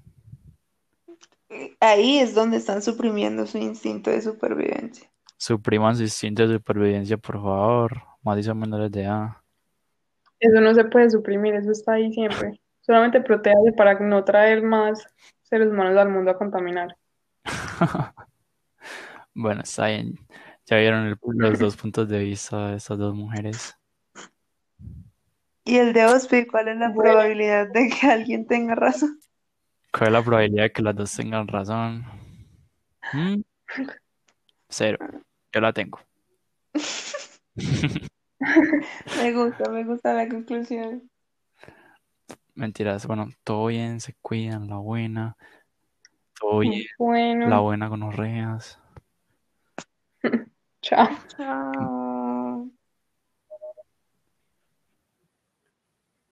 Ahí 1.80 2.20
es 2.20 2.36
donde 2.36 2.58
están 2.58 2.82
suprimiendo 2.84 3.48
su 3.48 3.58
instinto 3.58 4.12
de 4.12 4.22
supervivencia. 4.22 5.10
Supriman 5.38 5.96
su 5.96 6.04
instinto 6.04 6.48
de 6.48 6.56
supervivencia, 6.56 7.18
por 7.18 7.36
favor. 7.42 8.04
Más 8.22 8.46
son 8.46 8.60
menores 8.60 8.92
de 8.92 9.04
edad. 9.04 9.30
Eso 10.40 10.62
no 10.62 10.74
se 10.74 10.86
puede 10.86 11.10
suprimir, 11.10 11.56
eso 11.56 11.72
está 11.72 11.94
ahí 11.94 12.14
siempre. 12.14 12.62
Solamente 12.82 13.22
protéjase 13.22 13.74
para 13.74 14.00
no 14.00 14.24
traer 14.24 14.62
más 14.62 15.04
seres 15.42 15.70
humanos 15.70 15.98
al 15.98 16.10
mundo 16.10 16.32
a 16.32 16.38
contaminar. 16.38 16.96
Bueno, 19.34 19.62
está 19.62 19.88
bien. 19.88 20.16
Ya 20.66 20.78
vieron 20.78 21.06
el- 21.08 21.18
los 21.22 21.60
dos 21.60 21.78
puntos 21.78 22.10
de 22.10 22.20
vista 22.20 22.72
de 22.72 22.76
estas 22.78 22.98
dos 22.98 23.16
mujeres. 23.16 23.79
¿Y 25.70 25.78
el 25.78 25.94
de 25.94 26.04
Ospi, 26.08 26.48
cuál 26.48 26.70
es 26.70 26.78
la 26.78 26.90
Bueno. 26.90 27.12
probabilidad 27.12 27.68
de 27.68 27.90
que 27.90 28.08
alguien 28.08 28.48
tenga 28.48 28.74
razón? 28.74 29.20
¿Cuál 29.92 30.08
es 30.08 30.14
la 30.14 30.24
probabilidad 30.24 30.64
de 30.64 30.72
que 30.72 30.82
las 30.82 30.96
dos 30.96 31.16
tengan 31.16 31.48
razón? 31.48 32.04
¿Mm? 33.14 33.42
Cero. 34.68 34.98
Yo 35.54 35.62
la 35.62 35.72
tengo. 35.72 36.00
Me 39.20 39.34
gusta, 39.34 39.70
me 39.70 39.84
gusta 39.84 40.14
la 40.14 40.28
conclusión. 40.28 41.08
Mentiras. 42.56 43.06
Bueno, 43.06 43.30
todo 43.44 43.68
bien, 43.68 44.00
se 44.00 44.16
cuidan, 44.24 44.68
la 44.68 44.78
buena. 44.78 45.38
Todo 46.40 46.60
bien, 46.60 46.84
la 46.98 47.60
buena 47.60 47.90
con 47.90 48.02
orreas. 48.02 48.80
chao. 50.82 51.10
Chao. 51.38 52.09